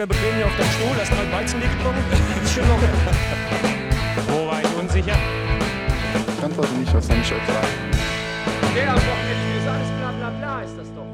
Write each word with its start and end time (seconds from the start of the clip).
locker 0.00 0.14
bequem 0.14 0.36
hier 0.36 0.46
auf 0.46 0.56
deinem 0.56 0.70
Stuhl, 0.70 0.96
hast 0.96 1.10
mal 1.10 1.32
Weizen 1.32 1.60
getrunken. 1.60 2.04
Ist 2.42 2.54
schon 2.54 2.68
locker. 2.68 2.88
Wo 4.28 4.46
war 4.46 4.60
ich 4.62 4.78
unsicher? 4.78 5.16
Ich 6.38 6.44
antworte 6.44 6.72
nicht, 6.74 6.88
ich 6.88 6.94
euch 6.96 7.04
sagen? 7.04 7.68
Der 8.74 8.90
am 8.90 8.96
Wochenende 8.96 9.58
ist 9.58 9.68
alles 9.68 9.88
bla 9.98 10.12
bla 10.12 10.30
bla 10.30 10.62
ist 10.62 10.78
das 10.78 10.94
doch. 10.94 11.06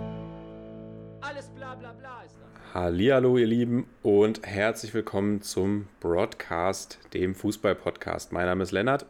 Alles 1.20 1.48
bla 1.48 1.74
bla 1.74 1.92
bla 1.92 2.22
ist 2.24 2.36
das. 2.38 2.74
Hallihallo, 2.74 3.38
ihr 3.38 3.46
Lieben, 3.46 3.86
und 4.02 4.46
herzlich 4.46 4.94
willkommen 4.94 5.42
zum 5.42 5.88
Broadcast, 6.00 6.98
dem 7.14 7.34
Fußball-Podcast. 7.34 8.32
Mein 8.32 8.46
Name 8.46 8.62
ist 8.62 8.72
Lennart 8.72 9.06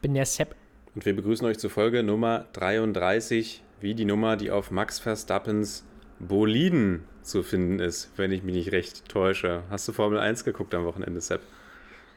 bin 0.00 0.14
der 0.14 0.26
Sepp. 0.26 0.54
und 0.94 1.04
wir 1.06 1.16
begrüßen 1.16 1.46
euch 1.46 1.58
zur 1.58 1.70
Folge 1.70 2.02
Nummer 2.02 2.44
33, 2.52 3.62
wie 3.80 3.94
die 3.94 4.04
Nummer, 4.04 4.36
die 4.36 4.50
auf 4.50 4.70
Max 4.70 4.98
Verstappens 4.98 5.84
Boliden 6.18 7.04
zu 7.22 7.42
finden 7.42 7.78
ist, 7.78 8.10
wenn 8.16 8.32
ich 8.32 8.42
mich 8.42 8.54
nicht 8.54 8.72
recht 8.72 9.08
täusche. 9.08 9.62
Hast 9.70 9.88
du 9.88 9.92
Formel 9.92 10.18
1 10.18 10.44
geguckt 10.44 10.74
am 10.74 10.84
Wochenende, 10.84 11.20
Sepp? 11.20 11.40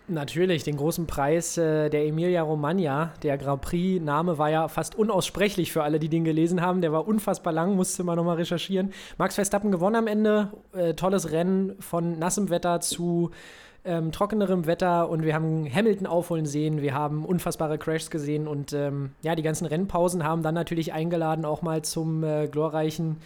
Natürlich, 0.10 0.64
den 0.64 0.78
großen 0.78 1.06
Preis 1.06 1.58
äh, 1.58 1.90
der 1.90 2.06
Emilia 2.06 2.42
Romagna. 2.42 3.12
Der 3.24 3.38
Grand 3.38 3.62
Prix-Name 3.62 4.38
war 4.38 4.50
ja 4.50 4.70
fast 4.70 4.96
unaussprechlich 4.96 5.74
für 5.74 5.84
alle, 5.84 6.00
die 6.00 6.08
den 6.08 6.24
gelesen 6.24 6.62
haben. 6.62 6.80
Der 6.80 6.94
war 6.94 7.06
unfassbar 7.06 7.52
lang, 7.52 7.76
musste 7.76 8.06
man 8.06 8.16
nochmal 8.16 8.38
recherchieren. 8.38 8.94
Max 9.18 9.36
Verstappen 9.36 9.70
gewonnen 9.70 9.98
am 9.98 10.08
Ende. 10.08 10.52
Äh, 10.72 10.94
tolles 10.94 11.32
Rennen 11.32 11.76
von 11.82 12.18
nassem 12.20 12.50
Wetter 12.50 12.80
zu 12.80 13.32
ähm, 13.84 14.14
trockenerem 14.14 14.66
Wetter 14.66 15.10
und 15.10 15.24
wir 15.24 15.34
haben 15.34 15.66
Hamilton 15.74 16.08
aufholen 16.08 16.46
sehen, 16.46 16.82
wir 16.82 16.94
haben 16.94 17.26
unfassbare 17.26 17.78
Crashs 17.78 18.10
gesehen 18.10 18.48
und 18.48 18.74
ähm, 18.74 19.12
ja, 19.22 19.34
die 19.34 19.44
ganzen 19.44 19.66
Rennpausen 19.66 20.26
haben 20.26 20.44
dann 20.44 20.56
natürlich 20.56 20.92
eingeladen, 20.92 21.46
auch 21.46 21.62
mal 21.62 21.84
zum 21.84 22.24
äh, 22.24 22.48
glorreichen 22.48 23.18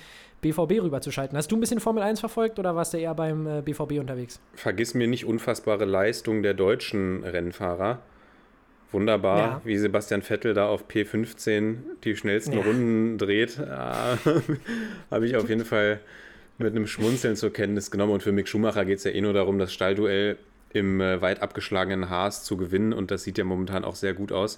BVB 0.42 0.82
rüberzuschalten. 0.82 1.38
Hast 1.38 1.52
du 1.52 1.56
ein 1.56 1.60
bisschen 1.60 1.80
Formel 1.80 2.04
1 2.04 2.20
verfolgt 2.20 2.58
oder 2.60 2.76
warst 2.76 2.94
du 2.94 2.98
eher 2.98 3.14
beim 3.16 3.46
äh, 3.48 3.62
BVB 3.62 4.00
unterwegs? 4.00 4.40
Vergiss 4.54 4.94
mir 4.94 5.08
nicht 5.08 5.26
unfassbare 5.26 5.86
Leistung 5.86 6.42
der 6.44 6.54
deutschen 6.54 7.24
Rennfahrer. 7.24 8.00
Wunderbar, 8.92 9.38
Ja. 9.40 9.62
wie 9.64 9.78
Sebastian 9.78 10.22
Vettel 10.22 10.54
da 10.54 10.68
auf 10.68 10.86
P15 10.90 11.76
die 12.04 12.16
schnellsten 12.18 12.54
Ja. 12.54 12.62
Runden 12.62 13.18
dreht. 13.18 13.58
Ah, 13.60 14.18
Habe 15.12 15.26
ich 15.28 15.36
auf 15.38 15.48
jeden 15.48 15.64
Fall 15.64 16.00
mit 16.58 16.76
einem 16.76 16.88
Schmunzeln 16.88 17.36
zur 17.38 17.54
Kenntnis 17.54 17.90
genommen. 17.90 18.12
Und 18.14 18.22
für 18.24 18.32
Mick 18.34 18.48
Schumacher 18.50 18.84
geht 18.84 18.98
es 18.98 19.04
ja 19.06 19.12
eh 19.12 19.22
nur 19.22 19.34
darum, 19.34 19.60
das 19.60 19.72
Stallduell 19.72 20.38
im 20.74 21.00
äh, 21.00 21.22
weit 21.22 21.42
abgeschlagenen 21.42 22.10
Haas 22.10 22.44
zu 22.44 22.58
gewinnen. 22.58 22.92
Und 22.94 23.12
das 23.12 23.24
sieht 23.24 23.38
ja 23.38 23.44
momentan 23.46 23.86
auch 23.86 23.96
sehr 23.96 24.14
gut 24.14 24.32
aus. 24.34 24.58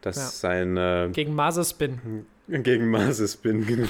Dass 0.00 0.16
Ja. 0.16 0.22
sein 0.24 0.76
äh, 0.76 1.08
Gegen 1.12 1.34
Mazespin, 1.34 2.26
gegen 2.62 2.90
Mases 2.90 3.36
bin, 3.36 3.66
genau. 3.66 3.88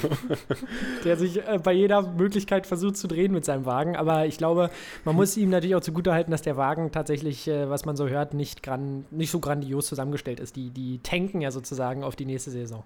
der 1.03 1.17
sich 1.17 1.45
äh, 1.47 1.59
bei 1.61 1.73
jeder 1.73 2.01
Möglichkeit 2.01 2.65
versucht 2.65 2.97
zu 2.97 3.07
drehen 3.07 3.33
mit 3.33 3.45
seinem 3.45 3.65
Wagen. 3.65 3.95
Aber 3.95 4.25
ich 4.25 4.37
glaube, 4.37 4.69
man 5.05 5.15
muss 5.15 5.35
ihm 5.37 5.49
natürlich 5.49 5.75
auch 5.75 5.81
zugutehalten, 5.81 6.31
dass 6.31 6.41
der 6.41 6.57
Wagen 6.57 6.91
tatsächlich, 6.91 7.47
äh, 7.47 7.69
was 7.69 7.85
man 7.85 7.95
so 7.95 8.07
hört, 8.07 8.33
nicht, 8.33 8.63
gran 8.63 9.05
nicht 9.11 9.31
so 9.31 9.39
grandios 9.39 9.87
zusammengestellt 9.87 10.39
ist. 10.39 10.55
Die, 10.55 10.69
die 10.69 10.99
tanken 11.03 11.41
ja 11.41 11.51
sozusagen 11.51 12.03
auf 12.03 12.15
die 12.15 12.25
nächste 12.25 12.51
Saison. 12.51 12.83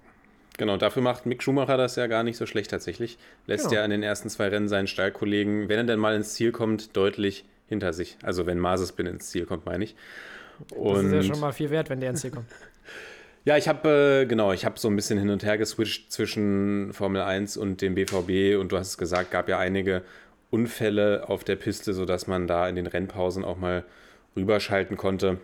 Genau, 0.57 0.77
dafür 0.77 1.03
macht 1.03 1.27
Mick 1.27 1.43
Schumacher 1.43 1.77
das 1.77 1.95
ja 1.97 2.07
gar 2.07 2.23
nicht 2.23 2.37
so 2.37 2.47
schlecht 2.47 2.71
tatsächlich. 2.71 3.19
Lässt 3.45 3.65
Genau. 3.65 3.75
ja 3.75 3.85
in 3.85 3.91
den 3.91 4.01
ersten 4.03 4.27
zwei 4.29 4.47
Rennen 4.47 4.67
seinen 4.67 4.87
Stallkollegen, 4.87 5.69
wenn 5.69 5.77
er 5.77 5.83
denn 5.83 5.99
mal 5.99 6.15
ins 6.15 6.33
Ziel 6.33 6.51
kommt, 6.51 6.97
deutlich 6.97 7.45
hinter 7.67 7.93
sich. 7.93 8.17
Also 8.23 8.45
wenn 8.47 8.57
Mazespin 8.57 9.05
ins 9.05 9.29
Ziel 9.29 9.45
kommt, 9.45 9.65
meine 9.65 9.83
ich. 9.83 9.95
Das 10.69 10.77
Und 10.77 11.05
ist 11.05 11.13
ja 11.13 11.23
schon 11.33 11.39
mal 11.39 11.51
viel 11.51 11.69
wert, 11.69 11.89
wenn 11.91 11.99
der 11.99 12.09
ins 12.09 12.21
Ziel 12.21 12.31
kommt. 12.31 12.47
Ja, 13.47 13.55
ich 13.55 13.69
habe 13.69 14.23
äh, 14.23 14.25
genau, 14.25 14.51
ich 14.51 14.65
habe 14.65 14.77
so 14.77 14.89
ein 14.89 14.97
bisschen 14.97 15.17
hin 15.17 15.29
und 15.29 15.41
her 15.45 15.57
geswitcht 15.57 16.11
zwischen 16.11 16.91
Formel 16.91 17.21
1 17.21 17.55
und 17.55 17.81
dem 17.81 17.95
BVB 17.95 18.59
und 18.59 18.73
du 18.73 18.77
hast 18.77 18.89
es 18.89 18.97
gesagt, 18.97 19.31
gab 19.31 19.47
ja 19.47 19.57
einige 19.57 20.03
Unfälle 20.51 21.29
auf 21.29 21.45
der 21.45 21.55
Piste, 21.55 21.93
sodass 21.93 22.27
man 22.27 22.45
da 22.47 22.67
in 22.67 22.75
den 22.75 22.87
Rennpausen 22.87 23.45
auch 23.45 23.55
mal 23.55 23.85
rüberschalten 24.35 24.97
konnte. 24.97 25.37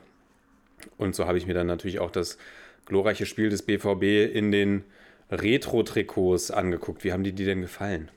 Und 0.98 1.16
so 1.16 1.28
habe 1.28 1.38
ich 1.38 1.48
mir 1.48 1.54
dann 1.54 1.68
natürlich 1.68 2.00
auch 2.00 2.12
das 2.12 2.38
glorreiche 2.86 3.26
Spiel 3.26 3.50
des 3.50 3.62
BVB 3.62 4.36
in 4.36 4.52
den 4.52 4.84
Retro-Trikots 5.32 6.52
angeguckt. 6.52 7.06
Wie 7.06 7.14
haben 7.14 7.24
die 7.24 7.32
dir 7.32 7.46
denn 7.46 7.62
gefallen? 7.62 8.12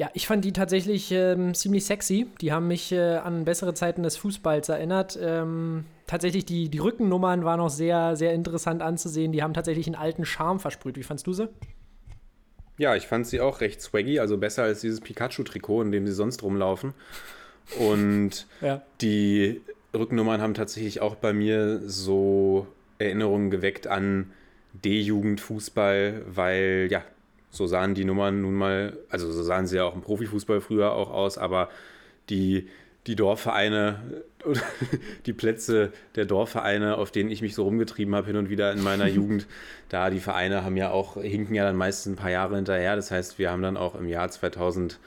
Ja, 0.00 0.08
ich 0.14 0.26
fand 0.26 0.46
die 0.46 0.54
tatsächlich 0.54 1.12
ähm, 1.12 1.52
ziemlich 1.52 1.84
sexy. 1.84 2.26
Die 2.40 2.52
haben 2.52 2.66
mich 2.68 2.90
äh, 2.90 3.16
an 3.16 3.44
bessere 3.44 3.74
Zeiten 3.74 4.02
des 4.02 4.16
Fußballs 4.16 4.70
erinnert. 4.70 5.18
Ähm, 5.20 5.84
tatsächlich, 6.06 6.46
die, 6.46 6.70
die 6.70 6.78
Rückennummern 6.78 7.44
waren 7.44 7.60
auch 7.60 7.68
sehr, 7.68 8.16
sehr 8.16 8.32
interessant 8.32 8.80
anzusehen. 8.80 9.30
Die 9.30 9.42
haben 9.42 9.52
tatsächlich 9.52 9.86
einen 9.86 9.96
alten 9.96 10.24
Charme 10.24 10.58
versprüht. 10.58 10.96
Wie 10.96 11.02
fandst 11.02 11.26
du 11.26 11.34
sie? 11.34 11.50
Ja, 12.78 12.96
ich 12.96 13.08
fand 13.08 13.26
sie 13.26 13.42
auch 13.42 13.60
recht 13.60 13.82
swaggy, 13.82 14.20
also 14.20 14.38
besser 14.38 14.62
als 14.62 14.80
dieses 14.80 15.02
Pikachu-Trikot, 15.02 15.82
in 15.82 15.92
dem 15.92 16.06
sie 16.06 16.14
sonst 16.14 16.42
rumlaufen. 16.42 16.94
Und 17.78 18.46
Ja. 18.62 18.80
die 19.02 19.60
Rückennummern 19.92 20.40
haben 20.40 20.54
tatsächlich 20.54 21.02
auch 21.02 21.16
bei 21.16 21.34
mir 21.34 21.82
so 21.86 22.66
Erinnerungen 22.96 23.50
geweckt 23.50 23.86
an 23.86 24.32
D-Jugend-Fußball, 24.72 26.22
weil 26.26 26.88
ja, 26.90 27.02
so 27.50 27.66
sahen 27.66 27.94
die 27.94 28.04
Nummern 28.04 28.42
nun 28.42 28.54
mal, 28.54 28.96
also 29.08 29.30
so 29.30 29.42
sahen 29.42 29.66
sie 29.66 29.76
ja 29.76 29.84
auch 29.84 29.94
im 29.94 30.02
Profifußball 30.02 30.60
früher 30.60 30.92
auch 30.92 31.10
aus, 31.10 31.36
aber 31.36 31.68
die, 32.28 32.68
die 33.06 33.16
Dorfvereine 33.16 34.22
oder 34.44 34.62
die 35.26 35.32
Plätze 35.32 35.92
der 36.14 36.24
Dorfvereine, 36.24 36.96
auf 36.96 37.10
denen 37.10 37.30
ich 37.30 37.42
mich 37.42 37.54
so 37.54 37.64
rumgetrieben 37.64 38.14
habe 38.14 38.28
hin 38.28 38.36
und 38.36 38.50
wieder 38.50 38.72
in 38.72 38.82
meiner 38.82 39.06
Jugend, 39.08 39.46
da 39.88 40.10
die 40.10 40.20
Vereine 40.20 40.64
haben 40.64 40.76
ja 40.76 40.90
auch, 40.90 41.20
hinken 41.20 41.54
ja 41.54 41.64
dann 41.64 41.76
meistens 41.76 42.12
ein 42.12 42.16
paar 42.16 42.30
Jahre 42.30 42.56
hinterher. 42.56 42.96
Das 42.96 43.10
heißt, 43.10 43.38
wir 43.38 43.50
haben 43.50 43.62
dann 43.62 43.76
auch 43.76 43.94
im 43.94 44.08
Jahr 44.08 44.30
2000, 44.30 44.98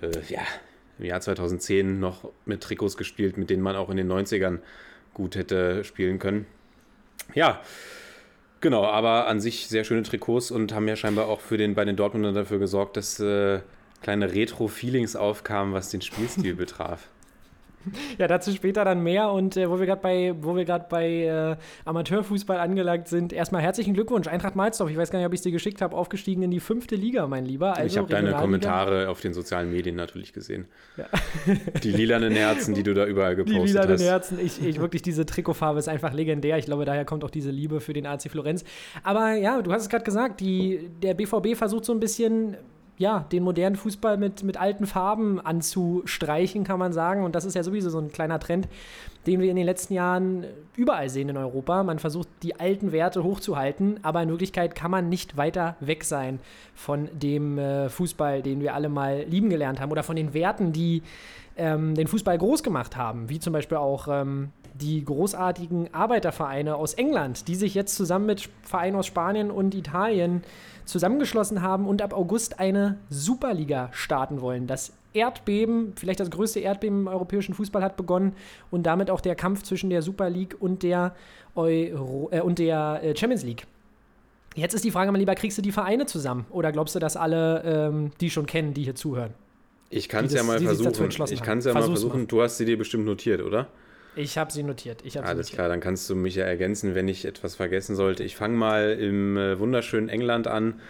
äh, 0.00 0.10
ja, 0.28 0.42
im 0.98 1.06
Jahr 1.06 1.20
2010 1.20 2.00
noch 2.00 2.30
mit 2.44 2.62
Trikots 2.62 2.96
gespielt, 2.96 3.36
mit 3.36 3.50
denen 3.50 3.62
man 3.62 3.76
auch 3.76 3.88
in 3.88 3.96
den 3.96 4.10
90ern 4.10 4.58
gut 5.14 5.36
hätte 5.36 5.84
spielen 5.84 6.18
können. 6.18 6.46
Ja, 7.34 7.60
genau, 8.62 8.84
aber 8.84 9.26
an 9.26 9.40
sich 9.40 9.66
sehr 9.66 9.84
schöne 9.84 10.02
Trikots 10.02 10.50
und 10.50 10.72
haben 10.72 10.88
ja 10.88 10.96
scheinbar 10.96 11.26
auch 11.26 11.40
für 11.40 11.58
den, 11.58 11.74
bei 11.74 11.84
den 11.84 11.96
Dortmundern 11.96 12.34
dafür 12.34 12.58
gesorgt, 12.58 12.96
dass 12.96 13.20
äh, 13.20 13.60
kleine 14.00 14.32
Retro-Feelings 14.32 15.16
aufkamen, 15.16 15.74
was 15.74 15.90
den 15.90 16.00
Spielstil 16.00 16.54
betraf. 16.56 17.08
Ja, 18.18 18.28
dazu 18.28 18.52
später 18.52 18.84
dann 18.84 19.02
mehr. 19.02 19.30
Und 19.30 19.56
äh, 19.56 19.68
wo 19.70 19.78
wir 19.78 19.86
gerade 19.86 20.02
bei, 20.02 20.34
wo 20.40 20.54
wir 20.54 20.64
bei 20.88 21.24
äh, 21.24 21.56
Amateurfußball 21.84 22.58
angelangt 22.58 23.08
sind, 23.08 23.32
erstmal 23.32 23.62
herzlichen 23.62 23.94
Glückwunsch. 23.94 24.26
Eintracht 24.26 24.56
Malzdorf, 24.56 24.90
ich 24.90 24.96
weiß 24.96 25.10
gar 25.10 25.18
nicht, 25.18 25.26
ob 25.26 25.32
ich 25.32 25.38
es 25.38 25.42
dir 25.42 25.52
geschickt 25.52 25.80
habe, 25.80 25.96
aufgestiegen 25.96 26.42
in 26.42 26.50
die 26.50 26.60
fünfte 26.60 26.94
Liga, 26.96 27.26
mein 27.26 27.44
Lieber. 27.44 27.76
Also 27.76 27.86
ich 27.86 27.98
habe 27.98 28.08
deine. 28.08 28.32
Kommentare 28.32 29.08
auf 29.08 29.20
den 29.20 29.34
sozialen 29.34 29.70
Medien 29.70 29.96
natürlich 29.96 30.32
gesehen. 30.32 30.66
Die 31.82 31.90
lilanen 31.90 32.32
Herzen, 32.32 32.74
die 32.74 32.82
du 32.82 32.94
da 32.94 33.06
überall 33.06 33.36
Die 33.36 33.44
gepostet 33.44 33.68
lilanen 33.68 33.92
hast. 33.92 34.02
Herzen. 34.02 34.38
Ich, 34.40 34.64
ich 34.64 34.80
wirklich, 34.80 35.02
diese 35.02 35.26
Trikotfarbe 35.26 35.78
ist 35.78 35.88
einfach 35.88 36.12
legendär. 36.12 36.58
Ich 36.58 36.66
glaube, 36.66 36.84
daher 36.84 37.04
kommt 37.04 37.24
auch 37.24 37.30
diese 37.30 37.50
Liebe 37.50 37.80
für 37.80 37.92
den 37.92 38.06
AC 38.06 38.30
Florenz. 38.30 38.64
Aber 39.02 39.34
ja, 39.34 39.62
du 39.62 39.72
hast 39.72 39.82
es 39.82 39.88
gerade 39.88 40.04
gesagt, 40.04 40.40
die, 40.40 40.90
der 41.02 41.14
BVB 41.14 41.56
versucht 41.56 41.84
so 41.84 41.92
ein 41.92 42.00
bisschen, 42.00 42.56
ja, 43.02 43.26
den 43.32 43.42
modernen 43.42 43.74
Fußball 43.74 44.16
mit, 44.16 44.44
mit 44.44 44.56
alten 44.56 44.86
Farben 44.86 45.40
anzustreichen, 45.40 46.62
kann 46.62 46.78
man 46.78 46.92
sagen. 46.92 47.24
Und 47.24 47.34
das 47.34 47.44
ist 47.44 47.54
ja 47.54 47.64
sowieso 47.64 47.90
so 47.90 47.98
ein 47.98 48.12
kleiner 48.12 48.38
Trend, 48.38 48.68
den 49.26 49.40
wir 49.40 49.50
in 49.50 49.56
den 49.56 49.66
letzten 49.66 49.94
Jahren 49.94 50.44
überall 50.76 51.08
sehen 51.08 51.28
in 51.28 51.36
Europa. 51.36 51.82
Man 51.82 51.98
versucht, 51.98 52.28
die 52.44 52.58
alten 52.60 52.92
Werte 52.92 53.24
hochzuhalten, 53.24 53.98
aber 54.02 54.22
in 54.22 54.28
Wirklichkeit 54.28 54.76
kann 54.76 54.92
man 54.92 55.08
nicht 55.08 55.36
weiter 55.36 55.76
weg 55.80 56.04
sein 56.04 56.38
von 56.74 57.08
dem 57.12 57.58
äh, 57.58 57.88
Fußball, 57.88 58.40
den 58.40 58.60
wir 58.60 58.72
alle 58.74 58.88
mal 58.88 59.24
lieben 59.28 59.50
gelernt 59.50 59.80
haben 59.80 59.90
oder 59.90 60.04
von 60.04 60.16
den 60.16 60.32
Werten, 60.32 60.72
die 60.72 61.02
ähm, 61.56 61.96
den 61.96 62.06
Fußball 62.06 62.38
groß 62.38 62.62
gemacht 62.62 62.96
haben, 62.96 63.28
wie 63.28 63.40
zum 63.40 63.52
Beispiel 63.52 63.78
auch 63.78 64.06
ähm, 64.08 64.50
die 64.74 65.04
großartigen 65.04 65.92
Arbeitervereine 65.92 66.76
aus 66.76 66.94
England, 66.94 67.48
die 67.48 67.54
sich 67.54 67.74
jetzt 67.74 67.94
zusammen 67.94 68.26
mit 68.26 68.48
Vereinen 68.62 68.96
aus 68.96 69.06
Spanien 69.06 69.50
und 69.50 69.74
Italien 69.74 70.42
zusammengeschlossen 70.84 71.62
haben 71.62 71.86
und 71.86 72.02
ab 72.02 72.12
August 72.12 72.58
eine 72.58 72.98
Superliga 73.08 73.90
starten 73.92 74.40
wollen. 74.40 74.66
Das 74.66 74.92
Erdbeben, 75.14 75.92
vielleicht 75.96 76.20
das 76.20 76.30
größte 76.30 76.60
Erdbeben 76.60 77.00
im 77.00 77.06
europäischen 77.08 77.54
Fußball 77.54 77.82
hat 77.82 77.96
begonnen 77.96 78.34
und 78.70 78.84
damit 78.84 79.10
auch 79.10 79.20
der 79.20 79.34
Kampf 79.34 79.62
zwischen 79.62 79.90
der 79.90 80.02
Super 80.02 80.30
League 80.30 80.56
und 80.58 80.82
der, 80.82 81.14
Euro, 81.54 82.28
äh, 82.32 82.40
und 82.40 82.58
der 82.58 83.00
äh, 83.02 83.16
Champions 83.16 83.44
League. 83.44 83.66
Jetzt 84.54 84.74
ist 84.74 84.84
die 84.84 84.90
Frage, 84.90 85.12
mein 85.12 85.20
Lieber, 85.20 85.34
kriegst 85.34 85.56
du 85.56 85.62
die 85.62 85.72
Vereine 85.72 86.06
zusammen? 86.06 86.46
Oder 86.50 86.72
glaubst 86.72 86.94
du, 86.94 86.98
dass 86.98 87.16
alle 87.16 87.62
ähm, 87.64 88.10
die 88.20 88.30
schon 88.30 88.46
kennen, 88.46 88.74
die 88.74 88.84
hier 88.84 88.94
zuhören? 88.94 89.32
Ich 89.88 90.08
kann 90.08 90.24
es 90.24 90.32
ja 90.32 90.42
mal 90.42 90.58
versuchen. 90.58 91.10
Ich 91.30 91.42
kann 91.42 91.58
es 91.58 91.66
ja 91.66 91.72
mal 91.74 91.80
Versuch's 91.80 92.00
versuchen. 92.00 92.20
mal. 92.22 92.26
Du 92.26 92.42
hast 92.42 92.56
sie 92.56 92.64
dir 92.64 92.78
bestimmt 92.78 93.04
notiert, 93.04 93.42
oder? 93.42 93.68
Ich 94.14 94.36
habe 94.38 94.52
sie 94.52 94.62
notiert. 94.62 95.00
Ich 95.04 95.14
sie 95.14 95.18
Alles 95.20 95.46
notiert. 95.46 95.54
klar, 95.54 95.68
dann 95.68 95.80
kannst 95.80 96.08
du 96.10 96.14
mich 96.14 96.34
ja 96.34 96.44
ergänzen, 96.44 96.94
wenn 96.94 97.08
ich 97.08 97.24
etwas 97.24 97.54
vergessen 97.56 97.96
sollte. 97.96 98.24
Ich 98.24 98.36
fange 98.36 98.56
mal 98.56 98.92
im 98.92 99.36
äh, 99.36 99.58
wunderschönen 99.58 100.08
England 100.08 100.46
an. 100.46 100.80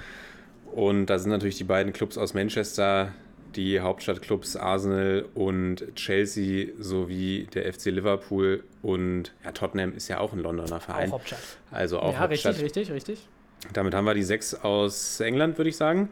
Und 0.73 1.07
da 1.07 1.19
sind 1.19 1.31
natürlich 1.31 1.59
die 1.59 1.65
beiden 1.65 1.93
Clubs 1.93 2.17
aus 2.17 2.35
Manchester, 2.35 3.13
die 3.55 3.81
Hauptstadtclubs 3.81 4.57
Arsenal 4.57 5.27
und 5.35 5.95
Chelsea 5.95 6.69
sowie 6.79 7.47
der 7.55 7.71
FC 7.73 7.87
Liverpool. 7.87 8.65
Und 8.81 9.33
ja, 9.45 9.53
Tottenham 9.53 9.95
ist 9.95 10.09
ja 10.09 10.19
auch 10.19 10.33
ein 10.33 10.39
Londoner 10.39 10.81
Verein. 10.81 11.11
Auch 11.11 11.15
Hauptstadt. 11.15 11.41
Also 11.71 12.01
auch 12.01 12.15
ja, 12.15 12.21
Hauptstadt. 12.21 12.55
richtig, 12.55 12.65
richtig, 12.89 12.93
richtig. 12.93 13.29
Damit 13.73 13.95
haben 13.95 14.05
wir 14.05 14.15
die 14.15 14.23
sechs 14.23 14.55
aus 14.55 15.21
England, 15.21 15.59
würde 15.59 15.71
ich 15.71 15.77
sagen. 15.77 16.09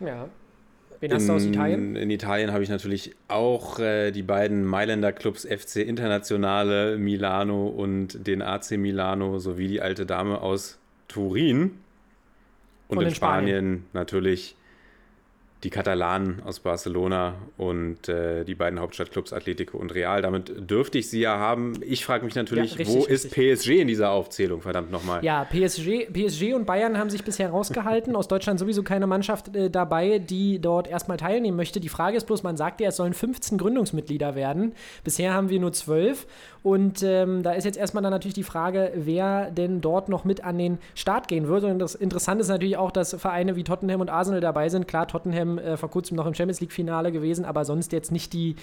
Ja. 0.00 0.28
Wen 1.00 1.12
hast 1.12 1.28
du 1.28 1.32
aus 1.34 1.44
Italien? 1.44 1.96
In 1.96 2.10
Italien 2.10 2.52
habe 2.52 2.62
ich 2.62 2.68
natürlich 2.70 3.14
auch 3.28 3.78
äh, 3.78 4.10
die 4.12 4.22
beiden 4.22 4.64
Mailänder 4.64 5.12
Clubs 5.12 5.44
FC 5.44 5.76
Internationale 5.76 6.98
Milano 6.98 7.66
und 7.68 8.26
den 8.26 8.42
AC 8.42 8.72
Milano 8.72 9.38
sowie 9.38 9.68
die 9.68 9.80
alte 9.80 10.06
Dame 10.06 10.40
aus 10.40 10.78
Turin. 11.08 11.78
Und 12.88 12.98
Und 12.98 13.02
in 13.02 13.08
in 13.08 13.14
Spanien. 13.14 13.46
Spanien 13.46 13.84
natürlich 13.92 14.56
die 15.66 15.70
Katalanen 15.70 16.40
aus 16.44 16.60
Barcelona 16.60 17.34
und 17.56 18.08
äh, 18.08 18.44
die 18.44 18.54
beiden 18.54 18.78
Hauptstadtclubs 18.78 19.32
Atletico 19.32 19.76
und 19.78 19.92
Real. 19.92 20.22
Damit 20.22 20.70
dürfte 20.70 20.98
ich 20.98 21.10
sie 21.10 21.18
ja 21.18 21.38
haben. 21.38 21.72
Ich 21.80 22.04
frage 22.04 22.24
mich 22.24 22.36
natürlich, 22.36 22.74
Ja, 22.74 22.76
richtig, 22.76 22.96
wo 22.96 23.04
ist 23.04 23.32
PSG 23.32 23.80
in 23.80 23.88
dieser 23.88 24.10
Aufzählung? 24.10 24.60
Verdammt 24.62 24.92
nochmal. 24.92 25.24
Ja, 25.24 25.44
PSG, 25.44 26.06
PSG 26.12 26.54
und 26.54 26.66
Bayern 26.66 26.96
haben 26.96 27.10
sich 27.10 27.24
bisher 27.24 27.50
rausgehalten. 27.50 28.14
Aus 28.14 28.28
Deutschland 28.28 28.60
sowieso 28.60 28.84
keine 28.84 29.08
Mannschaft 29.08 29.56
äh, 29.56 29.68
dabei, 29.68 30.20
die 30.20 30.60
dort 30.60 30.86
erstmal 30.86 31.16
teilnehmen 31.16 31.56
möchte. 31.56 31.80
Die 31.80 31.88
Frage 31.88 32.16
ist 32.16 32.28
bloß, 32.28 32.44
man 32.44 32.56
sagt 32.56 32.80
ja, 32.80 32.90
es 32.90 32.96
sollen 32.96 33.12
15 33.12 33.58
Gründungsmitglieder 33.58 34.36
werden. 34.36 34.72
Bisher 35.02 35.34
haben 35.34 35.48
wir 35.48 35.58
nur 35.58 35.72
12. 35.72 36.28
Und 36.62 37.02
ähm, 37.04 37.44
da 37.44 37.52
ist 37.52 37.64
jetzt 37.64 37.78
erstmal 37.78 38.02
dann 38.02 38.12
natürlich 38.12 38.34
die 38.34 38.42
Frage, 38.42 38.92
wer 38.96 39.52
denn 39.52 39.80
dort 39.80 40.08
noch 40.08 40.24
mit 40.24 40.44
an 40.44 40.58
den 40.58 40.78
Start 40.94 41.28
gehen 41.28 41.46
wird. 41.46 41.62
Und 41.62 41.78
das 41.78 41.94
Interessante 41.94 42.42
ist 42.42 42.48
natürlich 42.48 42.76
auch, 42.76 42.90
dass 42.90 43.14
Vereine 43.14 43.54
wie 43.54 43.62
Tottenham 43.62 44.00
und 44.00 44.10
Arsenal 44.10 44.40
dabei 44.40 44.68
sind. 44.68 44.88
Klar, 44.88 45.06
Tottenham 45.06 45.55
äh, 45.58 45.76
vor 45.76 45.90
kurzem 45.90 46.16
noch 46.16 46.26
im 46.26 46.34
Champions 46.34 46.60
League-Finale 46.60 47.12
gewesen, 47.12 47.44
aber 47.44 47.64
sonst 47.64 47.92
jetzt 47.92 48.12
nicht 48.12 48.32
die 48.32 48.56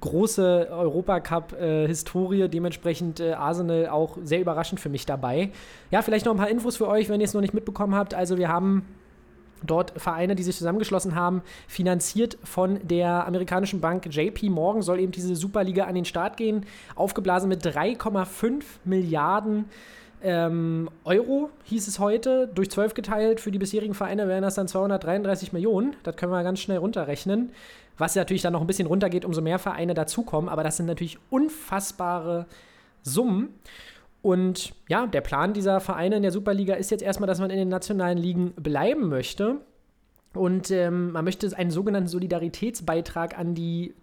große 0.00 0.68
Europacup-Historie. 0.70 2.48
Dementsprechend 2.48 3.20
äh, 3.20 3.32
Arsenal 3.32 3.88
auch 3.88 4.18
sehr 4.22 4.40
überraschend 4.40 4.80
für 4.80 4.88
mich 4.88 5.06
dabei. 5.06 5.50
Ja, 5.90 6.02
vielleicht 6.02 6.26
noch 6.26 6.32
ein 6.32 6.38
paar 6.38 6.48
Infos 6.48 6.76
für 6.76 6.88
euch, 6.88 7.08
wenn 7.08 7.20
ihr 7.20 7.26
es 7.26 7.34
noch 7.34 7.40
nicht 7.40 7.54
mitbekommen 7.54 7.94
habt. 7.94 8.14
Also 8.14 8.38
wir 8.38 8.48
haben 8.48 8.84
dort 9.62 10.00
Vereine, 10.00 10.34
die 10.34 10.42
sich 10.42 10.56
zusammengeschlossen 10.56 11.14
haben, 11.14 11.42
finanziert 11.68 12.38
von 12.44 12.80
der 12.82 13.26
amerikanischen 13.26 13.80
Bank 13.80 14.06
JP 14.06 14.48
Morgan, 14.50 14.82
soll 14.82 15.00
eben 15.00 15.12
diese 15.12 15.36
Superliga 15.36 15.84
an 15.84 15.94
den 15.94 16.04
Start 16.04 16.36
gehen, 16.36 16.66
aufgeblasen 16.94 17.48
mit 17.48 17.64
3,5 17.64 18.62
Milliarden 18.84 19.66
ähm, 20.22 20.88
Euro, 21.04 21.50
hieß 21.64 21.88
es 21.88 21.98
heute, 21.98 22.48
durch 22.54 22.70
12 22.70 22.94
geteilt. 22.94 23.40
Für 23.40 23.50
die 23.50 23.58
bisherigen 23.58 23.94
Vereine 23.94 24.28
wären 24.28 24.42
das 24.42 24.54
dann 24.54 24.68
233 24.68 25.52
Millionen. 25.52 25.96
Das 26.02 26.16
können 26.16 26.32
wir 26.32 26.42
ganz 26.42 26.60
schnell 26.60 26.78
runterrechnen. 26.78 27.52
Was 27.98 28.14
natürlich 28.14 28.42
dann 28.42 28.52
noch 28.52 28.60
ein 28.60 28.66
bisschen 28.66 28.86
runtergeht, 28.86 29.24
umso 29.24 29.42
mehr 29.42 29.58
Vereine 29.58 29.94
dazukommen. 29.94 30.48
Aber 30.48 30.62
das 30.62 30.76
sind 30.76 30.86
natürlich 30.86 31.18
unfassbare 31.30 32.46
Summen. 33.02 33.54
Und 34.22 34.74
ja, 34.88 35.06
der 35.06 35.22
Plan 35.22 35.54
dieser 35.54 35.80
Vereine 35.80 36.16
in 36.16 36.22
der 36.22 36.32
Superliga 36.32 36.74
ist 36.74 36.90
jetzt 36.90 37.02
erstmal, 37.02 37.26
dass 37.26 37.40
man 37.40 37.50
in 37.50 37.56
den 37.56 37.68
nationalen 37.68 38.18
Ligen 38.18 38.52
bleiben 38.52 39.08
möchte. 39.08 39.56
Und 40.32 40.70
ähm, 40.70 41.10
man 41.10 41.24
möchte 41.24 41.56
einen 41.56 41.72
sogenannten 41.72 42.08
Solidaritätsbeitrag 42.08 43.36
an 43.36 43.54
die, 43.54 43.94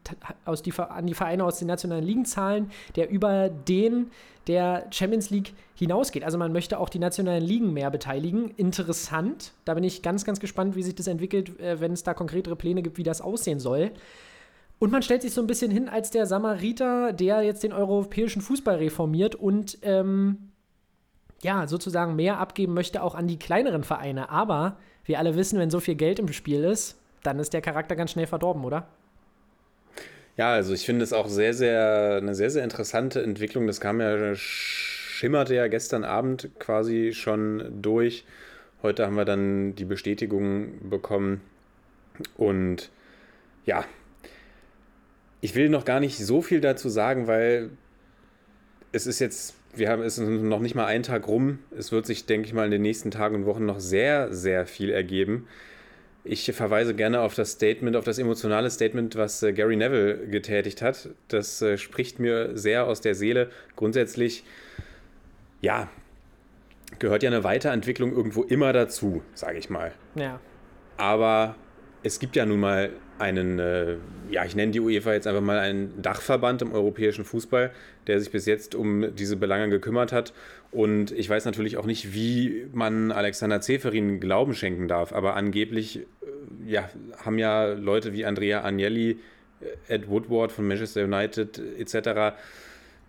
aus 0.44 0.62
die, 0.62 0.74
an 0.78 1.08
die 1.08 1.14
Vereine 1.14 1.46
aus 1.46 1.60
den 1.60 1.70
nationalen 1.70 2.04
Ligen 2.04 2.26
zahlen, 2.26 2.70
der 2.96 3.10
über 3.10 3.50
den 3.50 4.12
der 4.48 4.88
Champions 4.92 5.30
League 5.30 5.54
hinausgeht. 5.76 6.24
Also 6.24 6.38
man 6.38 6.52
möchte 6.54 6.80
auch 6.80 6.90
die 6.90 7.00
nationalen 7.00 7.44
Ligen 7.44 7.74
mehr 7.74 7.92
beteiligen. 7.92 8.52
Interessant. 8.52 9.54
Da 9.66 9.74
bin 9.74 9.84
ich 9.84 10.02
ganz, 10.02 10.26
ganz 10.26 10.40
gespannt, 10.40 10.76
wie 10.76 10.84
sich 10.84 10.96
das 10.96 11.08
entwickelt, 11.08 11.60
äh, 11.60 11.80
wenn 11.80 11.92
es 11.92 12.04
da 12.04 12.14
konkretere 12.14 12.56
Pläne 12.56 12.82
gibt, 12.82 12.98
wie 12.98 13.04
das 13.04 13.22
aussehen 13.22 13.60
soll. 13.60 13.92
Und 14.80 14.92
man 14.92 15.02
stellt 15.02 15.22
sich 15.22 15.34
so 15.34 15.42
ein 15.42 15.48
bisschen 15.48 15.72
hin 15.72 15.90
als 15.90 16.12
der 16.12 16.26
Samariter, 16.26 17.12
der 17.12 17.42
jetzt 17.42 17.64
den 17.64 17.74
europäischen 17.74 18.42
Fußball 18.42 18.76
reformiert 18.76 19.36
und 19.36 19.80
ähm, 19.82 20.52
ja, 21.42 21.68
sozusagen 21.68 22.16
mehr 22.16 22.40
abgeben 22.40 22.74
möchte 22.74 23.04
auch 23.04 23.16
an 23.16 23.28
die 23.28 23.40
kleineren 23.40 23.84
Vereine. 23.84 24.30
Aber 24.30 24.78
wir 25.08 25.20
alle 25.20 25.36
wissen, 25.36 25.60
wenn 25.60 25.70
so 25.70 25.80
viel 25.80 25.96
Geld 25.96 26.20
im 26.20 26.32
Spiel 26.32 26.64
ist, 26.64 26.98
dann 27.24 27.40
ist 27.40 27.54
der 27.54 27.62
Charakter 27.62 27.96
ganz 27.96 28.12
schnell 28.12 28.28
verdorben, 28.28 28.64
oder? 28.64 28.88
Ja, 30.38 30.52
also 30.52 30.74
ich 30.74 30.86
finde 30.86 31.04
es 31.04 31.14
auch 31.14 31.28
sehr, 31.28 31.54
sehr, 31.54 32.20
eine 32.22 32.36
sehr, 32.36 32.52
sehr 32.52 32.64
interessante 32.64 33.24
Entwicklung. 33.24 33.66
Das 33.66 33.80
kam 33.80 34.00
ja, 34.00 34.36
schimmerte 34.36 35.56
ja 35.56 35.68
gestern 35.68 36.04
Abend 36.04 36.50
quasi 36.60 37.14
schon 37.14 37.82
durch. 37.82 38.24
Heute 38.84 39.06
haben 39.06 39.16
wir 39.16 39.26
dann 39.26 39.74
die 39.74 39.86
Bestätigung 39.86 40.90
bekommen. 40.90 41.42
Und 42.38 42.92
ja, 43.66 43.84
ich 45.42 45.56
will 45.56 45.70
noch 45.70 45.86
gar 45.86 46.00
nicht 46.00 46.18
so 46.18 46.42
viel 46.44 46.62
dazu 46.62 46.90
sagen, 46.90 47.26
weil 47.26 47.72
es 48.92 49.08
ist 49.08 49.20
jetzt, 49.20 49.56
wir 49.78 49.90
haben 49.90 50.02
es 50.02 50.18
noch 50.18 50.60
nicht 50.60 50.76
mal 50.76 50.86
einen 50.86 51.04
Tag 51.04 51.28
rum. 51.28 51.60
Es 51.78 51.92
wird 51.92 52.06
sich, 52.06 52.26
denke 52.26 52.48
ich 52.48 52.54
mal, 52.54 52.66
in 52.66 52.72
den 52.72 52.82
nächsten 52.82 53.12
Tagen 53.12 53.36
und 53.36 53.46
Wochen 53.46 53.66
noch 53.66 53.80
sehr, 53.80 54.34
sehr 54.34 54.66
viel 54.66 54.90
ergeben. 54.90 55.48
Ich 56.24 56.52
verweise 56.52 56.94
gerne 56.94 57.22
auf 57.22 57.36
das 57.36 57.52
Statement, 57.52 57.96
auf 57.96 58.04
das 58.04 58.20
emotionale 58.20 58.70
Statement, 58.70 59.16
was 59.16 59.42
äh, 59.44 59.54
Gary 59.54 59.78
Neville 59.78 60.28
getätigt 60.28 60.82
hat. 60.82 61.10
Das 61.30 61.62
äh, 61.62 61.78
spricht 61.78 62.20
mir 62.20 62.58
sehr 62.58 62.86
aus 62.86 63.00
der 63.00 63.16
Seele. 63.16 63.50
Grundsätzlich, 63.78 64.44
ja, 65.62 65.90
gehört 67.00 67.24
ja 67.24 67.30
eine 67.30 67.44
Weiterentwicklung 67.44 68.12
irgendwo 68.12 68.44
immer 68.44 68.74
dazu, 68.74 69.24
sage 69.34 69.58
ich 69.58 69.70
mal. 69.70 69.94
Ja. 70.16 70.40
Aber 70.98 71.56
es 72.04 72.20
gibt 72.20 72.36
ja 72.36 72.46
nun 72.46 72.60
mal 72.60 72.92
einen, 73.20 73.60
äh, 73.60 73.96
ja, 74.30 74.46
ich 74.46 74.56
nenne 74.56 74.72
die 74.72 74.80
UEFA 74.80 75.14
jetzt 75.14 75.28
einfach 75.28 75.42
mal 75.42 75.60
einen 75.60 76.02
Dachverband 76.02 76.62
im 76.62 76.72
europäischen 76.72 77.26
Fußball, 77.26 77.72
der 78.08 78.20
sich 78.20 78.32
bis 78.32 78.46
jetzt 78.46 78.76
um 78.76 79.16
diese 79.16 79.36
Belange 79.38 79.70
gekümmert 79.70 80.12
hat. 80.12 80.34
Und 80.72 81.12
ich 81.12 81.30
weiß 81.30 81.46
natürlich 81.46 81.78
auch 81.78 81.86
nicht, 81.86 82.14
wie 82.14 82.68
man 82.74 83.12
Alexander 83.12 83.62
Zeferin 83.62 84.20
Glauben 84.20 84.54
schenken 84.54 84.88
darf, 84.88 85.14
aber 85.14 85.36
angeblich 85.36 86.00
äh, 86.00 86.04
ja, 86.72 86.90
haben 87.24 87.40
ja 87.40 87.66
Leute 87.74 88.14
wie 88.14 88.26
Andrea 88.26 88.64
Agnelli, 88.64 89.20
äh, 89.88 89.94
Ed 89.96 90.10
Woodward 90.10 90.52
von 90.52 90.68
Manchester 90.68 91.04
United 91.06 91.60
etc. 91.80 92.36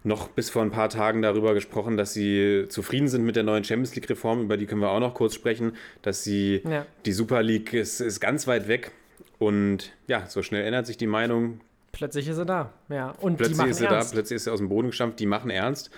noch 0.05 0.29
bis 0.29 0.49
vor 0.51 0.63
ein 0.63 0.71
paar 0.71 0.89
Tagen 0.89 1.21
darüber 1.23 1.53
gesprochen, 1.55 1.97
dass 1.97 2.15
sie 2.15 2.67
zufrieden 2.69 3.09
sind 3.09 3.25
mit 3.25 3.37
der 3.37 3.43
neuen 3.43 3.65
Champions 3.65 3.95
League-Reform, 3.97 4.43
über 4.43 4.57
die 4.57 4.67
können 4.67 4.81
wir 4.81 4.91
auch 4.91 5.01
noch 5.01 5.15
kurz 5.15 5.35
sprechen, 5.35 5.73
dass 6.03 6.23
sie 6.25 6.63
Ja. 6.69 6.87
die 7.05 7.13
Super 7.13 7.43
League 7.43 7.73
ist, 7.75 8.01
ist 8.01 8.21
ganz 8.21 8.47
weit 8.47 8.69
weg. 8.69 8.93
Und 9.39 9.93
ja, 10.07 10.27
so 10.27 10.43
schnell 10.43 10.65
ändert 10.65 10.87
sich 10.87 10.97
die 10.97 11.07
Meinung. 11.07 11.61
Plötzlich 11.93 12.29
ist 12.29 12.39
er 12.39 12.45
da. 12.45 12.73
Ja. 12.89 13.11
Und 13.21 13.41
die 13.41 13.45
Plötzlich 13.45 13.69
ist 13.69 13.79
sie 13.79 13.85
ernst. 13.85 14.11
da, 14.11 14.15
plötzlich 14.15 14.37
ist 14.37 14.45
sie 14.45 14.53
aus 14.53 14.59
dem 14.59 14.69
Boden 14.69 14.89
gestampft, 14.89 15.21
die 15.21 15.27
machen 15.27 15.51
ernst. 15.51 15.91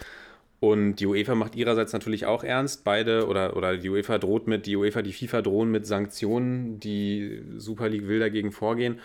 Und 0.61 0.97
die 0.97 1.06
UEFA 1.06 1.35
macht 1.35 1.56
ihrerseits 1.56 1.94
natürlich 1.94 2.26
auch 2.26 2.44
ernst. 2.44 2.85
Beide 2.85 3.26
oder, 3.26 3.56
oder 3.56 3.78
die 3.78 3.88
UEFA 3.88 4.18
droht 4.18 4.47
mit, 4.47 4.66
die 4.66 4.76
UEFA, 4.76 5.00
die 5.00 5.14
FIFA 5.14 5.40
drohen 5.40 5.70
mit 5.70 5.87
Sanktionen. 5.87 6.80
Die 6.80 7.42
Super 7.56 7.88
League 7.88 8.06
will 8.09 8.20
dagegen 8.20 8.52
vorgehen. 8.52 9.00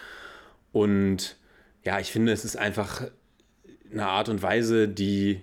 Und 0.74 1.38
ja, 1.84 2.00
ich 2.00 2.12
finde, 2.12 2.34
es 2.34 2.44
ist 2.44 2.58
einfach 2.58 3.04
eine 3.92 4.08
Art 4.08 4.28
und 4.28 4.42
Weise, 4.42 4.90
die 4.90 5.42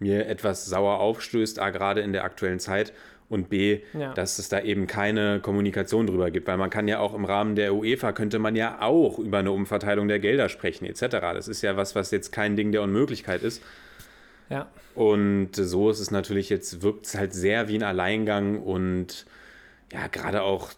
mir 0.00 0.26
etwas 0.26 0.66
sauer 0.66 0.98
aufstößt, 0.98 1.60
A, 1.60 1.70
gerade 1.70 2.00
in 2.00 2.12
der 2.12 2.24
aktuellen 2.24 2.58
Zeit 2.58 2.92
und 3.32 3.48
B, 3.48 3.80
Ja. 3.98 4.12
dass 4.12 4.38
es 4.38 4.48
da 4.48 4.60
eben 4.60 4.86
keine 4.86 5.40
Kommunikation 5.40 6.06
drüber 6.06 6.30
gibt, 6.30 6.46
weil 6.46 6.58
man 6.58 6.70
kann 6.70 6.86
ja 6.86 6.98
auch 6.98 7.14
im 7.14 7.24
Rahmen 7.24 7.56
der 7.56 7.74
UEFA 7.74 8.12
könnte 8.12 8.38
man 8.38 8.54
ja 8.54 8.82
auch 8.82 9.18
über 9.18 9.38
eine 9.38 9.52
Umverteilung 9.52 10.06
der 10.06 10.18
Gelder 10.18 10.48
sprechen 10.48 10.84
etc. 10.84 11.06
Das 11.34 11.48
ist 11.48 11.62
ja 11.62 11.76
was, 11.76 11.94
was 11.94 12.10
jetzt 12.10 12.30
kein 12.30 12.56
Ding 12.56 12.72
der 12.72 12.82
Unmöglichkeit 12.82 13.42
ist. 13.42 13.62
Ja. 14.50 14.68
Und 14.94 15.52
so 15.56 15.88
ist 15.90 16.00
es 16.00 16.10
natürlich 16.10 16.50
jetzt, 16.50 16.82
wirkt 16.82 17.06
es 17.06 17.16
halt 17.16 17.32
sehr 17.32 17.68
wie 17.68 17.76
ein 17.76 17.82
Alleingang 17.82 18.60
und 18.60 19.24
ja, 19.92 20.06
gerade 20.08 20.42
auch 20.42 20.70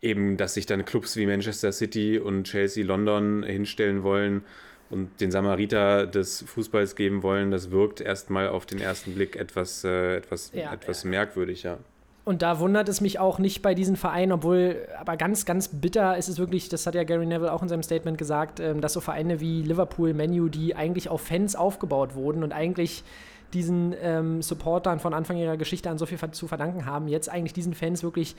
eben, 0.00 0.36
dass 0.36 0.54
sich 0.54 0.66
dann 0.66 0.84
Clubs 0.84 1.16
wie 1.16 1.26
Manchester 1.26 1.72
City 1.72 2.18
und 2.18 2.44
Chelsea 2.44 2.84
London 2.84 3.42
hinstellen 3.42 4.02
wollen 4.04 4.42
und 4.90 5.20
den 5.20 5.30
Samariter 5.30 6.06
des 6.06 6.42
Fußballs 6.42 6.96
geben 6.96 7.22
wollen, 7.22 7.50
das 7.50 7.70
wirkt 7.70 8.00
erstmal 8.00 8.48
auf 8.48 8.66
den 8.66 8.80
ersten 8.80 9.14
Blick 9.14 9.36
etwas, 9.36 9.84
äh, 9.84 10.16
etwas, 10.16 10.52
Ja, 10.54 10.72
etwas 10.72 11.04
merkwürdig, 11.04 11.62
ja. 11.62 11.78
Und 12.24 12.40
da 12.40 12.58
wundert 12.58 12.88
es 12.88 13.02
mich 13.02 13.18
auch 13.18 13.38
nicht 13.38 13.60
bei 13.60 13.74
diesen 13.74 13.96
Vereinen, 13.96 14.32
obwohl, 14.32 14.88
aber 14.98 15.18
ganz, 15.18 15.44
ganz 15.44 15.68
bitter 15.68 16.16
ist 16.16 16.28
es 16.28 16.38
wirklich, 16.38 16.70
das 16.70 16.86
hat 16.86 16.94
ja 16.94 17.04
Gary 17.04 17.26
Neville 17.26 17.52
auch 17.52 17.62
in 17.62 17.68
seinem 17.68 17.82
Statement 17.82 18.16
gesagt, 18.16 18.60
ähm, 18.60 18.80
dass 18.80 18.94
so 18.94 19.00
Vereine 19.00 19.40
wie 19.40 19.62
Liverpool, 19.62 20.14
Menu, 20.14 20.48
die 20.48 20.74
eigentlich 20.74 21.10
auf 21.10 21.20
Fans 21.20 21.54
aufgebaut 21.54 22.14
wurden 22.14 22.42
und 22.42 22.52
eigentlich 22.52 23.04
diesen 23.52 23.94
ähm, 24.00 24.40
Supportern 24.40 25.00
von 25.00 25.12
Anfang 25.12 25.36
ihrer 25.36 25.58
Geschichte 25.58 25.90
an 25.90 25.98
so 25.98 26.06
viel 26.06 26.18
zu 26.32 26.48
verdanken 26.48 26.86
haben, 26.86 27.08
jetzt 27.08 27.28
eigentlich 27.28 27.52
diesen 27.52 27.74
Fans 27.74 28.02
wirklich 28.02 28.36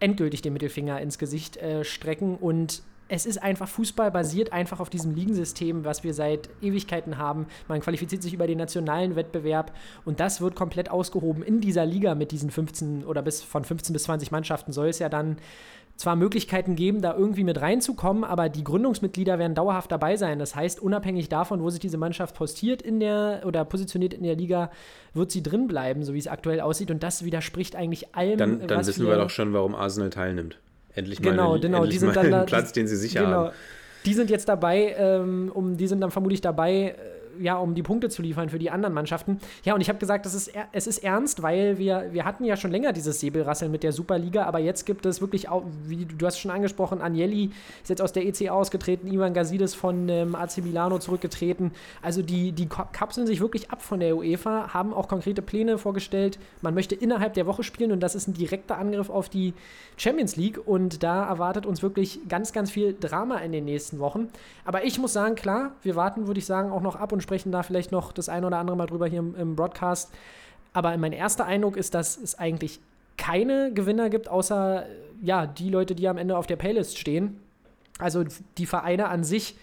endgültig 0.00 0.42
den 0.42 0.52
Mittelfinger 0.52 1.00
ins 1.00 1.18
Gesicht 1.18 1.56
äh, 1.56 1.82
strecken 1.82 2.36
und 2.36 2.82
es 3.08 3.26
ist 3.26 3.42
einfach, 3.42 3.68
Fußball 3.68 4.10
basiert 4.10 4.52
einfach 4.52 4.80
auf 4.80 4.90
diesem 4.90 5.14
Ligensystem, 5.14 5.84
was 5.84 6.04
wir 6.04 6.14
seit 6.14 6.48
Ewigkeiten 6.62 7.18
haben. 7.18 7.46
Man 7.68 7.80
qualifiziert 7.80 8.22
sich 8.22 8.32
über 8.32 8.46
den 8.46 8.58
nationalen 8.58 9.16
Wettbewerb 9.16 9.72
und 10.04 10.20
das 10.20 10.40
wird 10.40 10.54
komplett 10.54 10.90
ausgehoben 10.90 11.42
in 11.42 11.60
dieser 11.60 11.84
Liga 11.84 12.14
mit 12.14 12.32
diesen 12.32 12.50
15 12.50 13.04
oder 13.04 13.22
bis 13.22 13.42
von 13.42 13.64
15 13.64 13.92
bis 13.92 14.04
20 14.04 14.30
Mannschaften 14.30 14.72
soll 14.72 14.88
es 14.88 14.98
ja 14.98 15.08
dann 15.08 15.36
zwar 15.96 16.16
Möglichkeiten 16.16 16.74
geben, 16.74 17.02
da 17.02 17.14
irgendwie 17.14 17.44
mit 17.44 17.60
reinzukommen, 17.60 18.24
aber 18.24 18.48
die 18.48 18.64
Gründungsmitglieder 18.64 19.38
werden 19.38 19.54
dauerhaft 19.54 19.92
dabei 19.92 20.16
sein. 20.16 20.38
Das 20.38 20.56
heißt, 20.56 20.80
unabhängig 20.80 21.28
davon, 21.28 21.62
wo 21.62 21.70
sich 21.70 21.80
diese 21.80 21.98
Mannschaft 21.98 22.34
postiert 22.34 22.82
in 22.82 22.98
der 22.98 23.42
oder 23.44 23.64
positioniert 23.64 24.12
in 24.12 24.24
der 24.24 24.34
Liga, 24.34 24.70
wird 25.12 25.30
sie 25.30 25.42
drin 25.42 25.68
bleiben, 25.68 26.02
so 26.02 26.12
wie 26.14 26.18
es 26.18 26.26
aktuell 26.26 26.60
aussieht. 26.60 26.90
Und 26.90 27.02
das 27.02 27.24
widerspricht 27.24 27.76
eigentlich 27.76 28.14
allem. 28.14 28.38
Dann, 28.38 28.66
dann 28.66 28.84
wissen 28.84 29.06
wir 29.06 29.16
doch 29.16 29.30
schon, 29.30 29.52
warum 29.52 29.74
Arsenal 29.74 30.10
teilnimmt. 30.10 30.58
Endlich 30.94 31.20
mal, 31.20 31.30
Genau, 31.30 31.52
einen, 31.54 31.62
genau, 31.62 31.76
endlich 31.78 31.94
die 31.94 31.98
sind 31.98 32.14
mal 32.14 32.22
dann 32.22 32.30
da- 32.30 32.44
Platz, 32.44 32.72
den 32.72 32.86
sie 32.86 32.96
sicher 32.96 33.24
genau. 33.24 33.36
haben. 33.46 33.54
Die 34.06 34.14
sind 34.14 34.30
jetzt 34.30 34.48
dabei, 34.48 34.94
ähm, 34.98 35.50
um, 35.54 35.76
die 35.76 35.86
sind 35.88 36.00
dann 36.00 36.10
vermutlich 36.10 36.40
dabei, 36.40 36.72
äh, 36.72 36.94
ja, 37.40 37.56
um 37.56 37.74
die 37.74 37.82
Punkte 37.82 38.08
zu 38.08 38.22
liefern 38.22 38.48
für 38.48 38.58
die 38.58 38.70
anderen 38.70 38.94
Mannschaften. 38.94 39.40
Ja, 39.64 39.74
und 39.74 39.80
ich 39.80 39.88
habe 39.88 39.98
gesagt, 39.98 40.26
das 40.26 40.34
ist, 40.34 40.50
es 40.72 40.86
ist 40.86 40.98
ernst, 40.98 41.42
weil 41.42 41.78
wir, 41.78 42.08
wir 42.12 42.24
hatten 42.24 42.44
ja 42.44 42.56
schon 42.56 42.70
länger 42.70 42.92
dieses 42.92 43.20
Säbelrasseln 43.20 43.70
mit 43.70 43.82
der 43.82 43.92
Superliga, 43.92 44.44
aber 44.44 44.58
jetzt 44.58 44.86
gibt 44.86 45.06
es 45.06 45.20
wirklich, 45.20 45.48
auch, 45.48 45.62
wie 45.86 46.04
du 46.04 46.26
hast 46.26 46.38
schon 46.38 46.50
angesprochen, 46.50 47.00
Agnelli 47.00 47.50
ist 47.82 47.88
jetzt 47.90 48.02
aus 48.02 48.12
der 48.12 48.24
EC 48.26 48.50
ausgetreten, 48.50 49.06
Ivan 49.12 49.34
Gazidis 49.34 49.74
von 49.74 50.08
ähm, 50.08 50.34
AC 50.34 50.58
Milano 50.58 50.98
zurückgetreten. 50.98 51.72
Also 52.02 52.22
die, 52.22 52.52
die 52.52 52.66
ka- 52.66 52.88
kapseln 52.92 53.26
sich 53.26 53.40
wirklich 53.40 53.70
ab 53.70 53.82
von 53.82 54.00
der 54.00 54.16
UEFA, 54.16 54.72
haben 54.74 54.92
auch 54.94 55.08
konkrete 55.08 55.42
Pläne 55.42 55.78
vorgestellt. 55.78 56.38
Man 56.62 56.74
möchte 56.74 56.94
innerhalb 56.94 57.34
der 57.34 57.46
Woche 57.46 57.62
spielen 57.62 57.92
und 57.92 58.00
das 58.00 58.14
ist 58.14 58.28
ein 58.28 58.34
direkter 58.34 58.78
Angriff 58.78 59.10
auf 59.10 59.28
die 59.28 59.54
Champions 59.96 60.36
League 60.36 60.60
und 60.64 61.02
da 61.02 61.24
erwartet 61.26 61.66
uns 61.66 61.82
wirklich 61.82 62.20
ganz, 62.28 62.52
ganz 62.52 62.70
viel 62.70 62.94
Drama 62.98 63.38
in 63.38 63.52
den 63.52 63.64
nächsten 63.64 63.98
Wochen. 63.98 64.28
Aber 64.64 64.84
ich 64.84 64.98
muss 64.98 65.12
sagen, 65.12 65.34
klar, 65.34 65.72
wir 65.82 65.96
warten, 65.96 66.26
würde 66.26 66.38
ich 66.38 66.46
sagen, 66.46 66.70
auch 66.70 66.80
noch 66.82 66.96
ab 66.96 67.12
und 67.12 67.22
sprechen 67.24 67.50
da 67.50 67.64
vielleicht 67.64 67.90
noch 67.90 68.12
das 68.12 68.28
ein 68.28 68.44
oder 68.44 68.58
andere 68.58 68.76
Mal 68.76 68.86
drüber 68.86 69.08
hier 69.08 69.18
im, 69.18 69.34
im 69.34 69.56
Broadcast. 69.56 70.12
Aber 70.72 70.96
mein 70.96 71.12
erster 71.12 71.46
Eindruck 71.46 71.76
ist, 71.76 71.94
dass 71.94 72.16
es 72.16 72.38
eigentlich 72.38 72.80
keine 73.16 73.72
Gewinner 73.72 74.10
gibt, 74.10 74.28
außer 74.28 74.86
äh, 74.86 74.88
ja, 75.22 75.46
die 75.46 75.70
Leute, 75.70 75.94
die 75.94 76.08
am 76.08 76.18
Ende 76.18 76.36
auf 76.36 76.46
der 76.46 76.56
Playlist 76.56 76.98
stehen. 76.98 77.40
Also 77.98 78.24
die 78.58 78.66
Vereine 78.66 79.08
an 79.08 79.24
sich, 79.24 79.56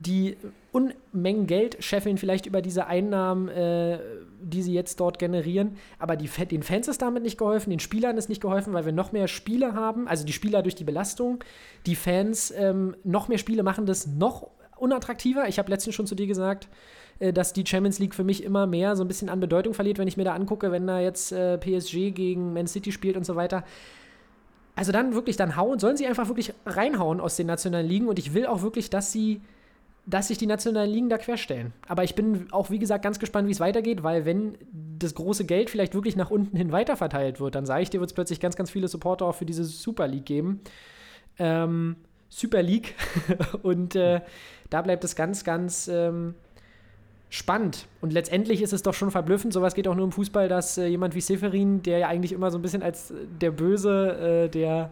die 0.00 0.36
Unmengen 0.70 1.46
Geld 1.46 1.82
scheffeln 1.82 2.18
vielleicht 2.18 2.46
über 2.46 2.62
diese 2.62 2.86
Einnahmen, 2.86 3.48
äh, 3.48 3.98
die 4.40 4.62
sie 4.62 4.72
jetzt 4.72 5.00
dort 5.00 5.18
generieren. 5.18 5.76
Aber 5.98 6.16
die, 6.16 6.28
den 6.46 6.62
Fans 6.62 6.88
ist 6.88 7.02
damit 7.02 7.22
nicht 7.22 7.38
geholfen, 7.38 7.70
den 7.70 7.80
Spielern 7.80 8.16
ist 8.16 8.28
nicht 8.28 8.40
geholfen, 8.40 8.72
weil 8.74 8.84
wir 8.84 8.92
noch 8.92 9.12
mehr 9.12 9.28
Spiele 9.28 9.74
haben. 9.74 10.06
Also 10.06 10.24
die 10.24 10.32
Spieler 10.32 10.62
durch 10.62 10.74
die 10.74 10.84
Belastung, 10.84 11.42
die 11.86 11.96
Fans 11.96 12.52
ähm, 12.56 12.96
noch 13.04 13.28
mehr 13.28 13.38
Spiele 13.38 13.62
machen 13.62 13.86
das 13.86 14.06
noch 14.06 14.50
unattraktiver. 14.76 15.48
Ich 15.48 15.58
habe 15.58 15.70
letztens 15.70 15.94
schon 15.94 16.06
zu 16.06 16.14
dir 16.14 16.26
gesagt, 16.26 16.68
dass 17.20 17.52
die 17.52 17.66
Champions 17.66 17.98
League 17.98 18.14
für 18.14 18.24
mich 18.24 18.44
immer 18.44 18.66
mehr 18.66 18.96
so 18.96 19.04
ein 19.04 19.08
bisschen 19.08 19.28
an 19.28 19.40
Bedeutung 19.40 19.74
verliert, 19.74 19.98
wenn 19.98 20.08
ich 20.08 20.16
mir 20.16 20.24
da 20.24 20.34
angucke, 20.34 20.70
wenn 20.70 20.86
da 20.86 21.00
jetzt 21.00 21.32
äh, 21.32 21.58
PSG 21.58 22.12
gegen 22.12 22.52
Man 22.52 22.66
City 22.66 22.92
spielt 22.92 23.16
und 23.16 23.24
so 23.24 23.36
weiter. 23.36 23.64
Also 24.76 24.92
dann 24.92 25.14
wirklich 25.14 25.36
dann 25.36 25.56
hauen, 25.56 25.80
sollen 25.80 25.96
sie 25.96 26.06
einfach 26.06 26.28
wirklich 26.28 26.52
reinhauen 26.64 27.20
aus 27.20 27.34
den 27.34 27.48
nationalen 27.48 27.88
Ligen 27.88 28.06
und 28.06 28.18
ich 28.18 28.32
will 28.34 28.46
auch 28.46 28.62
wirklich, 28.62 28.90
dass 28.90 29.10
sie, 29.10 29.40
dass 30.06 30.28
sich 30.28 30.38
die 30.38 30.46
nationalen 30.46 30.90
Ligen 30.90 31.08
da 31.08 31.18
querstellen. 31.18 31.72
Aber 31.88 32.04
ich 32.04 32.14
bin 32.14 32.46
auch, 32.52 32.70
wie 32.70 32.78
gesagt, 32.78 33.02
ganz 33.02 33.18
gespannt, 33.18 33.48
wie 33.48 33.52
es 33.52 33.58
weitergeht, 33.58 34.04
weil 34.04 34.24
wenn 34.24 34.56
das 35.00 35.16
große 35.16 35.46
Geld 35.46 35.70
vielleicht 35.70 35.94
wirklich 35.94 36.14
nach 36.14 36.30
unten 36.30 36.56
hin 36.56 36.70
weiterverteilt 36.70 37.40
wird, 37.40 37.56
dann 37.56 37.66
sage 37.66 37.82
ich 37.82 37.90
dir, 37.90 37.98
wird 37.98 38.10
es 38.10 38.14
plötzlich 38.14 38.38
ganz, 38.38 38.54
ganz 38.54 38.70
viele 38.70 38.86
Supporter 38.86 39.26
auch 39.26 39.34
für 39.34 39.46
diese 39.46 39.64
Super 39.64 40.06
League 40.06 40.26
geben. 40.26 40.60
Ähm, 41.40 41.96
Super 42.28 42.62
League. 42.62 42.94
und 43.62 43.96
äh, 43.96 44.20
da 44.70 44.82
bleibt 44.82 45.02
es 45.02 45.16
ganz, 45.16 45.42
ganz 45.42 45.88
ähm, 45.88 46.34
spannend. 47.30 47.86
Und 48.00 48.12
letztendlich 48.12 48.62
ist 48.62 48.72
es 48.72 48.82
doch 48.82 48.94
schon 48.94 49.10
verblüffend, 49.10 49.52
sowas 49.52 49.74
geht 49.74 49.86
auch 49.88 49.94
nur 49.94 50.04
im 50.04 50.12
Fußball, 50.12 50.48
dass 50.48 50.78
äh, 50.78 50.86
jemand 50.86 51.14
wie 51.14 51.20
Seferin, 51.20 51.82
der 51.82 51.98
ja 51.98 52.08
eigentlich 52.08 52.32
immer 52.32 52.50
so 52.50 52.58
ein 52.58 52.62
bisschen 52.62 52.82
als 52.82 53.10
äh, 53.10 53.14
der 53.40 53.50
Böse, 53.50 54.46
äh, 54.46 54.48
der 54.48 54.90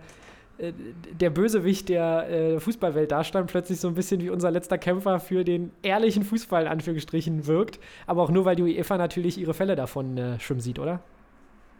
äh, 0.59 0.73
der 1.21 1.31
Bösewicht 1.31 1.88
der 1.88 2.31
äh, 2.31 2.61
Fußballwelt 2.61 3.11
dastand, 3.11 3.50
plötzlich 3.50 3.81
so 3.81 3.88
ein 3.88 3.95
bisschen 3.95 4.21
wie 4.21 4.31
unser 4.31 4.50
letzter 4.50 4.78
Kämpfer 4.78 5.21
für 5.21 5.45
den 5.45 5.71
ehrlichen 5.83 6.25
Fußball 6.25 6.62
in 6.62 6.69
Anführungsstrichen 6.69 7.47
wirkt. 7.47 7.78
Aber 8.07 8.23
auch 8.23 8.31
nur, 8.31 8.45
weil 8.45 8.57
die 8.57 8.62
UEFA 8.62 8.97
natürlich 8.97 9.38
ihre 9.38 9.55
Fälle 9.55 9.76
davon 9.76 10.16
äh, 10.16 10.40
schwimmen 10.40 10.61
sieht, 10.61 10.78
oder? 10.78 11.00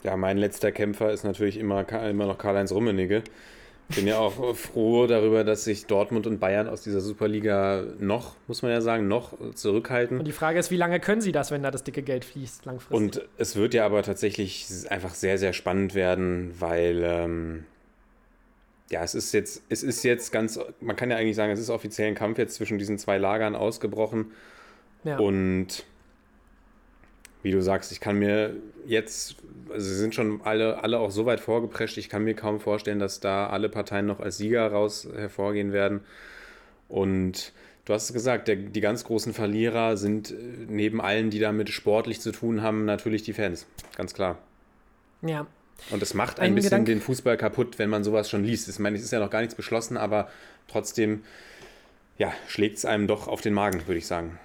Ja, 0.03 0.17
mein 0.17 0.39
letzter 0.39 0.73
Kämpfer 0.73 1.11
ist 1.11 1.25
natürlich 1.25 1.59
immer, 1.59 1.91
immer 2.09 2.27
noch 2.27 2.39
Karl-Heinz 2.39 2.71
Rummenigge. 2.71 3.23
Bin 3.95 4.07
ja 4.07 4.19
auch 4.19 4.57
froh 4.57 5.07
darüber, 5.07 5.45
dass 5.45 5.65
sich 5.65 5.87
Dortmund 5.87 6.27
und 6.27 6.41
Bayern 6.41 6.69
aus 6.69 6.83
dieser 6.83 7.01
Superliga 7.01 7.85
noch, 8.01 8.35
muss 8.49 8.63
man 8.63 8.73
ja 8.73 8.81
sagen, 8.81 9.07
noch 9.07 9.35
zurückhalten. 9.55 10.19
Und 10.19 10.25
die 10.27 10.33
Frage 10.33 10.59
ist, 10.59 10.71
wie 10.73 10.77
lange 10.77 10.99
können 10.99 11.21
sie 11.21 11.31
das, 11.31 11.53
wenn 11.53 11.63
da 11.63 11.71
das 11.71 11.85
dicke 11.85 12.03
Geld 12.03 12.25
fließt, 12.25 12.65
langfristig? 12.65 12.97
Und 12.97 13.29
es 13.39 13.55
wird 13.55 13.75
ja 13.75 13.87
aber 13.87 14.03
tatsächlich 14.03 14.67
einfach 14.91 15.15
sehr, 15.15 15.39
sehr 15.39 15.53
spannend 15.53 15.95
werden, 15.95 16.53
weil 16.59 17.03
ähm, 17.05 17.65
ja, 18.91 19.03
es 19.03 19.15
ist 19.15 19.33
jetzt, 19.33 19.63
es 19.69 19.83
ist 19.83 20.03
jetzt 20.03 20.33
ganz, 20.33 20.59
man 20.81 20.97
kann 20.97 21.11
ja 21.11 21.17
eigentlich 21.17 21.37
sagen, 21.37 21.53
es 21.53 21.61
ist 21.61 21.71
offiziell 21.71 22.09
ein 22.09 22.15
Kampf 22.15 22.39
jetzt 22.39 22.57
zwischen 22.57 22.79
diesen 22.79 22.99
zwei 22.99 23.19
Lagern 23.19 23.55
ausgebrochen. 23.55 24.33
ja. 25.05 25.19
Und 25.19 25.85
wie 27.47 27.53
du 27.53 27.63
sagst, 27.63 27.93
ich 27.93 28.01
kann 28.01 28.19
mir 28.19 28.57
jetzt, 28.87 29.37
also 29.71 29.87
sie 29.89 29.95
sind 29.97 30.17
schon 30.17 30.41
alle, 30.43 30.83
alle 30.83 30.99
auch 30.99 31.13
so 31.13 31.27
weit 31.27 31.39
vorgeprescht, 31.39 31.97
ich 31.97 32.09
kann 32.09 32.25
mir 32.25 32.35
kaum 32.35 32.59
vorstellen, 32.59 32.99
dass 32.99 33.21
da 33.21 33.47
alle 33.47 33.69
Parteien 33.69 34.05
noch 34.05 34.19
als 34.19 34.37
Sieger 34.37 34.67
raus 34.73 35.09
hervorgehen 35.15 35.73
werden. 35.73 36.01
Und 36.89 37.53
du 37.85 37.95
hast 37.95 38.05
es 38.07 38.13
gesagt, 38.13 38.49
der, 38.49 38.57
die 38.57 38.81
ganz 38.81 39.05
großen 39.05 39.33
Verlierer 39.33 39.97
sind 39.97 40.33
äh, 40.33 40.35
neben 40.69 41.01
allen, 41.01 41.31
die 41.31 41.39
damit 41.39 41.69
sportlich 41.71 42.21
zu 42.21 42.33
tun 42.33 42.63
haben, 42.63 42.85
natürlich 42.85 43.23
die 43.23 43.33
Fans. 43.33 43.67
Ganz 43.97 44.13
klar. 44.13 44.39
ja. 45.23 45.47
Und 45.91 46.03
es 46.03 46.15
macht 46.15 46.41
ein 46.41 46.47
Ein 46.47 46.55
bisschen 46.55 46.71
Gedanke- 46.71 46.87
den 46.87 47.01
Fußball 47.03 47.37
kaputt, 47.37 47.79
wenn 47.79 47.91
man 47.91 48.03
sowas 48.03 48.31
schon 48.31 48.43
liest. 48.43 48.67
Ich 48.67 48.79
meine, 48.79 48.97
es 48.97 49.05
ist 49.05 49.13
ja 49.13 49.21
noch 49.21 49.29
gar 49.31 49.41
nichts 49.41 49.55
beschlossen, 49.55 49.99
aber 49.99 50.31
trotzdem, 50.69 51.23
ja, 52.17 52.33
schlägt 52.49 52.79
es 52.79 52.87
einem 52.87 53.07
doch 53.07 53.29
auf 53.29 53.43
den 53.43 53.53
Magen, 53.53 53.87
würde 53.87 53.99
ich 53.99 54.07
sagen. 54.07 54.39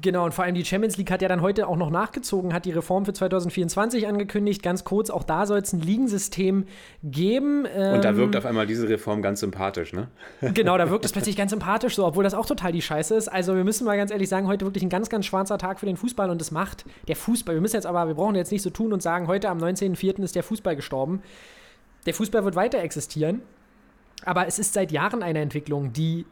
Genau, 0.00 0.24
und 0.24 0.34
vor 0.34 0.44
allem 0.44 0.54
die 0.54 0.64
Champions 0.64 0.96
League 0.96 1.10
hat 1.10 1.22
ja 1.22 1.28
dann 1.28 1.40
heute 1.42 1.68
auch 1.68 1.76
noch 1.76 1.90
nachgezogen, 1.90 2.52
hat 2.52 2.64
die 2.64 2.72
Reform 2.72 3.04
für 3.04 3.12
2024 3.12 4.06
angekündigt. 4.06 4.62
Ganz 4.62 4.84
kurz, 4.84 5.10
auch 5.10 5.22
da 5.24 5.46
soll 5.46 5.58
es 5.58 5.72
ein 5.72 5.80
Ligensystem 5.80 6.66
geben. 7.02 7.60
Und 7.64 8.04
da 8.04 8.10
Ähm, 8.10 8.16
wirkt 8.16 8.36
auf 8.36 8.46
einmal 8.46 8.66
diese 8.66 8.88
Reform 8.88 9.22
ganz 9.22 9.40
sympathisch, 9.40 9.92
ne? 9.92 10.08
Genau, 10.54 10.76
da 10.78 10.90
wirkt 10.90 11.04
es 11.04 11.12
plötzlich 11.12 11.36
ganz 11.36 11.50
sympathisch 11.50 11.96
so, 11.96 12.06
obwohl 12.06 12.24
das 12.24 12.34
auch 12.34 12.46
total 12.46 12.72
die 12.72 12.82
Scheiße 12.82 13.14
ist. 13.14 13.28
Also 13.28 13.54
wir 13.56 13.64
müssen 13.64 13.84
mal 13.84 13.96
ganz 13.96 14.10
ehrlich 14.10 14.28
sagen, 14.28 14.46
heute 14.46 14.64
wirklich 14.64 14.82
ein 14.82 14.90
ganz, 14.90 15.08
ganz 15.08 15.26
schwarzer 15.26 15.58
Tag 15.58 15.80
für 15.80 15.86
den 15.86 15.96
Fußball 15.96 16.30
und 16.30 16.40
das 16.40 16.50
macht 16.50 16.84
der 17.08 17.16
Fußball. 17.16 17.54
Wir 17.54 17.62
müssen 17.62 17.76
jetzt 17.76 17.86
aber, 17.86 18.06
wir 18.08 18.14
brauchen 18.14 18.34
jetzt 18.34 18.52
nicht 18.52 18.62
so 18.62 18.70
tun 18.70 18.92
und 18.92 19.02
sagen, 19.02 19.26
heute 19.26 19.48
am 19.48 19.58
19.04. 19.58 20.22
ist 20.22 20.34
der 20.34 20.42
Fußball 20.42 20.76
gestorben. 20.76 21.22
Der 22.06 22.14
Fußball 22.14 22.44
wird 22.44 22.56
weiter 22.56 22.78
existieren, 22.78 23.42
aber 24.24 24.46
es 24.46 24.58
ist 24.58 24.72
seit 24.72 24.90
Jahren 24.92 25.22
eine 25.22 25.40
Entwicklung, 25.40 25.92
die 25.92 26.24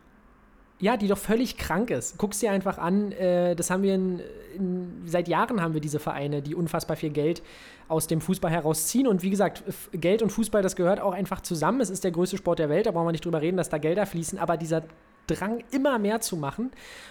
ja, 0.80 0.97
die 0.97 1.08
doch 1.08 1.18
völlig 1.18 1.56
krank 1.56 1.90
ist. 1.90 2.18
Guck's 2.18 2.38
dir 2.38 2.52
einfach 2.52 2.78
an, 2.78 3.12
äh, 3.12 3.56
das 3.56 3.70
haben 3.70 3.82
wir 3.82 3.94
in, 3.94 4.20
in, 4.56 5.02
seit 5.06 5.28
Jahren 5.28 5.61
haben 5.61 5.75
wir 5.75 5.80
diese 5.80 5.99
Vereine, 5.99 6.40
die 6.40 6.54
unfassbar 6.54 6.97
viel 6.97 7.11
Geld 7.11 7.42
aus 7.88 8.06
dem 8.06 8.20
Fußball 8.20 8.50
herausziehen. 8.50 9.06
Und 9.06 9.23
wie 9.23 9.30
gesagt, 9.30 9.64
Geld 9.92 10.23
und 10.23 10.30
Fußball, 10.30 10.62
das 10.62 10.76
gehört 10.76 11.00
auch 11.00 11.12
einfach 11.12 11.40
zusammen. 11.40 11.80
Es 11.80 11.90
ist 11.90 12.04
der 12.04 12.12
größte 12.12 12.37
Sport 12.37 12.61
der 12.61 12.68
Welt, 12.68 12.87
da 12.87 12.92
brauchen 12.92 13.06
wir 13.06 13.12
nicht 13.12 13.25
drüber 13.25 13.40
reden, 13.40 13.56
dass 13.56 13.70
da 13.70 13.78
Gelder 13.78 14.06
fließen, 14.06 14.38
aber 14.38 14.56
dieser 14.56 14.85
Drang, 15.26 15.62
immer 15.73 15.99
mehr 15.99 16.20
zu 16.23 16.37
machen 16.37 16.70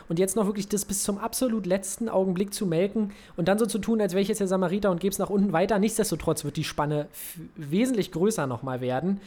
und 0.10 0.18
jetzt 0.18 0.36
noch 0.36 0.48
wirklich 0.48 0.68
das 0.68 0.86
bis 0.86 1.04
zum 1.04 1.20
absolut 1.20 1.68
letzten 1.68 2.10
Augenblick 2.10 2.52
zu 2.54 2.66
melken 2.66 3.12
und 3.36 3.48
dann 3.48 3.60
so 3.60 3.68
zu 3.68 3.78
tun, 3.78 4.02
als 4.02 4.14
wäre 4.14 4.22
ich 4.22 4.28
jetzt 4.28 4.40
der 4.40 4.48
Samariter 4.48 4.90
und 4.90 5.00
gebe 5.00 5.12
es 5.12 5.20
nach 5.20 5.30
unten 5.30 5.54
weiter. 5.54 5.78
Nichtsdestotrotz 5.78 6.44
wird 6.44 6.58
die 6.58 6.64
Spanne 6.64 7.08
wesentlich 7.56 8.12
größer 8.12 8.48
nochmal 8.48 8.82
werden. 8.82 9.22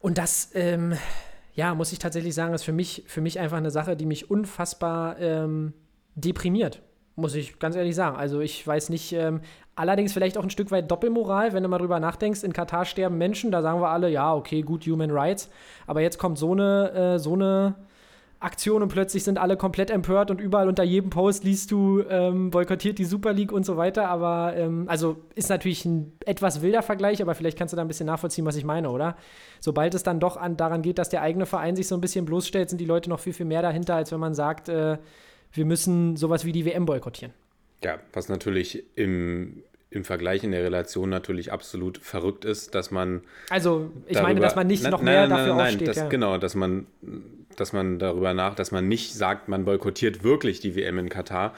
Und 0.00 0.18
das, 0.18 0.50
ähm, 0.54 0.94
ja, 1.60 1.74
muss 1.74 1.92
ich 1.92 1.98
tatsächlich 1.98 2.34
sagen, 2.34 2.54
ist 2.54 2.62
für 2.62 2.72
mich, 2.72 3.04
für 3.06 3.20
mich 3.20 3.38
einfach 3.38 3.58
eine 3.58 3.70
Sache, 3.70 3.94
die 3.94 4.06
mich 4.06 4.30
unfassbar 4.30 5.18
ähm, 5.18 5.74
deprimiert. 6.14 6.80
Muss 7.16 7.34
ich 7.34 7.58
ganz 7.58 7.76
ehrlich 7.76 7.94
sagen. 7.94 8.16
Also 8.16 8.40
ich 8.40 8.66
weiß 8.66 8.88
nicht, 8.88 9.12
ähm, 9.12 9.42
allerdings 9.74 10.14
vielleicht 10.14 10.38
auch 10.38 10.42
ein 10.42 10.48
Stück 10.48 10.70
weit 10.70 10.90
Doppelmoral, 10.90 11.52
wenn 11.52 11.62
du 11.62 11.68
mal 11.68 11.76
drüber 11.76 12.00
nachdenkst, 12.00 12.44
in 12.44 12.54
Katar 12.54 12.86
sterben 12.86 13.18
Menschen, 13.18 13.50
da 13.50 13.60
sagen 13.60 13.82
wir 13.82 13.90
alle, 13.90 14.08
ja, 14.08 14.34
okay, 14.34 14.62
gut, 14.62 14.86
Human 14.86 15.10
Rights. 15.10 15.50
Aber 15.86 16.00
jetzt 16.00 16.18
kommt 16.18 16.38
so 16.38 16.52
eine, 16.52 16.92
äh, 16.92 17.18
so 17.18 17.34
eine 17.34 17.74
Aktion 18.40 18.82
und 18.82 18.88
plötzlich 18.88 19.22
sind 19.22 19.38
alle 19.38 19.58
komplett 19.58 19.90
empört 19.90 20.30
und 20.30 20.40
überall 20.40 20.66
unter 20.66 20.82
jedem 20.82 21.10
Post 21.10 21.44
liest 21.44 21.70
du, 21.70 22.02
ähm, 22.08 22.50
boykottiert 22.50 22.98
die 22.98 23.04
Super 23.04 23.34
League 23.34 23.52
und 23.52 23.66
so 23.66 23.76
weiter. 23.76 24.08
Aber 24.08 24.54
ähm, 24.56 24.86
also 24.88 25.18
ist 25.34 25.50
natürlich 25.50 25.84
ein 25.84 26.12
etwas 26.24 26.62
wilder 26.62 26.82
Vergleich, 26.82 27.20
aber 27.20 27.34
vielleicht 27.34 27.58
kannst 27.58 27.72
du 27.72 27.76
da 27.76 27.82
ein 27.82 27.88
bisschen 27.88 28.06
nachvollziehen, 28.06 28.46
was 28.46 28.56
ich 28.56 28.64
meine, 28.64 28.90
oder? 28.90 29.16
Sobald 29.60 29.94
es 29.94 30.02
dann 30.02 30.20
doch 30.20 30.38
an, 30.38 30.56
daran 30.56 30.80
geht, 30.80 30.98
dass 30.98 31.10
der 31.10 31.20
eigene 31.20 31.44
Verein 31.44 31.76
sich 31.76 31.86
so 31.86 31.94
ein 31.94 32.00
bisschen 32.00 32.24
bloßstellt, 32.24 32.70
sind 32.70 32.80
die 32.80 32.86
Leute 32.86 33.10
noch 33.10 33.20
viel, 33.20 33.34
viel 33.34 33.46
mehr 33.46 33.60
dahinter, 33.60 33.94
als 33.94 34.10
wenn 34.10 34.20
man 34.20 34.34
sagt, 34.34 34.70
äh, 34.70 34.96
wir 35.52 35.64
müssen 35.66 36.16
sowas 36.16 36.46
wie 36.46 36.52
die 36.52 36.64
WM 36.64 36.86
boykottieren. 36.86 37.34
Ja, 37.84 37.98
was 38.14 38.30
natürlich 38.30 38.84
im, 38.96 39.62
im 39.90 40.04
Vergleich 40.04 40.44
in 40.44 40.52
der 40.52 40.62
Relation 40.62 41.10
natürlich 41.10 41.52
absolut 41.52 41.98
verrückt 41.98 42.44
ist, 42.44 42.74
dass 42.74 42.90
man. 42.90 43.22
Also, 43.50 43.90
ich 44.06 44.14
darüber- 44.14 44.28
meine, 44.28 44.40
dass 44.40 44.54
man 44.56 44.66
nicht 44.66 44.82
Nein, 44.84 44.92
noch 44.92 45.02
nein, 45.02 45.14
mehr 45.14 45.20
nein, 45.28 45.30
dafür 45.38 45.54
nein, 45.54 45.66
aufsteht. 45.66 45.88
Das, 45.88 45.96
ja. 45.96 46.08
Genau, 46.08 46.38
dass 46.38 46.54
man, 46.54 46.86
dass 47.56 47.72
man 47.72 47.98
darüber 47.98 48.32
nach, 48.34 48.54
dass 48.54 48.70
man 48.70 48.86
nicht 48.88 49.14
sagt, 49.14 49.48
man 49.48 49.64
boykottiert 49.64 50.22
wirklich 50.22 50.60
die 50.60 50.76
WM 50.76 50.98
in 50.98 51.08
Katar 51.08 51.54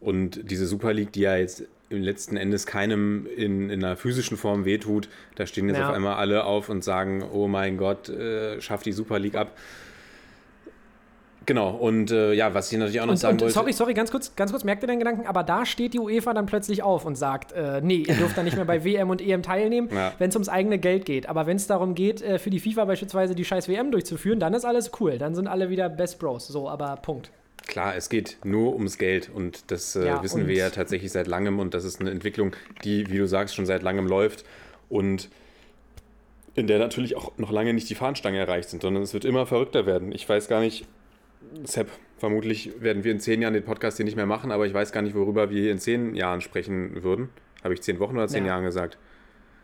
und 0.00 0.50
diese 0.50 0.66
Super 0.66 0.92
League, 0.94 1.12
die 1.12 1.20
ja 1.20 1.36
jetzt 1.36 1.64
im 1.88 2.02
letzten 2.02 2.36
Endes 2.36 2.66
keinem 2.66 3.26
in, 3.36 3.70
in 3.70 3.84
einer 3.84 3.96
physischen 3.96 4.36
Form 4.36 4.64
wehtut, 4.64 5.08
da 5.36 5.46
stehen 5.46 5.68
jetzt 5.68 5.78
Ja. 5.78 5.88
auf 5.90 5.94
einmal 5.94 6.16
alle 6.16 6.44
auf 6.44 6.68
und 6.68 6.82
sagen, 6.82 7.22
oh 7.22 7.46
mein 7.46 7.76
Gott, 7.76 8.08
äh, 8.08 8.60
schafft 8.60 8.86
die 8.86 8.92
Super 8.92 9.18
League 9.20 9.36
ab. 9.36 9.56
Genau, 11.46 11.70
und 11.70 12.10
äh, 12.10 12.32
ja, 12.32 12.54
was 12.54 12.72
ich 12.72 12.78
natürlich 12.78 13.00
auch 13.00 13.06
noch 13.06 13.12
Und, 13.12 13.18
sagen 13.18 13.34
und 13.34 13.40
wollte. 13.42 13.54
sorry, 13.54 13.72
sorry, 13.72 13.94
ganz 13.94 14.10
kurz, 14.10 14.34
ganz 14.34 14.50
kurz, 14.50 14.64
merkt 14.64 14.82
ihr 14.82 14.88
den 14.88 14.98
Gedanken, 14.98 15.26
aber 15.28 15.44
da 15.44 15.64
steht 15.64 15.94
die 15.94 16.00
UEFA 16.00 16.34
dann 16.34 16.46
plötzlich 16.46 16.82
auf 16.82 17.04
und 17.04 17.14
sagt, 17.14 17.52
äh, 17.52 17.80
nee, 17.82 18.04
ihr 18.06 18.14
dürft 18.16 18.36
dann 18.36 18.44
nicht 18.46 18.56
mehr 18.56 18.64
bei 18.64 18.82
WM 18.84 19.10
und 19.10 19.22
EM 19.22 19.42
teilnehmen, 19.44 19.88
Ja. 19.92 20.12
wenn 20.18 20.28
es 20.30 20.34
ums 20.34 20.48
eigene 20.48 20.78
Geld 20.78 21.04
geht. 21.04 21.28
Aber 21.28 21.46
wenn 21.46 21.56
es 21.56 21.68
darum 21.68 21.94
geht, 21.94 22.20
äh, 22.20 22.40
für 22.40 22.50
die 22.50 22.58
FIFA 22.58 22.86
beispielsweise 22.86 23.36
die 23.36 23.44
scheiß 23.44 23.68
WM 23.68 23.92
durchzuführen, 23.92 24.40
dann 24.40 24.54
ist 24.54 24.64
alles 24.64 24.90
cool. 24.98 25.18
Dann 25.18 25.36
sind 25.36 25.46
alle 25.46 25.70
wieder 25.70 25.88
Best 25.88 26.18
Bros. 26.18 26.48
So, 26.48 26.68
aber 26.68 26.96
Punkt. 26.96 27.30
Klar, 27.68 27.94
es 27.96 28.08
geht 28.08 28.38
nur 28.42 28.74
ums 28.74 28.98
Geld 28.98 29.30
und 29.32 29.70
das 29.70 29.94
äh, 29.94 30.04
Ja, 30.06 30.22
wissen 30.24 30.42
und- 30.42 30.48
wir 30.48 30.56
ja 30.56 30.70
tatsächlich 30.70 31.12
seit 31.12 31.28
langem 31.28 31.60
und 31.60 31.74
das 31.74 31.84
ist 31.84 32.00
eine 32.00 32.10
Entwicklung, 32.10 32.56
die, 32.82 33.08
wie 33.10 33.18
du 33.18 33.26
sagst, 33.28 33.54
schon 33.54 33.66
seit 33.66 33.82
langem 33.82 34.08
läuft 34.08 34.44
und 34.88 35.28
in 36.54 36.66
der 36.66 36.78
natürlich 36.80 37.16
auch 37.16 37.32
noch 37.38 37.52
lange 37.52 37.72
nicht 37.74 37.88
die 37.90 37.94
Fahnenstange 37.94 38.38
erreicht 38.38 38.70
sind, 38.70 38.82
sondern 38.82 39.02
es 39.02 39.12
wird 39.14 39.24
immer 39.24 39.46
verrückter 39.46 39.84
werden. 39.86 40.10
Ich 40.12 40.28
weiß 40.28 40.48
gar 40.48 40.60
nicht, 40.60 40.86
Sepp, 41.64 41.88
vermutlich 42.18 42.72
werden 42.80 43.04
wir 43.04 43.12
in 43.12 43.20
zehn 43.20 43.42
Jahren 43.42 43.54
den 43.54 43.64
Podcast 43.64 43.96
hier 43.96 44.04
nicht 44.04 44.16
mehr 44.16 44.26
machen, 44.26 44.50
aber 44.52 44.66
ich 44.66 44.74
weiß 44.74 44.92
gar 44.92 45.02
nicht, 45.02 45.14
worüber 45.14 45.50
wir 45.50 45.60
hier 45.60 45.72
in 45.72 45.78
zehn 45.78 46.14
Jahren 46.14 46.40
sprechen 46.40 47.02
würden. 47.02 47.28
Habe 47.64 47.74
ich 47.74 47.82
zehn 47.82 47.98
Wochen 47.98 48.16
oder 48.16 48.28
zehn 48.28 48.44
Ja. 48.44 48.52
Jahren 48.52 48.64
gesagt? 48.64 48.98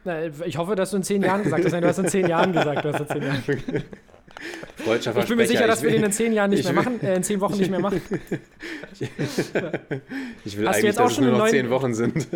Na, 0.05 0.27
Ich 0.45 0.57
hoffe, 0.59 0.75
dass 0.75 0.91
du 0.91 0.97
in 0.97 1.03
zehn 1.05 1.23
Jahren 1.23 1.43
gesagt 1.45 1.65
hast. 1.65 1.73
Nein, 1.73 1.83
du 1.83 1.89
hast 1.89 1.99
in 1.99 2.09
zehn 2.09 2.27
Jahren 2.27 2.53
gesagt. 2.53 2.85
Du 2.85 2.93
hast 2.93 3.01
in 3.01 3.09
zehn 3.09 3.23
Jahren. 3.23 3.43
Ich 4.85 5.29
bin 5.29 5.37
mir 5.37 5.47
sicher, 5.47 5.67
dass 5.69 5.83
wir 5.83 5.91
den 5.91 6.03
in 6.03 6.11
zehn 6.11 6.33
Jahren 6.33 6.51
nicht 6.51 6.61
ich 6.61 6.65
mehr 6.65 6.75
machen, 6.75 7.01
äh, 7.03 7.15
in 7.15 7.23
zehn 7.23 7.39
Wochen 7.41 7.59
nicht 7.59 7.71
mehr 7.71 7.79
machen. 7.79 8.01
Ich 10.45 10.57
will 10.59 10.67
Hast 10.67 10.77
eigentlich, 10.77 10.85
jetzt 10.85 10.99
auch 10.99 11.05
dass 11.05 11.13
es 11.13 11.17
schon 11.17 11.25
nur 11.27 11.33
einen 11.35 11.39
noch 11.39 11.39
neuen- 11.39 11.51
zehn 11.53 11.71
Wochen 11.71 11.95
sind. 11.95 12.29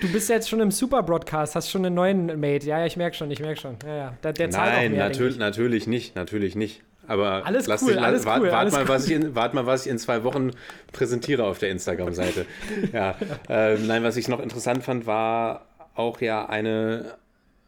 Du 0.00 0.12
bist 0.12 0.28
jetzt 0.28 0.48
schon 0.50 0.60
im 0.60 0.70
Super 0.70 1.02
Broadcast, 1.02 1.54
hast 1.54 1.70
schon 1.70 1.86
einen 1.86 1.94
neuen 1.94 2.26
Mate. 2.40 2.66
Ja, 2.66 2.80
ja, 2.80 2.86
ich 2.86 2.96
merke 2.96 3.16
schon, 3.16 3.30
ich 3.30 3.40
merke 3.40 3.60
schon. 3.60 3.76
Ja, 3.86 3.96
ja. 3.96 4.14
Der, 4.22 4.32
der 4.32 4.50
zahlt 4.50 4.72
auch 4.72 4.76
Nein, 4.78 4.96
natürlich, 4.96 5.38
natürlich 5.38 5.86
nicht, 5.86 6.16
natürlich 6.16 6.56
nicht. 6.56 6.82
Aber 7.08 7.46
Alles 7.46 7.66
lass 7.66 7.82
cool, 7.82 7.94
dich, 7.94 8.02
alles 8.02 8.26
wart, 8.26 8.42
cool, 8.42 8.48
wart, 8.48 8.60
alles 8.60 8.74
mal, 8.74 8.82
cool. 8.82 8.88
was 8.90 9.06
ich 9.06 9.12
in, 9.12 9.34
wart 9.34 9.54
mal, 9.54 9.64
was 9.64 9.86
ich 9.86 9.90
in 9.90 9.98
zwei 9.98 10.24
Wochen 10.24 10.50
präsentiere 10.92 11.44
auf 11.44 11.58
der 11.58 11.70
Instagram-Seite. 11.70 12.44
ja, 12.92 13.16
ähm, 13.48 13.86
nein, 13.86 14.04
was 14.04 14.18
ich 14.18 14.28
noch 14.28 14.40
interessant 14.40 14.84
fand, 14.84 15.06
war 15.06 15.66
auch 15.94 16.20
ja 16.20 16.46
eine, 16.46 17.14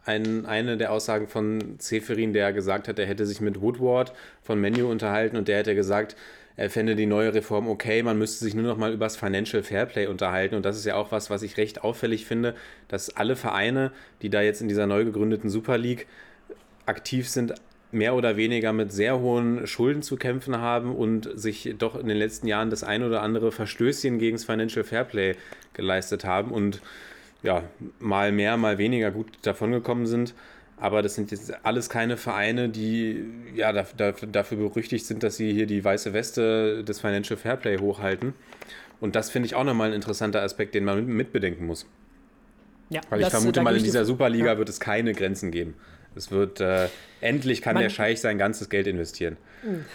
ein, 0.04 0.44
eine 0.44 0.76
der 0.76 0.92
Aussagen 0.92 1.26
von 1.26 1.76
Seferin, 1.78 2.34
der 2.34 2.52
gesagt 2.52 2.86
hat, 2.86 2.98
er 2.98 3.06
hätte 3.06 3.24
sich 3.24 3.40
mit 3.40 3.62
Woodward 3.62 4.12
von 4.42 4.60
Menu 4.60 4.90
unterhalten 4.90 5.38
und 5.38 5.48
der 5.48 5.58
hätte 5.58 5.74
gesagt, 5.74 6.16
er 6.56 6.68
fände 6.68 6.94
die 6.94 7.06
neue 7.06 7.32
Reform 7.32 7.66
okay, 7.68 8.02
man 8.02 8.18
müsste 8.18 8.44
sich 8.44 8.54
nur 8.54 8.64
noch 8.64 8.76
mal 8.76 8.92
über 8.92 9.06
das 9.06 9.16
Financial 9.16 9.62
Fairplay 9.62 10.06
unterhalten. 10.06 10.54
Und 10.54 10.66
das 10.66 10.76
ist 10.76 10.84
ja 10.84 10.96
auch 10.96 11.10
was, 11.12 11.30
was 11.30 11.42
ich 11.42 11.56
recht 11.56 11.82
auffällig 11.82 12.26
finde, 12.26 12.54
dass 12.88 13.16
alle 13.16 13.36
Vereine, 13.36 13.92
die 14.20 14.28
da 14.28 14.42
jetzt 14.42 14.60
in 14.60 14.68
dieser 14.68 14.86
neu 14.86 15.06
gegründeten 15.06 15.48
Super 15.48 15.78
League 15.78 16.06
aktiv 16.84 17.26
sind, 17.26 17.54
mehr 17.92 18.14
oder 18.14 18.36
weniger 18.36 18.72
mit 18.72 18.92
sehr 18.92 19.18
hohen 19.18 19.66
Schulden 19.66 20.02
zu 20.02 20.16
kämpfen 20.16 20.58
haben 20.58 20.94
und 20.94 21.28
sich 21.34 21.74
doch 21.78 21.98
in 21.98 22.06
den 22.08 22.16
letzten 22.16 22.46
Jahren 22.46 22.70
das 22.70 22.84
ein 22.84 23.02
oder 23.02 23.22
andere 23.22 23.50
Verstößchen 23.52 24.18
gegen 24.18 24.36
das 24.36 24.44
Financial 24.44 24.84
Fairplay 24.84 25.34
geleistet 25.74 26.24
haben 26.24 26.50
und 26.52 26.80
ja, 27.42 27.64
mal 27.98 28.32
mehr, 28.32 28.56
mal 28.56 28.78
weniger 28.78 29.10
gut 29.10 29.26
davongekommen 29.42 30.06
sind. 30.06 30.34
Aber 30.76 31.02
das 31.02 31.14
sind 31.14 31.30
jetzt 31.30 31.52
alles 31.64 31.90
keine 31.90 32.16
Vereine, 32.16 32.68
die 32.70 33.22
ja 33.54 33.70
daf- 33.70 33.96
daf- 33.98 34.24
dafür 34.30 34.56
berüchtigt 34.58 35.04
sind, 35.04 35.22
dass 35.22 35.36
sie 35.36 35.52
hier 35.52 35.66
die 35.66 35.84
weiße 35.84 36.12
Weste 36.14 36.84
des 36.84 37.00
Financial 37.00 37.36
Fairplay 37.38 37.78
hochhalten. 37.78 38.32
Und 39.00 39.14
das 39.16 39.30
finde 39.30 39.46
ich 39.46 39.54
auch 39.54 39.64
nochmal 39.64 39.88
ein 39.88 39.94
interessanter 39.94 40.42
Aspekt, 40.42 40.74
den 40.74 40.84
man 40.84 41.04
mitbedenken 41.06 41.66
muss. 41.66 41.86
Ja, 42.88 43.00
Weil 43.10 43.20
ich 43.20 43.24
das- 43.26 43.34
vermute 43.34 43.60
da 43.60 43.62
mal, 43.62 43.76
in 43.76 43.82
dieser 43.84 44.04
Superliga 44.04 44.46
Ja. 44.52 44.58
wird 44.58 44.68
es 44.68 44.80
keine 44.80 45.12
Grenzen 45.12 45.50
geben. 45.50 45.74
Es 46.16 46.30
wird, 46.30 46.60
äh, 46.60 46.88
endlich 47.20 47.62
kann 47.62 47.74
Man- 47.74 47.82
der 47.82 47.90
Scheich 47.90 48.20
sein 48.20 48.38
ganzes 48.38 48.68
Geld 48.68 48.86
investieren. 48.86 49.36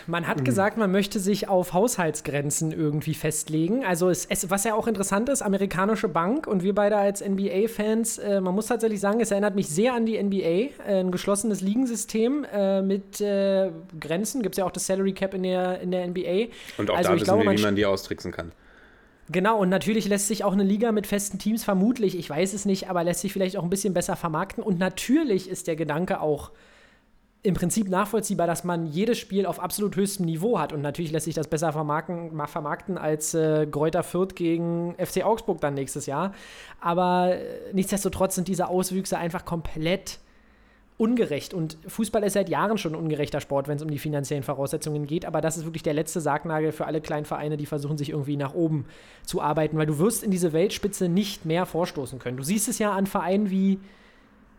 Man 0.05 0.27
hat 0.27 0.45
gesagt, 0.45 0.78
man 0.78 0.91
möchte 0.91 1.19
sich 1.19 1.47
auf 1.47 1.73
Haushaltsgrenzen 1.73 2.71
irgendwie 2.71 3.15
festlegen. 3.15 3.84
Also 3.84 4.10
es, 4.10 4.25
es, 4.28 4.49
was 4.51 4.63
ja 4.63 4.75
auch 4.75 4.88
interessant 4.88 5.28
ist, 5.28 5.41
amerikanische 5.41 6.08
Bank 6.08 6.45
und 6.45 6.62
wir 6.62 6.75
beide 6.75 6.97
als 6.97 7.21
NBA-Fans, 7.21 8.19
äh, 8.19 8.41
man 8.41 8.54
muss 8.54 8.67
tatsächlich 8.67 8.99
sagen, 8.99 9.21
es 9.21 9.32
erinnert 9.32 9.56
mich 9.56 9.67
sehr 9.67 9.93
an 9.93 10.06
die 10.06 10.17
NBA, 10.21 10.38
äh, 10.88 10.99
ein 10.99 11.12
geschlossenes 11.12 11.62
Ligensystem 11.62 12.45
äh, 12.54 12.82
mit 12.82 13.19
äh, 13.21 13.71
Grenzen. 13.99 14.43
Gibt 14.43 14.54
es 14.56 14.60
ja 14.60 14.65
auch 14.65 14.71
das 14.71 14.86
Salary 14.86 15.13
Cap 15.13 15.34
in 15.34 15.43
der, 15.43 15.82
in 15.82 15.89
der 15.89 16.08
NBA. 16.08 16.49
Und 16.78 16.91
auch 16.91 16.97
also 16.97 17.10
da 17.10 17.15
wissen 17.15 17.25
glaube, 17.25 17.43
wir, 17.45 17.58
wie 17.58 17.62
man 17.62 17.75
die 17.75 17.86
austricksen 17.86 18.32
kann. 18.32 18.51
Genau, 19.32 19.58
und 19.60 19.70
natürlich 19.70 20.08
lässt 20.08 20.28
sich 20.28 20.44
auch 20.44 20.54
eine 20.54 20.64
Liga 20.64 20.92
mit 20.92 21.08
festen 21.08 21.40
Teams 21.40 21.64
vermutlich, 21.64 22.18
ich 22.18 22.30
weiß 22.30 22.54
es 22.54 22.66
nicht, 22.66 22.90
aber 22.90 23.04
lässt 23.04 23.22
sich 23.22 23.34
vielleicht 23.34 23.58
auch 23.58 23.64
ein 23.64 23.72
bisschen 23.72 23.94
besser 23.94 24.16
vermarkten. 24.16 24.64
Und 24.64 24.78
natürlich 24.78 25.50
ist 25.50 25.66
der 25.68 25.76
Gedanke 25.76 26.22
auch 26.22 26.52
im 27.42 27.54
Prinzip 27.56 27.90
nachvollziehbar, 27.90 28.48
dass 28.48 28.64
man 28.64 28.88
jedes 28.88 29.18
Spiel 29.20 29.46
auf 29.46 29.60
absolut 29.60 29.96
höchstem 29.96 30.26
Niveau 30.26 30.60
hat. 30.60 30.74
Und 30.74 30.82
natürlich 30.82 31.12
lässt 31.12 31.26
sich 31.26 31.36
das 31.36 31.48
besser 31.48 31.72
vermarkten, 31.74 32.36
ma- 32.36 32.48
vermarkten 32.48 32.98
als 32.98 33.34
äh, 33.36 33.68
Greuther 33.70 34.04
Fürth 34.04 34.36
gegen 34.36 34.96
FC 34.98 35.24
Augsburg 35.24 35.62
dann 35.62 35.76
nächstes 35.76 36.06
Jahr. 36.08 36.34
Aber 36.80 37.36
äh, 37.36 37.72
nichtsdestotrotz 37.74 38.36
sind 38.36 38.48
diese 38.48 38.68
Auswüchse 38.68 39.18
einfach 39.18 39.46
komplett 39.46 40.20
ungerecht. 40.97 41.53
Und 41.53 41.77
Fußball 41.88 42.23
ist 42.23 42.34
seit 42.34 42.49
Jahren 42.49 42.77
schon 42.77 42.93
ein 42.93 42.99
ungerechter 42.99 43.41
Sport, 43.41 43.67
wenn 43.67 43.75
es 43.75 43.84
um 43.84 43.91
die 43.91 43.99
finanziellen 43.99 44.43
Voraussetzungen 44.43 45.08
geht. 45.08 45.25
Aber 45.25 45.41
das 45.41 45.58
ist 45.58 45.65
wirklich 45.65 45.84
der 45.84 45.93
letzte 45.93 46.21
Sargnagel 46.21 46.71
für 46.71 46.86
alle 46.86 47.01
kleinen 47.01 47.25
Vereine, 47.25 47.58
die 47.58 47.65
versuchen, 47.65 47.97
sich 47.97 48.12
irgendwie 48.12 48.38
nach 48.38 48.53
oben 48.53 48.86
zu 49.23 49.41
arbeiten, 49.41 49.77
weil 49.77 49.88
du 49.88 49.99
wirst 49.99 50.23
in 50.23 50.31
diese 50.31 50.53
Weltspitze 50.53 51.10
nicht 51.10 51.45
mehr 51.45 51.65
vorstoßen 51.65 52.19
können. 52.19 52.38
Du 52.38 52.43
siehst 52.43 52.69
es 52.69 52.79
ja 52.79 52.93
an 52.93 53.08
Vereinen 53.08 53.49
wie 53.49 53.79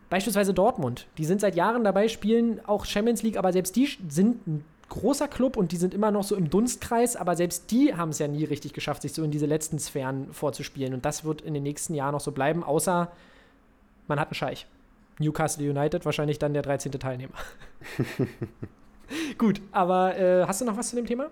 beispielsweise 0.09 0.53
Dortmund. 0.53 1.07
Die 1.17 1.25
sind 1.25 1.41
seit 1.41 1.55
Jahren 1.55 1.83
dabei, 1.83 2.07
spielen 2.07 2.61
auch 2.65 2.85
Champions 2.85 3.23
League, 3.23 3.37
aber 3.37 3.51
selbst 3.51 3.75
die 3.75 3.89
sind 4.07 4.47
ein 4.47 4.63
großer 4.89 5.27
Club 5.27 5.57
und 5.57 5.71
die 5.71 5.77
sind 5.77 5.93
immer 5.93 6.11
noch 6.11 6.23
so 6.23 6.35
im 6.35 6.49
Dunstkreis, 6.49 7.15
aber 7.15 7.35
selbst 7.35 7.71
die 7.71 7.95
haben 7.95 8.09
es 8.09 8.19
ja 8.19 8.27
nie 8.27 8.45
richtig 8.45 8.73
geschafft, 8.73 9.01
sich 9.01 9.13
so 9.13 9.23
in 9.23 9.31
diese 9.31 9.47
letzten 9.47 9.79
Sphären 9.79 10.31
vorzuspielen. 10.31 10.93
Und 10.93 11.03
das 11.03 11.25
wird 11.25 11.41
in 11.41 11.53
den 11.55 11.63
nächsten 11.63 11.93
Jahren 11.93 12.13
noch 12.13 12.21
so 12.21 12.31
bleiben, 12.31 12.63
außer 12.63 13.11
man 14.07 14.19
hat 14.19 14.29
einen 14.29 14.35
Scheich. 14.35 14.67
Newcastle 15.19 15.69
United 15.69 16.05
wahrscheinlich 16.05 16.39
dann 16.39 16.53
der 16.53 16.61
13. 16.61 16.91
Teilnehmer. 16.93 17.33
Gut, 19.37 19.61
aber 19.71 20.17
äh, 20.17 20.45
hast 20.45 20.61
du 20.61 20.65
noch 20.65 20.77
was 20.77 20.89
zu 20.89 20.95
dem 20.95 21.05
Thema? 21.05 21.31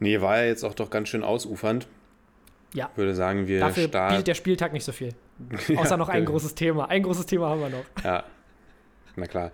Nee, 0.00 0.20
war 0.20 0.38
ja 0.38 0.44
jetzt 0.44 0.64
auch 0.64 0.74
doch 0.74 0.90
ganz 0.90 1.08
schön 1.08 1.22
ausufernd. 1.22 1.86
Ja. 2.74 2.88
Ich 2.92 2.96
würde 2.96 3.14
sagen, 3.14 3.46
wir 3.46 3.60
Dafür 3.60 3.84
bietet 3.84 3.90
starten. 3.90 4.24
der 4.24 4.34
Spieltag 4.34 4.72
nicht 4.72 4.84
so 4.84 4.92
viel. 4.92 5.14
Außer 5.76 5.96
noch 5.96 6.08
ein 6.08 6.20
genau. 6.20 6.32
großes 6.32 6.54
Thema. 6.54 6.88
Ein 6.88 7.02
großes 7.02 7.26
Thema 7.26 7.50
haben 7.50 7.60
wir 7.60 7.68
noch. 7.68 7.84
Ja, 8.04 8.24
na 9.16 9.26
klar. 9.26 9.50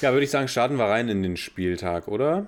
Ja, 0.00 0.12
würde 0.12 0.24
ich 0.24 0.30
sagen, 0.30 0.46
starten 0.46 0.76
wir 0.76 0.84
rein 0.84 1.08
in 1.08 1.22
den 1.22 1.36
Spieltag, 1.36 2.06
oder? 2.06 2.46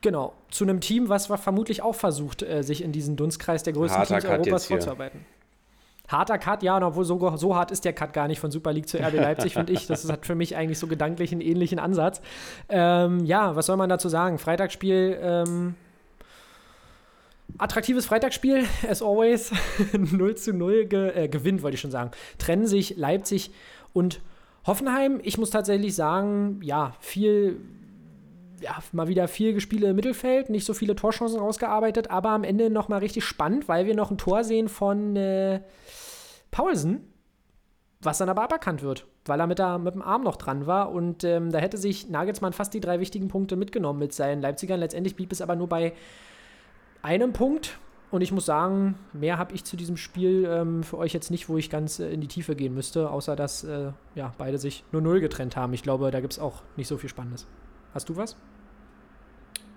Genau, 0.00 0.34
zu 0.50 0.64
einem 0.64 0.80
Team, 0.80 1.08
was 1.08 1.26
vermutlich 1.26 1.82
auch 1.82 1.94
versucht, 1.94 2.42
äh, 2.42 2.62
sich 2.62 2.82
in 2.82 2.90
diesen 2.90 3.16
Dunstkreis 3.16 3.62
der 3.62 3.72
größten 3.72 4.00
Harter 4.00 4.18
Teams 4.18 4.24
Cut 4.24 4.38
Europas 4.40 4.66
vorzuarbeiten. 4.66 5.24
Harter 6.12 6.38
Cut, 6.38 6.62
ja, 6.62 6.76
und 6.76 6.82
obwohl 6.82 7.04
so, 7.04 7.36
so 7.36 7.56
hart 7.56 7.70
ist 7.70 7.84
der 7.84 7.92
Cut 7.92 8.12
gar 8.12 8.28
nicht 8.28 8.38
von 8.38 8.50
Super 8.50 8.72
League 8.72 8.88
zu 8.88 8.98
RB 8.98 9.14
Leipzig, 9.14 9.54
finde 9.54 9.72
ich. 9.72 9.86
Das 9.86 10.08
hat 10.10 10.26
für 10.26 10.34
mich 10.34 10.56
eigentlich 10.56 10.78
so 10.78 10.86
gedanklich 10.86 11.32
einen 11.32 11.40
ähnlichen 11.40 11.78
Ansatz. 11.78 12.20
Ähm, 12.68 13.24
ja, 13.24 13.56
was 13.56 13.66
soll 13.66 13.76
man 13.76 13.88
dazu 13.88 14.08
sagen? 14.08 14.38
Freitagsspiel, 14.38 15.18
ähm, 15.20 15.74
attraktives 17.58 18.06
Freitagsspiel, 18.06 18.64
as 18.88 19.02
always. 19.02 19.52
0 19.92 20.34
zu 20.36 20.52
0 20.52 20.84
ge 20.84 21.24
äh, 21.24 21.28
gewinnt, 21.28 21.62
wollte 21.62 21.74
ich 21.74 21.80
schon 21.80 21.90
sagen. 21.90 22.10
Trennen 22.38 22.66
sich 22.66 22.96
Leipzig 22.96 23.50
und 23.92 24.20
Hoffenheim. 24.66 25.20
Ich 25.22 25.38
muss 25.38 25.50
tatsächlich 25.50 25.94
sagen, 25.94 26.60
ja, 26.62 26.94
viel 27.00 27.58
ja, 28.62 28.78
mal 28.92 29.08
wieder 29.08 29.28
viel 29.28 29.54
Gespiele 29.54 29.88
im 29.88 29.96
Mittelfeld, 29.96 30.48
nicht 30.48 30.64
so 30.64 30.72
viele 30.72 30.94
Torchancen 30.94 31.40
rausgearbeitet, 31.40 32.10
aber 32.10 32.30
am 32.30 32.44
Ende 32.44 32.70
nochmal 32.70 33.00
richtig 33.00 33.24
spannend, 33.24 33.68
weil 33.68 33.86
wir 33.86 33.94
noch 33.96 34.10
ein 34.10 34.18
Tor 34.18 34.44
sehen 34.44 34.68
von 34.68 35.16
äh, 35.16 35.60
Paulsen, 36.52 37.00
was 38.00 38.18
dann 38.18 38.28
aber 38.28 38.42
aberkannt 38.42 38.82
wird, 38.82 39.06
weil 39.24 39.40
er 39.40 39.48
mit, 39.48 39.58
der, 39.58 39.78
mit 39.78 39.94
dem 39.94 40.02
Arm 40.02 40.22
noch 40.22 40.36
dran 40.36 40.66
war 40.66 40.92
und 40.92 41.24
ähm, 41.24 41.50
da 41.50 41.58
hätte 41.58 41.78
sich 41.78 42.08
Nagelsmann 42.08 42.52
fast 42.52 42.74
die 42.74 42.80
drei 42.80 43.00
wichtigen 43.00 43.28
Punkte 43.28 43.56
mitgenommen 43.56 43.98
mit 43.98 44.12
seinen 44.12 44.40
Leipzigern. 44.40 44.78
Letztendlich 44.78 45.16
blieb 45.16 45.32
es 45.32 45.40
aber 45.40 45.56
nur 45.56 45.68
bei 45.68 45.94
einem 47.02 47.32
Punkt 47.32 47.78
und 48.10 48.20
ich 48.20 48.30
muss 48.30 48.44
sagen, 48.44 48.96
mehr 49.14 49.38
habe 49.38 49.54
ich 49.54 49.64
zu 49.64 49.76
diesem 49.76 49.96
Spiel 49.96 50.46
ähm, 50.48 50.82
für 50.82 50.98
euch 50.98 51.14
jetzt 51.14 51.30
nicht, 51.30 51.48
wo 51.48 51.56
ich 51.56 51.70
ganz 51.70 51.98
äh, 51.98 52.12
in 52.12 52.20
die 52.20 52.28
Tiefe 52.28 52.54
gehen 52.54 52.74
müsste, 52.74 53.08
außer 53.10 53.34
dass 53.34 53.64
äh, 53.64 53.92
ja, 54.14 54.32
beide 54.36 54.58
sich 54.58 54.84
nur 54.92 55.00
null 55.00 55.20
getrennt 55.20 55.56
haben. 55.56 55.72
Ich 55.72 55.82
glaube, 55.82 56.10
da 56.10 56.20
gibt 56.20 56.34
es 56.34 56.38
auch 56.38 56.62
nicht 56.76 56.88
so 56.88 56.98
viel 56.98 57.08
Spannendes. 57.08 57.46
Hast 57.94 58.08
du 58.08 58.16
was? 58.16 58.36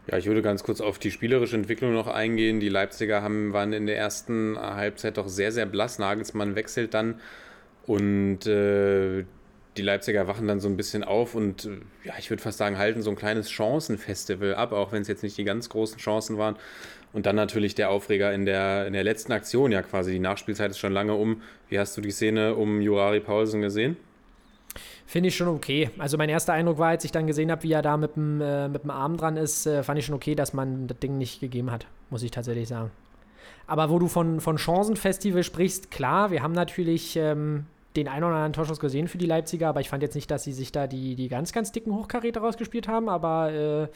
Ja, 0.08 0.18
ich 0.18 0.28
würde 0.28 0.42
ganz 0.42 0.64
kurz 0.64 0.82
auf 0.82 1.00
die 1.00 1.10
spielerische 1.10 1.56
Entwicklung 1.56 1.94
noch 1.94 2.08
eingehen. 2.08 2.60
Die 2.60 2.70
Leipziger 2.70 3.22
haben, 3.24 3.54
waren 3.54 3.74
in 3.74 3.88
der 3.88 3.98
ersten 3.98 4.58
Halbzeit 4.60 5.18
doch 5.18 5.28
sehr, 5.28 5.52
sehr 5.52 5.66
blass. 5.66 5.98
Nagelsmann 5.98 6.56
wechselt 6.56 6.94
dann 6.94 7.20
und 7.88 8.46
äh, 8.46 9.26
die 9.78 9.82
Leipziger 9.82 10.28
wachen 10.28 10.48
dann 10.48 10.60
so 10.60 10.70
ein 10.70 10.78
bisschen 10.78 11.04
auf 11.04 11.36
und 11.36 11.70
ja, 12.04 12.14
ich 12.18 12.30
würde 12.30 12.42
fast 12.42 12.58
sagen, 12.58 12.78
halten 12.78 13.02
so 13.02 13.10
ein 13.10 13.16
kleines 13.16 13.52
Chancenfestival 13.52 14.56
ab, 14.56 14.72
auch 14.72 14.92
wenn 14.92 15.02
es 15.02 15.08
jetzt 15.08 15.24
nicht 15.24 15.38
die 15.38 15.44
ganz 15.44 15.70
großen 15.70 15.98
Chancen 15.98 16.38
waren. 16.38 16.56
Und 17.12 17.26
dann 17.26 17.36
natürlich 17.36 17.76
der 17.76 17.90
Aufreger 17.90 18.34
in 18.34 18.46
der, 18.46 18.88
in 18.88 18.94
der 18.94 19.04
letzten 19.04 19.32
Aktion, 19.32 19.72
ja 19.72 19.82
quasi. 19.82 20.12
Die 20.12 20.20
Nachspielzeit 20.20 20.72
ist 20.72 20.80
schon 20.80 20.92
lange 20.92 21.14
um. 21.14 21.42
Wie 21.70 21.80
hast 21.80 21.96
du 21.96 22.02
die 22.02 22.12
Szene 22.12 22.56
um 22.56 22.82
Jurari 22.82 23.22
Paulsen 23.22 23.62
gesehen? 23.62 23.96
Finde 25.06 25.30
ich 25.30 25.36
schon 25.36 25.48
okay. 25.48 25.92
Also 26.00 26.18
mein 26.18 26.30
erster 26.30 26.54
Eindruck 26.54 26.80
war, 26.80 26.90
als 26.90 27.06
ich 27.06 27.12
dann 27.12 27.28
gesehen 27.28 27.52
habe, 27.52 27.64
wie 27.64 27.72
er 27.72 27.82
da 27.82 27.96
mit 27.96 28.16
dem, 28.16 28.42
äh, 28.42 28.68
mit 28.68 28.84
dem 28.84 28.90
Arm 28.90 29.18
dran 29.18 29.38
ist, 29.38 29.68
äh, 29.68 29.84
fand 29.84 30.00
ich 30.00 30.06
schon 30.06 30.16
okay, 30.16 30.36
dass 30.36 30.54
man 30.54 30.88
das 30.88 30.98
Ding 31.00 31.18
nicht 31.18 31.40
gegeben 31.40 31.72
hat, 31.72 31.86
muss 32.10 32.24
ich 32.24 32.32
tatsächlich 32.32 32.68
sagen. 32.68 32.92
Aber 33.68 33.90
wo 33.90 34.00
du 34.00 34.08
von, 34.08 34.42
von 34.42 34.58
Chancenfestival 34.58 35.44
sprichst, 35.44 35.92
klar, 35.92 36.32
wir 36.32 36.42
haben 36.42 36.54
natürlich 36.54 37.16
ähm, 37.16 37.66
den 37.96 38.08
einen 38.08 38.24
oder 38.24 38.36
anderen 38.36 38.54
Torschuss 38.54 38.80
gesehen 38.80 39.08
für 39.08 39.18
die 39.18 39.26
Leipziger, 39.26 39.70
aber 39.70 39.82
ich 39.82 39.90
fand 39.90 40.04
jetzt 40.04 40.16
nicht, 40.16 40.30
dass 40.30 40.44
sie 40.44 40.54
sich 40.54 40.72
da 40.72 40.88
die, 40.88 41.16
die 41.16 41.28
ganz, 41.28 41.52
ganz 41.52 41.72
dicken 41.72 41.94
Hochkaräter 41.94 42.42
rausgespielt 42.42 42.88
haben. 42.88 43.10
Aber 43.10 43.52
äh, 43.52 43.88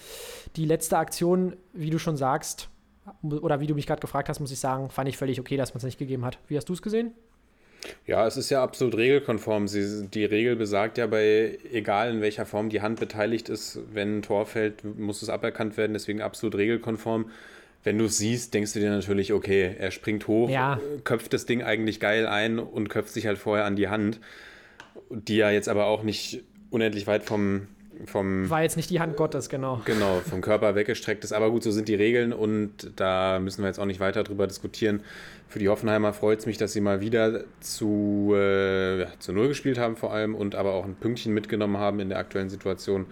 die 0.56 0.66
letzte 0.66 0.98
Aktion, 0.98 1.56
wie 1.74 1.90
du 1.90 2.00
schon 2.00 2.18
sagst, 2.18 2.70
oder 3.24 3.60
wie 3.60 3.68
du 3.68 3.74
mich 3.74 3.88
gerade 3.88 4.02
gefragt 4.02 4.30
hast, 4.30 4.40
muss 4.40 4.52
ich 4.52 4.60
sagen, 4.60 4.90
fand 4.90 5.10
ich 5.10 5.18
völlig 5.18 5.40
okay, 5.40 5.58
dass 5.58 5.74
man 5.74 5.80
es 5.80 5.84
nicht 5.84 5.98
gegeben 5.98 6.26
hat. 6.26 6.38
Wie 6.48 6.58
hast 6.58 6.70
du 6.70 6.74
es 6.74 6.82
gesehen? 6.82 7.14
Ja, 8.06 8.28
es 8.28 8.38
ist 8.38 8.50
ja 8.50 8.62
absolut 8.64 8.96
regelkonform. 8.98 9.68
Sie, 9.68 10.08
die 10.08 10.26
Regel 10.26 10.56
besagt 10.56 10.98
ja 10.98 11.08
bei, 11.08 11.58
egal 11.72 12.12
in 12.12 12.22
welcher 12.22 12.46
Form 12.46 12.70
die 12.70 12.82
Hand 12.82 13.00
beteiligt 13.00 13.50
ist, 13.50 13.80
wenn 13.94 14.20
ein 14.20 14.22
Tor 14.22 14.46
fällt, 14.46 14.84
muss 14.84 15.22
es 15.22 15.30
aberkannt 15.30 15.78
werden, 15.78 15.94
deswegen 15.94 16.22
absolut 16.22 16.56
regelkonform. 16.56 17.30
Wenn 17.84 17.98
du 17.98 18.06
es 18.06 18.18
siehst, 18.18 18.54
denkst 18.54 18.74
du 18.74 18.80
dir 18.80 18.90
natürlich, 18.90 19.32
okay, 19.32 19.76
er 19.80 19.92
springt 19.92 20.28
hoch, 20.28 20.50
Ja. 20.50 20.80
köpft 21.06 21.32
das 21.34 21.46
Ding 21.46 21.64
eigentlich 21.64 22.00
geil 22.02 22.28
ein 22.28 22.60
und 22.60 22.90
köpft 22.90 23.14
sich 23.14 23.26
halt 23.26 23.38
vorher 23.38 23.66
an 23.66 23.78
die 23.78 23.88
Hand, 23.88 24.20
die 25.10 25.38
ja 25.38 25.50
jetzt 25.50 25.70
aber 25.70 25.86
auch 25.86 26.04
nicht 26.04 26.44
unendlich 26.72 27.08
weit 27.08 27.24
vom, 27.24 27.68
vom 28.06 28.50
War 28.50 28.62
jetzt 28.64 28.78
nicht 28.78 28.90
die 28.90 29.00
Hand 29.00 29.16
Gottes, 29.18 29.50
genau. 29.50 29.82
Genau, 29.86 30.22
vom 30.28 30.42
Körper 30.42 30.76
weggestreckt 30.76 31.24
ist. 31.24 31.34
Aber 31.34 31.52
gut, 31.52 31.64
so 31.64 31.72
sind 31.72 31.88
die 31.88 31.96
Regeln 31.96 32.34
und 32.34 32.92
da 32.96 33.40
müssen 33.40 33.62
wir 33.62 33.68
jetzt 33.68 33.80
auch 33.80 33.86
nicht 33.86 34.00
weiter 34.00 34.24
drüber 34.24 34.48
diskutieren. 34.48 35.02
Für 35.48 35.60
die 35.60 35.70
Hoffenheimer 35.70 36.14
freut 36.14 36.40
es 36.40 36.46
mich, 36.46 36.58
dass 36.58 36.74
sie 36.74 36.82
mal 36.82 37.02
wieder 37.02 37.44
zu, 37.60 38.34
äh, 38.36 39.02
ja, 39.02 39.08
zu 39.20 39.34
Null 39.34 39.50
gespielt 39.50 39.78
haben 39.78 39.96
vor 39.96 40.14
allem 40.14 40.36
und 40.36 40.56
aber 40.56 40.74
auch 40.74 40.86
ein 40.86 40.96
Pünktchen 40.96 41.34
mitgenommen 41.34 41.78
haben 41.78 42.00
in 42.00 42.10
der 42.10 42.20
aktuellen 42.20 42.50
Situation. 42.50 43.06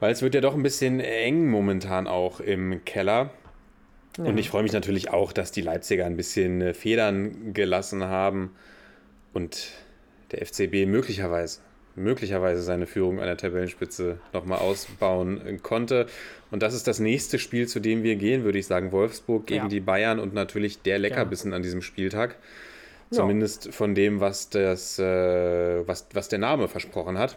Weil 0.00 0.12
es 0.12 0.22
wird 0.22 0.34
ja 0.34 0.40
doch 0.40 0.54
ein 0.54 0.62
bisschen 0.62 1.00
eng 1.00 1.48
momentan 1.48 2.06
auch 2.06 2.40
im 2.40 2.84
Keller. 2.84 3.30
Und 4.18 4.38
ich 4.38 4.48
freue 4.48 4.62
mich 4.62 4.72
natürlich 4.72 5.10
auch, 5.10 5.32
dass 5.32 5.50
die 5.50 5.60
Leipziger 5.60 6.06
ein 6.06 6.16
bisschen 6.16 6.60
äh, 6.60 6.74
Federn 6.74 7.52
gelassen 7.52 8.04
haben 8.04 8.50
und 9.32 9.70
der 10.30 10.46
FCB 10.46 10.86
möglicherweise, 10.86 11.60
möglicherweise 11.96 12.62
seine 12.62 12.86
Führung 12.86 13.20
an 13.20 13.26
der 13.26 13.36
Tabellenspitze 13.36 14.18
nochmal 14.32 14.58
ausbauen 14.58 15.46
äh, 15.46 15.56
konnte. 15.58 16.06
Und 16.50 16.62
das 16.62 16.74
ist 16.74 16.86
das 16.86 16.98
nächste 16.98 17.38
Spiel, 17.38 17.68
zu 17.68 17.80
dem 17.80 18.02
wir 18.02 18.16
gehen, 18.16 18.44
würde 18.44 18.58
ich 18.58 18.66
sagen. 18.66 18.92
Wolfsburg 18.92 19.46
gegen 19.46 19.64
Ja. 19.64 19.68
die 19.68 19.80
Bayern 19.80 20.18
und 20.18 20.34
natürlich 20.34 20.82
der 20.82 20.98
Leckerbissen 20.98 21.52
an 21.52 21.62
diesem 21.62 21.82
Spieltag. 21.82 22.36
Ja. 23.10 23.18
Zumindest 23.18 23.72
von 23.72 23.94
dem, 23.94 24.20
was, 24.20 24.50
das, 24.50 24.98
äh, 24.98 25.86
was, 25.86 26.06
was 26.12 26.28
der 26.28 26.38
Name 26.38 26.68
versprochen 26.68 27.18
hat. 27.18 27.36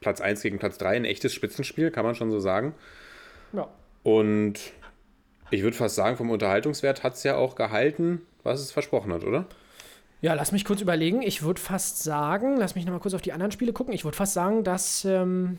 Platz 0.00 0.20
1 0.20 0.42
gegen 0.42 0.58
Platz 0.58 0.78
3, 0.78 0.96
ein 0.96 1.04
echtes 1.04 1.34
Spitzenspiel, 1.34 1.90
kann 1.90 2.04
man 2.04 2.14
schon 2.14 2.30
so 2.30 2.40
sagen. 2.40 2.74
Ja. 3.52 3.68
Und 4.02 4.54
ich 5.50 5.62
würde 5.62 5.76
fast 5.76 5.94
sagen, 5.94 6.16
vom 6.16 6.30
Unterhaltungswert 6.30 7.02
hat 7.02 7.14
es 7.14 7.22
ja 7.24 7.36
auch 7.36 7.54
gehalten, 7.54 8.22
was 8.42 8.60
es 8.60 8.70
versprochen 8.70 9.12
hat, 9.12 9.24
oder? 9.24 9.46
Ja, 10.20 10.34
lass 10.34 10.52
mich 10.52 10.64
kurz 10.64 10.80
überlegen. 10.80 11.22
Ich 11.22 11.42
würde 11.42 11.60
fast 11.60 12.02
sagen, 12.02 12.56
lass 12.56 12.74
mich 12.74 12.84
nochmal 12.84 13.00
kurz 13.00 13.14
auf 13.14 13.22
die 13.22 13.32
anderen 13.32 13.52
Spiele 13.52 13.72
gucken. 13.72 13.94
Ich 13.94 14.04
würde 14.04 14.16
fast 14.16 14.34
sagen, 14.34 14.64
dass 14.64 15.04
ähm, 15.04 15.58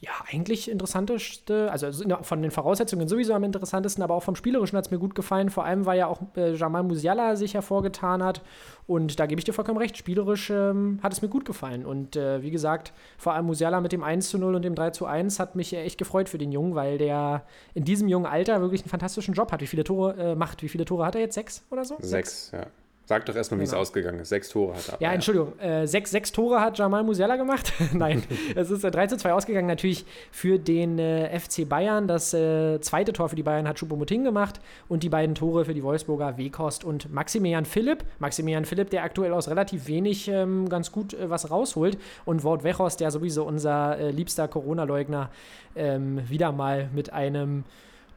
ja 0.00 0.12
eigentlich 0.30 0.70
interessanteste, 0.70 1.70
also 1.70 1.90
von 2.22 2.40
den 2.40 2.50
Voraussetzungen 2.50 3.08
sowieso 3.08 3.34
am 3.34 3.44
interessantesten, 3.44 4.02
aber 4.02 4.14
auch 4.14 4.22
vom 4.22 4.36
Spielerischen 4.36 4.78
hat 4.78 4.86
es 4.86 4.90
mir 4.90 4.98
gut 4.98 5.14
gefallen. 5.14 5.50
Vor 5.50 5.66
allem, 5.66 5.84
weil 5.84 5.98
ja 5.98 6.06
auch 6.06 6.22
äh, 6.34 6.54
Jamal 6.54 6.82
Musiala 6.82 7.36
sich 7.36 7.52
hervorgetan 7.52 8.22
hat. 8.22 8.40
Und 8.86 9.20
da 9.20 9.26
gebe 9.26 9.38
ich 9.38 9.44
dir 9.44 9.52
vollkommen 9.52 9.78
recht. 9.78 9.98
Spielerisch 9.98 10.48
ähm, 10.48 10.98
hat 11.02 11.12
es 11.12 11.20
mir 11.20 11.28
gut 11.28 11.44
gefallen. 11.44 11.84
Und 11.84 12.16
äh, 12.16 12.42
wie 12.42 12.50
gesagt, 12.50 12.94
vor 13.18 13.34
allem 13.34 13.44
Musiala 13.44 13.82
mit 13.82 13.92
dem 13.92 14.02
1 14.02 14.30
zu 14.30 14.38
0 14.38 14.54
und 14.54 14.64
dem 14.64 14.74
3 14.74 14.90
zu 14.90 15.04
1 15.04 15.38
hat 15.38 15.56
mich 15.56 15.74
echt 15.74 15.98
gefreut 15.98 16.30
für 16.30 16.38
den 16.38 16.52
Jungen, 16.52 16.74
weil 16.74 16.96
der 16.96 17.42
in 17.74 17.84
diesem 17.84 18.08
jungen 18.08 18.26
Alter 18.26 18.62
wirklich 18.62 18.80
einen 18.80 18.90
fantastischen 18.90 19.34
Job 19.34 19.52
hat. 19.52 19.60
Wie 19.60 19.66
viele 19.66 19.84
Tore 19.84 20.14
äh, 20.16 20.34
macht? 20.34 20.62
Wie 20.62 20.68
viele 20.68 20.86
Tore 20.86 21.04
hat 21.04 21.16
er 21.16 21.20
jetzt? 21.20 21.34
Sechs 21.34 21.64
oder 21.70 21.84
so? 21.84 21.98
Sechs, 22.00 22.50
ja. 22.52 22.66
Sag 23.10 23.26
doch 23.26 23.34
erstmal, 23.34 23.58
wie 23.58 23.64
es 23.64 23.70
Genau. 23.70 23.80
ausgegangen 23.82 24.20
ist. 24.20 24.28
Sechs 24.28 24.50
Tore 24.50 24.72
hat 24.76 24.88
er. 24.88 24.96
Ja, 25.00 25.12
Entschuldigung. 25.12 25.58
Äh, 25.58 25.84
sechs, 25.88 26.12
sechs 26.12 26.30
Tore 26.30 26.60
hat 26.60 26.78
Jamal 26.78 27.02
Musiala 27.02 27.34
gemacht. 27.34 27.72
Nein, 27.92 28.22
es 28.54 28.70
ist 28.70 28.84
äh, 28.84 28.90
3 28.92 29.08
zu 29.08 29.16
2 29.16 29.32
ausgegangen. 29.32 29.66
Natürlich 29.66 30.06
für 30.30 30.60
den 30.60 31.00
äh, 31.00 31.36
FC 31.36 31.68
Bayern. 31.68 32.06
Das 32.06 32.32
äh, 32.34 32.80
zweite 32.80 33.12
Tor 33.12 33.28
für 33.28 33.34
die 33.34 33.42
Bayern 33.42 33.66
hat 33.66 33.78
Choupo-Moting 33.80 34.22
gemacht. 34.22 34.60
Und 34.86 35.02
die 35.02 35.08
beiden 35.08 35.34
Tore 35.34 35.64
für 35.64 35.74
die 35.74 35.82
Wolfsburger 35.82 36.38
Wekost 36.38 36.84
und 36.84 37.12
Maximilian 37.12 37.64
Philipp. 37.64 38.04
Maximilian 38.20 38.64
Philipp, 38.64 38.90
der 38.90 39.02
aktuell 39.02 39.32
aus 39.32 39.48
relativ 39.48 39.88
wenig 39.88 40.28
ähm, 40.28 40.68
ganz 40.68 40.92
gut 40.92 41.12
äh, 41.12 41.28
was 41.28 41.50
rausholt. 41.50 41.98
Und 42.26 42.44
Wout 42.44 42.62
Weghorst, 42.62 43.00
der 43.00 43.10
sowieso 43.10 43.42
unser 43.42 43.98
äh, 43.98 44.10
liebster 44.12 44.46
Corona-Leugner, 44.46 45.30
ähm, 45.74 46.20
wieder 46.28 46.52
mal 46.52 46.88
mit 46.94 47.12
einem 47.12 47.64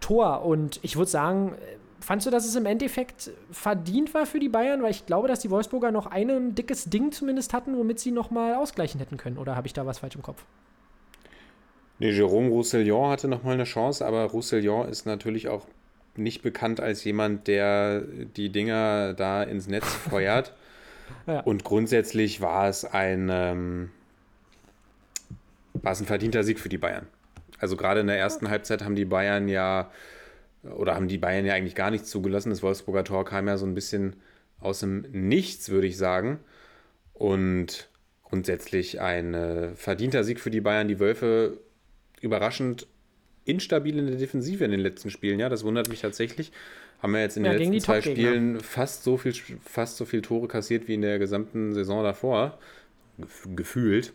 Tor. 0.02 0.46
Und 0.46 0.80
ich 0.84 0.98
würde 0.98 1.10
sagen, 1.10 1.54
äh, 1.56 1.78
fandst 2.04 2.28
du, 2.28 2.32
dass 2.32 2.46
es 2.46 2.56
im 2.56 2.66
Endeffekt 2.66 3.32
verdient 3.52 4.14
war 4.14 4.26
für 4.26 4.40
die 4.40 4.50
Bayern? 4.50 4.84
Weil 4.84 4.92
ich 4.92 5.06
glaube, 5.06 5.28
dass 5.28 5.40
die 5.40 5.50
Wolfsburger 5.50 5.92
noch 5.92 6.08
ein 6.08 6.56
dickes 6.56 6.86
Ding 6.86 7.12
zumindest 7.12 7.54
hatten, 7.54 7.78
womit 7.78 8.00
sie 8.00 8.12
nochmal 8.12 8.56
ausgleichen 8.56 9.00
hätten 9.00 9.18
können. 9.18 9.38
Oder 9.38 9.56
habe 9.56 9.68
ich 9.68 9.74
da 9.74 9.86
was 9.86 10.00
falsch 10.00 10.16
im 10.16 10.22
Kopf? 10.22 10.44
Nee, 12.00 12.12
Jérôme 12.12 12.50
Roussillon 12.50 13.10
hatte 13.10 13.28
nochmal 13.28 13.54
eine 13.54 13.64
Chance, 13.64 14.06
aber 14.06 14.26
Roussillon 14.26 14.90
ist 14.90 15.06
natürlich 15.06 15.48
auch 15.48 15.66
nicht 16.16 16.42
bekannt 16.42 16.80
als 16.80 17.04
jemand, 17.04 17.48
der 17.48 18.02
die 18.02 18.50
Dinger 18.50 19.14
da 19.14 19.44
ins 19.44 19.68
Netz 19.68 19.86
feuert. 20.10 20.54
Ja. 21.28 21.42
Und 21.42 21.64
grundsätzlich 21.64 22.42
war 22.42 22.68
es 22.68 22.86
ein, 22.86 23.30
ähm, 23.32 23.92
war 25.74 25.94
es 25.94 26.02
ein 26.02 26.06
verdienter 26.06 26.44
Sieg 26.44 26.60
für 26.60 26.70
die 26.70 26.78
Bayern. 26.78 27.08
Also 27.60 27.78
gerade 27.78 28.02
in 28.02 28.08
der 28.08 28.18
ersten 28.18 28.50
Halbzeit 28.50 28.84
haben 28.84 28.96
die 28.96 29.06
Bayern 29.06 29.48
ja, 29.48 29.90
oder 30.64 30.96
haben 30.96 31.08
die 31.08 31.18
Bayern 31.18 31.46
ja 31.46 31.54
eigentlich 31.54 31.76
gar 31.76 31.92
nichts 31.92 32.10
zugelassen. 32.10 32.50
Das 32.50 32.64
Wolfsburger 32.64 33.04
Tor 33.04 33.26
kam 33.26 33.48
ja 33.48 33.58
so 33.58 33.66
ein 33.66 33.74
bisschen 33.76 34.16
aus 34.60 34.80
dem 34.80 35.02
Nichts, 35.12 35.70
würde 35.70 35.88
ich 35.88 35.98
sagen. 35.98 36.40
Und 37.14 37.90
grundsätzlich 38.24 39.02
ein 39.02 39.34
äh, 39.34 39.76
verdienter 39.76 40.24
Sieg 40.24 40.40
für 40.40 40.50
die 40.52 40.62
Bayern. 40.62 40.88
Die 40.88 41.00
Wölfe 41.00 41.60
überraschend 42.22 42.88
instabil 43.46 44.00
in 44.00 44.08
der 44.08 44.16
Defensive 44.16 44.64
in 44.64 44.72
den 44.72 44.80
letzten 44.80 45.10
Spielen. 45.10 45.40
Ja, 45.40 45.50
das 45.50 45.64
wundert 45.64 45.90
mich 45.90 46.02
tatsächlich. 46.02 46.52
Haben 47.02 47.14
wir 47.14 47.22
jetzt 47.22 47.36
in 47.36 47.44
Ja, 47.44 47.52
den 47.52 47.74
letzten 47.74 47.80
zwei. 47.82 48.02
Spielen 48.02 48.62
fast 48.62 49.04
so 49.04 49.18
viel, 49.18 49.34
fast 49.66 49.98
so 49.98 50.06
viel 50.06 50.22
Tore 50.22 50.48
kassiert 50.48 50.88
wie 50.88 50.94
in 50.94 51.02
der 51.02 51.20
gesamten 51.20 51.74
Saison 51.74 52.02
davor. 52.04 52.58
Gef- 53.20 53.54
Gefühlt. 53.56 54.14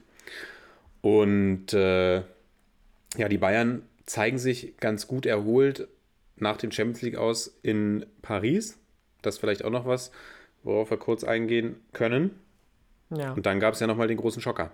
Und 1.02 1.74
äh, 1.74 2.16
ja, 2.16 3.28
die 3.28 3.38
Bayern 3.38 3.82
zeigen 4.06 4.38
sich 4.38 4.78
ganz 4.78 5.06
gut 5.06 5.26
erholt 5.26 5.87
nach 6.40 6.57
dem 6.57 6.70
Champions 6.70 7.03
League 7.03 7.16
aus 7.16 7.59
in 7.62 8.07
Paris. 8.22 8.79
Das 9.22 9.37
ist 9.37 9.40
vielleicht 9.40 9.64
auch 9.64 9.70
noch 9.70 9.87
was, 9.87 10.11
worauf 10.62 10.90
wir 10.90 10.98
kurz 10.98 11.24
eingehen 11.24 11.77
können. 11.92 12.31
Ja. 13.11 13.33
Und 13.33 13.46
dann 13.46 13.61
gab 13.61 13.74
es 13.74 13.81
ja 13.81 13.87
nochmal 13.87 14.09
den 14.09 14.18
großen 14.18 14.42
Schocker. 14.42 14.70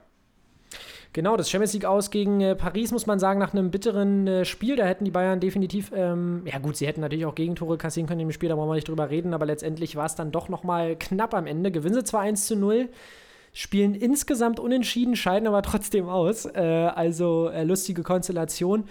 Genau, 1.15 1.37
das 1.37 1.49
Champions 1.49 1.73
League 1.75 1.85
aus 1.85 2.11
gegen 2.11 2.41
äh, 2.41 2.57
Paris, 2.57 2.91
muss 2.91 3.07
man 3.07 3.21
sagen, 3.21 3.39
nach 3.39 3.53
einem 3.53 3.71
bitteren 3.71 4.27
äh, 4.27 4.45
Spiel. 4.45 4.75
Da 4.75 4.85
hätten 4.85 5.05
die 5.05 5.13
Bayern 5.13 5.39
definitiv, 5.39 5.93
ähm, 5.95 6.43
ja 6.45 6.59
gut, 6.59 6.77
sie 6.77 6.89
hätten 6.89 7.01
natürlich 7.01 7.25
auch 7.25 7.37
Gegentore 7.37 7.79
kassieren 7.79 8.09
können 8.09 8.21
im 8.21 8.33
Spiel, 8.33 8.49
da 8.49 8.57
wollen 8.57 8.69
wir 8.69 8.75
nicht 8.75 8.89
drüber 8.89 9.11
reden, 9.11 9.33
aber 9.33 9.47
letztendlich 9.47 9.95
war 9.95 10.07
es 10.07 10.17
dann 10.17 10.33
doch 10.33 10.49
nochmal 10.49 10.97
knapp 10.97 11.33
am 11.33 11.47
Ende. 11.47 11.71
Gewinnen 11.71 11.95
sie 11.95 12.03
zwar 12.03 12.23
1 12.23 12.49
zu 12.49 12.57
0, 12.57 12.89
spielen 13.53 13.95
insgesamt 13.95 14.59
unentschieden, 14.59 15.15
scheiden 15.15 15.47
aber 15.47 15.63
trotzdem 15.63 16.09
aus. 16.09 16.47
Äh, 16.47 16.59
also 16.61 17.49
äh, 17.49 17.63
lustige 17.63 18.03
Konstellation. 18.03 18.89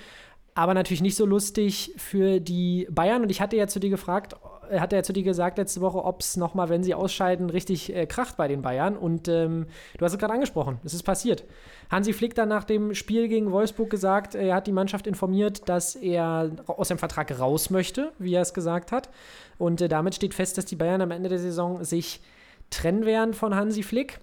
Aber 0.55 0.73
natürlich 0.73 1.01
nicht 1.01 1.15
so 1.15 1.25
lustig 1.25 1.93
für 1.97 2.39
die 2.39 2.87
Bayern. 2.91 3.23
Und 3.23 3.29
ich 3.31 3.41
hatte 3.41 3.55
ja 3.55 3.67
zu 3.67 3.79
dir 3.79 3.89
gefragt, 3.89 4.35
äh, 4.69 4.79
hatte 4.79 4.95
ja 4.95 5.03
zu 5.03 5.13
dir 5.13 5.23
gesagt 5.23 5.57
letzte 5.57 5.81
Woche, 5.81 6.03
ob 6.03 6.21
es 6.21 6.37
nochmal, 6.37 6.69
wenn 6.69 6.83
sie 6.83 6.93
ausscheiden, 6.93 7.49
richtig 7.49 7.95
äh, 7.95 8.05
kracht 8.05 8.37
bei 8.37 8.47
den 8.47 8.61
Bayern. 8.61 8.95
Und 8.95 9.27
ähm, 9.27 9.65
du 9.97 10.05
hast 10.05 10.13
es 10.13 10.19
gerade 10.19 10.33
angesprochen, 10.33 10.79
es 10.83 10.93
ist 10.93 11.03
passiert. 11.03 11.43
Hansi 11.89 12.13
Flick 12.13 12.35
dann 12.35 12.49
nach 12.49 12.63
dem 12.63 12.93
Spiel 12.93 13.27
gegen 13.27 13.51
Wolfsburg 13.51 13.89
gesagt, 13.89 14.35
er 14.35 14.55
hat 14.55 14.67
die 14.67 14.71
Mannschaft 14.71 15.07
informiert, 15.07 15.67
dass 15.67 15.95
er 15.95 16.51
aus 16.67 16.87
dem 16.87 16.97
Vertrag 16.97 17.39
raus 17.39 17.69
möchte, 17.69 18.11
wie 18.19 18.33
er 18.33 18.41
es 18.41 18.53
gesagt 18.53 18.91
hat. 18.91 19.09
Und 19.57 19.81
äh, 19.81 19.87
damit 19.87 20.15
steht 20.15 20.33
fest, 20.33 20.57
dass 20.57 20.65
die 20.65 20.75
Bayern 20.75 21.01
am 21.01 21.11
Ende 21.11 21.29
der 21.29 21.39
Saison 21.39 21.83
sich 21.83 22.21
trennen 22.69 23.05
werden 23.05 23.33
von 23.33 23.55
Hansi 23.55 23.83
Flick. 23.83 24.19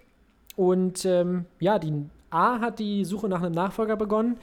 Und 0.56 1.04
ähm, 1.04 1.46
ja, 1.58 1.78
die 1.78 1.92
A 2.30 2.60
hat 2.60 2.78
die 2.78 3.04
Suche 3.04 3.28
nach 3.28 3.42
einem 3.42 3.54
Nachfolger 3.54 3.96
begonnen. 3.96 4.38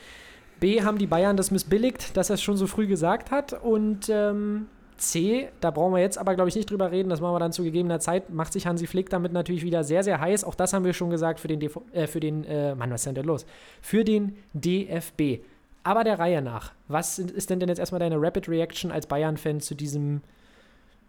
B 0.59 0.83
haben 0.83 0.97
die 0.97 1.07
Bayern 1.07 1.37
das 1.37 1.51
missbilligt, 1.51 2.17
dass 2.17 2.29
er 2.29 2.35
es 2.35 2.41
schon 2.41 2.57
so 2.57 2.67
früh 2.67 2.87
gesagt 2.87 3.31
hat. 3.31 3.53
Und 3.53 4.09
ähm, 4.09 4.67
C, 4.97 5.49
da 5.61 5.71
brauchen 5.71 5.93
wir 5.93 6.01
jetzt 6.01 6.17
aber, 6.17 6.35
glaube 6.35 6.49
ich, 6.49 6.55
nicht 6.55 6.69
drüber 6.69 6.91
reden, 6.91 7.09
das 7.09 7.21
machen 7.21 7.35
wir 7.35 7.39
dann 7.39 7.51
zu 7.51 7.63
gegebener 7.63 7.99
Zeit, 7.99 8.29
macht 8.31 8.53
sich 8.53 8.65
Hansi 8.65 8.87
Flick 8.87 9.09
damit 9.09 9.31
natürlich 9.31 9.63
wieder 9.63 9.83
sehr, 9.83 10.03
sehr 10.03 10.19
heiß. 10.19 10.43
Auch 10.43 10.55
das 10.55 10.73
haben 10.73 10.85
wir 10.85 10.93
schon 10.93 11.09
gesagt 11.09 11.39
für 11.39 11.47
den, 11.47 11.59
DV 11.59 11.81
äh, 11.93 12.07
für 12.07 12.19
den 12.19 12.43
äh, 12.45 12.75
Mann, 12.75 12.91
was 12.91 13.01
ist 13.01 13.05
denn 13.05 13.15
da 13.15 13.21
los? 13.21 13.45
Für 13.81 14.03
den 14.03 14.37
DFB. 14.53 15.43
Aber 15.83 16.03
der 16.03 16.19
Reihe 16.19 16.41
nach, 16.41 16.73
was 16.87 17.17
ist 17.19 17.49
denn, 17.49 17.59
denn 17.59 17.69
jetzt 17.69 17.79
erstmal 17.79 17.99
deine 17.99 18.19
Rapid 18.19 18.49
Reaction 18.49 18.91
als 18.91 19.07
Bayern-Fan 19.07 19.61
zu 19.61 19.73
diesem, 19.73 20.21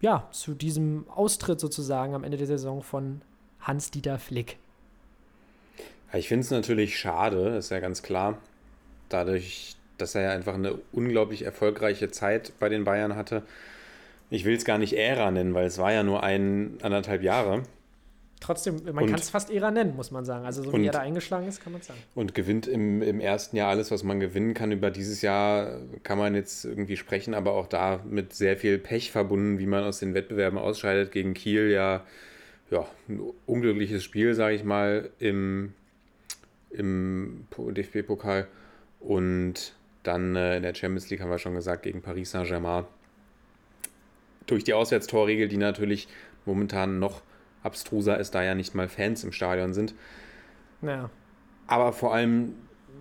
ja, 0.00 0.28
zu 0.30 0.54
diesem 0.54 1.06
Austritt 1.08 1.58
sozusagen 1.58 2.14
am 2.14 2.22
Ende 2.22 2.36
der 2.36 2.46
Saison 2.46 2.82
von 2.82 3.22
Hans-Dieter 3.60 4.18
Flick? 4.18 4.58
Ich 6.12 6.28
finde 6.28 6.44
es 6.44 6.50
natürlich 6.50 6.98
schade, 6.98 7.56
ist 7.56 7.70
ja 7.70 7.80
ganz 7.80 8.02
klar. 8.02 8.38
Dadurch, 9.08 9.76
dass 9.96 10.14
er 10.14 10.22
ja 10.22 10.30
einfach 10.30 10.54
eine 10.54 10.74
unglaublich 10.92 11.42
erfolgreiche 11.44 12.10
Zeit 12.10 12.52
bei 12.60 12.68
den 12.68 12.84
Bayern 12.84 13.16
hatte, 13.16 13.42
ich 14.30 14.44
will 14.44 14.54
es 14.54 14.64
gar 14.64 14.78
nicht 14.78 14.92
Ära 14.92 15.30
nennen, 15.30 15.54
weil 15.54 15.66
es 15.66 15.78
war 15.78 15.92
ja 15.92 16.02
nur 16.02 16.22
ein, 16.22 16.78
anderthalb 16.82 17.22
Jahre. 17.22 17.62
Trotzdem, 18.40 18.76
man 18.84 19.04
Und- 19.04 19.10
kann 19.10 19.18
es 19.18 19.30
fast 19.30 19.50
Ära 19.50 19.70
nennen, 19.72 19.96
muss 19.96 20.10
man 20.12 20.24
sagen. 20.24 20.44
Also 20.44 20.62
so 20.62 20.70
Und- 20.70 20.82
wie 20.82 20.86
er 20.86 20.92
da 20.92 21.00
eingeschlagen 21.00 21.48
ist, 21.48 21.60
kann 21.64 21.72
man 21.72 21.82
sagen. 21.82 21.98
Und 22.14 22.34
gewinnt 22.34 22.68
im, 22.68 23.02
im 23.02 23.18
ersten 23.20 23.56
Jahr 23.56 23.70
alles, 23.70 23.90
was 23.90 24.04
man 24.04 24.20
gewinnen 24.20 24.54
kann. 24.54 24.70
Über 24.70 24.90
dieses 24.92 25.22
Jahr 25.22 25.80
kann 26.04 26.18
man 26.18 26.34
jetzt 26.36 26.64
irgendwie 26.64 26.96
sprechen, 26.96 27.34
aber 27.34 27.52
auch 27.54 27.66
da 27.66 28.00
mit 28.08 28.34
sehr 28.34 28.56
viel 28.56 28.78
Pech 28.78 29.10
verbunden, 29.10 29.58
wie 29.58 29.66
man 29.66 29.82
aus 29.82 29.98
den 29.98 30.14
Wettbewerben 30.14 30.56
ausscheidet. 30.58 31.10
Gegen 31.10 31.34
Kiel 31.34 31.70
ja, 31.70 32.04
ja 32.70 32.86
ein 33.08 33.20
unglückliches 33.46 34.04
Spiel, 34.04 34.34
sage 34.34 34.54
ich 34.54 34.62
mal, 34.62 35.10
im, 35.18 35.72
im 36.70 37.46
Po- 37.50 37.70
DFB-Pokal. 37.70 38.46
Und 39.00 39.74
dann 40.02 40.36
äh, 40.36 40.56
in 40.56 40.62
der 40.62 40.74
Champions 40.74 41.10
League 41.10 41.20
haben 41.20 41.30
wir 41.30 41.38
schon 41.38 41.54
gesagt, 41.54 41.82
gegen 41.82 42.02
Paris 42.02 42.30
Saint-Germain. 42.30 42.84
Durch 44.46 44.64
die 44.64 44.74
Auswärtstorregel, 44.74 45.48
die 45.48 45.58
natürlich 45.58 46.08
momentan 46.46 46.98
noch 46.98 47.22
abstruser 47.62 48.18
ist, 48.18 48.34
da 48.34 48.42
ja 48.42 48.54
nicht 48.54 48.74
mal 48.74 48.88
Fans 48.88 49.24
im 49.24 49.32
Stadion 49.32 49.74
sind. 49.74 49.94
Ja. 50.82 51.10
Aber 51.66 51.92
vor 51.92 52.14
allem 52.14 52.54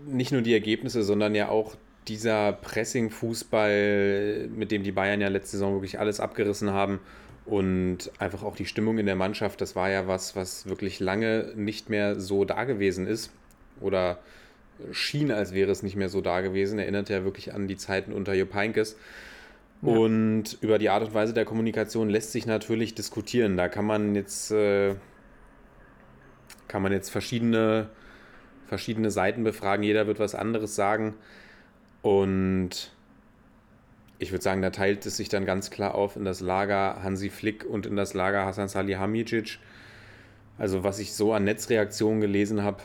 nicht 0.05 0.31
nur 0.31 0.41
die 0.41 0.53
Ergebnisse, 0.53 1.03
sondern 1.03 1.35
ja 1.35 1.49
auch 1.49 1.75
dieser 2.07 2.53
Pressing-Fußball, 2.53 4.49
mit 4.49 4.71
dem 4.71 4.83
die 4.83 4.91
Bayern 4.91 5.21
ja 5.21 5.27
letzte 5.27 5.51
Saison 5.51 5.73
wirklich 5.75 5.99
alles 5.99 6.19
abgerissen 6.19 6.71
haben 6.71 6.99
und 7.45 8.11
einfach 8.19 8.43
auch 8.43 8.55
die 8.55 8.65
Stimmung 8.65 8.97
in 8.97 9.05
der 9.05 9.15
Mannschaft, 9.15 9.61
das 9.61 9.75
war 9.75 9.89
ja 9.89 10.07
was, 10.07 10.35
was 10.35 10.67
wirklich 10.67 10.99
lange 10.99 11.53
nicht 11.55 11.89
mehr 11.89 12.19
so 12.19 12.45
da 12.45 12.63
gewesen 12.65 13.07
ist 13.07 13.31
oder 13.79 14.19
schien, 14.91 15.31
als 15.31 15.53
wäre 15.53 15.71
es 15.71 15.83
nicht 15.83 15.95
mehr 15.95 16.09
so 16.09 16.21
da 16.21 16.41
gewesen. 16.41 16.79
Erinnert 16.79 17.09
ja 17.09 17.23
wirklich 17.23 17.53
an 17.53 17.67
die 17.67 17.77
Zeiten 17.77 18.13
unter 18.13 18.33
Jupp 18.33 18.53
Heynckes. 18.53 18.97
Ja. 19.81 19.89
Und 19.89 20.57
über 20.61 20.79
die 20.79 20.89
Art 20.89 21.03
und 21.03 21.13
Weise 21.13 21.33
der 21.33 21.45
Kommunikation 21.45 22.09
lässt 22.09 22.31
sich 22.31 22.45
natürlich 22.45 22.95
diskutieren. 22.95 23.57
Da 23.57 23.69
kann 23.69 23.85
man 23.85 24.15
jetzt, 24.15 24.51
äh, 24.51 24.95
kann 26.67 26.81
man 26.81 26.91
jetzt 26.91 27.09
verschiedene, 27.09 27.89
verschiedene 28.65 29.11
Seiten 29.11 29.43
befragen. 29.43 29.83
Jeder 29.83 30.07
wird 30.07 30.19
was 30.19 30.35
anderes 30.35 30.75
sagen. 30.75 31.15
Und 32.01 32.91
ich 34.19 34.31
würde 34.31 34.43
sagen, 34.43 34.61
da 34.61 34.71
teilt 34.71 35.05
es 35.05 35.17
sich 35.17 35.29
dann 35.29 35.45
ganz 35.45 35.69
klar 35.69 35.95
auf 35.95 36.15
in 36.15 36.25
das 36.25 36.41
Lager 36.41 37.03
Hansi 37.03 37.29
Flick 37.29 37.65
und 37.65 37.85
in 37.85 37.95
das 37.95 38.13
Lager 38.13 38.45
Hasan 38.45 38.67
Salihamidzic. 38.67 39.59
Also 40.57 40.83
was 40.83 40.99
ich 40.99 41.13
so 41.13 41.33
an 41.33 41.43
Netzreaktionen 41.43 42.19
gelesen 42.19 42.63
habe, 42.63 42.81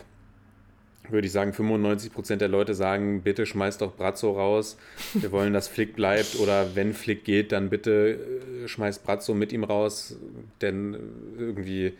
würde 1.12 1.27
ich 1.27 1.33
sagen, 1.33 1.53
95% 1.53 2.37
der 2.37 2.48
Leute 2.48 2.75
sagen, 2.75 3.22
bitte 3.22 3.46
schmeißt 3.46 3.81
doch 3.81 3.94
Brazzo 3.94 4.33
raus. 4.33 4.77
Wir 5.14 5.31
wollen, 5.31 5.53
dass 5.53 5.68
Flick 5.68 5.94
bleibt. 5.94 6.37
Oder 6.37 6.75
wenn 6.75 6.94
Flick 6.94 7.25
geht, 7.25 7.53
dann 7.53 7.70
bitte 7.70 8.18
äh, 8.64 8.68
schmeißt 8.68 9.05
Brazzo 9.05 9.35
mit 9.35 9.53
ihm 9.53 9.64
raus. 9.64 10.16
Denn 10.61 10.96
irgendwie, 11.38 11.92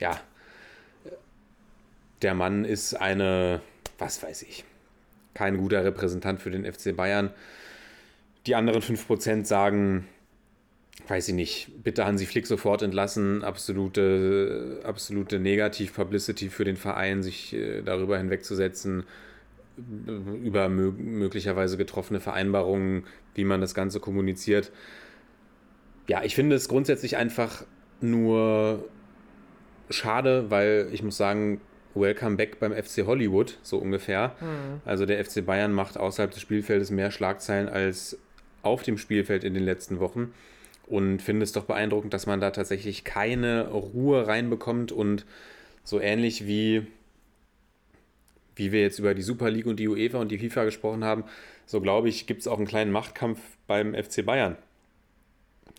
ja, 0.00 0.20
der 2.22 2.34
Mann 2.34 2.64
ist 2.64 2.94
eine, 2.94 3.60
was 3.98 4.22
weiß 4.22 4.42
ich, 4.42 4.64
kein 5.34 5.58
guter 5.58 5.84
Repräsentant 5.84 6.40
für 6.40 6.50
den 6.50 6.64
FC 6.64 6.96
Bayern. 6.96 7.30
Die 8.46 8.54
anderen 8.54 8.82
5% 8.82 9.44
sagen, 9.44 10.06
weiß 11.08 11.28
ich 11.28 11.34
nicht, 11.34 11.70
bitte 11.82 12.06
Hansi 12.06 12.26
Flick 12.26 12.46
sofort 12.46 12.82
entlassen, 12.82 13.44
absolute, 13.44 14.80
absolute 14.84 15.38
Negativ-Publicity 15.38 16.48
für 16.48 16.64
den 16.64 16.76
Verein, 16.76 17.22
sich 17.22 17.52
äh, 17.54 17.82
darüber 17.82 18.18
hinwegzusetzen, 18.18 19.04
über 19.76 20.68
mö 20.68 20.92
möglicherweise 20.92 21.76
getroffene 21.76 22.20
Vereinbarungen, 22.20 23.04
wie 23.34 23.44
man 23.44 23.60
das 23.60 23.74
Ganze 23.74 24.00
kommuniziert. 24.00 24.70
Ja, 26.06 26.22
ich 26.22 26.34
finde 26.34 26.54
es 26.54 26.68
grundsätzlich 26.68 27.16
einfach 27.16 27.64
nur 28.00 28.88
schade, 29.90 30.50
weil 30.50 30.88
ich 30.92 31.02
muss 31.02 31.16
sagen, 31.16 31.60
Welcome 31.94 32.36
back 32.36 32.58
beim 32.58 32.72
FC 32.72 33.06
Hollywood, 33.06 33.58
so 33.62 33.78
ungefähr. 33.78 34.34
Also 34.84 35.06
der 35.06 35.24
FC 35.24 35.44
Bayern 35.44 35.72
macht 35.72 35.96
außerhalb 35.96 36.30
des 36.30 36.40
Spielfeldes 36.40 36.90
mehr 36.90 37.10
Schlagzeilen 37.10 37.68
als 37.68 38.18
auf 38.62 38.82
dem 38.82 38.98
Spielfeld 38.98 39.44
in 39.44 39.54
den 39.54 39.62
letzten 39.62 40.00
Wochen 40.00 40.32
und 40.86 41.20
finde 41.20 41.44
es 41.44 41.52
doch 41.52 41.64
beeindruckend, 41.64 42.12
dass 42.12 42.26
man 42.26 42.40
da 42.40 42.50
tatsächlich 42.50 43.04
keine 43.04 43.68
Ruhe 43.68 44.26
reinbekommt 44.26 44.92
und 44.92 45.24
so 45.82 46.00
ähnlich 46.00 46.46
wie 46.46 46.86
wie 48.56 48.72
wir 48.72 48.82
jetzt 48.82 48.98
über 48.98 49.14
die 49.14 49.22
Super 49.22 49.50
League 49.50 49.66
und 49.66 49.80
die 49.80 49.88
UEFA 49.88 50.18
und 50.18 50.30
die 50.30 50.38
FIFA 50.38 50.64
gesprochen 50.64 51.04
haben, 51.04 51.24
so 51.66 51.80
glaube 51.80 52.08
ich, 52.08 52.26
gibt 52.26 52.42
es 52.42 52.48
auch 52.48 52.58
einen 52.58 52.66
kleinen 52.66 52.92
Machtkampf 52.92 53.40
beim 53.66 53.94
FC 53.94 54.24
Bayern. 54.24 54.56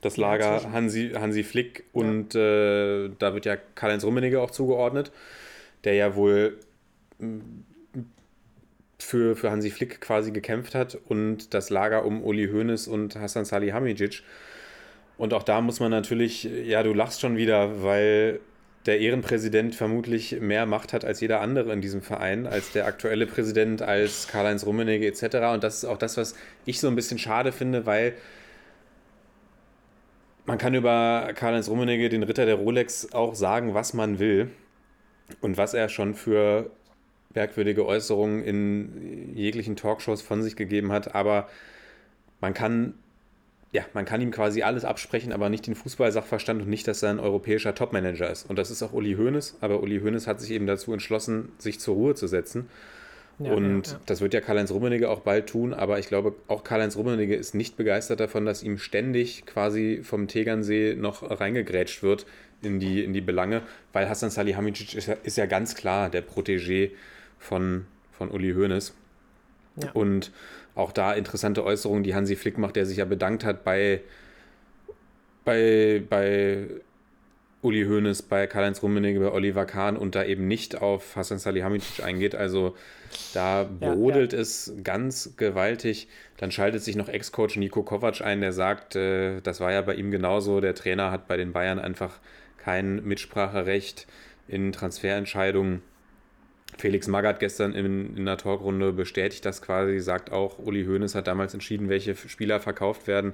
Das 0.02 0.18
Lager 0.18 0.56
inzwischen. 0.56 0.74
Hansi, 0.74 1.12
Hansi 1.15 1.44
Flick 1.44 1.86
und 1.94 2.36
äh, 2.36 3.10
da 3.18 3.34
wird 3.34 3.46
ja 3.46 3.56
Karl-Heinz 3.56 4.04
Rummenigge 4.04 4.41
auch 4.41 4.52
zugeordnet, 4.52 5.12
der 5.84 5.94
ja 5.94 6.15
wohl 6.15 6.60
mm, 7.20 7.39
für, 9.00 9.36
für 9.36 9.52
Hansi 9.52 9.72
Flick 9.72 10.02
quasi 10.02 10.32
gekämpft 10.32 10.76
hat 10.76 10.98
und 11.08 11.54
das 11.54 11.70
Lager 11.70 12.06
um 12.06 12.24
Uli 12.24 12.48
Hoeneß 12.48 12.88
und 12.88 13.15
Hassan 13.15 13.46
Salihamidzic. 13.46 14.24
Und 15.17 15.34
auch 15.34 15.43
da 15.43 15.62
muss 15.62 15.80
man 15.80 15.91
natürlich, 15.91 16.43
ja, 16.43 16.84
du 16.84 16.93
lachst 16.93 17.21
schon 17.21 17.38
wieder, 17.38 17.84
weil 17.84 18.39
der 18.86 18.99
Ehrenpräsident 18.99 19.73
vermutlich 19.73 20.39
mehr 20.41 20.65
Macht 20.65 20.93
hat 20.93 21.06
als 21.06 21.19
jeder 21.19 21.41
andere 21.41 21.73
in 21.73 21.82
diesem 21.82 22.01
Verein, 22.01 22.45
als 22.45 22.71
der 22.71 22.86
aktuelle 22.86 23.25
Präsident, 23.25 23.82
als 23.82 24.28
Karl-Heinz 24.28 24.65
Rummenigge 24.65 25.08
etc. 25.08 25.54
Und 25.54 25.63
das 25.63 25.78
ist 25.78 25.86
auch 25.86 25.97
das, 25.97 26.17
was 26.17 26.36
ich 26.65 26.80
so 26.80 26.88
ein 26.88 26.95
bisschen 26.95 27.17
schade 27.17 27.51
finde, 27.51 27.86
weil 27.86 28.13
man 30.45 30.58
kann 30.58 30.75
über 30.75 31.32
Karl-Heinz 31.34 31.67
Rummenigge, 31.67 32.10
den 32.10 32.23
Ritter 32.23 32.45
der 32.45 32.56
Rolex, 32.56 33.13
auch 33.13 33.34
sagen, 33.34 33.73
was 33.73 33.93
man 33.93 34.19
will 34.19 34.51
und 35.41 35.58
was 35.58 35.73
er 35.73 35.89
schon 35.89 36.13
für 36.13 36.69
merkwürdige 37.34 37.86
Äußerungen 37.86 38.43
in 38.43 39.36
jeglichen 39.36 39.75
Talkshows 39.75 40.21
von 40.21 40.43
sich 40.43 40.56
gegeben 40.56 40.91
hat. 40.91 41.15
Aber 41.15 41.49
man 42.39 42.54
kann, 42.54 42.93
ja, 43.76 43.84
man 43.94 44.06
kann 44.06 44.22
ihm 44.22 44.32
quasi 44.32 44.62
alles 44.62 44.86
absprechen, 44.86 45.34
aber 45.34 45.50
nicht 45.50 45.68
den 45.68 45.76
Fußballsachverstand 45.76 46.62
und 46.62 46.70
nicht, 46.70 46.88
dass 46.88 47.04
er 47.04 47.10
ein 47.10 47.20
europäischer 47.20 47.76
Topmanager 47.76 48.32
ist. 48.32 48.50
Und 48.50 48.58
das 48.58 48.72
ist 48.72 48.82
auch 48.82 48.94
Uli 48.94 49.16
Hoeneß, 49.16 49.58
aber 49.60 49.84
Uli 49.84 50.00
Hoeneß 50.00 50.28
hat 50.28 50.40
sich 50.40 50.52
eben 50.52 50.66
dazu 50.66 50.94
entschlossen, 50.94 51.52
sich 51.58 51.82
zur 51.82 51.96
Ruhe 51.96 52.16
zu 52.16 52.28
setzen. 52.28 52.70
Ja, 53.38 53.52
und 53.52 53.88
ja, 53.88 53.94
ja. 53.94 54.00
das 54.06 54.22
wird 54.22 54.34
ja 54.34 54.40
Karl-Heinz 54.40 54.72
Rummenigge 54.72 55.10
auch 55.10 55.20
bald 55.20 55.48
tun, 55.48 55.74
aber 55.74 56.00
ich 56.00 56.08
glaube, 56.08 56.36
auch 56.48 56.64
Karl-Heinz 56.64 56.96
Rummenigge 56.96 57.36
ist 57.36 57.54
nicht 57.54 57.76
begeistert 57.76 58.22
davon, 58.22 58.46
dass 58.46 58.64
ihm 58.64 58.78
ständig 58.78 59.46
quasi 59.46 60.00
vom 60.04 60.30
Tegernsee 60.30 60.96
noch 60.98 61.22
reingegrätscht 61.42 62.02
wird 62.02 62.26
in 62.62 62.80
die, 62.80 63.04
in 63.04 63.12
die 63.12 63.20
Belange, 63.20 63.62
weil 63.92 64.08
Hassan 64.08 64.30
Salihamidzic 64.30 64.96
ist 64.96 65.08
ja, 65.08 65.16
ist 65.22 65.36
ja 65.36 65.48
ganz 65.48 65.76
klar 65.76 66.10
der 66.10 66.26
Protégé 66.26 66.92
von, 67.40 67.88
von 68.14 68.32
Uli 68.32 68.54
Hoeneß. 68.54 68.94
Und 69.94 70.32
auch 70.76 70.92
da 70.92 71.14
interessante 71.14 71.64
Äußerungen, 71.64 72.04
die 72.04 72.16
Hansi 72.16 72.36
Flick 72.36 72.58
macht, 72.58 72.76
der 72.76 72.86
sich 72.86 72.98
ja 72.98 73.06
bedankt 73.06 73.44
hat 73.46 73.64
bei, 73.64 74.02
bei, 75.44 76.04
bei 76.10 76.68
Uli 77.62 77.86
Hoeneß, 77.86 78.24
bei 78.24 78.48
Karl-Heinz 78.48 78.84
Rummenigge, 78.84 79.20
bei 79.20 79.32
Oliver 79.32 79.66
Kahn 79.66 79.98
und 79.98 80.16
da 80.16 80.24
eben 80.24 80.48
nicht 80.48 80.82
auf 80.82 81.16
Hassan 81.16 81.40
Salihamidzic 81.40 82.04
eingeht. 82.04 82.36
Also 82.36 82.76
da 83.34 83.64
Ja, 83.80 83.96
brodelt 83.96 84.34
es 84.34 84.74
ganz 84.84 85.36
gewaltig. 85.38 86.08
Dann 86.38 86.52
schaltet 86.52 86.84
sich 86.84 86.96
noch 86.96 87.10
Ex-Coach 87.10 87.58
Nico 87.58 87.84
Kovac 87.84 88.22
ein, 88.22 88.42
der 88.42 88.54
sagt, 88.54 88.96
äh, 88.96 89.42
das 89.42 89.60
war 89.62 89.72
ja 89.72 89.82
bei 89.82 89.96
ihm 89.96 90.12
genauso. 90.12 90.62
Der 90.62 90.76
Trainer 90.76 91.12
hat 91.12 91.28
bei 91.28 91.38
den 91.38 91.54
Bayern 91.54 91.80
einfach 91.80 92.20
kein 92.58 93.04
Mitspracherecht 93.06 94.08
in 94.48 94.72
Transferentscheidungen. 94.72 95.82
Felix 96.78 97.08
Magath 97.08 97.40
gestern 97.40 97.74
in, 97.74 98.16
in 98.18 98.26
der 98.26 98.38
Talkrunde 98.38 98.92
bestätigt 98.92 99.46
das 99.46 99.62
quasi, 99.62 100.00
sagt 100.00 100.32
auch, 100.32 100.60
Uli 100.60 100.86
Hoeneß 100.86 101.16
hat 101.16 101.28
damals 101.28 101.54
entschieden, 101.54 101.90
welche 101.90 102.16
Spieler 102.16 102.60
verkauft 102.60 103.08
werden 103.08 103.34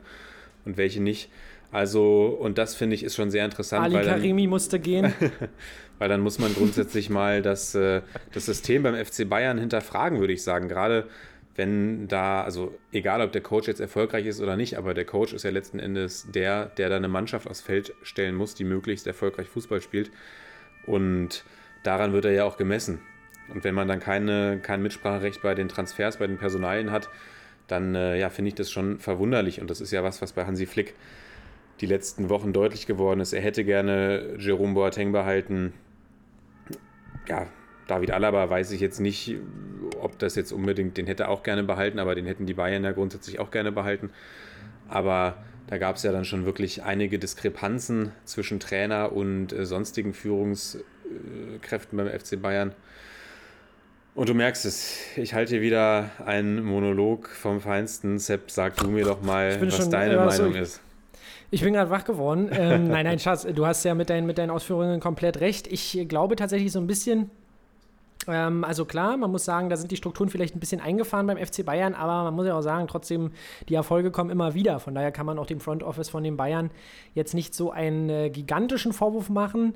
und 0.65 0.77
welche 0.77 1.01
nicht. 1.01 1.29
Also, 1.71 2.25
und 2.39 2.57
das 2.57 2.75
finde 2.75 2.95
ich 2.95 3.03
ist 3.03 3.15
schon 3.15 3.31
sehr 3.31 3.45
interessant, 3.45 3.85
Ali 3.85 3.95
weil 3.95 4.05
dann, 4.05 4.15
Karimi 4.15 4.45
musste 4.45 4.79
gehen. 4.79 5.13
weil 5.99 6.09
dann 6.09 6.21
muss 6.21 6.37
man 6.37 6.53
grundsätzlich 6.53 7.09
mal 7.09 7.41
das, 7.41 7.75
äh, 7.75 8.01
das 8.33 8.45
System 8.45 8.83
beim 8.83 8.95
FC 8.95 9.27
Bayern 9.27 9.57
hinterfragen, 9.57 10.19
würde 10.19 10.33
ich 10.33 10.43
sagen. 10.43 10.67
Gerade 10.67 11.07
wenn 11.55 12.07
da, 12.07 12.43
also 12.43 12.77
egal 12.91 13.21
ob 13.21 13.31
der 13.31 13.41
Coach 13.41 13.67
jetzt 13.67 13.79
erfolgreich 13.79 14.25
ist 14.25 14.41
oder 14.41 14.57
nicht, 14.57 14.77
aber 14.77 14.93
der 14.93 15.05
Coach 15.05 15.33
ist 15.33 15.43
ja 15.43 15.51
letzten 15.51 15.79
Endes 15.79 16.27
der, 16.29 16.65
der 16.65 16.89
da 16.89 16.97
eine 16.97 17.07
Mannschaft 17.07 17.47
aufs 17.47 17.61
Feld 17.61 17.93
stellen 18.03 18.35
muss, 18.35 18.53
die 18.53 18.63
möglichst 18.63 19.07
erfolgreich 19.07 19.47
Fußball 19.47 19.81
spielt. 19.81 20.11
Und 20.85 21.45
daran 21.83 22.11
wird 22.13 22.25
er 22.25 22.31
ja 22.31 22.43
auch 22.43 22.57
gemessen. 22.57 22.99
Und 23.53 23.63
wenn 23.63 23.75
man 23.75 23.87
dann 23.87 23.99
keine, 23.99 24.59
kein 24.61 24.81
Mitspracherecht 24.81 25.41
bei 25.41 25.55
den 25.55 25.67
Transfers, 25.67 26.17
bei 26.17 26.27
den 26.27 26.37
Personalien 26.37 26.91
hat, 26.91 27.09
dann 27.67 27.95
äh, 27.95 28.19
ja, 28.19 28.29
finde 28.29 28.49
ich 28.49 28.55
das 28.55 28.71
schon 28.71 28.99
verwunderlich. 28.99 29.61
Und 29.61 29.69
das 29.69 29.81
ist 29.81 29.91
ja 29.91 30.03
was, 30.03 30.21
was 30.21 30.33
bei 30.33 30.45
Hansi 30.45 30.65
Flick 30.65 30.95
die 31.79 31.85
letzten 31.85 32.29
Wochen 32.29 32.53
deutlich 32.53 32.85
geworden 32.85 33.19
ist. 33.19 33.33
Er 33.33 33.41
hätte 33.41 33.63
gerne 33.63 34.35
Jerome 34.37 34.73
Boateng 34.73 35.11
behalten. 35.11 35.73
Ja, 37.27 37.47
David 37.87 38.11
Alaba 38.11 38.49
weiß 38.49 38.71
ich 38.71 38.81
jetzt 38.81 38.99
nicht, 38.99 39.35
ob 39.99 40.17
das 40.19 40.35
jetzt 40.35 40.51
unbedingt, 40.51 40.97
den 40.97 41.07
hätte 41.07 41.23
er 41.23 41.29
auch 41.29 41.43
gerne 41.43 41.63
behalten, 41.63 41.99
aber 41.99 42.15
den 42.15 42.25
hätten 42.25 42.45
die 42.45 42.53
Bayern 42.53 42.83
ja 42.83 42.91
grundsätzlich 42.91 43.39
auch 43.39 43.51
gerne 43.51 43.71
behalten. 43.71 44.11
Aber 44.87 45.37
da 45.67 45.77
gab 45.77 45.95
es 45.95 46.03
ja 46.03 46.11
dann 46.11 46.25
schon 46.25 46.45
wirklich 46.45 46.83
einige 46.83 47.17
Diskrepanzen 47.17 48.11
zwischen 48.25 48.59
Trainer 48.59 49.11
und 49.11 49.53
äh, 49.53 49.65
sonstigen 49.65 50.13
Führungskräften 50.13 51.97
beim 51.97 52.07
FC 52.07 52.41
Bayern. 52.41 52.75
Und 54.13 54.27
du 54.27 54.33
merkst 54.33 54.65
es, 54.65 54.97
ich 55.15 55.33
halte 55.33 55.51
hier 55.53 55.61
wieder 55.61 56.09
einen 56.25 56.63
Monolog 56.63 57.29
vom 57.29 57.61
Feinsten. 57.61 58.19
Sepp, 58.19 58.51
sag 58.51 58.75
du 58.77 58.89
mir 58.89 59.05
doch 59.05 59.21
mal, 59.21 59.61
was 59.61 59.77
schon, 59.77 59.91
deine 59.91 60.15
ja, 60.15 60.25
Meinung 60.25 60.51
ich- 60.51 60.61
ist. 60.61 60.81
Ich 61.53 61.61
bin 61.61 61.73
gerade 61.73 61.89
wach 61.89 62.05
geworden. 62.05 62.49
Ähm, 62.51 62.87
nein, 62.89 63.05
nein, 63.05 63.19
Schatz, 63.19 63.45
du 63.45 63.65
hast 63.65 63.83
ja 63.83 63.93
mit, 63.93 64.09
dein, 64.09 64.25
mit 64.25 64.37
deinen 64.37 64.49
Ausführungen 64.51 64.99
komplett 64.99 65.39
recht. 65.41 65.67
Ich 65.67 66.05
glaube 66.07 66.35
tatsächlich 66.37 66.71
so 66.71 66.79
ein 66.79 66.87
bisschen, 66.87 67.29
ähm, 68.27 68.63
also 68.63 68.85
klar, 68.85 69.17
man 69.17 69.31
muss 69.31 69.43
sagen, 69.45 69.69
da 69.69 69.75
sind 69.75 69.91
die 69.91 69.97
Strukturen 69.97 70.29
vielleicht 70.29 70.55
ein 70.55 70.59
bisschen 70.61 70.79
eingefahren 70.79 71.27
beim 71.27 71.37
FC 71.37 71.65
Bayern, 71.65 71.93
aber 71.93 72.23
man 72.23 72.35
muss 72.35 72.47
ja 72.47 72.57
auch 72.57 72.61
sagen, 72.61 72.87
trotzdem, 72.87 73.31
die 73.67 73.75
Erfolge 73.75 74.11
kommen 74.11 74.29
immer 74.29 74.53
wieder. 74.53 74.79
Von 74.79 74.95
daher 74.95 75.11
kann 75.11 75.25
man 75.25 75.39
auch 75.39 75.45
dem 75.45 75.59
Front 75.59 75.83
Office 75.83 76.09
von 76.09 76.23
den 76.23 76.37
Bayern 76.37 76.69
jetzt 77.15 77.33
nicht 77.33 77.53
so 77.53 77.71
einen 77.71 78.09
äh, 78.09 78.29
gigantischen 78.29 78.93
Vorwurf 78.93 79.29
machen 79.29 79.73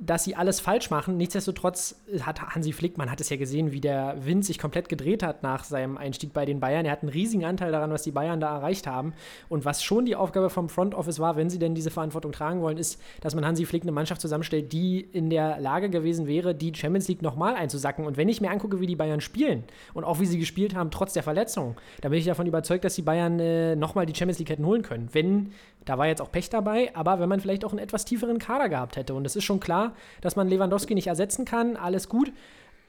dass 0.00 0.24
sie 0.24 0.34
alles 0.34 0.60
falsch 0.60 0.90
machen. 0.90 1.18
Nichtsdestotrotz 1.18 1.94
hat 2.22 2.40
Hansi 2.40 2.72
Flick, 2.72 2.96
man 2.96 3.10
hat 3.10 3.20
es 3.20 3.28
ja 3.28 3.36
gesehen, 3.36 3.70
wie 3.70 3.82
der 3.82 4.16
Wind 4.24 4.46
sich 4.46 4.58
komplett 4.58 4.88
gedreht 4.88 5.22
hat 5.22 5.42
nach 5.42 5.62
seinem 5.62 5.98
Einstieg 5.98 6.32
bei 6.32 6.46
den 6.46 6.58
Bayern. 6.58 6.86
Er 6.86 6.92
hat 6.92 7.02
einen 7.02 7.12
riesigen 7.12 7.44
Anteil 7.44 7.70
daran, 7.70 7.92
was 7.92 8.02
die 8.02 8.10
Bayern 8.10 8.40
da 8.40 8.56
erreicht 8.56 8.86
haben. 8.86 9.12
Und 9.50 9.66
was 9.66 9.84
schon 9.84 10.06
die 10.06 10.16
Aufgabe 10.16 10.48
vom 10.48 10.70
Front 10.70 10.94
Office 10.94 11.20
war, 11.20 11.36
wenn 11.36 11.50
sie 11.50 11.58
denn 11.58 11.74
diese 11.74 11.90
Verantwortung 11.90 12.32
tragen 12.32 12.62
wollen, 12.62 12.78
ist, 12.78 12.98
dass 13.20 13.34
man 13.34 13.44
Hansi 13.44 13.66
Flick 13.66 13.82
eine 13.82 13.92
Mannschaft 13.92 14.22
zusammenstellt, 14.22 14.72
die 14.72 15.00
in 15.00 15.28
der 15.28 15.60
Lage 15.60 15.90
gewesen 15.90 16.26
wäre, 16.26 16.54
die 16.54 16.74
Champions 16.74 17.06
League 17.08 17.20
nochmal 17.20 17.54
einzusacken. 17.54 18.06
Und 18.06 18.16
wenn 18.16 18.30
ich 18.30 18.40
mir 18.40 18.50
angucke, 18.50 18.80
wie 18.80 18.86
die 18.86 18.96
Bayern 18.96 19.20
spielen 19.20 19.64
und 19.92 20.04
auch 20.04 20.18
wie 20.18 20.26
sie 20.26 20.38
gespielt 20.38 20.74
haben, 20.74 20.90
trotz 20.90 21.12
der 21.12 21.22
Verletzung, 21.22 21.76
da 22.00 22.08
bin 22.08 22.18
ich 22.18 22.24
davon 22.24 22.46
überzeugt, 22.46 22.84
dass 22.84 22.94
die 22.94 23.02
Bayern 23.02 23.38
äh, 23.38 23.76
nochmal 23.76 24.06
die 24.06 24.14
Champions 24.14 24.38
League 24.38 24.48
hätten 24.48 24.64
holen 24.64 24.80
können. 24.80 25.10
Wenn, 25.12 25.52
da 25.84 25.98
war 25.98 26.06
jetzt 26.06 26.20
auch 26.20 26.30
Pech 26.30 26.50
dabei, 26.50 26.94
aber 26.94 27.20
wenn 27.20 27.28
man 27.28 27.40
vielleicht 27.40 27.64
auch 27.64 27.70
einen 27.70 27.78
etwas 27.78 28.04
tieferen 28.04 28.38
Kader 28.38 28.68
gehabt 28.68 28.96
hätte. 28.96 29.14
Und 29.14 29.26
es 29.26 29.36
ist 29.36 29.44
schon 29.44 29.60
klar, 29.60 29.94
dass 30.20 30.36
man 30.36 30.48
Lewandowski 30.48 30.94
nicht 30.94 31.06
ersetzen 31.06 31.44
kann, 31.44 31.76
alles 31.76 32.08
gut. 32.08 32.32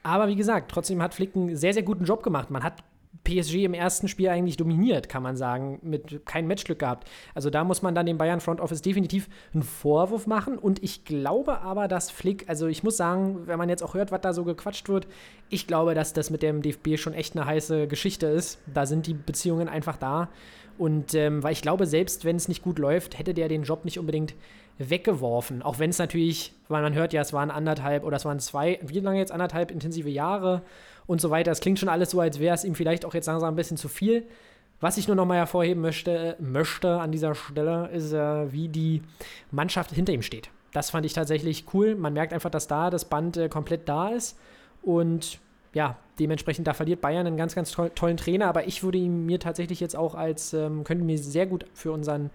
Aber 0.02 0.28
wie 0.28 0.36
gesagt, 0.36 0.70
trotzdem 0.70 1.02
hat 1.02 1.14
Flick 1.14 1.36
einen 1.36 1.56
sehr, 1.56 1.74
sehr 1.74 1.82
guten 1.82 2.04
Job 2.04 2.22
gemacht. 2.22 2.50
Man 2.50 2.62
hat 2.62 2.82
PSG 3.24 3.64
im 3.64 3.74
ersten 3.74 4.08
Spiel 4.08 4.28
eigentlich 4.28 4.56
dominiert, 4.56 5.08
kann 5.08 5.22
man 5.22 5.36
sagen, 5.36 5.78
mit 5.82 6.26
kein 6.26 6.46
Matchglück 6.46 6.78
gehabt. 6.78 7.08
Also 7.34 7.50
da 7.50 7.62
muss 7.62 7.82
man 7.82 7.94
dann 7.94 8.06
dem 8.06 8.18
Bayern 8.18 8.40
Front 8.40 8.60
Office 8.60 8.82
definitiv 8.82 9.28
einen 9.54 9.62
Vorwurf 9.62 10.26
machen 10.26 10.58
und 10.58 10.82
ich 10.82 11.04
glaube 11.04 11.60
aber, 11.60 11.88
dass 11.88 12.10
Flick, 12.10 12.48
also 12.48 12.66
ich 12.66 12.82
muss 12.82 12.96
sagen, 12.96 13.46
wenn 13.46 13.58
man 13.58 13.68
jetzt 13.68 13.82
auch 13.82 13.94
hört, 13.94 14.10
was 14.10 14.22
da 14.22 14.32
so 14.32 14.44
gequatscht 14.44 14.88
wird, 14.88 15.06
ich 15.50 15.66
glaube, 15.66 15.94
dass 15.94 16.14
das 16.14 16.30
mit 16.30 16.42
dem 16.42 16.62
DFB 16.62 16.96
schon 16.96 17.14
echt 17.14 17.36
eine 17.36 17.46
heiße 17.46 17.86
Geschichte 17.86 18.26
ist. 18.26 18.58
Da 18.72 18.86
sind 18.86 19.06
die 19.06 19.14
Beziehungen 19.14 19.68
einfach 19.68 19.96
da 19.96 20.28
und 20.78 21.14
ähm, 21.14 21.42
weil 21.42 21.52
ich 21.52 21.62
glaube, 21.62 21.86
selbst 21.86 22.24
wenn 22.24 22.36
es 22.36 22.48
nicht 22.48 22.62
gut 22.62 22.78
läuft, 22.78 23.18
hätte 23.18 23.34
der 23.34 23.48
den 23.48 23.62
Job 23.62 23.84
nicht 23.84 23.98
unbedingt 23.98 24.34
weggeworfen. 24.78 25.62
Auch 25.62 25.78
wenn 25.78 25.90
es 25.90 25.98
natürlich, 25.98 26.54
weil 26.68 26.82
man 26.82 26.94
hört 26.94 27.12
ja, 27.12 27.20
es 27.20 27.32
waren 27.32 27.50
anderthalb 27.50 28.04
oder 28.04 28.16
es 28.16 28.24
waren 28.24 28.40
zwei, 28.40 28.78
wie 28.82 29.00
lange 29.00 29.18
jetzt 29.18 29.32
anderthalb 29.32 29.70
intensive 29.70 30.08
Jahre 30.08 30.62
und 31.06 31.20
so 31.20 31.30
weiter. 31.30 31.50
Es 31.50 31.60
klingt 31.60 31.78
schon 31.78 31.88
alles 31.88 32.10
so, 32.10 32.20
als 32.20 32.38
wäre 32.38 32.54
es 32.54 32.64
ihm 32.64 32.74
vielleicht 32.74 33.04
auch 33.04 33.14
jetzt 33.14 33.26
langsam 33.26 33.52
ein 33.52 33.56
bisschen 33.56 33.76
zu 33.76 33.88
viel. 33.88 34.26
Was 34.80 34.96
ich 34.96 35.06
nur 35.06 35.14
noch 35.14 35.26
mal 35.26 35.36
hervorheben 35.36 35.80
möchte, 35.80 36.36
möchte 36.40 36.98
an 37.00 37.12
dieser 37.12 37.34
Stelle, 37.34 37.88
ist, 37.92 38.12
äh, 38.12 38.52
wie 38.52 38.68
die 38.68 39.02
Mannschaft 39.52 39.92
hinter 39.92 40.12
ihm 40.12 40.22
steht. 40.22 40.50
Das 40.72 40.90
fand 40.90 41.06
ich 41.06 41.12
tatsächlich 41.12 41.66
cool. 41.72 41.94
Man 41.94 42.14
merkt 42.14 42.32
einfach, 42.32 42.50
dass 42.50 42.66
da 42.66 42.90
das 42.90 43.04
Band 43.04 43.36
äh, 43.36 43.48
komplett 43.48 43.88
da 43.88 44.08
ist. 44.08 44.36
Und 44.82 45.38
ja, 45.74 45.96
dementsprechend, 46.18 46.66
da 46.66 46.74
verliert 46.74 47.00
Bayern 47.00 47.26
einen 47.26 47.36
ganz, 47.36 47.54
ganz 47.54 47.70
toll, 47.70 47.90
tollen 47.94 48.16
Trainer. 48.16 48.46
Aber 48.46 48.66
ich 48.66 48.82
würde 48.82 48.98
ihn 48.98 49.26
mir 49.26 49.40
tatsächlich 49.40 49.80
jetzt 49.80 49.96
auch 49.96 50.14
als, 50.14 50.52
ähm, 50.52 50.84
könnte 50.84 51.04
mir 51.04 51.18
sehr 51.18 51.46
gut 51.46 51.66
für 51.74 51.92
unseren 51.92 52.30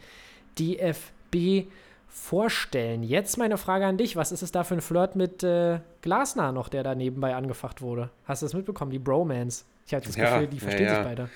DFB 0.60 1.68
vorstellen. 2.08 3.04
Jetzt 3.04 3.38
meine 3.38 3.58
Frage 3.58 3.86
an 3.86 3.98
dich. 3.98 4.16
Was 4.16 4.32
ist 4.32 4.42
es 4.42 4.52
da 4.52 4.64
für 4.64 4.74
ein 4.76 4.82
Flirt 4.82 5.16
mit 5.16 5.44
äh, 5.44 5.80
Glasner 6.02 6.52
noch, 6.52 6.70
der 6.70 6.84
da 6.84 6.96
nebenbei 6.96 7.36
angefacht 7.36 7.82
wurde? 7.82 8.10
Hast 8.26 8.42
du 8.42 8.46
das 8.46 8.54
mitbekommen? 8.54 8.92
Die 8.92 9.00
Bromance. 9.00 9.66
Ich 9.86 9.94
hatte 9.94 10.08
das 10.08 10.16
Ja, 10.16 10.34
Gefühl, 10.34 10.48
die 10.48 10.58
ja, 10.58 10.62
verstehen 10.62 10.88
ja. 10.88 10.96
sich 10.96 11.04
beide. 11.04 11.30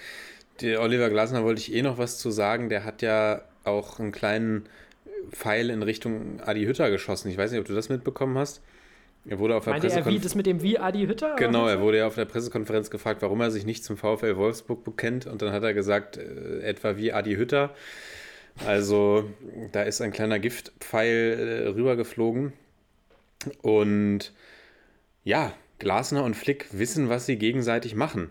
Der 0.61 0.81
Oliver 0.81 1.09
Glasner 1.09 1.43
wollte 1.43 1.61
ich 1.61 1.73
eh 1.73 1.81
noch 1.81 1.97
was 1.97 2.17
zu 2.17 2.31
sagen. 2.31 2.69
Der 2.69 2.83
hat 2.83 3.01
ja 3.01 3.41
auch 3.63 3.99
einen 3.99 4.11
kleinen 4.11 4.65
Pfeil 5.31 5.69
in 5.69 5.83
Richtung 5.83 6.41
Adi 6.41 6.65
Hütter 6.65 6.89
geschossen. 6.89 7.29
Ich 7.29 7.37
weiß 7.37 7.51
nicht, 7.51 7.59
ob 7.59 7.67
du 7.67 7.73
das 7.73 7.89
mitbekommen 7.89 8.37
hast. 8.37 8.61
Er 9.25 9.37
wurde 9.37 9.55
auf 9.55 9.65
der 9.65 9.73
Meinte 9.73 9.87
er 9.87 9.91
wie 9.91 9.93
Pressekonferenz. 9.93 10.23
das 10.23 10.35
mit 10.35 10.45
dem 10.45 10.61
wie 10.63 10.79
Adi 10.79 11.05
Hütter? 11.05 11.35
Genau, 11.35 11.67
er 11.67 11.79
wurde 11.79 11.99
ja 11.99 12.07
auf 12.07 12.15
der 12.15 12.25
Pressekonferenz 12.25 12.89
gefragt, 12.89 13.21
warum 13.21 13.39
er 13.41 13.51
sich 13.51 13.65
nicht 13.65 13.83
zum 13.83 13.97
VfL 13.97 14.35
Wolfsburg 14.35 14.83
bekennt. 14.83 15.27
Und 15.27 15.41
dann 15.41 15.51
hat 15.51 15.63
er 15.63 15.73
gesagt, 15.73 16.17
äh, 16.17 16.61
etwa 16.61 16.97
wie 16.97 17.13
Adi 17.13 17.35
Hütter. 17.35 17.75
Also 18.65 19.29
da 19.71 19.83
ist 19.83 20.01
ein 20.01 20.11
kleiner 20.11 20.39
Giftpfeil 20.39 21.63
äh, 21.65 21.67
rübergeflogen. 21.69 22.53
Und 23.61 24.33
ja, 25.23 25.53
Glasner 25.79 26.23
und 26.23 26.35
Flick 26.35 26.67
wissen, 26.71 27.09
was 27.09 27.25
sie 27.25 27.37
gegenseitig 27.37 27.95
machen. 27.95 28.29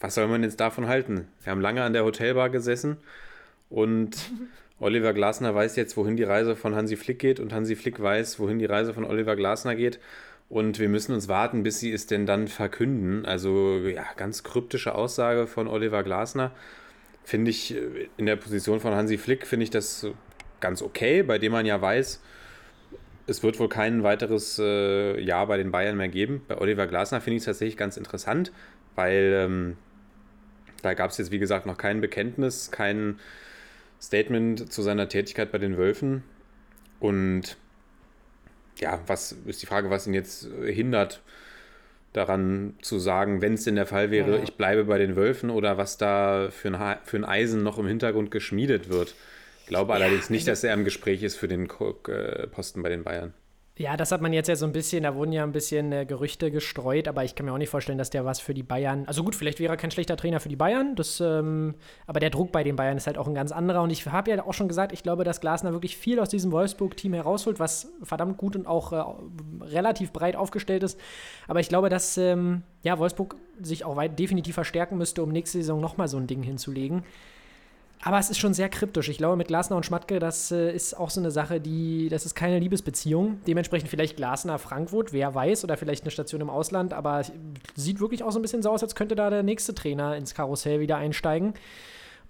Was 0.00 0.16
soll 0.16 0.26
man 0.26 0.42
jetzt 0.42 0.60
davon 0.60 0.88
halten? 0.88 1.28
Wir 1.42 1.52
haben 1.52 1.60
lange 1.60 1.82
an 1.82 1.92
der 1.92 2.04
Hotelbar 2.04 2.50
gesessen 2.50 2.96
und 3.70 4.16
Oliver 4.84 5.14
Glasner 5.14 5.54
weiß 5.54 5.76
jetzt, 5.76 5.96
wohin 5.96 6.14
die 6.14 6.24
Reise 6.24 6.56
von 6.56 6.74
Hansi 6.74 6.96
Flick 6.96 7.18
geht 7.18 7.40
und 7.40 7.54
Hansi 7.54 7.74
Flick 7.74 8.02
weiß, 8.02 8.38
wohin 8.38 8.58
die 8.58 8.66
Reise 8.66 8.92
von 8.92 9.04
Oliver 9.04 9.34
Glasner 9.34 9.74
geht. 9.74 9.98
Und 10.50 10.78
wir 10.78 10.90
müssen 10.90 11.14
uns 11.14 11.26
warten, 11.26 11.62
bis 11.62 11.80
sie 11.80 11.90
es 11.90 12.06
denn 12.06 12.26
dann 12.26 12.48
verkünden. 12.48 13.24
Also 13.24 13.78
ja, 13.78 14.04
ganz 14.16 14.42
kryptische 14.42 14.94
Aussage 14.94 15.46
von 15.46 15.68
Oliver 15.68 16.02
Glasner. 16.02 16.50
Finde 17.24 17.50
ich 17.50 17.74
äh, 17.74 18.08
in 18.18 18.26
der 18.26 18.36
Position 18.36 18.78
von 18.78 18.94
Hansi 18.94 19.16
Flick, 19.16 19.46
finde 19.46 19.64
ich 19.64 19.70
das 19.70 20.06
ganz 20.60 20.82
okay, 20.82 21.22
bei 21.22 21.38
dem 21.38 21.52
man 21.52 21.64
ja 21.64 21.80
weiß, 21.80 22.22
es 23.26 23.42
wird 23.42 23.58
wohl 23.58 23.70
kein 23.70 24.02
weiteres 24.02 24.58
äh, 24.58 25.18
Jahr 25.18 25.46
bei 25.46 25.56
den 25.56 25.70
Bayern 25.70 25.96
mehr 25.96 26.08
geben. 26.08 26.42
Bei 26.46 26.58
Oliver 26.58 26.86
Glasner 26.86 27.22
finde 27.22 27.36
ich 27.36 27.40
es 27.40 27.46
tatsächlich 27.46 27.78
ganz 27.78 27.96
interessant, 27.96 28.52
weil 28.96 29.32
ähm, 29.34 29.76
da 30.82 30.92
gab 30.92 31.10
es 31.10 31.16
jetzt, 31.16 31.30
wie 31.30 31.38
gesagt, 31.38 31.64
noch 31.64 31.78
kein 31.78 32.02
Bekenntnis, 32.02 32.70
kein 32.70 33.18
Statement 34.04 34.72
zu 34.72 34.82
seiner 34.82 35.08
Tätigkeit 35.08 35.50
bei 35.52 35.58
den 35.58 35.76
Wölfen. 35.76 36.22
Und 37.00 37.56
ja, 38.78 39.00
was 39.06 39.32
ist 39.46 39.62
die 39.62 39.66
Frage, 39.66 39.90
was 39.90 40.06
ihn 40.06 40.14
jetzt 40.14 40.46
äh, 40.62 40.72
hindert, 40.72 41.22
daran 42.12 42.74
zu 42.80 42.98
sagen, 43.00 43.42
wenn 43.42 43.54
es 43.54 43.64
denn 43.64 43.74
der 43.74 43.86
Fall 43.86 44.10
wäre, 44.10 44.36
Ja. 44.36 44.42
ich 44.42 44.54
bleibe 44.56 44.84
bei 44.84 44.98
den 44.98 45.16
Wölfen 45.16 45.50
oder 45.50 45.76
was 45.78 45.96
da 45.98 46.48
für 46.50 46.68
ein, 46.68 46.78
Ha- 46.78 47.00
für 47.04 47.16
ein 47.16 47.24
Eisen 47.24 47.62
noch 47.62 47.78
im 47.78 47.86
Hintergrund 47.86 48.30
geschmiedet 48.30 48.88
wird. 48.88 49.14
Ich 49.62 49.66
glaube 49.66 49.94
allerdings 49.94 50.30
nicht, 50.30 50.46
dass 50.46 50.62
er 50.62 50.74
im 50.74 50.84
Gespräch 50.84 51.22
ist 51.22 51.36
für 51.36 51.48
den 51.48 51.64
äh, 51.68 52.46
Posten 52.46 52.82
bei 52.82 52.88
den 52.88 53.02
Bayern. 53.02 53.34
Ja, 53.76 53.96
das 53.96 54.12
hat 54.12 54.20
man 54.20 54.32
jetzt 54.32 54.46
ja 54.46 54.54
so 54.54 54.66
ein 54.66 54.72
bisschen, 54.72 55.02
da 55.02 55.16
wurden 55.16 55.32
ja 55.32 55.42
ein 55.42 55.50
bisschen 55.50 55.90
äh, 55.90 56.06
Gerüchte 56.06 56.52
gestreut, 56.52 57.08
aber 57.08 57.24
ich 57.24 57.34
kann 57.34 57.44
mir 57.44 57.52
auch 57.52 57.58
nicht 57.58 57.70
vorstellen, 57.70 57.98
dass 57.98 58.08
der 58.08 58.24
was 58.24 58.38
für 58.38 58.54
die 58.54 58.62
Bayern. 58.62 59.02
Also 59.06 59.24
gut, 59.24 59.34
vielleicht 59.34 59.58
wäre 59.58 59.72
er 59.72 59.76
kein 59.76 59.90
schlechter 59.90 60.16
Trainer 60.16 60.38
für 60.38 60.48
die 60.48 60.54
Bayern, 60.54 60.94
das, 60.94 61.20
ähm, 61.20 61.74
aber 62.06 62.20
der 62.20 62.30
Druck 62.30 62.52
bei 62.52 62.62
den 62.62 62.76
Bayern 62.76 62.96
ist 62.96 63.08
halt 63.08 63.18
auch 63.18 63.26
ein 63.26 63.34
ganz 63.34 63.50
anderer. 63.50 63.82
Und 63.82 63.90
ich 63.90 64.06
habe 64.06 64.30
ja 64.30 64.46
auch 64.46 64.54
schon 64.54 64.68
gesagt, 64.68 64.92
ich 64.92 65.02
glaube, 65.02 65.24
dass 65.24 65.40
Glasner 65.40 65.72
wirklich 65.72 65.96
viel 65.96 66.20
aus 66.20 66.28
diesem 66.28 66.52
Wolfsburg-Team 66.52 67.14
herausholt, 67.14 67.58
was 67.58 67.90
verdammt 68.04 68.36
gut 68.36 68.54
und 68.54 68.68
auch 68.68 68.92
äh, 68.92 69.64
relativ 69.64 70.12
breit 70.12 70.36
aufgestellt 70.36 70.84
ist. 70.84 71.00
Aber 71.48 71.58
ich 71.58 71.68
glaube, 71.68 71.88
dass 71.88 72.16
ähm, 72.16 72.62
ja, 72.84 72.96
Wolfsburg 73.00 73.34
sich 73.60 73.84
auch 73.84 73.96
weit 73.96 74.20
definitiv 74.20 74.54
verstärken 74.54 74.98
müsste, 74.98 75.20
um 75.20 75.30
nächste 75.30 75.58
Saison 75.58 75.80
nochmal 75.80 76.06
so 76.06 76.16
ein 76.16 76.28
Ding 76.28 76.44
hinzulegen. 76.44 77.02
Aber 78.02 78.18
es 78.18 78.28
ist 78.28 78.38
schon 78.38 78.52
sehr 78.52 78.68
kryptisch. 78.68 79.08
Ich 79.08 79.16
glaube, 79.16 79.36
mit 79.36 79.48
Glasner 79.48 79.76
und 79.76 79.86
Schmatke, 79.86 80.18
das 80.18 80.52
äh, 80.52 80.70
ist 80.74 80.94
auch 80.94 81.08
so 81.08 81.20
eine 81.20 81.30
Sache, 81.30 81.58
die, 81.58 82.08
das 82.10 82.26
ist 82.26 82.34
keine 82.34 82.58
Liebesbeziehung. 82.58 83.40
Dementsprechend 83.46 83.88
vielleicht 83.88 84.16
Glasner 84.16 84.58
Frankfurt, 84.58 85.14
wer 85.14 85.34
weiß, 85.34 85.64
oder 85.64 85.78
vielleicht 85.78 86.04
eine 86.04 86.10
Station 86.10 86.42
im 86.42 86.50
Ausland, 86.50 86.92
aber 86.92 87.22
sieht 87.74 88.00
wirklich 88.00 88.22
auch 88.22 88.30
so 88.30 88.38
ein 88.38 88.42
bisschen 88.42 88.62
so 88.62 88.70
aus, 88.70 88.82
als 88.82 88.94
könnte 88.94 89.14
da 89.14 89.30
der 89.30 89.42
nächste 89.42 89.74
Trainer 89.74 90.16
ins 90.16 90.34
Karussell 90.34 90.80
wieder 90.80 90.98
einsteigen. 90.98 91.54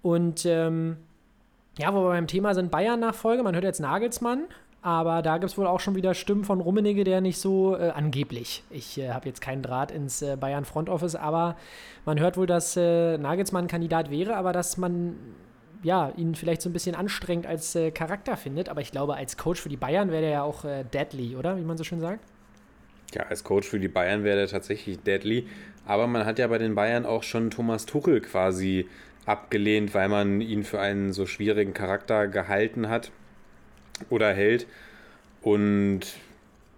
Und 0.01 0.47
ähm, 0.47 0.97
ja, 1.77 1.93
wo 1.93 2.05
wir 2.05 2.11
beim 2.11 2.29
Thema 2.29 2.55
sind 2.55 2.71
Bayern-Nachfolge, 2.71 3.43
man 3.43 3.55
hört 3.55 3.65
jetzt 3.65 3.81
Nagelsmann, 3.81 4.45
Aber 4.85 5.23
da 5.23 5.39
gibt 5.39 5.51
es 5.51 5.57
wohl 5.57 5.67
auch 5.67 5.81
schon 5.81 5.95
wieder 5.95 6.13
Stimmen 6.13 6.45
von 6.45 6.61
Rummenigge, 6.61 7.05
der 7.05 7.23
nicht 7.23 7.39
so 7.39 7.75
äh, 7.75 7.89
angeblich. 7.89 8.65
Ich 8.69 8.99
äh, 8.99 9.13
habe 9.13 9.27
jetzt 9.27 9.41
keinen 9.41 9.63
Draht 9.63 9.91
ins 9.91 10.21
äh, 10.21 10.37
Bayern 10.37 10.67
Front 10.67 10.91
Office, 10.91 11.17
aber 11.17 11.57
man 12.05 12.21
hört 12.21 12.37
wohl, 12.37 12.47
dass 12.47 12.77
äh, 12.77 13.17
Nagelsmann 13.17 13.67
Kandidat 13.67 14.11
wäre, 14.11 14.37
aber 14.37 14.53
dass 14.53 14.77
man 14.77 15.17
ja, 15.85 16.13
ihn 16.17 16.35
vielleicht 16.35 16.63
so 16.63 16.69
ein 16.69 16.73
bisschen 16.73 16.97
anstrengend 16.97 17.47
als 17.47 17.75
äh, 17.77 17.91
Charakter 17.91 18.37
findet. 18.37 18.69
Aber 18.69 18.81
ich 18.81 18.91
glaube, 18.91 19.15
als 19.15 19.37
Coach 19.37 19.61
für 19.61 19.69
die 19.69 19.77
Bayern 19.77 20.11
wäre 20.11 20.23
der 20.23 20.31
ja 20.31 20.43
auch 20.43 20.65
äh, 20.65 20.85
deadly, 20.85 21.37
oder? 21.37 21.57
Wie 21.57 21.63
man 21.63 21.77
so 21.77 21.85
schön 21.85 22.01
sagt. 22.01 22.21
Ja, 23.15 23.25
als 23.25 23.45
Coach 23.45 23.69
für 23.69 23.79
die 23.79 23.89
Bayern 23.89 24.25
wäre 24.25 24.39
der 24.39 24.49
tatsächlich 24.49 24.99
deadly. 25.01 25.47
Aber 25.87 26.07
man 26.07 26.25
hat 26.25 26.39
ja 26.39 26.49
bei 26.49 26.59
den 26.59 26.75
Bayern 26.75 27.07
auch 27.07 27.23
schon 27.23 27.51
Thomas 27.51 27.87
Tuchel 27.87 28.21
quasi 28.23 28.89
abgelehnt, 29.27 29.95
weil 29.95 30.09
man 30.09 30.41
ihn 30.41 30.65
für 30.65 30.81
einen 30.81 31.13
so 31.13 31.27
schwierigen 31.27 31.75
Charakter 31.75 32.27
gehalten 32.27 32.89
hat 32.89 33.13
oder 34.11 34.33
hält. 34.33 34.67
Und 35.43 36.01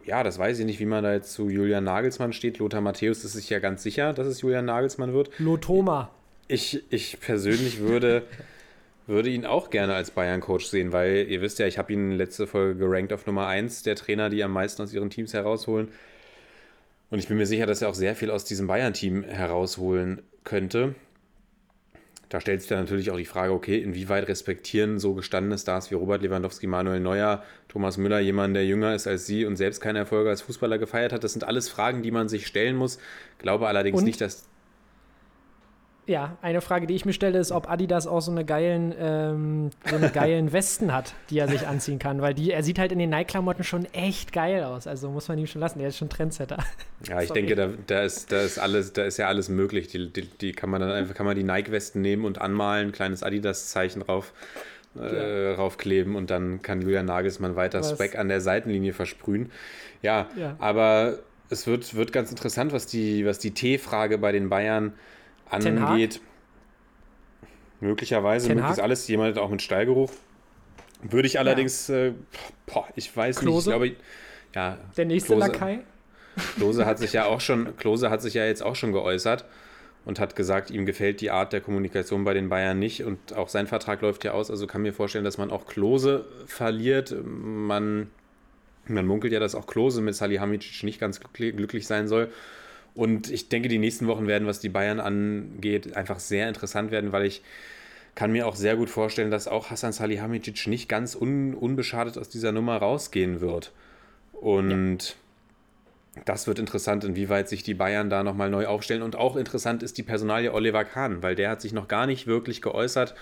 ja, 0.04 0.22
das 0.22 0.38
weiß 0.38 0.58
ich 0.58 0.66
nicht, 0.66 0.80
wie 0.80 0.86
man 0.86 1.04
da 1.04 1.12
jetzt 1.12 1.32
zu 1.32 1.48
Julian 1.48 1.84
Nagelsmann 1.84 2.32
steht. 2.32 2.58
Lothar 2.58 2.80
Matthäus 2.80 3.24
ist 3.24 3.32
sich 3.32 3.50
ja 3.50 3.58
ganz 3.60 3.82
sicher, 3.82 4.12
dass 4.12 4.26
es 4.26 4.40
Julian 4.40 4.64
Nagelsmann 4.64 5.12
wird. 5.12 5.30
Lotoma. 5.38 6.10
Ich, 6.48 6.84
ich 6.90 7.18
persönlich 7.20 7.80
würde, 7.80 8.22
würde 9.06 9.30
ihn 9.30 9.46
auch 9.46 9.70
gerne 9.70 9.94
als 9.94 10.10
Bayern-Coach 10.10 10.66
sehen, 10.66 10.92
weil 10.92 11.26
ihr 11.28 11.40
wisst 11.40 11.58
ja, 11.58 11.66
ich 11.66 11.78
habe 11.78 11.92
ihn 11.92 12.12
letzte 12.12 12.46
Folge 12.46 12.76
gerankt 12.76 13.12
auf 13.12 13.26
Nummer 13.26 13.46
1 13.46 13.82
der 13.82 13.96
Trainer, 13.96 14.30
die 14.30 14.42
am 14.42 14.52
meisten 14.52 14.82
aus 14.82 14.92
ihren 14.92 15.10
Teams 15.10 15.32
herausholen. 15.32 15.88
Und 17.10 17.18
ich 17.20 17.28
bin 17.28 17.36
mir 17.36 17.46
sicher, 17.46 17.66
dass 17.66 17.82
er 17.82 17.88
auch 17.88 17.94
sehr 17.94 18.16
viel 18.16 18.30
aus 18.30 18.44
diesem 18.44 18.66
Bayern-Team 18.66 19.22
herausholen 19.24 20.22
könnte. 20.42 20.94
Da 22.28 22.40
stellt 22.40 22.60
sich 22.60 22.68
dann 22.68 22.80
natürlich 22.80 23.12
auch 23.12 23.16
die 23.16 23.24
Frage, 23.24 23.52
okay, 23.52 23.78
inwieweit 23.78 24.26
respektieren 24.26 24.98
so 24.98 25.14
gestandene 25.14 25.58
Stars 25.58 25.92
wie 25.92 25.94
Robert 25.94 26.22
Lewandowski, 26.22 26.66
Manuel 26.66 26.98
Neuer, 26.98 27.44
Thomas 27.68 27.98
Müller 27.98 28.18
jemanden, 28.18 28.54
der 28.54 28.66
jünger 28.66 28.96
ist 28.96 29.06
als 29.06 29.26
sie 29.26 29.44
und 29.44 29.54
selbst 29.54 29.80
keine 29.80 30.00
Erfolge 30.00 30.30
als 30.30 30.42
Fußballer 30.42 30.78
gefeiert 30.78 31.12
hat? 31.12 31.22
Das 31.22 31.32
sind 31.32 31.44
alles 31.44 31.68
Fragen, 31.68 32.02
die 32.02 32.10
man 32.10 32.28
sich 32.28 32.48
stellen 32.48 32.74
muss. 32.74 32.98
Glaube 33.38 33.68
allerdings 33.68 33.98
Und? 33.98 34.04
nicht, 34.04 34.20
dass 34.20 34.48
Ja, 36.06 36.36
eine 36.40 36.60
Frage, 36.60 36.86
die 36.86 36.94
ich 36.94 37.04
mir 37.04 37.12
stelle, 37.12 37.36
ist, 37.38 37.50
ob 37.50 37.68
Adidas 37.68 38.06
auch 38.06 38.20
so 38.20 38.30
eine 38.30 38.44
geilen, 38.44 38.94
ähm, 38.96 39.70
so 39.90 39.96
eine 39.96 40.10
geilen 40.10 40.52
Westen 40.52 40.92
hat, 40.92 41.14
die 41.30 41.38
er 41.40 41.48
sich 41.48 41.66
anziehen 41.66 41.98
kann, 41.98 42.22
weil 42.22 42.32
die, 42.32 42.52
er 42.52 42.62
sieht 42.62 42.78
halt 42.78 42.92
in 42.92 43.00
den 43.00 43.10
Nike-Klamotten 43.10 43.64
schon 43.64 43.86
echt 43.86 44.32
geil 44.32 44.62
aus. 44.62 44.86
Also 44.86 45.10
muss 45.10 45.26
man 45.26 45.36
ihm 45.36 45.48
schon 45.48 45.60
lassen. 45.60 45.80
Er 45.80 45.88
ist 45.88 45.96
schon 45.98 46.08
Trendsetter. 46.08 46.58
Ja, 47.08 47.20
ich 47.20 47.28
Sorry. 47.28 47.40
denke, 47.40 47.56
da, 47.56 47.68
da, 47.88 48.02
ist, 48.02 48.30
da 48.30 48.40
ist 48.40 48.58
alles, 48.58 48.92
da 48.92 49.02
ist 49.04 49.16
ja 49.16 49.26
alles 49.26 49.48
möglich. 49.48 49.88
Die, 49.88 50.12
die, 50.12 50.22
die 50.28 50.52
kann 50.52 50.70
man 50.70 50.80
dann 50.80 50.90
einfach, 50.92 51.14
kann 51.14 51.26
man 51.26 51.34
die 51.36 51.42
Nike-Westen 51.42 52.00
nehmen 52.00 52.24
und 52.24 52.40
anmalen, 52.40 52.92
kleines 52.92 53.24
Adidas-Zeichen 53.24 54.00
drauf, 54.02 54.32
äh, 54.94 55.54
raufkleben 55.54 56.14
und 56.14 56.30
dann 56.30 56.62
kann 56.62 56.82
Julian 56.82 57.06
Nagelsmann 57.06 57.56
weiter 57.56 57.80
Was? 57.80 57.90
Swag 57.90 58.16
an 58.16 58.28
der 58.28 58.40
Seitenlinie 58.40 58.92
versprühen. 58.92 59.50
Ja, 60.02 60.28
Ja. 60.36 60.54
aber 60.58 61.18
es 61.50 61.66
wird, 61.66 61.94
wird 61.94 62.12
ganz 62.12 62.30
interessant, 62.30 62.72
was 62.72 62.86
die, 62.86 63.26
was 63.26 63.38
die 63.40 63.50
T-Frage 63.52 64.18
bei 64.18 64.30
den 64.32 64.48
Bayern 64.48 64.86
Hag? 64.86 64.92
Angeht. 65.50 66.20
Möglicherweise, 67.80 68.54
möglichst 68.54 68.80
alles, 68.80 69.06
jemand 69.08 69.38
auch 69.38 69.50
mit 69.50 69.60
Stallgeruch. 69.62 70.10
Würde 71.02 71.26
ich 71.28 71.38
allerdings, 71.38 71.88
äh, 71.90 72.12
boah, 72.66 72.86
ich 72.96 73.14
weiß 73.14 73.36
nicht, 73.36 73.42
ich 73.42 73.48
Klose? 73.48 73.70
glaube, 73.70 73.92
ja, 74.54 74.78
Der 74.96 75.04
nächste 75.04 75.34
Klose- 75.34 75.46
Lakai. 75.52 75.78
Klose 76.56 76.86
hat 76.86 76.98
sich 76.98 77.12
ja 77.12 77.24
auch 77.26 77.40
schon, 77.40 77.76
Klose 77.76 78.08
hat 78.10 78.22
sich 78.22 78.34
ja 78.34 78.46
jetzt 78.46 78.62
auch 78.62 78.76
schon 78.76 78.92
geäußert 78.92 79.44
und 80.06 80.18
hat 80.20 80.36
gesagt, 80.36 80.70
ihm 80.70 80.86
gefällt 80.86 81.20
die 81.20 81.30
Art 81.30 81.52
der 81.52 81.60
Kommunikation 81.60 82.24
bei 82.24 82.32
den 82.32 82.48
Bayern 82.48 82.78
nicht 82.78 83.04
und 83.04 83.34
auch 83.34 83.48
sein 83.48 83.66
Vertrag 83.66 84.00
läuft 84.00 84.24
ja 84.24 84.32
aus, 84.32 84.50
also 84.50 84.66
kann 84.66 84.80
mir 84.82 84.94
vorstellen, 84.94 85.24
dass 85.24 85.36
man 85.36 85.50
auch 85.50 85.66
Klose 85.66 86.24
verliert. 86.46 87.14
Man, 87.24 88.10
man 88.86 89.06
munkelt 89.06 89.32
ja, 89.34 89.40
dass 89.40 89.54
auch 89.54 89.66
Klose 89.66 90.00
mit 90.00 90.14
Salihamidzic 90.14 90.82
nicht 90.82 90.98
ganz 90.98 91.20
glücklich 91.34 91.86
sein 91.86 92.08
soll. 92.08 92.30
Und 92.96 93.30
ich 93.30 93.50
denke, 93.50 93.68
die 93.68 93.78
nächsten 93.78 94.06
Wochen 94.06 94.26
werden, 94.26 94.48
was 94.48 94.58
die 94.58 94.70
Bayern 94.70 95.00
angeht, 95.00 95.96
einfach 95.96 96.18
sehr 96.18 96.48
interessant 96.48 96.90
werden, 96.90 97.12
weil 97.12 97.26
ich 97.26 97.42
kann 98.14 98.32
mir 98.32 98.46
auch 98.46 98.56
sehr 98.56 98.74
gut 98.74 98.88
vorstellen, 98.88 99.30
dass 99.30 99.46
auch 99.46 99.70
Hassan 99.70 99.92
Salihamidzic 99.92 100.66
nicht 100.66 100.88
ganz 100.88 101.14
un, 101.14 101.54
unbeschadet 101.54 102.16
aus 102.16 102.30
dieser 102.30 102.52
Nummer 102.52 102.78
rausgehen 102.78 103.42
wird. 103.42 103.72
Und 104.32 105.16
das 106.24 106.46
wird 106.46 106.58
interessant, 106.58 107.04
inwieweit 107.04 107.50
sich 107.50 107.62
die 107.62 107.74
Bayern 107.74 108.08
da 108.08 108.24
nochmal 108.24 108.48
neu 108.48 108.66
aufstellen. 108.66 109.02
Und 109.02 109.16
auch 109.16 109.36
interessant 109.36 109.82
ist 109.82 109.98
die 109.98 110.02
Personalie 110.02 110.54
Oliver 110.54 110.86
Kahn, 110.86 111.22
weil 111.22 111.34
der 111.34 111.50
hat 111.50 111.60
sich 111.60 111.74
noch 111.74 111.88
gar 111.88 112.06
nicht 112.06 112.26
wirklich 112.26 112.62
geäußert. 112.62 113.14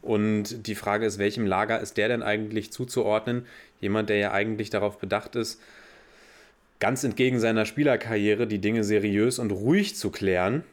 Und 0.00 0.66
die 0.66 0.74
Frage 0.74 1.04
ist, 1.04 1.18
welchem 1.18 1.44
Lager 1.44 1.80
ist 1.80 1.98
der 1.98 2.08
denn 2.08 2.22
eigentlich 2.22 2.72
zuzuordnen? 2.72 3.44
Jemand, 3.80 4.08
der 4.08 4.16
ja 4.16 4.32
eigentlich 4.32 4.70
darauf 4.70 4.98
bedacht 4.98 5.36
ist, 5.36 5.60
ganz 6.80 7.04
entgegen 7.04 7.40
seiner 7.40 7.64
Spielerkarriere 7.64 8.46
die 8.46 8.60
Dinge 8.60 8.84
seriös 8.84 9.38
und 9.38 9.50
ruhig 9.50 9.96
zu 9.96 10.10
klären. 10.10 10.64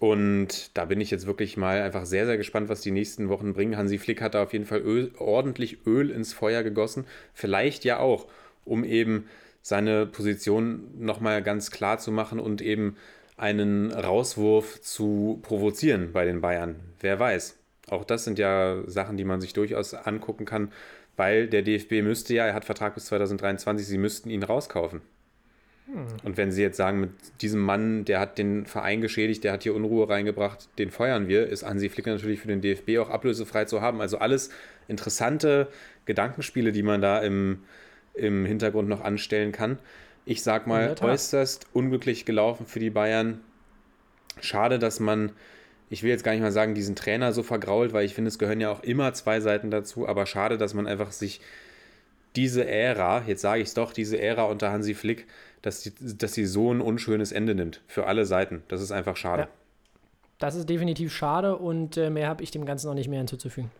Und 0.00 0.76
da 0.76 0.84
bin 0.84 1.00
ich 1.00 1.10
jetzt 1.10 1.26
wirklich 1.26 1.56
mal 1.56 1.80
einfach 1.82 2.04
sehr, 2.04 2.26
sehr 2.26 2.36
gespannt, 2.36 2.68
was 2.68 2.80
die 2.80 2.90
nächsten 2.90 3.28
Wochen 3.28 3.54
bringen. 3.54 3.76
Hansi 3.76 3.98
Flick 3.98 4.20
hat 4.20 4.34
da 4.34 4.42
auf 4.42 4.52
jeden 4.52 4.66
Fall 4.66 4.80
Öl, 4.80 5.12
ordentlich 5.18 5.86
Öl 5.86 6.10
ins 6.10 6.32
Feuer 6.32 6.62
gegossen. 6.62 7.04
Vielleicht 7.32 7.84
ja 7.84 7.98
auch, 7.98 8.26
um 8.64 8.84
eben 8.84 9.28
seine 9.62 10.06
Position 10.06 10.88
nochmal 10.98 11.42
ganz 11.42 11.70
klar 11.70 11.98
zu 11.98 12.10
machen 12.10 12.40
und 12.40 12.60
eben 12.60 12.96
einen 13.36 13.92
Rauswurf 13.92 14.80
zu 14.80 15.38
provozieren 15.42 16.12
bei 16.12 16.24
den 16.24 16.40
Bayern. 16.40 16.76
Wer 17.00 17.20
weiß. 17.20 17.56
Auch 17.88 18.04
das 18.04 18.24
sind 18.24 18.38
ja 18.38 18.82
Sachen, 18.86 19.16
die 19.16 19.24
man 19.24 19.40
sich 19.40 19.52
durchaus 19.52 19.94
angucken 19.94 20.44
kann, 20.44 20.72
weil 21.18 21.48
der 21.48 21.60
DFB 21.60 22.02
müsste 22.02 22.32
ja, 22.32 22.46
er 22.46 22.54
hat 22.54 22.64
Vertrag 22.64 22.94
bis 22.94 23.06
2023, 23.06 23.86
sie 23.86 23.98
müssten 23.98 24.30
ihn 24.30 24.42
rauskaufen. 24.42 25.02
Und 26.22 26.36
wenn 26.36 26.52
Sie 26.52 26.60
jetzt 26.60 26.76
sagen, 26.76 27.00
mit 27.00 27.10
diesem 27.40 27.60
Mann, 27.60 28.04
der 28.04 28.20
hat 28.20 28.36
den 28.36 28.66
Verein 28.66 29.00
geschädigt, 29.00 29.42
der 29.42 29.52
hat 29.52 29.62
hier 29.62 29.74
Unruhe 29.74 30.06
reingebracht, 30.08 30.68
den 30.78 30.90
feuern 30.90 31.28
wir, 31.28 31.46
ist 31.46 31.64
Hansi 31.64 31.88
Flick 31.88 32.06
natürlich 32.06 32.40
für 32.40 32.48
den 32.48 32.60
DFB 32.60 32.98
auch 32.98 33.08
ablösefrei 33.08 33.64
zu 33.64 33.80
haben. 33.80 34.02
Also 34.02 34.18
alles 34.18 34.50
interessante 34.86 35.68
Gedankenspiele, 36.04 36.72
die 36.72 36.82
man 36.82 37.00
da 37.00 37.20
im, 37.20 37.60
im 38.12 38.44
Hintergrund 38.44 38.88
noch 38.88 39.00
anstellen 39.00 39.50
kann. 39.50 39.78
Ich 40.26 40.42
sag 40.42 40.66
mal, 40.66 40.94
äußerst 41.00 41.68
unglücklich 41.72 42.26
gelaufen 42.26 42.66
für 42.66 42.80
die 42.80 42.90
Bayern. 42.90 43.40
Schade, 44.40 44.78
dass 44.78 45.00
man, 45.00 45.32
ich 45.90 46.02
will 46.02 46.10
jetzt 46.10 46.24
gar 46.24 46.32
nicht 46.32 46.42
mal 46.42 46.52
sagen, 46.52 46.74
diesen 46.74 46.96
Trainer 46.96 47.32
so 47.32 47.42
vergrault, 47.42 47.92
weil 47.92 48.04
ich 48.04 48.14
finde, 48.14 48.28
es 48.28 48.38
gehören 48.38 48.60
ja 48.60 48.70
auch 48.70 48.82
immer 48.82 49.12
zwei 49.14 49.40
Seiten 49.40 49.70
dazu, 49.70 50.08
aber 50.08 50.26
schade, 50.26 50.58
dass 50.58 50.74
man 50.74 50.86
einfach 50.86 51.12
sich 51.12 51.40
diese 52.36 52.66
Ära, 52.66 53.22
jetzt 53.26 53.42
sage 53.42 53.62
ich 53.62 53.68
es 53.68 53.74
doch, 53.74 53.92
diese 53.92 54.20
Ära 54.20 54.44
unter 54.44 54.70
Hansi 54.70 54.94
Flick, 54.94 55.26
dass 55.62 55.82
sie, 55.82 55.92
dass 55.98 56.34
sie 56.34 56.46
so 56.46 56.72
ein 56.72 56.80
unschönes 56.80 57.32
Ende 57.32 57.54
nimmt. 57.54 57.80
Für 57.86 58.06
alle 58.06 58.26
Seiten. 58.26 58.62
Das 58.68 58.80
ist 58.80 58.92
einfach 58.92 59.16
schade. 59.16 59.42
Ja. 59.42 59.48
Das 60.38 60.54
ist 60.54 60.68
definitiv 60.68 61.12
schade 61.12 61.56
und 61.56 61.96
äh, 61.96 62.10
mehr 62.10 62.28
habe 62.28 62.44
ich 62.44 62.50
dem 62.50 62.64
Ganzen 62.64 62.86
noch 62.86 62.94
nicht 62.94 63.08
mehr 63.08 63.18
hinzuzufügen. 63.18 63.70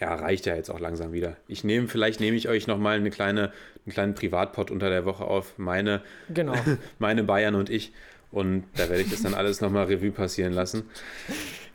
Ja. 0.00 0.16
reicht 0.16 0.44
ja 0.44 0.54
jetzt 0.54 0.70
auch 0.70 0.80
langsam 0.80 1.12
wieder. 1.12 1.36
Ich 1.48 1.64
nehme, 1.64 1.88
vielleicht 1.88 2.20
nehme 2.20 2.36
ich 2.36 2.48
euch 2.48 2.66
nochmal 2.66 2.96
eine 2.98 3.10
kleine, 3.10 3.52
einen 3.86 3.92
kleinen 3.92 4.14
Privatpot 4.14 4.70
unter 4.70 4.90
der 4.90 5.06
Woche 5.06 5.24
auf. 5.24 5.56
Meine, 5.56 6.02
Genau. 6.28 6.54
meine 6.98 7.24
Bayern 7.24 7.54
und 7.54 7.70
ich. 7.70 7.92
Und 8.34 8.64
da 8.74 8.88
werde 8.88 9.02
ich 9.02 9.10
das 9.10 9.22
dann 9.22 9.32
alles 9.32 9.60
nochmal 9.60 9.84
Revue 9.84 10.10
passieren 10.10 10.52
lassen. 10.52 10.82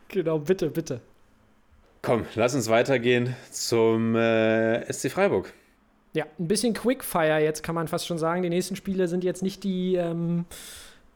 genau, 0.08 0.38
bitte, 0.38 0.68
bitte. 0.68 1.00
Komm, 2.02 2.26
lass 2.34 2.54
uns 2.54 2.68
weitergehen 2.68 3.34
zum 3.50 4.14
äh, 4.14 4.92
SC 4.92 5.10
Freiburg. 5.10 5.54
Ja, 6.12 6.26
ein 6.38 6.48
bisschen 6.48 6.74
Quickfire 6.74 7.38
jetzt 7.38 7.62
kann 7.62 7.74
man 7.74 7.88
fast 7.88 8.06
schon 8.06 8.18
sagen. 8.18 8.42
Die 8.42 8.50
nächsten 8.50 8.76
Spiele 8.76 9.08
sind 9.08 9.24
jetzt 9.24 9.42
nicht 9.42 9.64
die 9.64 9.94
ähm, 9.94 10.44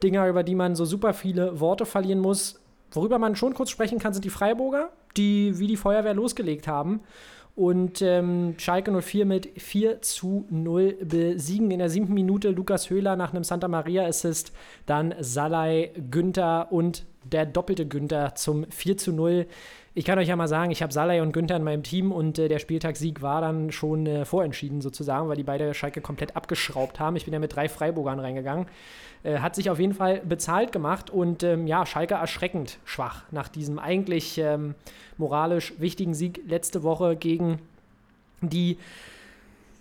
Dinger, 0.03 0.29
über 0.29 0.43
die 0.43 0.55
man 0.55 0.77
so 0.77 0.87
super 0.87 1.13
viele 1.13 1.61
Worte 1.61 1.85
verlieren 1.85 2.21
muss. 2.21 2.61
Worüber 2.91 3.19
man 3.19 3.37
schon 3.37 3.53
kurz 3.53 3.71
sprechen 3.71 3.99
kann, 3.99 4.15
sind 4.15 4.25
die 4.25 4.31
Freiburger, 4.31 4.93
die 5.17 5.59
wie 5.59 5.67
die 5.67 5.77
Feuerwehr 5.77 6.15
losgelegt 6.15 6.69
haben 6.69 7.01
und 7.55 8.03
ähm, 8.03 8.55
Schalke 8.59 8.91
04 9.01 9.27
mit 9.27 9.61
4 9.61 10.03
zu 10.03 10.45
0 10.51 10.95
besiegen. 11.05 11.71
In 11.71 11.79
der 11.79 11.89
siebten 11.89 12.15
Minute 12.15 12.51
Lukas 12.51 12.91
Höhler 12.91 13.17
nach 13.17 13.33
einem 13.33 13.45
Santa 13.45 13.69
Maria 13.69 14.07
Assist, 14.07 14.53
dann 14.87 15.15
Salai, 15.21 15.93
Günther 16.11 16.73
und 16.73 17.07
der 17.25 17.47
doppelte 17.47 17.87
Günther 17.87 18.35
zum 18.35 18.67
4 18.71 18.97
zu 18.97 19.13
0. 19.13 19.47
Ich 19.95 20.05
kann 20.05 20.19
euch 20.19 20.29
ja 20.29 20.37
mal 20.37 20.49
sagen, 20.49 20.71
ich 20.73 20.83
habe 20.83 20.93
Salai 20.93 21.23
und 21.23 21.33
Günther 21.33 21.57
in 21.57 21.63
meinem 21.63 21.83
Team 21.83 22.11
und 22.11 22.39
äh, 22.39 22.49
der 22.49 22.59
Spieltagssieg 22.59 23.23
war 23.23 23.41
dann 23.41 23.71
schon 23.71 24.07
äh, 24.07 24.25
vorentschieden 24.25 24.81
sozusagen, 24.81 25.29
weil 25.29 25.37
die 25.37 25.45
beide 25.45 25.73
Schalke 25.73 26.01
komplett 26.01 26.35
abgeschraubt 26.37 26.99
haben. 26.99 27.15
Ich 27.17 27.25
bin 27.25 27.35
ja 27.35 27.41
mit 27.41 27.55
drei 27.55 27.69
Freiburgern 27.69 28.19
reingegangen. 28.19 28.67
Äh, 29.23 29.39
hat 29.39 29.55
sich 29.55 29.71
auf 29.71 29.79
jeden 29.79 29.95
Fall 29.95 30.21
bezahlt 30.25 30.73
gemacht 30.73 31.11
und 31.11 31.43
ähm, 31.43 31.67
ja, 31.67 31.87
Schalke 31.87 32.15
erschreckend 32.15 32.79
schwach 32.85 33.23
nach 33.31 33.49
diesem 33.49 33.79
eigentlich 33.79 34.39
ähm, 34.39 34.75
moralisch 35.17 35.75
wichtigen 35.79 36.15
Sieg 36.15 36.43
letzte 36.47 36.83
Woche 36.83 37.17
gegen 37.17 37.61
die 38.41 38.79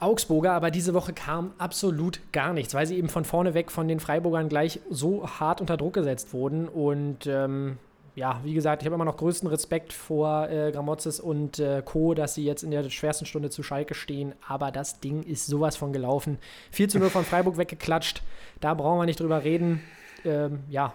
Augsburger, 0.03 0.53
aber 0.53 0.71
diese 0.71 0.93
Woche 0.93 1.13
kam 1.13 1.53
absolut 1.57 2.19
gar 2.31 2.53
nichts, 2.53 2.73
weil 2.73 2.85
sie 2.85 2.97
eben 2.97 3.09
von 3.09 3.25
vorne 3.25 3.53
weg 3.53 3.71
von 3.71 3.87
den 3.87 3.99
Freiburgern 3.99 4.49
gleich 4.49 4.79
so 4.89 5.27
hart 5.27 5.61
unter 5.61 5.77
Druck 5.77 5.93
gesetzt 5.93 6.33
wurden 6.33 6.67
und 6.67 7.25
ähm, 7.27 7.77
ja, 8.15 8.39
wie 8.43 8.53
gesagt, 8.53 8.81
ich 8.81 8.85
habe 8.85 8.95
immer 8.95 9.05
noch 9.05 9.17
größten 9.17 9.49
Respekt 9.49 9.91
vor 9.91 10.47
äh, 10.49 10.71
Gramozis 10.71 11.19
und 11.19 11.57
äh, 11.59 11.81
Co., 11.83 12.13
dass 12.13 12.35
sie 12.35 12.45
jetzt 12.45 12.63
in 12.63 12.69
der 12.69 12.87
schwersten 12.89 13.25
Stunde 13.25 13.49
zu 13.49 13.63
Schalke 13.63 13.95
stehen. 13.95 14.33
Aber 14.47 14.71
das 14.71 14.99
Ding 14.99 15.23
ist 15.23 15.47
sowas 15.47 15.75
von 15.75 15.93
gelaufen. 15.93 16.37
4 16.71 16.89
zu 16.89 16.99
0 16.99 17.09
von 17.09 17.25
Freiburg 17.25 17.57
weggeklatscht. 17.57 18.21
Da 18.61 18.75
brauchen 18.75 18.99
wir 18.99 19.05
nicht 19.05 19.19
drüber 19.19 19.43
reden. 19.43 19.81
Ähm, 20.25 20.59
ja, 20.69 20.93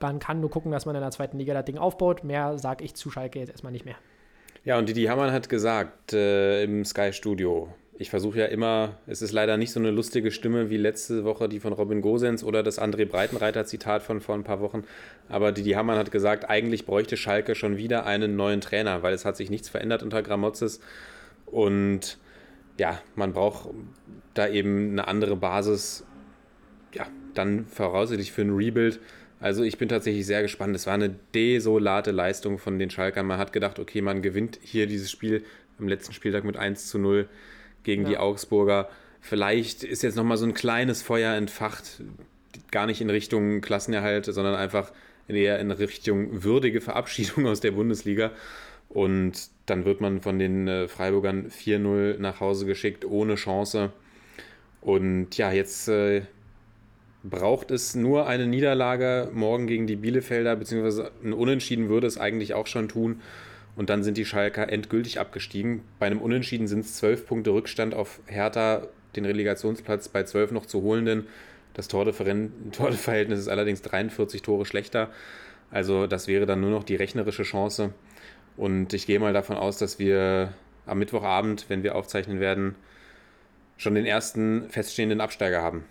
man 0.00 0.18
kann 0.20 0.40
nur 0.40 0.50
gucken, 0.50 0.72
dass 0.72 0.86
man 0.86 0.94
in 0.94 1.02
der 1.02 1.10
zweiten 1.10 1.38
Liga 1.38 1.52
das 1.52 1.66
Ding 1.66 1.76
aufbaut. 1.76 2.24
Mehr 2.24 2.58
sage 2.58 2.82
ich 2.82 2.94
zu 2.94 3.10
Schalke 3.10 3.38
jetzt 3.38 3.50
erstmal 3.50 3.72
nicht 3.72 3.84
mehr. 3.84 3.96
Ja, 4.64 4.78
und 4.78 4.88
Didi 4.88 5.04
Hamann 5.04 5.32
hat 5.32 5.48
gesagt 5.48 6.12
äh, 6.14 6.64
im 6.64 6.84
Sky 6.84 7.12
Studio, 7.12 7.68
ich 7.98 8.10
versuche 8.10 8.38
ja 8.38 8.46
immer, 8.46 8.98
es 9.06 9.20
ist 9.20 9.32
leider 9.32 9.56
nicht 9.56 9.72
so 9.72 9.78
eine 9.78 9.90
lustige 9.90 10.30
Stimme 10.30 10.70
wie 10.70 10.78
letzte 10.78 11.24
Woche 11.24 11.48
die 11.48 11.60
von 11.60 11.72
Robin 11.72 12.00
Gosens 12.00 12.42
oder 12.42 12.62
das 12.62 12.80
André 12.80 13.04
Breitenreiter-Zitat 13.04 14.02
von 14.02 14.20
vor 14.20 14.34
ein 14.34 14.44
paar 14.44 14.60
Wochen. 14.60 14.84
Aber 15.28 15.52
Didi 15.52 15.72
Hamann 15.72 15.98
hat 15.98 16.10
gesagt, 16.10 16.48
eigentlich 16.48 16.86
bräuchte 16.86 17.16
Schalke 17.16 17.54
schon 17.54 17.76
wieder 17.76 18.06
einen 18.06 18.34
neuen 18.34 18.60
Trainer, 18.60 19.02
weil 19.02 19.12
es 19.12 19.24
hat 19.24 19.36
sich 19.36 19.50
nichts 19.50 19.68
verändert 19.68 20.02
unter 20.02 20.22
Gramozis. 20.22 20.80
Und 21.44 22.18
ja, 22.78 22.98
man 23.14 23.34
braucht 23.34 23.68
da 24.32 24.48
eben 24.48 24.92
eine 24.92 25.06
andere 25.06 25.36
Basis, 25.36 26.04
ja, 26.94 27.06
dann 27.34 27.66
voraussichtlich 27.66 28.32
für 28.32 28.42
ein 28.42 28.54
Rebuild. 28.54 29.00
Also 29.38 29.64
ich 29.64 29.76
bin 29.76 29.88
tatsächlich 29.88 30.24
sehr 30.24 30.40
gespannt. 30.40 30.74
Es 30.74 30.86
war 30.86 30.94
eine 30.94 31.14
desolate 31.34 32.10
Leistung 32.10 32.58
von 32.58 32.78
den 32.78 32.88
Schalkern. 32.88 33.26
Man 33.26 33.38
hat 33.38 33.52
gedacht, 33.52 33.78
okay, 33.78 34.00
man 34.00 34.22
gewinnt 34.22 34.58
hier 34.62 34.86
dieses 34.86 35.10
Spiel 35.10 35.44
am 35.78 35.88
letzten 35.88 36.14
Spieltag 36.14 36.44
mit 36.44 36.56
1 36.56 36.88
zu 36.88 36.98
0 36.98 37.28
gegen 37.84 38.02
ja. 38.02 38.08
die 38.10 38.18
Augsburger. 38.18 38.88
Vielleicht 39.20 39.84
ist 39.84 40.02
jetzt 40.02 40.16
nochmal 40.16 40.36
so 40.36 40.44
ein 40.44 40.54
kleines 40.54 41.02
Feuer 41.02 41.34
entfacht, 41.34 42.02
gar 42.70 42.86
nicht 42.86 43.00
in 43.00 43.10
Richtung 43.10 43.60
Klassenerhalt, 43.60 44.26
sondern 44.26 44.54
einfach 44.54 44.92
eher 45.28 45.58
in 45.60 45.70
Richtung 45.70 46.42
würdige 46.42 46.80
Verabschiedung 46.80 47.46
aus 47.46 47.60
der 47.60 47.72
Bundesliga. 47.72 48.32
Und 48.88 49.48
dann 49.66 49.84
wird 49.84 50.00
man 50.00 50.20
von 50.20 50.38
den 50.38 50.68
äh, 50.68 50.88
Freiburgern 50.88 51.48
4-0 51.48 52.18
nach 52.18 52.40
Hause 52.40 52.66
geschickt, 52.66 53.04
ohne 53.04 53.36
Chance. 53.36 53.90
Und 54.82 55.38
ja, 55.38 55.50
jetzt 55.52 55.88
äh, 55.88 56.22
braucht 57.24 57.70
es 57.70 57.94
nur 57.94 58.26
eine 58.26 58.46
Niederlage 58.46 59.30
morgen 59.32 59.66
gegen 59.66 59.86
die 59.86 59.96
Bielefelder, 59.96 60.56
beziehungsweise 60.56 61.10
ein 61.22 61.32
Unentschieden 61.32 61.88
würde 61.88 62.06
es 62.06 62.18
eigentlich 62.18 62.54
auch 62.54 62.66
schon 62.66 62.88
tun. 62.88 63.22
Und 63.74 63.88
dann 63.88 64.02
sind 64.02 64.16
die 64.16 64.24
Schalker 64.24 64.70
endgültig 64.70 65.18
abgestiegen. 65.18 65.82
Bei 65.98 66.06
einem 66.06 66.20
Unentschieden 66.20 66.66
sind 66.66 66.80
es 66.80 66.96
zwölf 66.96 67.26
Punkte 67.26 67.50
Rückstand 67.50 67.94
auf 67.94 68.20
Hertha, 68.26 68.86
den 69.16 69.24
Relegationsplatz 69.24 70.08
bei 70.08 70.24
zwölf 70.24 70.50
noch 70.50 70.66
zu 70.66 70.82
holenden. 70.82 71.26
Das 71.74 71.88
Torverhältnis 71.88 73.38
ist 73.40 73.48
allerdings 73.48 73.82
43 73.82 74.42
Tore 74.42 74.66
schlechter. 74.66 75.10
Also 75.70 76.06
das 76.06 76.28
wäre 76.28 76.44
dann 76.44 76.60
nur 76.60 76.70
noch 76.70 76.84
die 76.84 76.96
rechnerische 76.96 77.44
Chance. 77.44 77.94
Und 78.56 78.92
ich 78.92 79.06
gehe 79.06 79.18
mal 79.18 79.32
davon 79.32 79.56
aus, 79.56 79.78
dass 79.78 79.98
wir 79.98 80.52
am 80.84 80.98
Mittwochabend, 80.98 81.66
wenn 81.68 81.82
wir 81.82 81.94
aufzeichnen 81.94 82.40
werden, 82.40 82.74
schon 83.78 83.94
den 83.94 84.04
ersten 84.04 84.68
feststehenden 84.68 85.22
Absteiger 85.22 85.62
haben. 85.62 85.84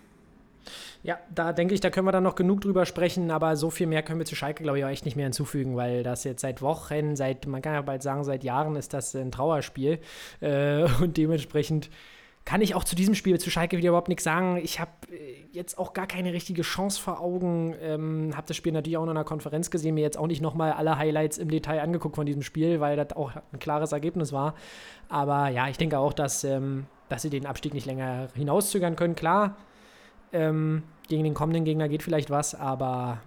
Ja, 1.04 1.18
da 1.34 1.52
denke 1.52 1.74
ich, 1.74 1.80
da 1.80 1.90
können 1.90 2.06
wir 2.06 2.12
dann 2.12 2.24
noch 2.24 2.36
genug 2.36 2.62
drüber 2.62 2.86
sprechen, 2.86 3.32
aber 3.32 3.56
so 3.56 3.72
viel 3.72 3.88
mehr 3.88 4.04
können 4.04 4.20
wir 4.20 4.26
zu 4.26 4.36
Schalke, 4.36 4.62
glaube 4.62 4.78
ich, 4.78 4.86
auch 4.86 4.90
echt 4.90 5.06
nicht 5.06 5.16
mehr 5.16 5.26
hinzufügen, 5.26 5.76
weil 5.76 6.04
das 6.04 6.24
jetzt 6.24 6.42
seit 6.42 6.62
Wochen, 6.62 7.16
seit, 7.16 7.48
man 7.48 7.62
kann 7.62 7.74
ja 7.74 7.82
bald 7.82 8.04
sagen, 8.04 8.24
seit 8.24 8.44
Jahren 8.44 8.76
ist 8.76 8.94
das 8.94 9.16
ein 9.16 9.32
Trauerspiel. 9.32 10.00
Äh, 10.42 10.84
und 11.02 11.18
dementsprechend 11.18 11.90
kann 12.46 12.62
ich 12.62 12.74
auch 12.76 12.84
zu 12.84 12.96
diesem 12.96 13.14
Spiel 13.14 13.40
zu 13.40 13.50
Schalke 13.50 13.78
wieder 13.78 13.90
überhaupt 13.90 14.08
nichts 14.08 14.24
sagen. 14.24 14.58
Ich 14.58 14.80
habe 14.80 14.92
äh, 15.12 15.46
jetzt 15.52 15.78
auch 15.78 15.94
gar 15.94 16.08
keine 16.08 16.34
richtige 16.34 16.64
Chance 16.64 17.00
vor 17.00 17.20
Augen. 17.20 17.76
Ähm, 17.82 18.36
habe 18.36 18.48
das 18.48 18.58
Spiel 18.58 18.72
natürlich 18.72 18.98
auch 18.98 19.04
in 19.04 19.10
einer 19.10 19.24
Konferenz 19.24 19.70
gesehen, 19.70 19.96
mir 19.96 20.02
jetzt 20.02 20.18
auch 20.18 20.28
nicht 20.28 20.42
nochmal 20.42 20.74
alle 20.74 20.98
Highlights 20.98 21.38
im 21.38 21.50
Detail 21.50 21.82
angeguckt 21.82 22.16
von 22.16 22.26
diesem 22.26 22.42
Spiel, 22.42 22.80
weil 22.80 22.96
das 22.96 23.16
auch 23.16 23.32
ein 23.52 23.60
klares 23.60 23.92
Ergebnis 23.92 24.34
war. 24.34 24.56
Aber 25.10 25.50
ja, 25.50 25.68
ich 25.68 25.78
denke 25.78 26.00
auch, 26.00 26.14
dass, 26.14 26.44
ähm, 26.44 26.86
dass 27.10 27.22
sie 27.22 27.30
den 27.30 27.46
Abstieg 27.46 27.74
nicht 27.74 27.86
länger 27.86 28.28
hinauszögern 28.34 28.96
können. 28.96 29.16
Klar, 29.16 29.56
ähm, 30.34 30.84
gegen 31.08 31.24
den 31.24 31.34
kommenden 31.34 31.66
Gegner 31.66 31.90
geht 31.90 32.04
vielleicht 32.04 32.30
was, 32.30 32.56
aber 32.56 33.22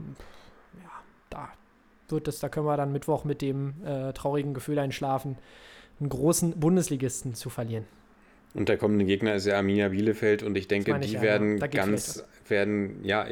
ja, 0.83 0.91
da 1.31 1.49
wird 2.09 2.29
es, 2.29 2.41
da 2.41 2.49
können 2.49 2.67
wir 2.67 2.77
dann 2.77 2.93
Mittwoch 2.93 3.25
mit 3.25 3.43
dem 3.43 3.75
äh, 3.85 4.13
traurigen 4.13 4.55
Gefühl 4.55 4.79
einschlafen, 4.79 5.37
einen 6.01 6.09
großen 6.09 6.59
Bundesligisten 6.59 7.35
zu 7.35 7.51
verlieren. 7.51 7.85
Und 8.55 8.69
der 8.69 8.79
kommende 8.79 9.05
Gegner 9.05 9.35
ist 9.35 9.47
ja 9.47 9.57
Arminia 9.57 9.89
Bielefeld 9.89 10.43
und 10.43 10.57
ich 10.57 10.69
denke, 10.69 10.99
die 11.01 11.13
ja, 11.13 11.23
werden 11.23 11.59
ganz, 11.59 12.25
werden, 12.49 13.05
ja, 13.05 13.27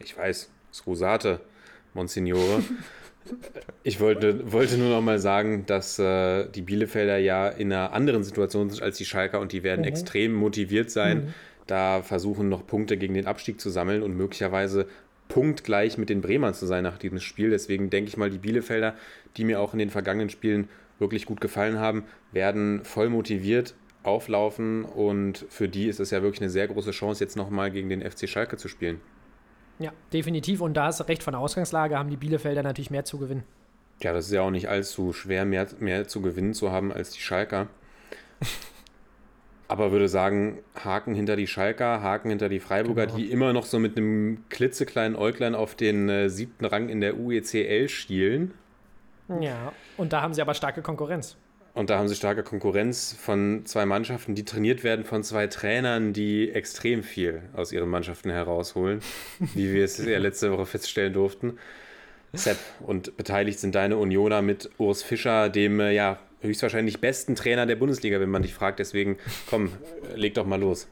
ich 0.00 0.16
weiß, 0.16 0.50
Skusate, 0.72 1.40
Monsignore. 1.92 2.62
ich 3.82 4.00
wollte, 4.00 4.50
wollte 4.50 4.78
nur 4.78 4.88
noch 4.88 5.02
mal 5.02 5.18
sagen, 5.18 5.66
dass 5.66 5.98
äh, 5.98 6.48
die 6.48 6.62
Bielefelder 6.62 7.18
ja 7.18 7.48
in 7.48 7.70
einer 7.70 7.92
anderen 7.92 8.24
Situation 8.24 8.70
sind 8.70 8.82
als 8.82 8.96
die 8.96 9.04
Schalker 9.04 9.40
und 9.40 9.52
die 9.52 9.62
werden 9.62 9.82
mhm. 9.82 9.88
extrem 9.88 10.32
motiviert 10.32 10.90
sein. 10.90 11.18
Mhm 11.18 11.34
da 11.68 12.02
versuchen 12.02 12.48
noch 12.48 12.66
Punkte 12.66 12.96
gegen 12.96 13.14
den 13.14 13.26
Abstieg 13.26 13.60
zu 13.60 13.70
sammeln 13.70 14.02
und 14.02 14.16
möglicherweise 14.16 14.88
punktgleich 15.28 15.98
mit 15.98 16.08
den 16.08 16.22
Bremern 16.22 16.54
zu 16.54 16.66
sein 16.66 16.82
nach 16.82 16.98
diesem 16.98 17.20
Spiel. 17.20 17.50
Deswegen 17.50 17.90
denke 17.90 18.08
ich 18.08 18.16
mal, 18.16 18.30
die 18.30 18.38
Bielefelder, 18.38 18.94
die 19.36 19.44
mir 19.44 19.60
auch 19.60 19.74
in 19.74 19.78
den 19.78 19.90
vergangenen 19.90 20.30
Spielen 20.30 20.68
wirklich 20.98 21.26
gut 21.26 21.40
gefallen 21.40 21.78
haben, 21.78 22.04
werden 22.32 22.84
voll 22.84 23.10
motiviert 23.10 23.74
auflaufen 24.02 24.84
und 24.84 25.44
für 25.50 25.68
die 25.68 25.86
ist 25.86 26.00
es 26.00 26.10
ja 26.10 26.22
wirklich 26.22 26.40
eine 26.40 26.50
sehr 26.50 26.66
große 26.66 26.92
Chance, 26.92 27.22
jetzt 27.22 27.36
nochmal 27.36 27.70
gegen 27.70 27.90
den 27.90 28.00
FC 28.00 28.28
Schalke 28.28 28.56
zu 28.56 28.68
spielen. 28.68 29.00
Ja, 29.78 29.92
definitiv. 30.12 30.60
Und 30.60 30.74
da 30.74 30.88
ist 30.88 31.06
recht 31.08 31.22
von 31.22 31.32
der 31.32 31.40
Ausgangslage, 31.40 31.98
haben 31.98 32.10
die 32.10 32.16
Bielefelder 32.16 32.62
natürlich 32.62 32.90
mehr 32.90 33.04
zu 33.04 33.18
gewinnen. 33.18 33.44
Ja, 34.00 34.12
das 34.12 34.26
ist 34.26 34.32
ja 34.32 34.42
auch 34.42 34.50
nicht 34.50 34.68
allzu 34.68 35.12
schwer, 35.12 35.44
mehr, 35.44 35.66
mehr 35.78 36.08
zu 36.08 36.22
gewinnen 36.22 36.54
zu 36.54 36.72
haben 36.72 36.92
als 36.92 37.10
die 37.10 37.20
Schalker. 37.20 37.68
Aber 39.68 39.92
würde 39.92 40.08
sagen, 40.08 40.58
Haken 40.82 41.14
hinter 41.14 41.36
die 41.36 41.46
Schalker, 41.46 42.02
Haken 42.02 42.30
hinter 42.30 42.48
die 42.48 42.58
Freiburger, 42.58 43.06
genau. 43.06 43.18
die 43.18 43.30
immer 43.30 43.52
noch 43.52 43.66
so 43.66 43.78
mit 43.78 43.98
einem 43.98 44.44
klitzekleinen 44.48 45.14
Äuglein 45.14 45.54
auf 45.54 45.74
den 45.74 46.08
äh, 46.08 46.30
siebten 46.30 46.64
Rang 46.64 46.88
in 46.88 47.02
der 47.02 47.18
UECL 47.18 47.88
schielen. 47.88 48.54
Ja, 49.40 49.72
und 49.98 50.14
da 50.14 50.22
haben 50.22 50.32
sie 50.32 50.40
aber 50.40 50.54
starke 50.54 50.80
Konkurrenz. 50.80 51.36
Und 51.74 51.90
da 51.90 51.98
haben 51.98 52.08
sie 52.08 52.16
starke 52.16 52.42
Konkurrenz 52.42 53.14
von 53.20 53.66
zwei 53.66 53.86
Mannschaften, 53.86 54.34
die 54.34 54.44
trainiert 54.44 54.82
werden 54.84 55.04
von 55.04 55.22
zwei 55.22 55.46
Trainern, 55.46 56.14
die 56.14 56.50
extrem 56.50 57.02
viel 57.02 57.42
aus 57.54 57.70
ihren 57.70 57.90
Mannschaften 57.90 58.30
herausholen, 58.30 59.00
wie 59.38 59.72
wir 59.72 59.84
es 59.84 60.04
ja 60.04 60.18
letzte 60.18 60.50
Woche 60.50 60.66
feststellen 60.66 61.12
durften. 61.12 61.58
Sepp, 62.32 62.58
und 62.80 63.16
beteiligt 63.16 63.58
sind 63.58 63.74
deine 63.74 63.96
Unioner 63.96 64.42
mit 64.42 64.70
Urs 64.78 65.02
Fischer, 65.02 65.50
dem 65.50 65.78
äh, 65.80 65.92
ja 65.92 66.18
höchstwahrscheinlich 66.40 67.00
besten 67.00 67.34
Trainer 67.34 67.66
der 67.66 67.76
Bundesliga, 67.76 68.20
wenn 68.20 68.30
man 68.30 68.42
dich 68.42 68.54
fragt. 68.54 68.78
Deswegen, 68.78 69.16
komm, 69.48 69.70
leg 70.14 70.34
doch 70.34 70.46
mal 70.46 70.60
los. 70.60 70.88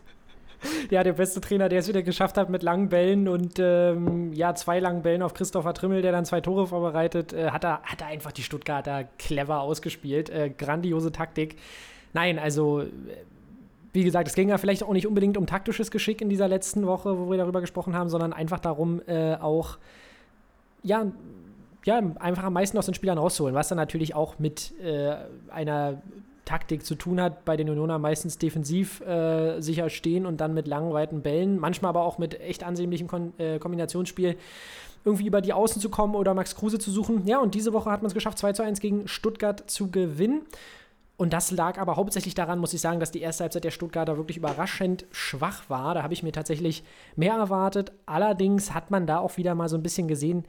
Ja, 0.90 1.05
der 1.05 1.12
beste 1.12 1.40
Trainer, 1.40 1.68
der 1.68 1.80
es 1.80 1.88
wieder 1.88 2.03
geschafft 2.03 2.36
hat 2.36 2.49
mit 2.49 2.62
langen 2.62 2.88
Bällen 2.88 3.28
und 3.28 3.59
ähm, 3.59 4.32
ja, 4.32 4.55
zwei 4.55 4.80
langen 4.80 5.03
Bällen 5.03 5.22
auf 5.22 5.34
Christopher 5.34 5.74
Trimmel, 5.74 6.03
der 6.03 6.12
dann 6.12 6.24
zwei 6.24 6.40
Tore 6.40 6.66
vorbereitet, 6.66 7.32
äh, 7.32 7.51
hat, 7.51 7.64
er, 7.64 7.82
hat 7.82 8.01
er 8.01 8.09
einfach 8.09 8.32
die 8.32 8.42
Stuttgarter 8.42 9.05
clever 9.18 9.61
ausgespielt. 9.61 10.30
Äh, 10.30 10.51
grandiose 10.57 11.12
Taktik. 11.12 11.57
Nein, 12.14 12.38
also 12.38 12.80
äh, 12.80 12.86
wie 13.92 14.05
gesagt, 14.05 14.28
es 14.28 14.34
ging 14.34 14.49
ja 14.49 14.59
vielleicht 14.59 14.82
auch 14.82 14.92
nicht 14.92 15.07
unbedingt 15.07 15.36
um 15.36 15.47
taktisches 15.47 15.90
Geschick 15.90 16.20
in 16.20 16.28
dieser 16.28 16.49
letzten 16.49 16.86
Woche, 16.86 17.18
wo 17.18 17.30
wir 17.30 17.38
darüber 17.38 17.61
gesprochen 17.61 17.94
haben, 17.94 18.09
sondern 18.09 18.32
einfach 18.32 18.59
darum, 18.59 19.01
äh, 19.07 19.34
auch 19.36 19.78
ja, 20.82 21.07
ja, 21.87 22.03
einfach 22.18 22.45
am 22.45 22.53
meisten 22.53 22.76
aus 22.76 22.87
den 22.87 22.95
Spielern 22.95 23.16
rauszuholen, 23.16 23.55
was 23.55 23.68
dann 23.68 23.76
natürlich 23.76 24.14
auch 24.14 24.39
mit 24.39 24.78
äh, 24.80 25.14
einer 25.49 26.03
Taktik 26.45 26.84
zu 26.84 26.97
tun 26.97 27.20
hat, 27.20 27.45
bei 27.45 27.57
den 27.57 27.70
Unioner 27.70 27.99
meistens 27.99 28.39
defensiv 28.39 29.01
äh, 29.01 29.61
sicher 29.61 29.89
stehen 29.89 30.26
und 30.26 30.41
dann 30.41 30.53
mit 30.53 30.66
langen, 30.66 30.93
weiten 30.93 31.22
Bällen, 31.22 31.59
manchmal 31.59 31.91
aber 31.91 32.03
auch 32.03 32.18
mit 32.18 32.41
echt 32.41 32.64
ansehnlichem 32.64 33.07
Kon 33.07 33.32
äh, 33.39 33.59
Kombinationsspiel 33.59 34.37
irgendwie 35.05 35.26
über 35.26 35.41
die 35.41 35.53
Außen 35.53 35.80
zu 35.80 35.89
kommen 35.89 36.16
oder 36.16 36.34
Max 36.34 36.57
Kruse 36.57 36.80
zu 36.80 36.91
suchen. 36.91 37.24
Ja, 37.26 37.39
und 37.39 37.55
diese 37.55 37.72
Woche 37.72 37.91
hat 37.91 38.03
man 38.03 38.09
es 38.09 38.14
geschafft, 38.14 38.39
2 38.39 38.53
zu 38.55 38.62
1 38.64 38.80
gegen 38.80 39.07
Stuttgart 39.07 39.70
zu 39.70 39.91
gewinnen. 39.91 40.43
Und 41.16 41.32
das 41.32 41.53
lag 41.53 41.78
aber 41.78 41.95
hauptsächlich 41.95 42.34
daran, 42.34 42.59
muss 42.59 42.74
ich 42.74 42.80
sagen, 42.80 42.99
dass 42.99 43.12
die 43.12 43.20
erste 43.20 43.45
Halbzeit 43.45 43.64
der 43.64 43.70
Stuttgarter 43.70 44.16
wirklich 44.16 44.37
überraschend 44.37 45.07
schwach 45.12 45.70
war. 45.70 45.95
Da 45.95 46.03
habe 46.03 46.12
ich 46.12 46.24
mir 46.24 46.32
tatsächlich 46.32 46.82
mehr 47.14 47.34
erwartet. 47.34 47.93
Allerdings 48.05 48.74
hat 48.74 48.91
man 48.91 49.07
da 49.07 49.18
auch 49.18 49.37
wieder 49.37 49.55
mal 49.55 49.68
so 49.68 49.76
ein 49.76 49.82
bisschen 49.82 50.09
gesehen, 50.09 50.45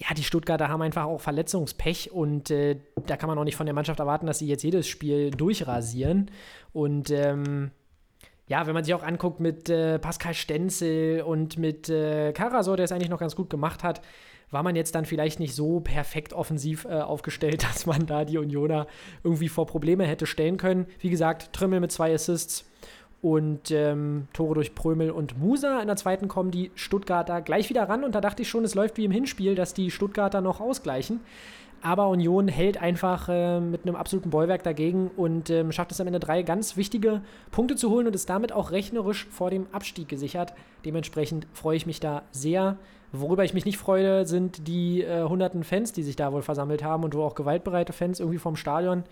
ja, 0.00 0.14
die 0.14 0.24
Stuttgarter 0.24 0.68
haben 0.68 0.80
einfach 0.80 1.04
auch 1.04 1.20
Verletzungspech 1.20 2.10
und 2.10 2.50
äh, 2.50 2.78
da 3.06 3.18
kann 3.18 3.28
man 3.28 3.38
auch 3.38 3.44
nicht 3.44 3.56
von 3.56 3.66
der 3.66 3.74
Mannschaft 3.74 4.00
erwarten, 4.00 4.26
dass 4.26 4.38
sie 4.38 4.46
jetzt 4.46 4.62
jedes 4.62 4.88
Spiel 4.88 5.30
durchrasieren. 5.30 6.30
Und 6.72 7.10
ähm, 7.10 7.70
ja, 8.46 8.66
wenn 8.66 8.72
man 8.72 8.82
sich 8.82 8.94
auch 8.94 9.02
anguckt 9.02 9.40
mit 9.40 9.68
äh, 9.68 9.98
Pascal 9.98 10.32
Stenzel 10.32 11.20
und 11.22 11.58
mit 11.58 11.90
äh, 11.90 12.32
Karasor, 12.32 12.76
der 12.76 12.84
es 12.84 12.92
eigentlich 12.92 13.10
noch 13.10 13.20
ganz 13.20 13.36
gut 13.36 13.50
gemacht 13.50 13.84
hat, 13.84 14.00
war 14.50 14.62
man 14.62 14.74
jetzt 14.74 14.94
dann 14.94 15.04
vielleicht 15.04 15.38
nicht 15.38 15.54
so 15.54 15.80
perfekt 15.80 16.32
offensiv 16.32 16.86
äh, 16.86 17.00
aufgestellt, 17.00 17.62
dass 17.70 17.84
man 17.84 18.06
da 18.06 18.24
die 18.24 18.38
Unioner 18.38 18.86
irgendwie 19.22 19.48
vor 19.48 19.66
Probleme 19.66 20.06
hätte 20.06 20.26
stellen 20.26 20.56
können. 20.56 20.86
Wie 20.98 21.10
gesagt, 21.10 21.52
Trümmel 21.52 21.78
mit 21.78 21.92
zwei 21.92 22.14
Assists 22.14 22.64
und 23.22 23.70
ähm, 23.70 24.28
Tore 24.32 24.54
durch 24.54 24.74
Prömel 24.74 25.10
und 25.10 25.38
Musa. 25.38 25.80
In 25.80 25.88
der 25.88 25.96
zweiten 25.96 26.28
kommen 26.28 26.50
die 26.50 26.70
Stuttgarter 26.74 27.42
gleich 27.42 27.68
wieder 27.68 27.88
ran 27.88 28.04
und 28.04 28.14
da 28.14 28.20
dachte 28.20 28.42
ich 28.42 28.48
schon, 28.48 28.64
es 28.64 28.74
läuft 28.74 28.96
wie 28.96 29.04
im 29.04 29.10
Hinspiel, 29.10 29.54
dass 29.54 29.74
die 29.74 29.90
Stuttgarter 29.90 30.40
noch 30.40 30.60
ausgleichen. 30.60 31.20
Aber 31.82 32.08
Union 32.08 32.48
hält 32.48 32.80
einfach 32.80 33.28
äh, 33.28 33.58
mit 33.58 33.86
einem 33.86 33.96
absoluten 33.96 34.30
Bollwerk 34.30 34.62
dagegen 34.62 35.10
und 35.16 35.48
ähm, 35.48 35.72
schafft 35.72 35.92
es 35.92 36.00
am 36.00 36.06
Ende 36.06 36.20
drei 36.20 36.42
ganz 36.42 36.76
wichtige 36.76 37.22
Punkte 37.50 37.74
zu 37.74 37.88
holen 37.90 38.06
und 38.06 38.14
ist 38.14 38.28
damit 38.28 38.52
auch 38.52 38.70
rechnerisch 38.70 39.26
vor 39.30 39.50
dem 39.50 39.66
Abstieg 39.72 40.08
gesichert. 40.08 40.52
Dementsprechend 40.84 41.46
freue 41.54 41.76
ich 41.76 41.86
mich 41.86 42.00
da 42.00 42.22
sehr. 42.32 42.76
Worüber 43.12 43.44
ich 43.44 43.54
mich 43.54 43.64
nicht 43.64 43.78
freue, 43.78 44.26
sind 44.26 44.68
die 44.68 45.02
äh, 45.02 45.24
hunderten 45.24 45.64
Fans, 45.64 45.92
die 45.92 46.02
sich 46.02 46.16
da 46.16 46.32
wohl 46.32 46.42
versammelt 46.42 46.84
haben 46.84 47.02
und 47.02 47.14
wo 47.14 47.22
auch 47.22 47.34
gewaltbereite 47.34 47.94
Fans 47.94 48.20
irgendwie 48.20 48.38
vom 48.38 48.56
Stadion. 48.56 49.04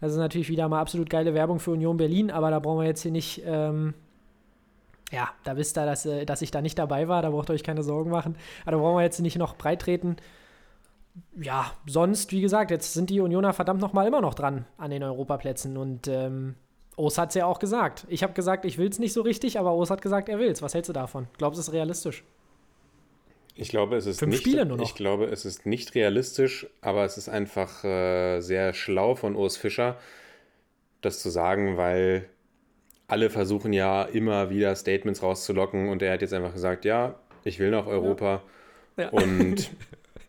Das 0.00 0.12
ist 0.12 0.18
natürlich 0.18 0.48
wieder 0.48 0.68
mal 0.68 0.80
absolut 0.80 1.08
geile 1.10 1.34
Werbung 1.34 1.58
für 1.58 1.72
Union 1.72 1.96
Berlin, 1.96 2.30
aber 2.30 2.50
da 2.50 2.58
brauchen 2.58 2.80
wir 2.80 2.86
jetzt 2.86 3.02
hier 3.02 3.12
nicht. 3.12 3.42
Ähm, 3.44 3.94
ja, 5.12 5.30
da 5.44 5.56
wisst 5.56 5.78
ihr, 5.78 5.86
dass, 5.86 6.04
äh, 6.04 6.26
dass 6.26 6.42
ich 6.42 6.50
da 6.50 6.60
nicht 6.60 6.78
dabei 6.78 7.08
war, 7.08 7.22
da 7.22 7.30
braucht 7.30 7.48
ihr 7.50 7.54
euch 7.54 7.62
keine 7.62 7.82
Sorgen 7.82 8.10
machen. 8.10 8.36
Aber 8.62 8.72
da 8.72 8.78
brauchen 8.78 8.96
wir 8.96 9.02
jetzt 9.02 9.20
nicht 9.20 9.38
noch 9.38 9.56
breit 9.56 9.82
treten 9.82 10.16
ja, 11.40 11.72
sonst, 11.86 12.32
wie 12.32 12.40
gesagt, 12.40 12.70
jetzt 12.70 12.94
sind 12.94 13.10
die 13.10 13.20
Unioner 13.20 13.52
verdammt 13.52 13.80
nochmal 13.80 14.06
immer 14.06 14.20
noch 14.20 14.34
dran 14.34 14.64
an 14.76 14.90
den 14.90 15.02
Europaplätzen 15.02 15.76
und 15.76 16.08
ähm, 16.08 16.56
Os 16.96 17.18
hat 17.18 17.30
es 17.30 17.34
ja 17.34 17.46
auch 17.46 17.58
gesagt. 17.58 18.06
Ich 18.08 18.22
habe 18.22 18.32
gesagt, 18.32 18.64
ich 18.64 18.78
will 18.78 18.88
es 18.88 18.98
nicht 18.98 19.12
so 19.12 19.22
richtig, 19.22 19.58
aber 19.58 19.74
Os 19.74 19.90
hat 19.90 20.00
gesagt, 20.02 20.28
er 20.28 20.38
will 20.38 20.48
es. 20.48 20.62
Was 20.62 20.74
hältst 20.74 20.88
du 20.88 20.92
davon? 20.92 21.26
Glaubst 21.36 21.58
du, 21.58 21.60
es 21.60 21.68
ist 21.68 21.74
realistisch? 21.74 22.24
Ich 23.58 23.70
glaube, 23.70 23.96
es 23.96 24.06
ist 24.06 24.18
Fünf 24.18 24.32
nicht, 24.32 24.40
Spiele 24.42 24.66
nur 24.66 24.76
noch. 24.76 24.84
Ich 24.84 24.94
glaube, 24.94 25.26
es 25.26 25.44
ist 25.44 25.64
nicht 25.64 25.94
realistisch, 25.94 26.66
aber 26.82 27.04
es 27.04 27.16
ist 27.16 27.28
einfach 27.28 27.82
äh, 27.84 28.40
sehr 28.40 28.74
schlau 28.74 29.14
von 29.14 29.34
Urs 29.34 29.56
Fischer, 29.56 29.96
das 31.00 31.20
zu 31.20 31.30
sagen, 31.30 31.76
weil 31.76 32.28
alle 33.08 33.30
versuchen 33.30 33.72
ja 33.72 34.02
immer 34.02 34.50
wieder 34.50 34.74
Statements 34.76 35.22
rauszulocken 35.22 35.88
und 35.88 36.02
er 36.02 36.12
hat 36.12 36.22
jetzt 36.22 36.34
einfach 36.34 36.52
gesagt, 36.52 36.84
ja, 36.84 37.14
ich 37.44 37.58
will 37.58 37.70
nach 37.70 37.86
Europa 37.86 38.42
Ja. 38.96 39.08
und 39.10 39.70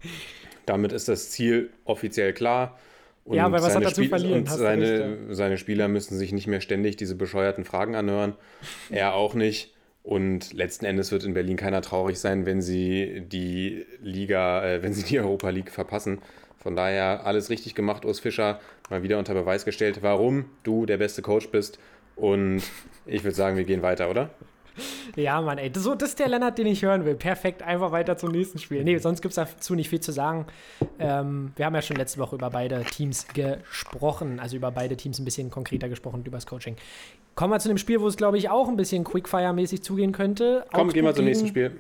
damit 0.66 0.94
ist 0.94 1.10
das 1.10 1.30
Ziel 1.32 1.72
offiziell 1.86 2.34
klar. 2.34 2.78
Und 3.26 3.36
Ja, 3.36 3.52
weil 3.52 3.62
was 3.62 3.76
hat 3.76 3.84
er 3.84 3.94
zu 3.94 4.06
verlieren? 4.06 4.42
Und 4.42 4.50
seine, 4.50 5.36
seine 5.36 5.58
Spieler 5.58 5.90
müssen 5.90 6.18
sich 6.18 6.32
nicht 6.32 6.48
mehr 6.48 6.62
ständig 6.62 6.96
diese 6.96 7.16
bescheuerten 7.16 7.66
Fragen 7.66 7.96
anhören. 7.96 8.36
Er 8.90 9.16
auch 9.16 9.34
nicht. 9.34 9.74
Und 10.08 10.54
letzten 10.54 10.86
Endes 10.86 11.12
wird 11.12 11.26
in 11.26 11.34
Berlin 11.34 11.58
keiner 11.58 11.82
traurig 11.82 12.18
sein, 12.18 12.46
wenn 12.46 12.62
sie 12.62 13.24
die 13.28 13.86
Liga, 14.02 14.64
äh, 14.64 14.82
wenn 14.82 14.94
sie 14.94 15.04
die 15.04 15.20
Europa 15.20 15.50
League 15.50 15.70
verpassen. 15.70 16.20
Von 16.58 16.78
daher 16.78 17.26
alles 17.26 17.50
richtig 17.50 17.76
gemacht, 17.76 18.06
Urs 18.06 18.22
Fischer. 18.22 18.62
Mal 18.90 19.04
wieder 19.04 19.20
unter 19.20 19.34
Beweis 19.34 19.66
gestellt, 19.66 20.00
warum 20.04 20.46
du 20.64 20.86
der 20.86 20.96
beste 20.96 21.22
Coach 21.22 21.50
bist. 21.50 21.78
Und 22.16 22.64
ich 23.06 23.26
würde 23.26 23.36
sagen, 23.36 23.58
wir 23.58 23.66
gehen 23.66 23.82
weiter, 23.82 24.10
oder? 24.10 24.30
Ja, 25.18 25.42
Mann, 25.42 25.58
ey, 25.58 25.74
so, 25.76 25.94
das 25.94 26.10
ist 26.10 26.20
der 26.20 26.30
Lennart, 26.30 26.58
den 26.58 26.68
ich 26.68 26.84
hören 26.84 27.04
will. 27.04 27.16
Perfekt, 27.16 27.62
einfach 27.62 27.92
weiter 27.92 28.18
zum 28.18 28.32
nächsten 28.32 28.60
Spiel. 28.60 28.86
Nee, 28.86 29.00
sonst 29.00 29.22
gibt 29.22 29.34
es 29.34 29.36
dazu 29.36 29.76
nicht 29.76 29.90
viel 29.90 30.00
zu 30.00 30.14
sagen. 30.14 30.46
Ähm, 31.00 31.52
wir 31.58 31.66
haben 31.66 31.76
ja 31.76 31.82
schon 31.82 31.98
letzte 31.98 32.20
Woche 32.20 32.38
über 32.38 32.50
beide 32.50 32.82
Teams 32.86 33.28
gesprochen, 33.28 34.40
also 34.40 34.56
über 34.56 34.72
beide 34.72 34.96
Teams 34.96 35.20
ein 35.20 35.26
bisschen 35.26 35.50
konkreter 35.50 35.90
gesprochen 35.90 36.24
über 36.24 36.38
das 36.38 36.46
Coaching. 36.46 36.78
Kommen 37.38 37.54
wir 37.54 37.60
zu 37.60 37.70
einem 37.70 37.78
Spiel, 37.78 38.02
wo 38.02 38.08
es, 38.08 38.18
glaube 38.18 38.40
ich, 38.40 38.50
auch 38.50 38.68
ein 38.68 38.78
bisschen 38.78 39.04
Quickfire-mäßig 39.04 39.84
zugehen 39.84 40.12
könnte. 40.12 40.66
Komm, 40.74 40.90
gehen 40.90 41.04
wir 41.04 41.10
Augsburg 41.10 41.16
zum 41.18 41.26
nächsten 41.26 41.48
Spiel. 41.48 41.72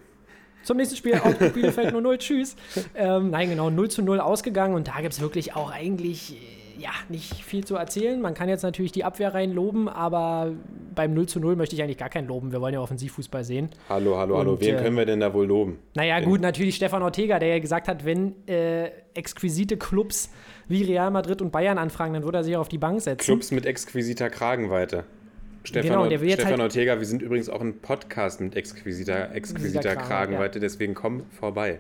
Zum 0.61 0.77
nächsten 0.77 0.95
Spiel, 0.95 1.15
Augsburg 1.15 1.51
Bielefeld 1.55 1.95
0-0, 1.95 2.17
tschüss. 2.19 2.55
Ähm, 2.93 3.31
nein, 3.31 3.49
genau, 3.49 3.71
0 3.71 3.89
zu 3.89 4.03
0 4.03 4.19
ausgegangen 4.19 4.75
und 4.75 4.87
da 4.87 5.01
gibt 5.01 5.13
es 5.13 5.19
wirklich 5.19 5.55
auch 5.55 5.71
eigentlich 5.71 6.35
äh, 6.35 6.83
ja, 6.83 6.91
nicht 7.09 7.33
viel 7.43 7.65
zu 7.65 7.75
erzählen. 7.75 8.21
Man 8.21 8.35
kann 8.35 8.49
jetzt 8.49 8.61
natürlich 8.61 8.91
die 8.91 9.03
Abwehr 9.03 9.33
rein 9.33 9.51
loben, 9.51 9.89
aber 9.89 10.51
beim 10.93 11.15
0 11.15 11.25
zu 11.25 11.39
0 11.39 11.55
möchte 11.55 11.75
ich 11.75 11.81
eigentlich 11.81 11.97
gar 11.97 12.09
keinen 12.09 12.27
loben. 12.27 12.51
Wir 12.51 12.61
wollen 12.61 12.75
ja 12.75 12.79
Offensivfußball 12.79 13.43
sehen. 13.43 13.69
Hallo, 13.89 14.15
hallo, 14.15 14.37
hallo. 14.37 14.51
Und, 14.51 14.61
Wen 14.61 14.75
äh, 14.75 14.77
können 14.77 14.95
wir 14.95 15.07
denn 15.07 15.21
da 15.21 15.33
wohl 15.33 15.47
loben? 15.47 15.79
Naja, 15.95 16.19
gut, 16.19 16.39
natürlich 16.39 16.75
Stefan 16.75 17.01
Ortega, 17.01 17.39
der 17.39 17.49
ja 17.49 17.57
gesagt 17.57 17.87
hat, 17.87 18.05
wenn 18.05 18.47
äh, 18.47 18.91
exquisite 19.15 19.77
Clubs 19.77 20.29
wie 20.67 20.83
Real 20.83 21.09
Madrid 21.09 21.41
und 21.41 21.51
Bayern 21.51 21.79
anfragen, 21.79 22.13
dann 22.13 22.23
würde 22.23 22.37
er 22.37 22.43
sich 22.43 22.55
auf 22.55 22.69
die 22.69 22.77
Bank 22.77 23.01
setzen. 23.01 23.25
Clubs 23.25 23.49
mit 23.49 23.65
exquisiter 23.65 24.29
Kragenweite. 24.29 25.05
Stefan, 25.67 25.89
Genau, 25.89 26.07
der 26.07 26.21
will 26.21 26.29
jetzt 26.29 26.39
Stefan 26.41 26.53
halt- 26.61 26.61
Ortega, 26.61 26.97
wir 26.97 27.05
sind 27.05 27.21
übrigens 27.21 27.49
auch 27.49 27.59
ein 27.61 27.79
Podcast 27.79 28.39
mit 28.39 28.55
exquisiter, 28.55 29.33
exquisiter 29.35 29.95
Kragen, 29.95 30.07
Kragenweite, 30.07 30.59
deswegen 30.61 30.93
komm 30.93 31.23
vorbei. 31.29 31.79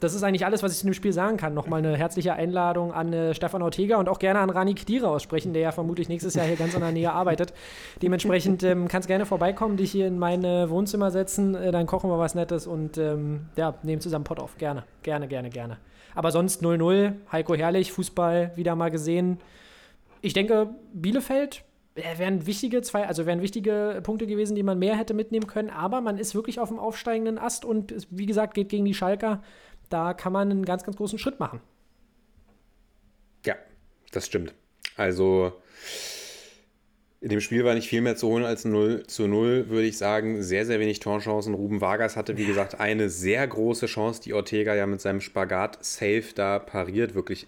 Das 0.00 0.14
ist 0.14 0.22
eigentlich 0.22 0.44
alles, 0.44 0.62
was 0.62 0.72
ich 0.72 0.78
zu 0.78 0.86
dem 0.86 0.92
Spiel 0.94 1.12
sagen 1.12 1.36
kann. 1.38 1.54
Nochmal 1.54 1.78
eine 1.78 1.96
herzliche 1.96 2.34
Einladung 2.34 2.92
an 2.92 3.12
äh, 3.14 3.34
Stefan 3.34 3.62
Ortega 3.62 3.96
und 3.96 4.08
auch 4.10 4.18
gerne 4.18 4.40
an 4.40 4.50
Rani 4.50 4.74
Kdira 4.74 5.08
aussprechen, 5.08 5.54
der 5.54 5.62
ja 5.62 5.72
vermutlich 5.72 6.08
nächstes 6.10 6.34
Jahr 6.34 6.44
hier 6.46 6.56
ganz 6.56 6.74
in 6.74 6.80
der 6.80 6.92
Nähe 6.92 7.12
arbeitet. 7.12 7.54
Dementsprechend 8.02 8.62
ähm, 8.62 8.88
kannst 8.88 9.08
gerne 9.08 9.24
vorbeikommen, 9.24 9.76
dich 9.78 9.92
hier 9.92 10.06
in 10.06 10.18
mein 10.18 10.44
äh, 10.44 10.68
Wohnzimmer 10.68 11.10
setzen, 11.10 11.54
äh, 11.54 11.72
dann 11.72 11.86
kochen 11.86 12.10
wir 12.10 12.18
was 12.18 12.34
Nettes 12.34 12.66
und 12.66 12.98
ähm, 12.98 13.46
ja, 13.56 13.74
nehmen 13.82 14.00
zusammen 14.02 14.24
Pott 14.24 14.38
auf. 14.38 14.58
Gerne, 14.58 14.84
gerne, 15.02 15.28
gerne, 15.28 15.48
gerne. 15.48 15.78
Aber 16.14 16.30
sonst 16.30 16.62
0-0, 16.62 17.12
Heiko 17.32 17.54
Herrlich, 17.54 17.92
Fußball 17.92 18.52
wieder 18.54 18.74
mal 18.76 18.90
gesehen. 18.90 19.38
Ich 20.20 20.34
denke, 20.34 20.68
Bielefeld 20.92 21.62
wären 21.96 22.46
wichtige 22.46 22.82
zwei, 22.82 23.06
also 23.06 23.26
wären 23.26 23.42
wichtige 23.42 24.00
Punkte 24.02 24.26
gewesen, 24.26 24.54
die 24.54 24.62
man 24.62 24.78
mehr 24.78 24.96
hätte 24.96 25.14
mitnehmen 25.14 25.46
können, 25.46 25.70
aber 25.70 26.00
man 26.00 26.18
ist 26.18 26.34
wirklich 26.34 26.60
auf 26.60 26.68
dem 26.68 26.78
aufsteigenden 26.78 27.38
Ast 27.38 27.64
und 27.64 27.94
wie 28.10 28.26
gesagt, 28.26 28.54
geht 28.54 28.68
gegen 28.68 28.84
die 28.84 28.94
Schalker. 28.94 29.42
Da 29.88 30.14
kann 30.14 30.32
man 30.32 30.50
einen 30.50 30.64
ganz, 30.64 30.84
ganz 30.84 30.96
großen 30.96 31.18
Schritt 31.18 31.40
machen. 31.40 31.60
Ja, 33.44 33.54
das 34.12 34.26
stimmt. 34.26 34.52
Also 34.96 35.52
in 37.20 37.30
dem 37.30 37.40
Spiel 37.40 37.64
war 37.64 37.74
nicht 37.74 37.88
viel 37.88 38.02
mehr 38.02 38.16
zu 38.16 38.28
holen 38.28 38.44
als 38.44 38.64
0 38.64 39.04
zu 39.06 39.26
0, 39.26 39.68
würde 39.68 39.86
ich 39.86 39.96
sagen. 39.96 40.42
Sehr, 40.42 40.66
sehr 40.66 40.80
wenig 40.80 41.00
Torchancen. 41.00 41.54
Ruben 41.54 41.80
Vargas 41.80 42.16
hatte, 42.16 42.36
wie 42.36 42.46
gesagt, 42.46 42.78
eine 42.78 43.08
sehr 43.08 43.46
große 43.46 43.86
Chance, 43.86 44.20
die 44.22 44.34
Ortega 44.34 44.74
ja 44.74 44.86
mit 44.86 45.00
seinem 45.00 45.20
Spagat-Safe 45.20 46.24
da 46.34 46.58
pariert. 46.58 47.14
Wirklich 47.14 47.46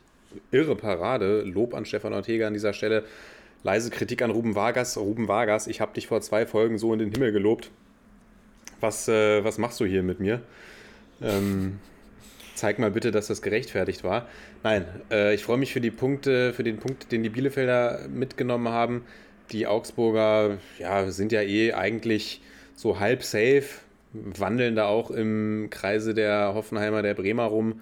irre 0.51 0.74
Parade. 0.74 1.42
Lob 1.42 1.74
an 1.74 1.84
Stefan 1.84 2.14
Ortega 2.14 2.46
an 2.46 2.55
dieser 2.55 2.72
Stelle. 2.72 3.05
Leise 3.62 3.90
Kritik 3.90 4.22
an 4.22 4.30
Ruben 4.30 4.54
Vargas. 4.54 4.96
Ruben 4.96 5.28
Vargas, 5.28 5.66
ich 5.66 5.80
habe 5.80 5.92
dich 5.94 6.06
vor 6.06 6.20
zwei 6.20 6.46
Folgen 6.46 6.78
so 6.78 6.92
in 6.92 6.98
den 6.98 7.11
Himmel 7.11 7.32
gelobt. 7.32 7.70
Was, 8.80 9.09
äh, 9.09 9.42
was 9.42 9.59
machst 9.59 9.80
du 9.80 9.84
hier 9.84 10.02
mit 10.02 10.20
mir? 10.20 10.40
Ähm, 11.20 11.80
zeig 12.54 12.78
mal 12.78 12.90
bitte, 12.90 13.11
dass 13.11 13.26
das 13.26 13.42
gerechtfertigt 13.42 14.04
war. 14.04 14.28
Nein, 14.62 14.84
äh, 15.11 15.34
ich 15.34 15.42
freue 15.42 15.59
mich 15.59 15.72
für 15.72 15.80
die 15.80 15.90
Punkte, 15.90 16.52
für 16.52 16.62
den 16.62 16.78
Punkt, 16.78 17.11
den 17.11 17.22
die 17.22 17.28
Bielefelder 17.28 18.06
mitgenommen 18.09 18.68
haben. 18.68 19.04
Die 19.50 19.66
Augsburger 19.66 20.59
ja, 20.78 21.11
sind 21.11 21.32
ja 21.32 21.42
eh 21.42 21.72
eigentlich 21.72 22.40
so 22.76 23.00
halb 23.00 23.24
safe, 23.24 23.64
wandeln 24.12 24.76
da 24.76 24.86
auch 24.86 25.11
im 25.11 25.68
Kreise 25.70 26.14
der 26.14 26.54
Hoffenheimer, 26.54 27.02
der 27.02 27.14
Bremer 27.14 27.44
rum. 27.44 27.80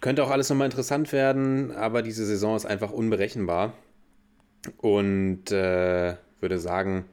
Könnte 0.00 0.24
auch 0.24 0.30
alles 0.30 0.48
nochmal 0.48 0.66
interessant 0.66 1.12
werden, 1.12 1.70
aber 1.72 2.02
diese 2.02 2.24
Saison 2.24 2.56
ist 2.56 2.64
einfach 2.64 2.90
unberechenbar. 2.90 3.74
Und 4.78 5.50
äh, 5.50 6.16
würde 6.40 6.58
sagen, 6.58 7.06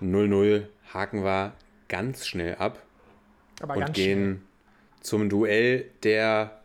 0-0 0.00 0.64
haken 0.92 1.24
wir 1.24 1.52
ganz 1.88 2.26
schnell 2.26 2.56
ab 2.56 2.82
Aber 3.60 3.76
und 3.76 3.92
gehen 3.94 4.42
zum 5.00 5.28
Duell 5.28 5.90
der 6.02 6.62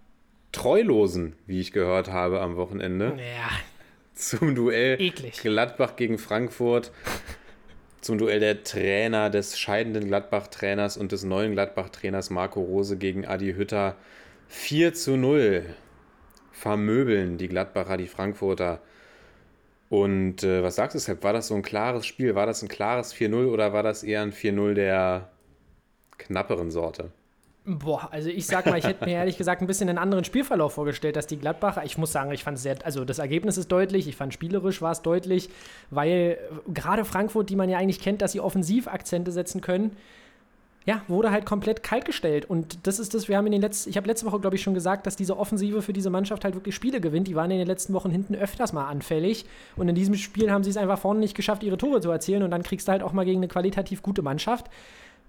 Treulosen, 0.51 1.35
wie 1.45 1.59
ich 1.59 1.71
gehört 1.71 2.09
habe 2.09 2.41
am 2.41 2.55
Wochenende. 2.55 3.13
schnell. 3.13 3.19
Ja, 3.19 3.49
Zum 4.15 4.55
Duell 4.55 4.99
Eklig. 4.99 5.41
Gladbach 5.41 5.95
gegen 5.95 6.17
Frankfurt. 6.17 6.91
Zum 8.01 8.17
Duell 8.17 8.39
der 8.39 8.63
Trainer, 8.63 9.29
des 9.29 9.59
scheidenden 9.59 10.07
Gladbach-Trainers 10.07 10.95
und 10.97 11.11
des 11.11 11.23
neuen 11.23 11.51
Gladbach-Trainers 11.51 12.29
Marco 12.29 12.61
Rose 12.61 12.97
gegen 12.97 13.25
Adi 13.25 13.53
Hütter. 13.53 13.97
4 14.47 14.93
zu 14.93 15.17
0 15.17 15.65
vermöbeln 16.51 17.37
die 17.37 17.49
Gladbacher, 17.49 17.97
die 17.97 18.07
Frankfurter. 18.07 18.81
Und 19.89 20.43
äh, 20.43 20.61
was 20.63 20.75
sagst 20.75 20.95
du, 20.95 20.99
Sepp? 20.99 21.23
War 21.23 21.33
das 21.33 21.47
so 21.47 21.55
ein 21.55 21.63
klares 21.63 22.05
Spiel? 22.05 22.35
War 22.35 22.45
das 22.45 22.61
ein 22.61 22.67
klares 22.67 23.13
4-0 23.13 23.47
oder 23.47 23.73
war 23.73 23.83
das 23.83 24.03
eher 24.03 24.21
ein 24.21 24.31
4-0 24.31 24.75
der 24.75 25.29
knapperen 26.17 26.69
Sorte? 26.69 27.11
Boah, 27.65 28.07
also 28.11 28.29
ich 28.29 28.47
sag 28.47 28.65
mal, 28.65 28.79
ich 28.79 28.85
hätte 28.85 29.05
mir 29.05 29.15
ehrlich 29.15 29.37
gesagt 29.37 29.61
ein 29.61 29.67
bisschen 29.67 29.89
einen 29.89 29.97
anderen 29.97 30.23
Spielverlauf 30.23 30.73
vorgestellt, 30.73 31.15
dass 31.15 31.27
die 31.27 31.37
Gladbacher, 31.37 31.83
ich 31.83 31.97
muss 31.97 32.11
sagen, 32.11 32.31
ich 32.31 32.43
fand 32.43 32.57
es 32.57 32.63
sehr, 32.63 32.77
also 32.83 33.05
das 33.05 33.19
Ergebnis 33.19 33.57
ist 33.57 33.71
deutlich, 33.71 34.07
ich 34.07 34.15
fand 34.15 34.33
spielerisch 34.33 34.81
war 34.81 34.91
es 34.91 35.01
deutlich, 35.01 35.49
weil 35.91 36.09
äh, 36.09 36.37
gerade 36.71 37.05
Frankfurt, 37.05 37.49
die 37.49 37.55
man 37.55 37.69
ja 37.69 37.77
eigentlich 37.77 38.01
kennt, 38.01 38.21
dass 38.21 38.31
sie 38.31 38.39
Offensivakzente 38.39 39.31
setzen 39.31 39.61
können, 39.61 39.97
ja, 40.89 41.03
wurde 41.07 41.29
halt 41.29 41.45
komplett 41.45 41.83
kaltgestellt. 41.83 42.49
Und 42.49 42.87
das 42.87 42.97
ist 42.97 43.13
das, 43.13 43.27
wir 43.27 43.37
haben 43.37 43.45
in 43.45 43.51
den 43.51 43.61
letzten, 43.61 43.91
ich 43.91 43.95
habe 43.95 44.07
letzte 44.07 44.25
Woche, 44.25 44.39
glaube 44.39 44.55
ich, 44.55 44.63
schon 44.63 44.73
gesagt, 44.73 45.05
dass 45.05 45.15
diese 45.15 45.37
Offensive 45.37 45.83
für 45.83 45.93
diese 45.93 46.09
Mannschaft 46.09 46.43
halt 46.43 46.55
wirklich 46.55 46.73
Spiele 46.73 46.99
gewinnt. 46.99 47.27
Die 47.27 47.35
waren 47.35 47.51
in 47.51 47.59
den 47.59 47.67
letzten 47.67 47.93
Wochen 47.93 48.09
hinten 48.09 48.33
öfters 48.33 48.73
mal 48.73 48.87
anfällig. 48.87 49.45
Und 49.75 49.87
in 49.87 49.93
diesem 49.93 50.15
Spiel 50.15 50.51
haben 50.51 50.63
sie 50.63 50.71
es 50.71 50.77
einfach 50.77 50.97
vorne 50.97 51.19
nicht 51.19 51.35
geschafft, 51.35 51.61
ihre 51.61 51.77
Tore 51.77 52.01
zu 52.01 52.09
erzielen. 52.09 52.41
Und 52.41 52.49
dann 52.49 52.63
kriegst 52.63 52.87
du 52.87 52.91
halt 52.91 53.03
auch 53.03 53.13
mal 53.13 53.23
gegen 53.23 53.37
eine 53.37 53.47
qualitativ 53.47 54.01
gute 54.01 54.23
Mannschaft. 54.23 54.65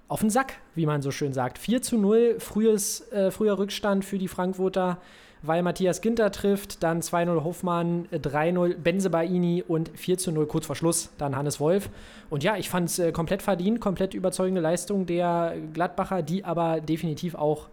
auf 0.08 0.20
den 0.20 0.30
Sack, 0.30 0.54
wie 0.74 0.86
man 0.86 1.02
so 1.02 1.11
schön 1.11 1.34
sagt. 1.34 1.58
4 1.58 1.82
zu 1.82 1.98
0, 1.98 2.36
frühes, 2.40 3.12
äh, 3.12 3.30
früher 3.30 3.58
Rückstand 3.58 4.02
für 4.02 4.16
die 4.16 4.28
Frankfurter, 4.28 4.96
weil 5.43 5.62
Matthias 5.62 6.01
Ginter 6.01 6.30
trifft, 6.30 6.82
dann 6.82 7.01
2-0 7.01 7.45
Hoffmann, 7.45 8.07
3-0 8.12 8.76
Benzebaini 8.76 9.64
und 9.66 9.91
4 9.95 10.18
zu 10.18 10.32
0 10.32 10.47
kurz 10.47 10.66
vor 10.66 10.76
Schluss 10.76 11.11
dann 11.18 11.36
Hannes 11.36 11.61
Wolf. 11.61 11.88
Und 12.28 12.45
ja, 12.45 12.57
ich 12.57 12.68
fand 12.68 12.88
es 12.88 12.99
äh, 12.99 13.12
komplett 13.12 13.43
verdient, 13.43 13.80
komplett 13.80 14.14
überzeugende 14.14 14.61
Leistung 14.61 15.07
der 15.07 15.55
Gladbacher, 15.72 16.22
die 16.22 16.45
aber 16.45 16.80
definitiv 16.80 17.34
auch 17.34 17.68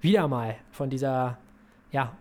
wieder 0.00 0.28
mal 0.28 0.56
von 0.70 0.90
dieser, 0.90 1.38
ja, 1.90 2.12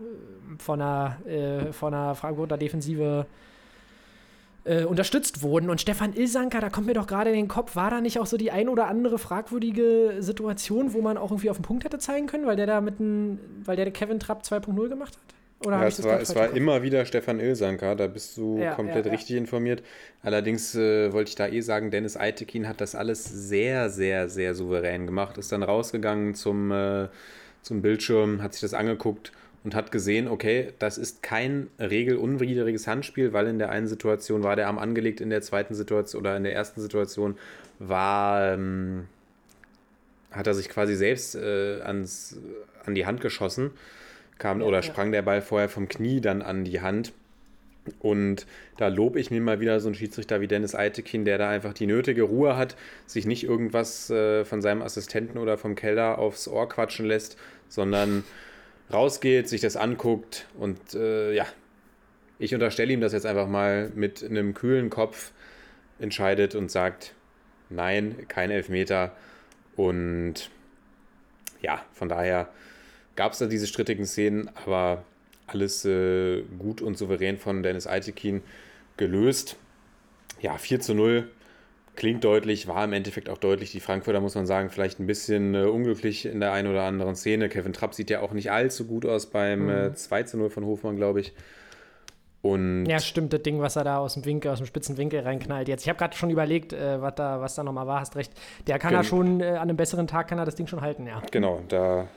von 0.57 0.81
einer, 0.81 1.17
äh, 1.27 1.71
von 1.71 1.93
einer 1.93 2.15
Frankfurter 2.15 2.57
Defensive 2.57 3.27
äh, 4.67 4.83
unterstützt 4.83 5.41
wurden. 5.41 5.69
Und 5.69 5.81
Stefan 5.81 6.13
Ilsanker, 6.13 6.59
da 6.59 6.69
kommt 6.69 6.87
mir 6.87 6.93
doch 6.93 7.07
gerade 7.07 7.29
in 7.29 7.35
den 7.35 7.47
Kopf, 7.47 7.75
war 7.75 7.89
da 7.89 8.01
nicht 8.01 8.19
auch 8.19 8.25
so 8.25 8.37
die 8.37 8.51
ein 8.51 8.69
oder 8.69 8.87
andere 8.87 9.17
fragwürdige 9.17 10.17
Situation, 10.19 10.93
wo 10.93 11.01
man 11.01 11.17
auch 11.17 11.31
irgendwie 11.31 11.49
auf 11.49 11.57
den 11.57 11.63
Punkt 11.63 11.85
hätte 11.85 11.99
zeigen 11.99 12.27
können, 12.27 12.45
weil 12.45 12.55
der 12.55 12.67
da 12.67 12.81
mit 12.81 12.99
einem, 12.99 13.39
weil 13.63 13.75
der 13.75 13.89
Kevin 13.91 14.19
Trapp 14.19 14.43
2.0 14.43 14.89
gemacht 14.89 15.15
hat? 15.15 15.37
Oder 15.65 15.81
Ja, 15.81 15.87
es 15.87 15.97
das 15.97 16.05
war, 16.05 16.19
es 16.19 16.35
war 16.35 16.51
immer 16.51 16.83
wieder 16.83 17.05
Stefan 17.05 17.39
Ilsanker, 17.39 17.95
da 17.95 18.07
bist 18.07 18.37
du 18.37 18.59
Ja, 18.59 18.75
komplett 18.75 19.05
ja. 19.07 19.11
richtig 19.11 19.37
informiert. 19.37 19.81
Allerdings 20.21 20.75
äh, 20.75 21.11
wollte 21.11 21.29
ich 21.29 21.35
da 21.35 21.47
eh 21.47 21.61
sagen, 21.61 21.89
Dennis 21.89 22.15
Eitekin 22.15 22.67
hat 22.67 22.79
das 22.79 22.93
alles 22.93 23.23
sehr, 23.25 23.89
sehr, 23.89 24.29
sehr 24.29 24.53
souverän 24.53 25.07
gemacht. 25.07 25.37
Ist 25.37 25.51
dann 25.51 25.63
rausgegangen 25.63 26.35
zum, 26.35 26.71
äh, 26.71 27.07
zum 27.63 27.81
Bildschirm, 27.81 28.43
hat 28.43 28.53
sich 28.53 28.61
das 28.61 28.75
angeguckt 28.75 29.31
und 29.67 29.75
hat 29.75 29.91
gesehen, 29.91 30.29
okay, 30.29 30.71
das 30.79 30.97
ist 30.97 31.21
kein 31.21 31.67
regelunwidriges 31.77 32.87
Handspiel, 32.87 33.33
weil 33.33 33.47
in 33.47 33.59
der 33.59 33.69
einen 33.69 33.87
Situation 33.87 34.41
war 34.41 34.55
der 34.55 34.67
Arm 34.67 34.77
angelegt, 34.77 35.19
in 35.19 35.29
der 35.29 35.41
zweiten 35.41 35.75
Situation 35.75 36.21
oder 36.21 36.37
in 36.37 36.43
der 36.43 36.53
ersten 36.55 36.79
Situation 36.79 37.37
war, 37.77 38.53
ähm, 38.53 39.07
hat 40.31 40.47
er 40.47 40.53
sich 40.53 40.69
quasi 40.69 40.95
selbst 40.95 41.35
äh, 41.35 41.81
ans, 41.81 42.37
an 42.85 42.95
die 42.95 43.05
Hand 43.05 43.19
geschossen 43.19 43.71
kam 44.37 44.61
oder 44.61 44.77
ja. 44.77 44.83
sprang 44.83 45.11
der 45.11 45.21
Ball 45.21 45.41
vorher 45.41 45.67
vom 45.67 45.89
Knie 45.89 46.21
dann 46.21 46.41
an 46.41 46.63
die 46.63 46.79
Hand. 46.79 47.11
Und 47.99 48.45
da 48.77 48.87
lobe 48.87 49.19
ich 49.19 49.31
mir 49.31 49.41
mal 49.41 49.59
wieder 49.59 49.81
so 49.81 49.89
einen 49.89 49.95
Schiedsrichter 49.95 50.39
wie 50.39 50.47
Dennis 50.47 50.75
Eitekin, 50.75 51.25
der 51.25 51.37
da 51.37 51.49
einfach 51.49 51.73
die 51.73 51.87
nötige 51.87 52.23
Ruhe 52.23 52.55
hat, 52.55 52.77
sich 53.05 53.25
nicht 53.25 53.43
irgendwas 53.43 54.09
äh, 54.09 54.45
von 54.45 54.61
seinem 54.61 54.81
Assistenten 54.81 55.37
oder 55.37 55.57
vom 55.57 55.75
Keller 55.75 56.19
aufs 56.19 56.47
Ohr 56.47 56.69
quatschen 56.69 57.05
lässt, 57.05 57.37
sondern 57.67 58.23
rausgeht, 58.91 59.49
sich 59.49 59.61
das 59.61 59.75
anguckt 59.75 60.47
und 60.57 60.93
äh, 60.93 61.33
ja, 61.33 61.45
ich 62.39 62.53
unterstelle 62.53 62.93
ihm 62.93 63.01
das 63.01 63.13
jetzt 63.13 63.25
einfach 63.25 63.47
mal 63.47 63.91
mit 63.95 64.23
einem 64.23 64.53
kühlen 64.53 64.89
Kopf 64.89 65.31
entscheidet 65.99 66.55
und 66.55 66.69
sagt, 66.69 67.13
nein, 67.69 68.27
kein 68.27 68.51
Elfmeter. 68.51 69.15
Und 69.75 70.49
ja, 71.61 71.83
von 71.93 72.09
daher 72.09 72.49
gab 73.15 73.33
es 73.33 73.39
da 73.39 73.47
diese 73.47 73.67
strittigen 73.67 74.05
Szenen, 74.05 74.49
aber 74.63 75.03
alles 75.47 75.85
äh, 75.85 76.43
gut 76.59 76.81
und 76.81 76.97
souverän 76.97 77.37
von 77.37 77.63
Dennis 77.63 77.87
Eitekin 77.87 78.43
gelöst. 78.97 79.55
Ja, 80.41 80.57
4 80.57 80.79
zu 80.79 80.93
0 80.93 81.29
klingt 81.97 82.23
deutlich, 82.23 82.67
war 82.67 82.85
im 82.85 82.93
Endeffekt 82.93 83.27
auch 83.29 83.37
deutlich. 83.37 83.71
Die 83.71 83.81
Frankfurter, 83.81 84.21
muss 84.21 84.35
man 84.35 84.45
sagen, 84.45 84.69
vielleicht 84.69 84.99
ein 85.01 85.07
bisschen 85.07 85.53
äh, 85.53 85.63
unglücklich 85.63 86.25
in 86.25 86.39
der 86.39 86.53
einen 86.53 86.69
oder 86.69 86.83
anderen 86.83 87.15
Szene. 87.15 87.49
Kevin 87.49 87.73
Trapp 87.73 87.93
sieht 87.93 88.09
ja 88.09 88.21
auch 88.21 88.31
nicht 88.31 88.51
allzu 88.51 88.85
gut 88.85 89.05
aus 89.05 89.25
beim 89.25 89.69
äh, 89.69 89.93
2 89.93 90.23
zu 90.23 90.37
0 90.37 90.49
von 90.49 90.65
Hofmann, 90.65 90.95
glaube 90.95 91.19
ich. 91.19 91.33
Und 92.43 92.85
Ja, 92.85 92.99
stimmt, 92.99 93.33
das 93.33 93.41
Ding, 93.41 93.59
was 93.59 93.75
er 93.75 93.83
da 93.83 93.97
aus 93.97 94.13
dem 94.13 94.23
Winkel, 94.23 94.51
aus 94.51 94.59
dem 94.59 94.67
spitzen 94.67 94.95
Winkel 94.97 95.19
reinknallt. 95.21 95.67
Jetzt, 95.67 95.81
ich 95.83 95.89
habe 95.89 95.97
gerade 95.99 96.15
schon 96.15 96.29
überlegt, 96.29 96.71
äh, 96.71 97.01
was 97.01 97.15
da, 97.15 97.41
was 97.41 97.55
da 97.55 97.63
nochmal 97.63 97.87
war, 97.87 97.99
hast 97.99 98.15
recht. 98.15 98.31
Der 98.67 98.79
kann 98.79 98.91
Gen- 98.91 98.99
er 98.99 99.03
schon, 99.03 99.41
äh, 99.41 99.47
an 99.47 99.57
einem 99.63 99.75
besseren 99.75 100.07
Tag 100.07 100.27
kann 100.29 100.37
er 100.37 100.45
das 100.45 100.55
Ding 100.55 100.67
schon 100.67 100.81
halten, 100.81 101.07
ja. 101.07 101.21
Genau, 101.31 101.61
da 101.67 102.07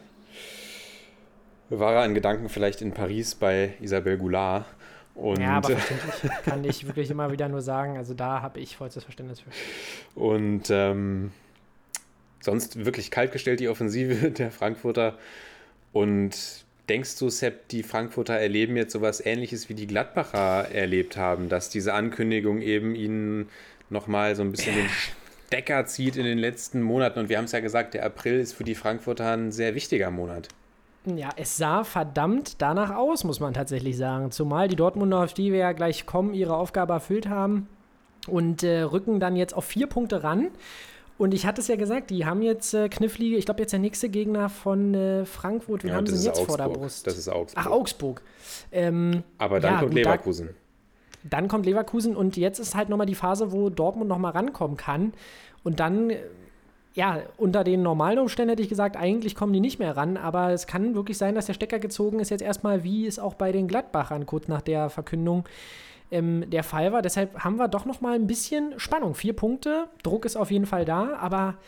war 1.70 1.95
er 1.95 2.05
in 2.05 2.14
Gedanken 2.14 2.49
vielleicht 2.49 2.83
in 2.83 2.93
Paris 2.93 3.35
bei 3.35 3.74
Isabelle 3.81 4.18
Goulart. 4.18 4.66
Und, 5.21 5.39
ja, 5.39 5.59
aber 5.59 5.77
verständlich 5.77 6.33
kann 6.47 6.64
ich 6.64 6.87
wirklich 6.87 7.11
immer 7.11 7.31
wieder 7.31 7.47
nur 7.51 7.61
sagen, 7.61 7.99
also 7.99 8.14
da 8.14 8.41
habe 8.41 8.59
ich 8.59 8.77
vollstes 8.77 9.05
Verständnis 9.05 9.41
für. 9.41 9.51
und 10.18 10.71
ähm, 10.71 11.31
sonst 12.41 12.87
wirklich 12.87 13.11
kaltgestellt 13.11 13.61
die 13.61 13.68
Offensive 13.68 14.31
der 14.31 14.51
Frankfurter. 14.51 15.18
Und 15.93 16.64
denkst 16.89 17.18
du, 17.18 17.29
Sepp, 17.29 17.68
die 17.68 17.83
Frankfurter 17.83 18.35
erleben 18.35 18.79
jetzt 18.79 18.93
sowas 18.93 19.25
ähnliches 19.25 19.68
wie 19.68 19.75
die 19.75 19.87
Gladbacher 19.87 20.71
erlebt 20.73 21.18
haben, 21.18 21.51
dass 21.51 21.68
diese 21.68 21.93
Ankündigung 21.93 22.62
eben 22.62 22.95
ihnen 22.95 23.51
nochmal 23.91 24.35
so 24.37 24.43
ein 24.43 24.53
bisschen 24.53 24.75
den 24.75 24.89
Stecker 25.49 25.85
zieht 25.85 26.16
in 26.16 26.25
den 26.25 26.39
letzten 26.39 26.81
Monaten? 26.81 27.18
Und 27.18 27.29
wir 27.29 27.37
haben 27.37 27.45
es 27.45 27.53
ja 27.53 27.61
gesagt, 27.61 27.93
der 27.93 28.07
April 28.07 28.41
ist 28.41 28.55
für 28.55 28.64
die 28.64 28.75
Frankfurter 28.75 29.37
ein 29.37 29.53
sehr 29.53 29.75
wichtiger 29.75 30.11
Monat. 30.11 30.49
Ja, 31.16 31.30
es 31.36 31.56
sah 31.56 31.84
verdammt 31.84 32.61
danach 32.62 32.94
aus, 32.94 33.24
muss 33.24 33.40
man 33.40 33.54
tatsächlich 33.54 33.96
sagen. 33.96 34.30
Zumal 34.30 34.68
die 34.68 34.76
Dortmunder, 34.76 35.24
auf 35.24 35.34
die 35.34 35.52
wir 35.52 35.58
ja 35.58 35.72
gleich 35.72 36.06
kommen, 36.06 36.34
ihre 36.34 36.56
Aufgabe 36.56 36.92
erfüllt 36.92 37.28
haben 37.28 37.68
und 38.26 38.62
äh, 38.62 38.82
rücken 38.82 39.20
dann 39.20 39.36
jetzt 39.36 39.54
auf 39.54 39.64
vier 39.64 39.86
Punkte 39.86 40.22
ran. 40.22 40.48
Und 41.18 41.34
ich 41.34 41.44
hatte 41.44 41.61
es 41.61 41.68
ja 41.68 41.76
gesagt, 41.76 42.08
die 42.11 42.24
haben 42.24 42.40
jetzt 42.40 42.72
äh, 42.72 42.88
knifflige, 42.88 43.36
ich 43.36 43.44
glaube 43.44 43.61
jetzt 43.61 43.72
der 43.72 43.78
nächste 43.78 44.08
Gegner 44.08 44.48
von 44.48 44.94
äh, 44.94 45.26
Frankfurt, 45.26 45.84
wen 45.84 45.90
Ja, 45.90 45.96
haben 45.96 46.06
sie 46.06 46.26
jetzt 46.26 46.40
vor 46.40 46.56
der 46.56 46.66
Augsburg. 46.66 46.82
Brust? 46.82 47.06
Das 47.06 47.18
ist 47.18 47.28
Augsburg. 47.28 47.62
Ach, 47.66 47.70
Augsburg. 47.70 48.22
Ähm, 48.72 49.22
Aber 49.36 49.61
dann 49.61 49.74
ja, 49.74 49.78
kommt 49.80 49.90
gut, 49.92 49.98
da- 50.04 50.11
Leverkusen. 50.12 50.48
Dann 51.22 51.48
kommt 51.48 51.66
Leverkusen 51.66 52.16
und 52.16 52.38
jetzt 52.38 52.58
ist 52.58 52.74
halt 52.74 52.88
nochmal 52.88 53.06
die 53.06 53.14
Phase, 53.14 53.52
wo 53.52 53.68
Dortmund 53.68 54.08
nochmal 54.08 54.32
rankommen 54.32 54.78
kann. 54.78 55.12
Und 55.62 55.78
dann, 55.78 56.08
äh, 56.08 56.20
ja, 56.95 57.20
unter 57.36 57.62
den 57.64 57.82
normalen 57.82 58.18
Umständen 58.18 58.51
hätte 58.51 58.62
ich 58.62 58.68
gesagt, 58.68 58.97
eigentlich 58.97 59.34
kommen 59.34 59.53
die 59.53 59.61
nicht 59.61 59.78
mehr 59.78 59.97
ran. 59.97 60.16
Aber 60.16 60.51
es 60.51 60.66
kann 60.66 60.95
wirklich 60.95 61.18
sein, 61.18 61.34
dass 61.34 61.47
der 61.47 61.55
Stecker 61.55 61.78
gezogen 61.78 62.20
ist 62.20 62.30
jetzt 62.30 62.43
erstmal, 62.43 62.82
wie 62.82 63.07
es 63.07 63.18
auch 63.18 63.34
bei 63.34 63.53
den 63.53 63.68
Gladbachern 63.68 64.26
kurz 64.26 64.49
nach 64.49 64.61
der 64.61 64.91
Verkündung 64.91 65.45
ähm, 66.11 66.49
der 66.51 66.64
Fall 66.64 66.93
war. 66.93 67.03
Deshalb 67.03 67.38
haben 67.38 67.57
wir 67.57 67.68
doch 67.68 67.84
nochmal 67.84 68.14
ein 68.14 68.26
bisschen 68.26 68.74
Spannung. 68.78 69.14
Vier 69.14 69.34
Punkte, 69.34 69.88
Druck 70.03 70.24
ist 70.24 70.36
auf 70.36 70.51
jeden 70.51 70.66
Fall 70.66 70.84
da, 70.84 71.16
aber 71.16 71.59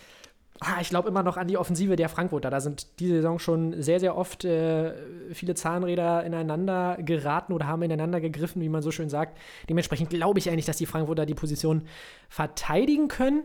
ah, 0.58 0.78
ich 0.80 0.88
glaube 0.88 1.08
immer 1.08 1.22
noch 1.22 1.36
an 1.36 1.46
die 1.46 1.56
Offensive 1.56 1.94
der 1.94 2.08
Frankfurter. 2.08 2.50
Da 2.50 2.60
sind 2.60 2.98
diese 2.98 3.16
Saison 3.16 3.38
schon 3.38 3.80
sehr, 3.80 4.00
sehr 4.00 4.16
oft 4.16 4.44
äh, 4.44 4.92
viele 5.32 5.54
Zahnräder 5.54 6.24
ineinander 6.24 6.96
geraten 7.00 7.52
oder 7.52 7.66
haben 7.66 7.82
ineinander 7.82 8.20
gegriffen, 8.20 8.60
wie 8.60 8.68
man 8.68 8.82
so 8.82 8.90
schön 8.90 9.08
sagt. 9.08 9.38
Dementsprechend 9.68 10.10
glaube 10.10 10.40
ich 10.40 10.50
eigentlich, 10.50 10.66
dass 10.66 10.76
die 10.76 10.86
Frankfurter 10.86 11.26
die 11.26 11.34
Position 11.34 11.82
verteidigen 12.28 13.06
können. 13.06 13.44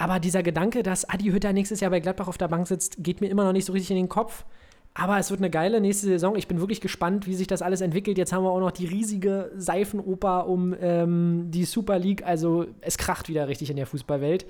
Aber 0.00 0.18
dieser 0.18 0.42
Gedanke, 0.42 0.82
dass 0.82 1.06
Adi 1.08 1.26
Hütter 1.30 1.52
nächstes 1.52 1.80
Jahr 1.80 1.90
bei 1.90 2.00
Gladbach 2.00 2.26
auf 2.26 2.38
der 2.38 2.48
Bank 2.48 2.66
sitzt, 2.66 2.96
geht 3.04 3.20
mir 3.20 3.28
immer 3.28 3.44
noch 3.44 3.52
nicht 3.52 3.66
so 3.66 3.72
richtig 3.74 3.90
in 3.90 3.96
den 3.98 4.08
Kopf. 4.08 4.46
Aber 4.94 5.18
es 5.18 5.30
wird 5.30 5.40
eine 5.40 5.50
geile 5.50 5.78
nächste 5.80 6.06
Saison. 6.06 6.36
Ich 6.36 6.48
bin 6.48 6.58
wirklich 6.58 6.80
gespannt, 6.80 7.26
wie 7.26 7.34
sich 7.34 7.46
das 7.46 7.60
alles 7.60 7.82
entwickelt. 7.82 8.16
Jetzt 8.16 8.32
haben 8.32 8.42
wir 8.42 8.50
auch 8.50 8.60
noch 8.60 8.70
die 8.70 8.86
riesige 8.86 9.50
Seifenoper 9.56 10.46
um 10.48 10.74
ähm, 10.80 11.48
die 11.50 11.64
Super 11.64 11.98
League. 11.98 12.24
Also 12.24 12.66
es 12.80 12.96
kracht 12.96 13.28
wieder 13.28 13.46
richtig 13.46 13.68
in 13.68 13.76
der 13.76 13.86
Fußballwelt. 13.86 14.46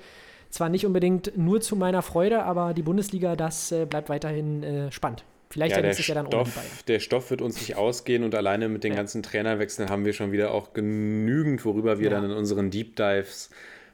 Zwar 0.49 0.69
nicht 0.69 0.85
unbedingt 0.85 1.37
nur 1.37 1.59
zu 1.59 1.75
meiner 1.75 2.01
Freude, 2.01 2.43
aber 2.43 2.73
die 2.73 2.81
Bundesliga, 2.81 3.35
das 3.35 3.71
äh, 3.73 3.85
bleibt 3.85 4.07
weiterhin 4.09 4.63
äh, 4.63 4.91
spannend. 4.91 5.25
Vielleicht 5.49 5.71
Ja, 5.71 5.77
ja, 5.77 5.81
der 5.81 5.89
nächstes 5.89 6.07
Jahr 6.07 6.15
dann. 6.23 6.27
Stoff, 6.27 6.83
der 6.87 6.99
Stoff 7.01 7.29
wird 7.29 7.41
uns 7.41 7.57
nicht 7.59 7.75
ausgehen 7.75 8.23
und 8.23 8.33
alleine 8.35 8.69
mit 8.69 8.85
den 8.85 8.93
Ja. 8.93 8.97
ganzen 8.97 9.21
Trainerwechseln 9.21 9.89
haben 9.89 10.05
wir 10.05 10.13
schon 10.13 10.31
wieder 10.31 10.53
auch 10.53 10.71
genügend, 10.73 11.65
worüber 11.65 11.99
wir 11.99 12.09
Ja. 12.09 12.15
dann 12.21 12.31
in 12.31 12.37
unseren 12.37 12.69
Deep 12.71 12.95
Dives 12.95 13.49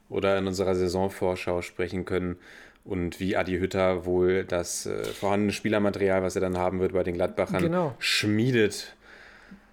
oder 0.10 0.38
in 0.38 0.48
unserer 0.48 0.76
Saisonvorschau 0.76 1.62
sprechen 1.62 2.06
können 2.06 2.38
und 2.84 3.20
wie 3.20 3.36
Adi 3.38 3.58
Hütter 3.60 4.06
wohl 4.06 4.44
das 4.46 4.86
äh, 4.86 5.04
vorhandene 5.04 5.52
Spielermaterial, 5.52 6.24
was 6.24 6.36
er 6.36 6.42
dann 6.42 6.58
haben 6.58 6.80
wird 6.80 6.94
bei 6.94 7.04
den 7.04 7.16
Gladbachern, 7.16 7.62
Genau. 7.62 7.96
schmiedet 8.00 8.96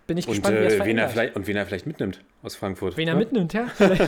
Bin 0.07 0.19
ich 0.19 0.29
und, 0.29 0.35
gespannt, 0.35 0.57
wie 0.57 0.65
äh, 0.65 0.85
wen 0.85 0.99
er 0.99 1.09
vielleicht, 1.09 1.35
und 1.35 1.47
wen 1.47 1.57
er 1.57 1.65
vielleicht 1.65 1.87
mitnimmt 1.87 2.21
aus 2.43 2.57
Frankfurt. 2.57 2.97
Wen 2.99 3.09
er 3.09 3.15
Ja? 3.15 3.19
mitnimmt, 3.19 3.55
ja. 3.55 3.67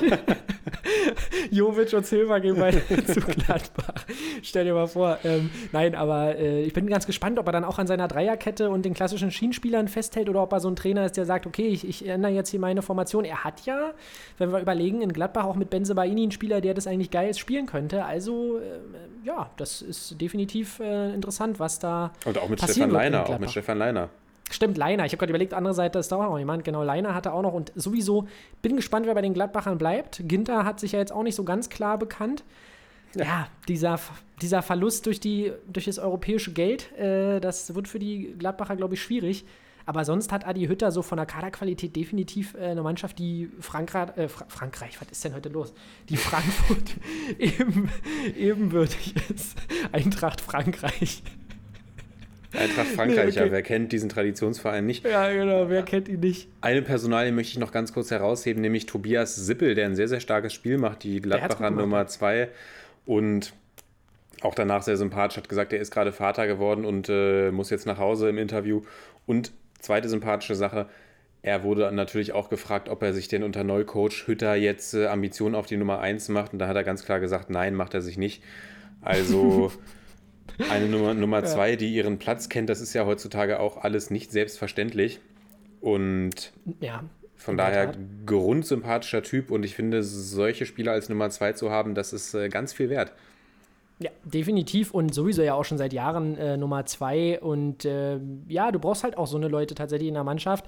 Jovic 1.50 1.92
und 1.94 2.04
Silva 2.04 2.38
gehen 2.38 2.56
beide 2.58 2.82
zu 3.06 3.20
Gladbach. 3.20 4.04
Stell 4.42 4.66
dir 4.66 4.74
mal 4.74 4.88
vor. 4.88 5.18
Ähm, 5.24 5.50
nein, 5.72 5.94
aber 5.94 6.36
äh, 6.36 6.62
ich 6.62 6.74
bin 6.74 6.86
ganz 6.86 7.06
gespannt, 7.06 7.38
ob 7.38 7.46
er 7.46 7.52
dann 7.52 7.64
auch 7.64 7.78
an 7.78 7.86
seiner 7.86 8.08
Dreierkette 8.08 8.68
und 8.68 8.84
den 8.84 8.92
klassischen 8.92 9.30
Schienenspielern 9.30 9.88
festhält 9.88 10.28
oder 10.28 10.42
ob 10.42 10.52
er 10.52 10.60
so 10.60 10.68
ein 10.68 10.76
Trainer 10.76 11.06
ist, 11.06 11.16
der 11.16 11.24
sagt, 11.24 11.46
okay, 11.46 11.66
ich, 11.68 11.88
ich 11.88 12.06
ändere 12.06 12.32
jetzt 12.32 12.50
hier 12.50 12.60
meine 12.60 12.82
Formation. 12.82 13.24
Er 13.24 13.44
hat 13.44 13.64
ja, 13.64 13.92
wenn 14.36 14.52
wir 14.52 14.60
überlegen, 14.60 15.00
in 15.00 15.12
Gladbach 15.12 15.44
auch 15.44 15.56
mit 15.56 15.70
Benze 15.70 15.94
Baini 15.94 16.24
einen 16.24 16.32
Spieler, 16.32 16.60
der 16.60 16.74
das 16.74 16.86
eigentlich 16.86 17.10
geil 17.10 17.32
spielen 17.34 17.66
könnte. 17.66 18.04
Also, 18.04 18.58
äh, 18.58 19.26
ja, 19.26 19.50
das 19.56 19.80
ist 19.80 20.20
definitiv 20.20 20.80
äh, 20.80 21.14
interessant, 21.14 21.58
was 21.58 21.78
da 21.78 22.12
Und 22.26 22.38
auch 22.38 22.48
mit 22.48 22.60
Stefan 22.60 22.90
Leiner, 22.90 23.28
auch 23.28 23.38
mit 23.38 23.50
Stefan 23.50 23.78
Leiner. 23.78 24.10
Stimmt, 24.50 24.76
Leiner. 24.76 25.04
Ich 25.04 25.12
habe 25.12 25.18
gerade 25.18 25.30
überlegt, 25.30 25.54
andere 25.54 25.74
Seite 25.74 25.98
ist 25.98 26.12
da 26.12 26.16
auch 26.16 26.30
noch 26.30 26.38
jemand. 26.38 26.64
Genau, 26.64 26.82
Leiner 26.82 27.14
hatte 27.14 27.32
auch 27.32 27.42
noch. 27.42 27.52
Und 27.52 27.72
sowieso 27.74 28.28
bin 28.62 28.76
gespannt, 28.76 29.06
wer 29.06 29.14
bei 29.14 29.22
den 29.22 29.34
Gladbachern 29.34 29.76
bleibt. 29.76 30.22
Ginter 30.24 30.64
hat 30.64 30.78
sich 30.78 30.92
ja 30.92 31.00
jetzt 31.00 31.12
auch 31.12 31.24
nicht 31.24 31.34
so 31.34 31.44
ganz 31.44 31.68
klar 31.68 31.98
bekannt. 31.98 32.44
Ja, 33.14 33.48
dieser, 33.66 33.98
dieser 34.42 34.62
Verlust 34.62 35.06
durch, 35.06 35.20
die, 35.20 35.52
durch 35.72 35.86
das 35.86 35.98
europäische 35.98 36.52
Geld, 36.52 36.92
äh, 36.96 37.40
das 37.40 37.74
wird 37.74 37.88
für 37.88 37.98
die 37.98 38.34
Gladbacher, 38.38 38.76
glaube 38.76 38.94
ich, 38.94 39.02
schwierig. 39.02 39.44
Aber 39.86 40.04
sonst 40.04 40.32
hat 40.32 40.46
Adi 40.46 40.66
Hütter 40.66 40.90
so 40.90 41.02
von 41.02 41.16
der 41.16 41.26
Kaderqualität 41.26 41.94
definitiv 41.94 42.54
äh, 42.54 42.66
eine 42.66 42.82
Mannschaft, 42.82 43.18
die 43.18 43.50
Frankreich, 43.60 44.16
äh, 44.16 44.28
Fra 44.28 44.44
Frankreich, 44.48 45.00
was 45.00 45.08
ist 45.10 45.24
denn 45.24 45.34
heute 45.34 45.48
los? 45.48 45.72
Die 46.08 46.16
Frankfurt 46.16 46.96
eben, 47.38 47.90
ebenbürtig 48.36 49.14
ist. 49.30 49.56
Eintracht 49.92 50.40
Frankreich. 50.40 51.22
Eintracht 52.56 52.86
Frankreich, 52.94 53.36
okay. 53.36 53.46
ja, 53.46 53.52
wer 53.52 53.62
kennt 53.62 53.92
diesen 53.92 54.08
Traditionsverein 54.08 54.86
nicht? 54.86 55.04
Ja, 55.04 55.30
genau, 55.30 55.68
wer 55.68 55.82
kennt 55.82 56.08
ihn 56.08 56.20
nicht? 56.20 56.48
Eine 56.60 56.82
Personalie 56.82 57.32
möchte 57.32 57.52
ich 57.52 57.58
noch 57.58 57.72
ganz 57.72 57.92
kurz 57.92 58.10
herausheben, 58.10 58.60
nämlich 58.62 58.86
Tobias 58.86 59.36
Sippel, 59.36 59.74
der 59.74 59.86
ein 59.86 59.96
sehr, 59.96 60.08
sehr 60.08 60.20
starkes 60.20 60.52
Spiel 60.52 60.78
macht, 60.78 61.02
die 61.04 61.20
Gladbacher 61.20 61.70
Nummer 61.70 62.06
2 62.06 62.48
und 63.04 63.52
auch 64.42 64.54
danach 64.54 64.82
sehr 64.82 64.96
sympathisch, 64.96 65.38
hat 65.38 65.48
gesagt, 65.48 65.72
er 65.72 65.80
ist 65.80 65.90
gerade 65.90 66.12
Vater 66.12 66.46
geworden 66.46 66.84
und 66.84 67.08
äh, 67.08 67.50
muss 67.50 67.70
jetzt 67.70 67.86
nach 67.86 67.98
Hause 67.98 68.28
im 68.28 68.38
Interview. 68.38 68.82
Und 69.26 69.52
zweite 69.80 70.08
sympathische 70.08 70.54
Sache, 70.54 70.86
er 71.42 71.62
wurde 71.62 71.90
natürlich 71.92 72.32
auch 72.32 72.50
gefragt, 72.50 72.88
ob 72.88 73.02
er 73.02 73.12
sich 73.12 73.28
denn 73.28 73.42
unter 73.42 73.64
Neucoach 73.64 74.26
Hütter 74.26 74.54
jetzt 74.56 74.94
äh, 74.94 75.06
Ambitionen 75.06 75.54
auf 75.54 75.66
die 75.66 75.76
Nummer 75.76 76.00
1 76.00 76.28
macht. 76.28 76.52
Und 76.52 76.58
da 76.58 76.68
hat 76.68 76.76
er 76.76 76.84
ganz 76.84 77.04
klar 77.04 77.20
gesagt, 77.20 77.50
nein, 77.50 77.74
macht 77.74 77.94
er 77.94 78.02
sich 78.02 78.18
nicht. 78.18 78.42
Also 79.00 79.72
eine 80.70 80.88
Nummer, 80.88 81.14
Nummer 81.14 81.44
zwei, 81.44 81.70
ja. 81.70 81.76
die 81.76 81.94
ihren 81.94 82.18
Platz 82.18 82.48
kennt, 82.48 82.68
das 82.68 82.80
ist 82.80 82.94
ja 82.94 83.06
heutzutage 83.06 83.60
auch 83.60 83.76
alles 83.76 84.10
nicht 84.10 84.32
selbstverständlich. 84.32 85.20
Und 85.80 86.52
ja, 86.80 87.04
von 87.36 87.56
daher 87.56 87.92
grundsympathischer 88.24 89.22
Typ 89.22 89.50
und 89.50 89.64
ich 89.64 89.74
finde, 89.74 90.02
solche 90.02 90.66
Spieler 90.66 90.92
als 90.92 91.08
Nummer 91.08 91.30
zwei 91.30 91.52
zu 91.52 91.70
haben, 91.70 91.94
das 91.94 92.12
ist 92.12 92.34
äh, 92.34 92.48
ganz 92.48 92.72
viel 92.72 92.90
wert. 92.90 93.12
Ja, 93.98 94.10
definitiv 94.24 94.92
und 94.92 95.14
sowieso 95.14 95.42
ja 95.42 95.54
auch 95.54 95.64
schon 95.64 95.78
seit 95.78 95.92
Jahren 95.92 96.36
äh, 96.36 96.56
Nummer 96.56 96.84
zwei. 96.84 97.40
Und 97.40 97.84
äh, 97.84 98.18
ja, 98.46 98.70
du 98.70 98.78
brauchst 98.78 99.04
halt 99.04 99.16
auch 99.16 99.26
so 99.26 99.38
eine 99.38 99.48
Leute 99.48 99.74
tatsächlich 99.74 100.08
in 100.08 100.14
der 100.14 100.24
Mannschaft. 100.24 100.66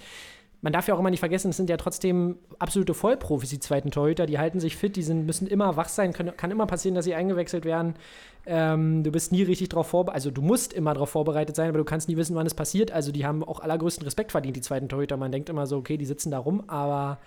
Man 0.61 0.73
darf 0.73 0.89
ja 0.89 0.95
auch 0.95 0.99
immer 0.99 1.11
nicht 1.11 1.21
vergessen, 1.21 1.51
es 1.51 1.57
sind 1.57 1.71
ja 1.71 1.77
trotzdem 1.77 2.39
absolute 2.59 2.93
Vollprofis, 2.93 3.51
die 3.51 3.61
zweiten 3.61 3.93
Torhüter. 3.93 4.27
Die 4.27 4.39
halten 4.39 4.59
sich 4.59 4.77
fit, 4.77 4.97
die 4.97 5.03
sind, 5.03 5.25
müssen 5.25 5.47
immer 5.47 5.77
wach 5.77 5.89
sein. 5.89 6.13
Können, 6.13 6.37
kann 6.37 6.51
immer 6.51 6.67
passieren, 6.67 6.97
dass 6.97 7.05
sie 7.05 7.15
eingewechselt 7.15 7.65
werden. 7.65 7.95
Ähm, 8.45 9.05
du 9.05 9.13
bist 9.13 9.31
nie 9.31 9.45
richtig 9.45 9.69
darauf 9.69 9.87
vorbereitet. 9.87 10.17
Also, 10.17 10.31
du 10.33 10.43
musst 10.43 10.73
immer 10.73 10.95
darauf 10.95 11.11
vorbereitet 11.11 11.55
sein, 11.55 11.69
aber 11.69 11.79
du 11.79 11.85
kannst 11.85 12.09
nie 12.09 12.17
wissen, 12.17 12.35
wann 12.35 12.47
es 12.47 12.55
passiert. 12.55 12.91
Also, 12.91 13.13
die 13.13 13.25
haben 13.25 13.45
auch 13.45 13.61
allergrößten 13.61 14.05
Respekt 14.05 14.33
verdient, 14.33 14.57
die 14.57 14.61
zweiten 14.61 14.89
Torhüter. 14.89 15.17
Man 15.17 15.31
denkt 15.31 15.49
immer 15.49 15.67
so, 15.67 15.77
okay, 15.77 15.97
die 15.97 16.07
sitzen 16.07 16.33
da 16.33 16.39
rum, 16.39 16.65
aber 16.67 17.19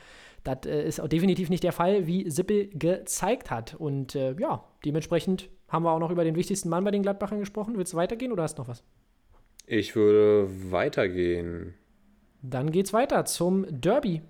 das 0.43 0.65
äh, 0.65 0.85
ist 0.85 0.99
auch 0.99 1.07
definitiv 1.07 1.49
nicht 1.49 1.63
der 1.63 1.71
Fall, 1.71 2.07
wie 2.07 2.29
Sippel 2.29 2.67
gezeigt 2.73 3.49
hat. 3.49 3.75
Und 3.75 4.15
äh, 4.15 4.35
ja, 4.39 4.65
dementsprechend 4.83 5.49
haben 5.69 5.83
wir 5.83 5.91
auch 5.91 5.99
noch 5.99 6.11
über 6.11 6.23
den 6.23 6.35
wichtigsten 6.35 6.67
Mann 6.69 6.83
bei 6.83 6.91
den 6.91 7.01
Gladbachern 7.01 7.39
gesprochen. 7.39 7.77
Willst 7.77 7.93
du 7.93 7.97
weitergehen 7.97 8.31
oder 8.31 8.43
hast 8.43 8.57
du 8.57 8.63
noch 8.63 8.69
was? 8.69 8.83
Ich 9.67 9.95
würde 9.95 10.49
weitergehen. 10.69 11.75
Dann 12.41 12.71
geht's 12.71 12.93
weiter 12.93 13.25
zum 13.25 13.65
Derby. 13.69 14.21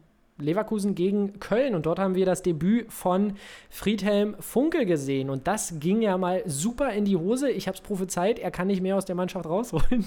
Leverkusen 0.41 0.95
gegen 0.95 1.39
Köln 1.39 1.76
und 1.76 1.86
dort 1.86 1.99
haben 1.99 2.16
wir 2.16 2.26
das 2.26 2.41
Debüt 2.41 2.91
von 2.91 3.34
Friedhelm 3.70 4.36
Funkel 4.39 4.86
gesehen 4.86 5.30
und 5.30 5.47
das 5.47 5.80
ging 5.80 6.01
ja 6.01 6.18
mal 6.18 6.43
super 6.45 6.91
in 6.93 7.05
die 7.05 7.16
Hose. 7.16 7.49
Ich 7.49 7.68
habe 7.68 7.76
es 7.76 7.82
prophezeit, 7.82 8.39
er 8.39 8.51
kann 8.51 8.68
nicht 8.68 8.82
mehr 8.82 8.97
aus 8.97 9.05
der 9.05 9.16
Mannschaft 9.16 9.45
rausholen. 9.45 10.05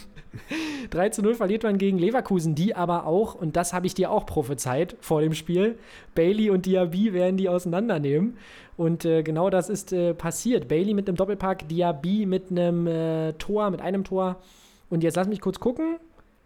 3 0.90 1.08
zu 1.10 1.22
0 1.22 1.34
verliert 1.34 1.62
man 1.62 1.78
gegen 1.78 1.98
Leverkusen, 1.98 2.54
die 2.54 2.74
aber 2.74 3.06
auch, 3.06 3.34
und 3.34 3.56
das 3.56 3.72
habe 3.72 3.86
ich 3.86 3.94
dir 3.94 4.10
auch 4.10 4.26
prophezeit 4.26 4.96
vor 5.00 5.20
dem 5.20 5.34
Spiel, 5.34 5.78
Bailey 6.14 6.50
und 6.50 6.66
Diaby 6.66 7.12
werden 7.12 7.36
die 7.36 7.48
auseinandernehmen. 7.48 8.36
Und 8.76 9.04
äh, 9.04 9.22
genau 9.22 9.50
das 9.50 9.68
ist 9.68 9.92
äh, 9.92 10.14
passiert. 10.14 10.66
Bailey 10.66 10.94
mit 10.94 11.08
einem 11.08 11.16
Doppelpack, 11.16 11.68
Diaby 11.68 12.26
mit 12.26 12.50
einem 12.50 12.88
äh, 12.88 13.32
Tor, 13.34 13.70
mit 13.70 13.80
einem 13.80 14.02
Tor. 14.02 14.40
Und 14.90 15.04
jetzt 15.04 15.14
lass 15.14 15.28
mich 15.28 15.40
kurz 15.40 15.60
gucken. 15.60 15.98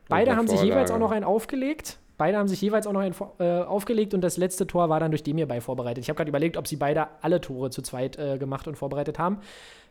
Beide 0.08 0.36
haben 0.36 0.48
sich 0.48 0.62
jeweils 0.62 0.90
auch 0.90 0.98
noch 0.98 1.10
einen 1.10 1.24
aufgelegt. 1.24 1.98
Beide 2.18 2.36
haben 2.36 2.48
sich 2.48 2.60
jeweils 2.60 2.86
auch 2.88 2.92
noch 2.92 3.00
einen 3.00 3.14
äh, 3.38 3.62
aufgelegt 3.62 4.12
und 4.12 4.22
das 4.22 4.36
letzte 4.36 4.66
Tor 4.66 4.88
war 4.88 4.98
dann 4.98 5.12
durch 5.12 5.22
Demir 5.22 5.46
bei 5.46 5.60
vorbereitet. 5.60 6.02
Ich 6.02 6.08
habe 6.08 6.16
gerade 6.16 6.28
überlegt, 6.28 6.56
ob 6.56 6.66
sie 6.66 6.74
beide 6.74 7.06
alle 7.22 7.40
Tore 7.40 7.70
zu 7.70 7.80
zweit 7.80 8.18
äh, 8.18 8.38
gemacht 8.38 8.66
und 8.66 8.76
vorbereitet 8.76 9.20
haben. 9.20 9.38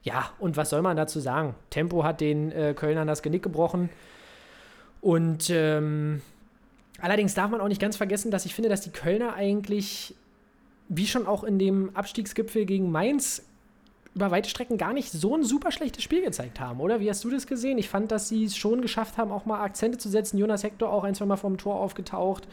Ja, 0.03 0.29
und 0.37 0.57
was 0.57 0.69
soll 0.69 0.81
man 0.81 0.97
dazu 0.97 1.21
sagen? 1.21 1.55
Tempo 1.69 2.03
hat 2.03 2.19
den 2.19 2.51
äh, 2.51 2.73
Kölnern 2.75 3.07
das 3.07 3.21
Genick 3.21 3.43
gebrochen. 3.43 3.89
Und 4.99 5.49
ähm, 5.49 6.21
allerdings 6.99 7.33
darf 7.33 7.49
man 7.49 7.61
auch 7.61 7.69
nicht 7.69 7.79
ganz 7.79 7.95
vergessen, 7.95 8.29
dass 8.29 8.45
ich 8.45 8.53
finde, 8.53 8.67
dass 8.67 8.81
die 8.81 8.89
Kölner 8.89 9.35
eigentlich, 9.35 10.15
wie 10.89 11.07
schon 11.07 11.27
auch 11.27 11.45
in 11.45 11.59
dem 11.59 11.95
Abstiegsgipfel 11.95 12.65
gegen 12.65 12.91
Mainz, 12.91 13.46
über 14.17 14.31
weite 14.31 14.49
Strecken 14.49 14.77
gar 14.77 14.93
nicht 14.93 15.11
so 15.11 15.35
ein 15.35 15.43
super 15.43 15.71
schlechtes 15.71 16.03
Spiel 16.03 16.21
gezeigt 16.21 16.59
haben, 16.59 16.81
oder? 16.81 16.99
Wie 16.99 17.09
hast 17.09 17.23
du 17.23 17.29
das 17.29 17.47
gesehen? 17.47 17.77
Ich 17.77 17.87
fand, 17.87 18.11
dass 18.11 18.27
sie 18.27 18.43
es 18.43 18.57
schon 18.57 18.81
geschafft 18.81 19.17
haben, 19.17 19.31
auch 19.31 19.45
mal 19.45 19.61
Akzente 19.61 19.97
zu 19.97 20.09
setzen. 20.09 20.37
Jonas 20.37 20.63
Hector 20.63 20.91
auch 20.91 21.03
ein, 21.03 21.15
zwei 21.15 21.25
Mal 21.25 21.37
vom 21.37 21.57
Tor 21.57 21.75
aufgetaucht. 21.75 22.47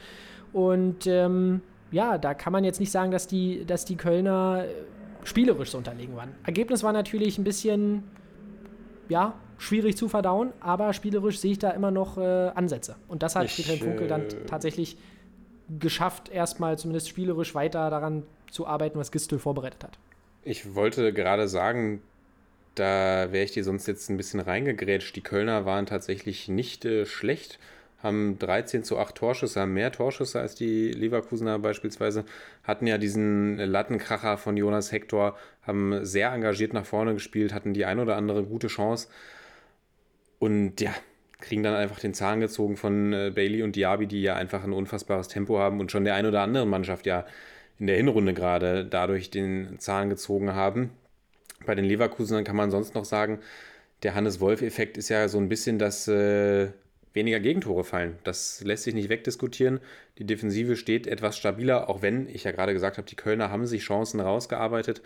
Und 0.52 1.06
ähm, 1.06 1.62
ja, 1.90 2.18
da 2.18 2.34
kann 2.34 2.52
man 2.52 2.64
jetzt 2.64 2.80
nicht 2.80 2.90
sagen, 2.90 3.10
dass 3.10 3.26
die, 3.26 3.64
dass 3.64 3.84
die 3.84 3.96
Kölner 3.96 4.64
äh, 4.64 5.26
spielerisch 5.26 5.70
so 5.70 5.78
unterlegen 5.78 6.16
waren. 6.16 6.34
Ergebnis 6.44 6.82
war 6.82 6.92
natürlich 6.92 7.38
ein 7.38 7.44
bisschen, 7.44 8.04
ja, 9.08 9.34
schwierig 9.58 9.96
zu 9.96 10.08
verdauen, 10.08 10.52
aber 10.60 10.92
spielerisch 10.92 11.38
sehe 11.38 11.52
ich 11.52 11.58
da 11.58 11.70
immer 11.70 11.90
noch 11.90 12.18
äh, 12.18 12.50
Ansätze. 12.54 12.96
Und 13.08 13.22
das 13.22 13.36
hat 13.36 13.50
Friedhelm 13.50 13.80
Funkel 13.80 14.08
dann 14.08 14.22
äh, 14.22 14.44
tatsächlich 14.46 14.96
geschafft, 15.78 16.28
erstmal 16.28 16.78
zumindest 16.78 17.08
spielerisch 17.08 17.54
weiter 17.54 17.88
daran 17.90 18.24
zu 18.50 18.66
arbeiten, 18.66 18.98
was 18.98 19.10
Gistel 19.10 19.38
vorbereitet 19.38 19.82
hat. 19.84 19.98
Ich 20.44 20.74
wollte 20.74 21.12
gerade 21.14 21.48
sagen, 21.48 22.02
da 22.74 23.32
wäre 23.32 23.44
ich 23.44 23.52
dir 23.52 23.64
sonst 23.64 23.86
jetzt 23.86 24.10
ein 24.10 24.18
bisschen 24.18 24.40
reingegrätscht. 24.40 25.16
Die 25.16 25.22
Kölner 25.22 25.64
waren 25.64 25.86
tatsächlich 25.86 26.48
nicht 26.48 26.84
äh, 26.84 27.06
schlecht, 27.06 27.58
haben 28.02 28.38
13 28.38 28.84
zu 28.84 28.98
8 28.98 29.14
Torschüsse, 29.14 29.60
haben 29.62 29.72
mehr 29.72 29.90
Torschüsse 29.90 30.40
als 30.40 30.54
die 30.54 30.90
Leverkusener 30.90 31.58
beispielsweise, 31.58 32.26
hatten 32.62 32.86
ja 32.86 32.98
diesen 32.98 33.56
Lattenkracher 33.56 34.36
von 34.36 34.58
Jonas 34.58 34.92
Hector, 34.92 35.38
haben 35.62 36.04
sehr 36.04 36.30
engagiert 36.32 36.74
nach 36.74 36.84
vorne 36.84 37.14
gespielt, 37.14 37.54
hatten 37.54 37.72
die 37.72 37.86
ein 37.86 37.98
oder 37.98 38.16
andere 38.16 38.44
gute 38.44 38.66
Chance 38.66 39.08
und 40.38 40.78
ja, 40.82 40.94
kriegen 41.40 41.62
dann 41.62 41.74
einfach 41.74 42.00
den 42.00 42.12
Zahn 42.12 42.40
gezogen 42.40 42.76
von 42.76 43.14
äh, 43.14 43.32
Bailey 43.34 43.62
und 43.62 43.76
Diaby, 43.76 44.06
die 44.06 44.20
ja 44.20 44.34
einfach 44.36 44.62
ein 44.64 44.74
unfassbares 44.74 45.28
Tempo 45.28 45.58
haben 45.58 45.80
und 45.80 45.90
schon 45.90 46.04
der 46.04 46.16
ein 46.16 46.26
oder 46.26 46.42
anderen 46.42 46.68
Mannschaft 46.68 47.06
ja 47.06 47.24
in 47.78 47.86
der 47.86 47.96
Hinrunde 47.96 48.34
gerade 48.34 48.84
dadurch 48.84 49.30
den 49.30 49.78
Zahn 49.78 50.10
gezogen 50.10 50.54
haben. 50.54 50.90
Bei 51.66 51.74
den 51.74 51.84
Leverkusenern 51.84 52.44
kann 52.44 52.56
man 52.56 52.70
sonst 52.70 52.94
noch 52.94 53.04
sagen, 53.04 53.40
der 54.02 54.14
Hannes-Wolf-Effekt 54.14 54.98
ist 54.98 55.08
ja 55.08 55.28
so 55.28 55.38
ein 55.38 55.48
bisschen, 55.48 55.78
dass 55.78 56.06
äh, 56.08 56.68
weniger 57.14 57.40
Gegentore 57.40 57.84
fallen. 57.84 58.18
Das 58.24 58.62
lässt 58.62 58.84
sich 58.84 58.94
nicht 58.94 59.08
wegdiskutieren. 59.08 59.80
Die 60.18 60.26
Defensive 60.26 60.76
steht 60.76 61.06
etwas 61.06 61.38
stabiler, 61.38 61.88
auch 61.88 62.02
wenn, 62.02 62.28
ich 62.28 62.44
ja 62.44 62.52
gerade 62.52 62.72
gesagt 62.72 62.98
habe, 62.98 63.08
die 63.08 63.16
Kölner 63.16 63.50
haben 63.50 63.66
sich 63.66 63.82
Chancen 63.82 64.20
rausgearbeitet, 64.20 65.00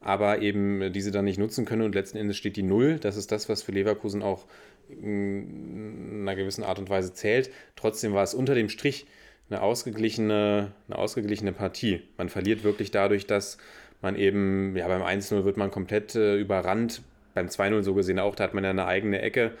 aber 0.00 0.40
eben 0.40 0.92
diese 0.92 1.10
dann 1.10 1.24
nicht 1.24 1.38
nutzen 1.38 1.64
können 1.64 1.82
und 1.82 1.94
letzten 1.94 2.18
Endes 2.18 2.36
steht 2.36 2.56
die 2.56 2.62
Null. 2.62 2.98
Das 3.00 3.16
ist 3.16 3.32
das, 3.32 3.48
was 3.48 3.62
für 3.62 3.72
Leverkusen 3.72 4.22
auch 4.22 4.46
in 4.88 6.20
einer 6.22 6.36
gewissen 6.36 6.64
Art 6.64 6.78
und 6.78 6.90
Weise 6.90 7.14
zählt. 7.14 7.50
Trotzdem 7.76 8.12
war 8.12 8.22
es 8.22 8.34
unter 8.34 8.54
dem 8.54 8.68
Strich 8.68 9.06
eine 9.50 9.62
ausgeglichene, 9.62 10.72
eine 10.88 10.98
ausgeglichene 10.98 11.52
Partie. 11.52 12.02
Man 12.16 12.28
verliert 12.28 12.64
wirklich 12.64 12.90
dadurch, 12.90 13.26
dass 13.26 13.58
man 14.00 14.16
eben, 14.16 14.76
ja, 14.76 14.88
beim 14.88 15.02
1-0 15.02 15.44
wird 15.44 15.56
man 15.56 15.70
komplett 15.70 16.14
äh, 16.14 16.36
überrannt, 16.36 17.02
beim 17.34 17.46
2-0 17.46 17.82
so 17.82 17.94
gesehen 17.94 18.18
auch, 18.18 18.34
da 18.36 18.44
hat 18.44 18.54
man 18.54 18.64
ja 18.64 18.70
eine 18.70 18.86
eigene 18.86 19.20
Ecke 19.20 19.52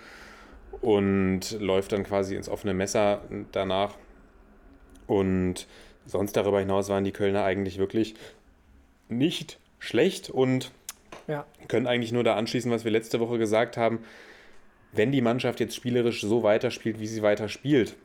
und 0.80 1.58
läuft 1.60 1.92
dann 1.92 2.04
quasi 2.04 2.36
ins 2.36 2.48
offene 2.48 2.74
Messer 2.74 3.22
danach. 3.52 3.96
Und 5.06 5.66
sonst 6.06 6.36
darüber 6.36 6.60
hinaus 6.60 6.88
waren 6.88 7.04
die 7.04 7.12
Kölner 7.12 7.44
eigentlich 7.44 7.78
wirklich 7.78 8.14
nicht 9.08 9.58
schlecht 9.78 10.30
und 10.30 10.70
ja. 11.26 11.46
können 11.68 11.86
eigentlich 11.86 12.12
nur 12.12 12.24
da 12.24 12.36
anschließen, 12.36 12.70
was 12.70 12.84
wir 12.84 12.90
letzte 12.90 13.20
Woche 13.20 13.38
gesagt 13.38 13.76
haben. 13.76 14.00
Wenn 14.92 15.10
die 15.10 15.20
Mannschaft 15.20 15.60
jetzt 15.60 15.74
spielerisch 15.74 16.20
so 16.20 16.42
weiterspielt, 16.42 17.00
wie 17.00 17.06
sie 17.06 17.22
weiter 17.22 17.48
spielt, 17.48 17.96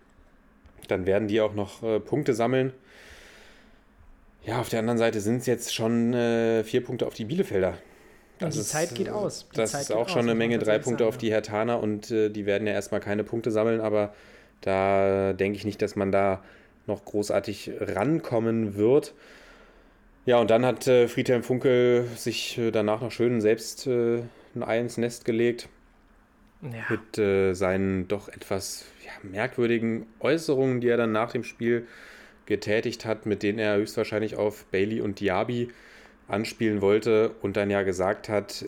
dann 0.92 1.06
werden 1.06 1.28
die 1.28 1.42
auch 1.42 1.54
noch 1.54 1.84
äh, 1.84 2.00
Punkte 2.00 2.34
sammeln. 2.34 2.74
Ja, 4.46 4.60
auf 4.60 4.70
der 4.70 4.80
anderen 4.80 4.98
Seite 4.98 5.20
sind 5.20 5.38
es 5.38 5.46
jetzt 5.46 5.74
schon 5.74 6.14
äh, 6.14 6.64
vier 6.64 6.84
Punkte 6.84 7.06
auf 7.06 7.14
die 7.14 7.26
Bielefelder. 7.26 7.78
Das 8.40 8.56
die 8.56 8.62
ist, 8.62 8.70
Zeit 8.70 8.96
geht 8.96 9.10
aus. 9.10 9.48
Die 9.52 9.58
das 9.58 9.72
Zeit 9.72 9.82
ist 9.82 9.92
auch 9.92 10.08
schon 10.08 10.20
aus, 10.20 10.26
eine 10.26 10.36
Menge, 10.36 10.60
drei 10.60 10.80
Punkte 10.80 11.04
sagen, 11.04 11.10
auf 11.10 11.18
die 11.18 11.32
Hertaner 11.32 11.82
und 11.82 12.10
äh, 12.10 12.30
die 12.30 12.46
werden 12.46 12.66
ja 12.68 12.74
erstmal 12.74 13.02
keine 13.02 13.24
Punkte 13.24 13.52
sammeln, 13.52 13.82
aber 13.82 14.14
da 14.62 15.34
denke 15.34 15.58
ich 15.58 15.66
nicht, 15.66 15.82
dass 15.82 15.96
man 15.96 16.12
da 16.12 16.44
noch 16.88 17.06
großartig 17.06 17.72
rankommen 17.80 18.76
wird. 18.76 19.14
Ja, 20.26 20.40
und 20.40 20.50
dann 20.50 20.66
hat 20.66 20.88
äh, 20.88 21.08
Friedhelm 21.08 21.44
Funkel 21.44 22.08
sich 22.16 22.58
äh, 22.58 22.72
danach 22.72 23.02
noch 23.02 23.12
schön 23.12 23.42
selbst 23.42 23.88
äh, 23.88 24.22
ein 24.56 24.64
Ei 24.64 24.80
ins 24.80 24.98
Nest 24.98 25.26
gelegt. 25.26 25.70
Ja. 26.62 26.84
Mit 26.90 27.18
äh, 27.18 27.54
seinen 27.54 28.08
doch 28.08 28.28
etwas 28.28 28.86
ja, 29.06 29.12
merkwürdigen 29.24 30.08
Äußerungen, 30.20 30.82
die 30.82 30.90
er 30.90 30.98
dann 30.98 31.12
nach 31.14 31.32
dem 31.32 31.44
Spiel 31.44 31.88
getätigt 32.46 33.06
hat, 33.06 33.26
mit 33.26 33.44
denen 33.44 33.60
er 33.60 33.78
höchstwahrscheinlich 33.78 34.36
auf 34.36 34.66
Bailey 34.66 35.02
und 35.02 35.20
Diaby 35.20 35.70
anspielen 36.28 36.82
wollte 36.82 37.32
und 37.42 37.56
dann 37.56 37.70
ja 37.70 37.84
gesagt 37.84 38.28
hat, 38.28 38.66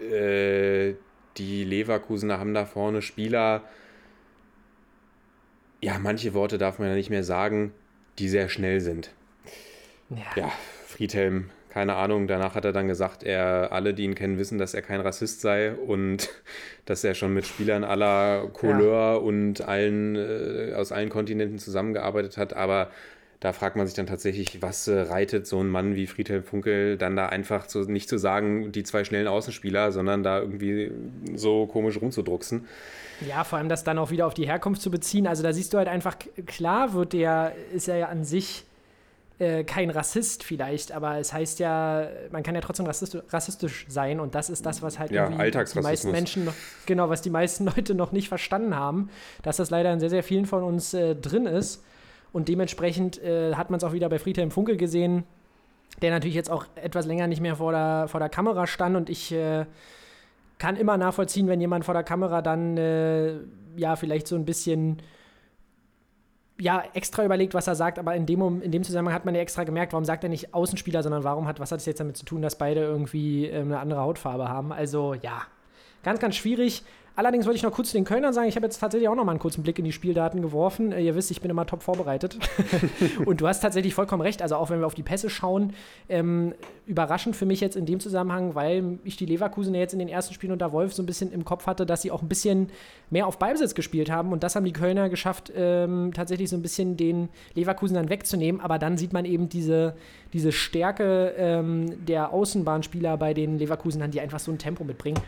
äh, 0.00 0.94
die 1.36 1.64
Leverkusener 1.64 2.40
haben 2.40 2.54
da 2.54 2.64
vorne 2.64 3.02
Spieler, 3.02 3.62
ja, 5.80 5.98
manche 5.98 6.34
Worte 6.34 6.58
darf 6.58 6.78
man 6.78 6.88
ja 6.88 6.94
nicht 6.94 7.10
mehr 7.10 7.22
sagen, 7.22 7.72
die 8.18 8.28
sehr 8.28 8.48
schnell 8.48 8.80
sind. 8.80 9.12
Ja. 10.10 10.24
Ja, 10.34 10.52
Friedhelm, 10.86 11.50
keine 11.78 11.94
Ahnung. 11.94 12.26
Danach 12.26 12.56
hat 12.56 12.64
er 12.64 12.72
dann 12.72 12.88
gesagt, 12.88 13.22
er, 13.22 13.70
alle, 13.70 13.94
die 13.94 14.02
ihn 14.02 14.16
kennen, 14.16 14.36
wissen, 14.36 14.58
dass 14.58 14.74
er 14.74 14.82
kein 14.82 15.00
Rassist 15.00 15.40
sei 15.40 15.74
und 15.74 16.28
dass 16.86 17.04
er 17.04 17.14
schon 17.14 17.32
mit 17.32 17.46
Spielern 17.46 17.84
aller 17.84 18.48
Couleur 18.52 19.22
und 19.22 19.60
allen, 19.60 20.16
äh, 20.16 20.74
aus 20.74 20.90
allen 20.90 21.08
Kontinenten 21.08 21.60
zusammengearbeitet 21.60 22.36
hat. 22.36 22.52
Aber 22.52 22.90
da 23.38 23.52
fragt 23.52 23.76
man 23.76 23.86
sich 23.86 23.94
dann 23.94 24.06
tatsächlich, 24.06 24.60
was 24.60 24.88
äh, 24.88 25.02
reitet 25.02 25.46
so 25.46 25.60
ein 25.60 25.68
Mann 25.68 25.94
wie 25.94 26.08
Friedhelm 26.08 26.42
Funkel 26.42 26.96
dann 26.98 27.14
da 27.14 27.26
einfach 27.26 27.68
zu, 27.68 27.82
nicht 27.82 28.08
zu 28.08 28.18
sagen, 28.18 28.72
die 28.72 28.82
zwei 28.82 29.04
schnellen 29.04 29.28
Außenspieler, 29.28 29.92
sondern 29.92 30.24
da 30.24 30.40
irgendwie 30.40 30.90
so 31.36 31.66
komisch 31.66 32.00
rumzudrucksen. 32.00 32.66
Ja, 33.28 33.44
vor 33.44 33.58
allem 33.58 33.68
das 33.68 33.84
dann 33.84 33.98
auch 33.98 34.10
wieder 34.10 34.26
auf 34.26 34.34
die 34.34 34.48
Herkunft 34.48 34.82
zu 34.82 34.90
beziehen. 34.90 35.28
Also 35.28 35.44
da 35.44 35.52
siehst 35.52 35.72
du 35.72 35.78
halt 35.78 35.86
einfach, 35.86 36.16
klar 36.46 36.92
wird 36.94 37.12
der, 37.12 37.52
ist 37.72 37.86
er 37.86 37.98
ja 37.98 38.06
an 38.08 38.24
sich 38.24 38.64
äh, 39.38 39.64
kein 39.64 39.90
Rassist 39.90 40.42
vielleicht, 40.42 40.92
aber 40.92 41.18
es 41.18 41.32
heißt 41.32 41.60
ja, 41.60 42.08
man 42.32 42.42
kann 42.42 42.54
ja 42.54 42.60
trotzdem 42.60 42.86
rassistisch, 42.86 43.22
rassistisch 43.30 43.86
sein 43.88 44.18
und 44.18 44.34
das 44.34 44.50
ist 44.50 44.66
das, 44.66 44.82
was 44.82 44.98
halt 44.98 45.12
Ja, 45.12 45.30
irgendwie 45.30 45.50
die 45.50 45.80
meisten 45.80 46.10
Menschen 46.10 46.44
noch, 46.44 46.54
genau, 46.86 47.08
was 47.08 47.22
die 47.22 47.30
meisten 47.30 47.64
Leute 47.76 47.94
noch 47.94 48.12
nicht 48.12 48.28
verstanden 48.28 48.74
haben, 48.74 49.10
dass 49.42 49.58
das 49.58 49.70
leider 49.70 49.92
in 49.92 50.00
sehr, 50.00 50.10
sehr 50.10 50.22
vielen 50.22 50.46
von 50.46 50.62
uns 50.62 50.92
äh, 50.94 51.14
drin 51.14 51.46
ist. 51.46 51.84
Und 52.32 52.48
dementsprechend 52.48 53.22
äh, 53.22 53.54
hat 53.54 53.70
man 53.70 53.78
es 53.78 53.84
auch 53.84 53.92
wieder 53.92 54.08
bei 54.08 54.18
Friedhelm 54.18 54.50
Funkel 54.50 54.76
gesehen, 54.76 55.24
der 56.02 56.10
natürlich 56.10 56.34
jetzt 56.34 56.50
auch 56.50 56.66
etwas 56.74 57.06
länger 57.06 57.26
nicht 57.26 57.40
mehr 57.40 57.56
vor 57.56 57.72
der, 57.72 58.06
vor 58.08 58.20
der 58.20 58.28
Kamera 58.28 58.66
stand. 58.66 58.96
Und 58.96 59.08
ich 59.08 59.32
äh, 59.32 59.66
kann 60.58 60.76
immer 60.76 60.96
nachvollziehen, 60.96 61.48
wenn 61.48 61.60
jemand 61.60 61.84
vor 61.84 61.94
der 61.94 62.02
Kamera 62.02 62.42
dann 62.42 62.76
äh, 62.76 63.34
ja 63.76 63.96
vielleicht 63.96 64.26
so 64.26 64.36
ein 64.36 64.44
bisschen 64.44 64.98
ja 66.60 66.82
extra 66.94 67.24
überlegt, 67.24 67.54
was 67.54 67.66
er 67.66 67.74
sagt, 67.74 67.98
aber 67.98 68.14
in 68.14 68.26
dem, 68.26 68.62
in 68.62 68.72
dem 68.72 68.82
Zusammenhang 68.82 69.14
hat 69.14 69.24
man 69.24 69.34
ja 69.34 69.40
extra 69.40 69.64
gemerkt, 69.64 69.92
warum 69.92 70.04
sagt 70.04 70.24
er 70.24 70.30
nicht 70.30 70.54
Außenspieler, 70.54 71.02
sondern 71.02 71.24
warum 71.24 71.46
hat, 71.46 71.60
was 71.60 71.72
hat 71.72 71.80
es 71.80 71.86
jetzt 71.86 72.00
damit 72.00 72.16
zu 72.16 72.24
tun, 72.24 72.42
dass 72.42 72.56
beide 72.56 72.80
irgendwie 72.80 73.46
ähm, 73.46 73.68
eine 73.68 73.78
andere 73.78 74.00
Hautfarbe 74.00 74.48
haben. 74.48 74.72
Also 74.72 75.14
ja, 75.14 75.42
ganz, 76.02 76.20
ganz 76.20 76.36
schwierig. 76.36 76.82
Allerdings 77.18 77.46
wollte 77.46 77.56
ich 77.56 77.64
noch 77.64 77.72
kurz 77.72 77.90
zu 77.90 77.96
den 77.96 78.04
Kölnern 78.04 78.32
sagen, 78.32 78.48
ich 78.48 78.54
habe 78.54 78.66
jetzt 78.66 78.78
tatsächlich 78.78 79.08
auch 79.08 79.16
noch 79.16 79.24
mal 79.24 79.32
einen 79.32 79.40
kurzen 79.40 79.64
Blick 79.64 79.76
in 79.80 79.84
die 79.84 79.90
Spieldaten 79.90 80.40
geworfen. 80.40 80.92
Äh, 80.92 81.00
ihr 81.00 81.16
wisst, 81.16 81.32
ich 81.32 81.40
bin 81.40 81.50
immer 81.50 81.66
top 81.66 81.82
vorbereitet. 81.82 82.38
Und 83.26 83.40
du 83.40 83.48
hast 83.48 83.58
tatsächlich 83.58 83.92
vollkommen 83.92 84.22
recht. 84.22 84.40
Also 84.40 84.54
auch 84.54 84.70
wenn 84.70 84.78
wir 84.78 84.86
auf 84.86 84.94
die 84.94 85.02
Pässe 85.02 85.28
schauen, 85.28 85.72
ähm, 86.08 86.54
überraschend 86.86 87.34
für 87.34 87.44
mich 87.44 87.60
jetzt 87.60 87.74
in 87.74 87.86
dem 87.86 87.98
Zusammenhang, 87.98 88.54
weil 88.54 89.00
ich 89.02 89.16
die 89.16 89.26
Leverkusen 89.26 89.74
ja 89.74 89.80
jetzt 89.80 89.94
in 89.94 89.98
den 89.98 90.06
ersten 90.06 90.32
Spielen 90.32 90.52
unter 90.52 90.70
Wolf 90.70 90.94
so 90.94 91.02
ein 91.02 91.06
bisschen 91.06 91.32
im 91.32 91.44
Kopf 91.44 91.66
hatte, 91.66 91.86
dass 91.86 92.02
sie 92.02 92.12
auch 92.12 92.22
ein 92.22 92.28
bisschen 92.28 92.70
mehr 93.10 93.26
auf 93.26 93.36
Ballbesitz 93.40 93.74
gespielt 93.74 94.12
haben. 94.12 94.30
Und 94.30 94.44
das 94.44 94.54
haben 94.54 94.64
die 94.64 94.72
Kölner 94.72 95.08
geschafft, 95.08 95.52
ähm, 95.56 96.12
tatsächlich 96.14 96.48
so 96.48 96.54
ein 96.54 96.62
bisschen 96.62 96.96
den 96.96 97.30
Leverkusen 97.54 97.96
dann 97.96 98.10
wegzunehmen. 98.10 98.60
Aber 98.60 98.78
dann 98.78 98.96
sieht 98.96 99.12
man 99.12 99.24
eben 99.24 99.48
diese, 99.48 99.96
diese 100.32 100.52
Stärke 100.52 101.34
ähm, 101.36 102.06
der 102.06 102.32
Außenbahnspieler 102.32 103.16
bei 103.16 103.34
den 103.34 103.58
Leverkusenern, 103.58 104.12
die 104.12 104.20
einfach 104.20 104.38
so 104.38 104.52
ein 104.52 104.58
Tempo 104.58 104.84
mitbringen. 104.84 105.20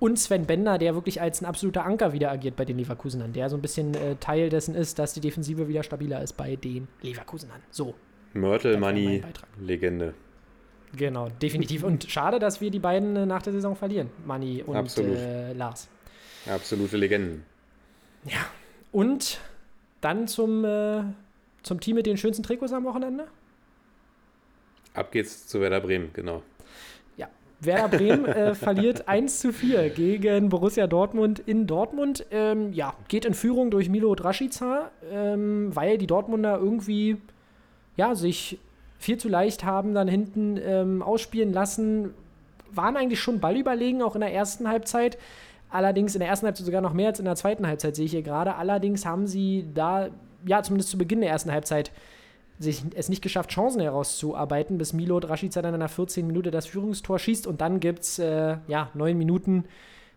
Und 0.00 0.18
Sven 0.18 0.46
Bender, 0.46 0.76
der 0.78 0.94
wirklich 0.94 1.20
als 1.20 1.40
ein 1.40 1.46
absoluter 1.46 1.84
Anker 1.84 2.12
wieder 2.12 2.30
agiert 2.30 2.56
bei 2.56 2.64
den 2.64 2.78
Leverkusenern, 2.78 3.32
der 3.32 3.48
so 3.48 3.56
ein 3.56 3.62
bisschen 3.62 3.94
äh, 3.94 4.16
Teil 4.16 4.48
dessen 4.50 4.74
ist, 4.74 4.98
dass 4.98 5.14
die 5.14 5.20
Defensive 5.20 5.68
wieder 5.68 5.82
stabiler 5.82 6.22
ist 6.22 6.34
bei 6.36 6.56
den 6.56 6.88
Leverkusenern. 7.02 7.60
So, 7.70 7.94
Mörtel, 8.34 8.78
Money. 8.78 9.22
Legende. 9.60 10.14
genau, 10.96 11.28
definitiv. 11.40 11.84
Und 11.84 12.10
schade, 12.10 12.38
dass 12.38 12.60
wir 12.60 12.70
die 12.70 12.80
beiden 12.80 13.16
äh, 13.16 13.26
nach 13.26 13.42
der 13.42 13.52
Saison 13.52 13.76
verlieren, 13.76 14.10
Manni 14.26 14.62
und 14.62 14.76
Absolut. 14.76 15.16
äh, 15.16 15.52
Lars. 15.52 15.88
Absolute 16.46 16.96
Legenden. 16.96 17.44
Ja. 18.24 18.44
Und 18.92 19.40
dann 20.00 20.28
zum, 20.28 20.64
äh, 20.64 21.02
zum 21.62 21.80
Team 21.80 21.96
mit 21.96 22.06
den 22.06 22.16
schönsten 22.16 22.42
Trikots 22.42 22.72
am 22.72 22.84
Wochenende. 22.84 23.26
Ab 24.92 25.10
geht's 25.12 25.46
zu 25.46 25.60
Werder 25.60 25.80
Bremen, 25.80 26.10
genau. 26.12 26.42
Werder 27.66 27.96
Bremen 27.96 28.26
äh, 28.26 28.54
verliert 28.54 29.08
1 29.08 29.40
zu 29.40 29.52
4 29.52 29.90
gegen 29.90 30.48
Borussia 30.48 30.86
Dortmund 30.86 31.38
in 31.38 31.66
Dortmund. 31.66 32.26
Ähm, 32.30 32.72
ja, 32.72 32.94
geht 33.08 33.24
in 33.24 33.34
Führung 33.34 33.70
durch 33.70 33.88
Milo 33.88 34.14
Draschica, 34.14 34.90
ähm, 35.12 35.74
weil 35.74 35.98
die 35.98 36.06
Dortmunder 36.06 36.58
irgendwie 36.58 37.18
ja, 37.96 38.14
sich 38.14 38.58
viel 38.98 39.18
zu 39.18 39.28
leicht 39.28 39.64
haben 39.64 39.94
dann 39.94 40.08
hinten 40.08 40.58
ähm, 40.62 41.02
ausspielen 41.02 41.52
lassen. 41.52 42.14
Waren 42.72 42.96
eigentlich 42.96 43.20
schon 43.20 43.40
ballüberlegen, 43.40 44.02
auch 44.02 44.14
in 44.14 44.22
der 44.22 44.32
ersten 44.32 44.68
Halbzeit. 44.68 45.18
Allerdings 45.70 46.14
in 46.14 46.20
der 46.20 46.28
ersten 46.28 46.46
Halbzeit 46.46 46.66
sogar 46.66 46.80
noch 46.80 46.92
mehr 46.92 47.08
als 47.08 47.18
in 47.18 47.24
der 47.24 47.36
zweiten 47.36 47.66
Halbzeit, 47.66 47.96
sehe 47.96 48.06
ich 48.06 48.12
hier 48.12 48.22
gerade. 48.22 48.54
Allerdings 48.54 49.04
haben 49.04 49.26
sie 49.26 49.66
da, 49.74 50.08
ja, 50.46 50.62
zumindest 50.62 50.90
zu 50.90 50.98
Beginn 50.98 51.20
der 51.20 51.30
ersten 51.30 51.52
Halbzeit, 51.52 51.92
sich 52.58 52.82
es 52.94 53.08
nicht 53.08 53.22
geschafft, 53.22 53.50
Chancen 53.50 53.80
herauszuarbeiten, 53.80 54.78
bis 54.78 54.92
Milo 54.92 55.18
Draschica 55.20 55.62
dann 55.62 55.74
in 55.74 55.80
der 55.80 55.88
14. 55.88 56.26
Minute 56.26 56.50
das 56.50 56.66
Führungstor 56.66 57.18
schießt 57.18 57.46
und 57.46 57.60
dann 57.60 57.80
gibt 57.80 58.00
es 58.00 58.18
äh, 58.18 58.58
ja, 58.68 58.90
neun 58.94 59.18
Minuten, 59.18 59.64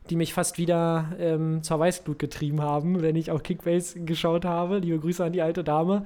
die 0.10 0.16
mich 0.16 0.34
fast 0.34 0.58
wieder 0.58 1.12
ähm, 1.20 1.64
zur 1.64 1.80
Weißglut 1.80 2.20
getrieben 2.20 2.62
haben, 2.62 3.02
wenn 3.02 3.16
ich 3.16 3.32
auch 3.32 3.44
Kickbase 3.44 4.02
geschaut 4.02 4.46
habe. 4.46 4.80
Liebe 4.80 5.00
Grüße 5.00 5.24
an 5.24 5.34
die 5.34 5.42
alte 5.42 5.64
Dame. 5.64 6.06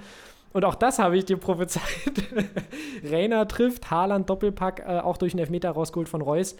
Und 0.53 0.65
auch 0.65 0.75
das 0.75 0.99
habe 0.99 1.17
ich 1.17 1.25
dir 1.25 1.37
prophezeit. 1.37 1.83
Reiner 3.03 3.47
trifft, 3.47 3.89
Haaland 3.91 4.29
Doppelpack, 4.29 4.79
äh, 4.85 4.99
auch 4.99 5.17
durch 5.17 5.33
einen 5.33 5.39
Elfmeter 5.39 5.71
rausgeholt 5.71 6.09
von 6.09 6.21
Reus. 6.21 6.55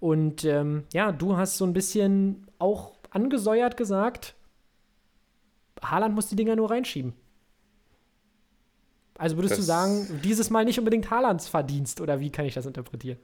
Und 0.00 0.44
ähm, 0.44 0.84
ja, 0.92 1.12
du 1.12 1.36
hast 1.36 1.56
so 1.56 1.64
ein 1.64 1.72
bisschen 1.72 2.46
auch 2.58 2.92
angesäuert 3.10 3.76
gesagt, 3.76 4.34
Haaland 5.82 6.14
muss 6.14 6.28
die 6.28 6.36
Dinger 6.36 6.56
nur 6.56 6.70
reinschieben. 6.70 7.14
Also 9.18 9.36
würdest 9.36 9.54
du 9.54 9.58
Das- 9.58 9.66
sagen, 9.66 10.20
dieses 10.24 10.50
Mal 10.50 10.64
nicht 10.64 10.78
unbedingt 10.78 11.10
Haalands 11.10 11.48
Verdienst 11.48 12.00
oder 12.00 12.20
wie 12.20 12.30
kann 12.30 12.44
ich 12.44 12.54
das 12.54 12.66
interpretieren? 12.66 13.18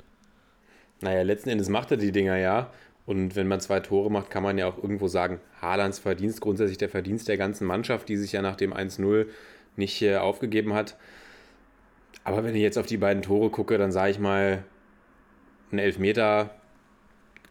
Naja, 1.00 1.22
letzten 1.22 1.50
Endes 1.50 1.68
macht 1.68 1.90
er 1.90 1.96
die 1.96 2.12
Dinger 2.12 2.36
ja. 2.36 2.70
Und 3.04 3.34
wenn 3.34 3.48
man 3.48 3.60
zwei 3.60 3.80
Tore 3.80 4.10
macht, 4.10 4.30
kann 4.30 4.44
man 4.44 4.56
ja 4.58 4.68
auch 4.68 4.78
irgendwo 4.78 5.08
sagen, 5.08 5.40
Haalands 5.60 5.98
Verdienst, 5.98 6.40
grundsätzlich 6.40 6.78
der 6.78 6.88
Verdienst 6.88 7.26
der 7.28 7.36
ganzen 7.36 7.66
Mannschaft, 7.66 8.08
die 8.08 8.16
sich 8.16 8.30
ja 8.32 8.42
nach 8.42 8.54
dem 8.56 8.72
1-0 8.72 9.26
nicht 9.76 10.00
äh, 10.02 10.16
aufgegeben 10.18 10.72
hat. 10.72 10.96
Aber 12.22 12.44
wenn 12.44 12.54
ich 12.54 12.62
jetzt 12.62 12.78
auf 12.78 12.86
die 12.86 12.98
beiden 12.98 13.22
Tore 13.22 13.50
gucke, 13.50 13.76
dann 13.78 13.90
sage 13.90 14.12
ich 14.12 14.20
mal, 14.20 14.62
ein 15.72 15.80
Elfmeter 15.80 16.50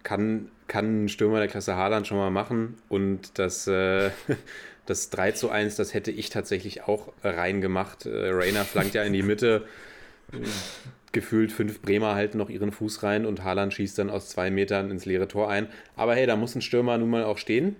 kann, 0.03 0.49
kann 0.67 1.03
ein 1.05 1.09
Stürmer 1.09 1.39
der 1.39 1.49
Klasse 1.49 1.75
Haaland 1.75 2.07
schon 2.07 2.17
mal 2.17 2.31
machen. 2.31 2.77
Und 2.87 3.37
das, 3.37 3.67
äh, 3.67 4.11
das 4.91 5.09
3 5.09 5.31
zu 5.31 5.49
1, 5.49 5.77
das 5.77 5.93
hätte 5.93 6.11
ich 6.11 6.29
tatsächlich 6.29 6.83
auch 6.83 7.13
reingemacht. 7.23 8.05
Äh, 8.05 8.29
Rainer 8.29 8.65
flankt 8.65 8.93
ja 8.93 9.03
in 9.03 9.13
die 9.13 9.23
Mitte. 9.23 9.65
Gefühlt 11.11 11.51
fünf 11.51 11.81
Bremer 11.81 12.15
halten 12.15 12.37
noch 12.37 12.49
ihren 12.49 12.71
Fuß 12.71 13.03
rein 13.03 13.25
und 13.25 13.43
Haaland 13.43 13.73
schießt 13.73 13.97
dann 13.97 14.09
aus 14.09 14.29
zwei 14.29 14.51
Metern 14.51 14.91
ins 14.91 15.05
leere 15.05 15.27
Tor 15.27 15.49
ein. 15.49 15.67
Aber 15.95 16.15
hey, 16.15 16.25
da 16.25 16.35
muss 16.35 16.55
ein 16.55 16.61
Stürmer 16.61 16.97
nun 16.97 17.09
mal 17.09 17.23
auch 17.23 17.37
stehen. 17.37 17.75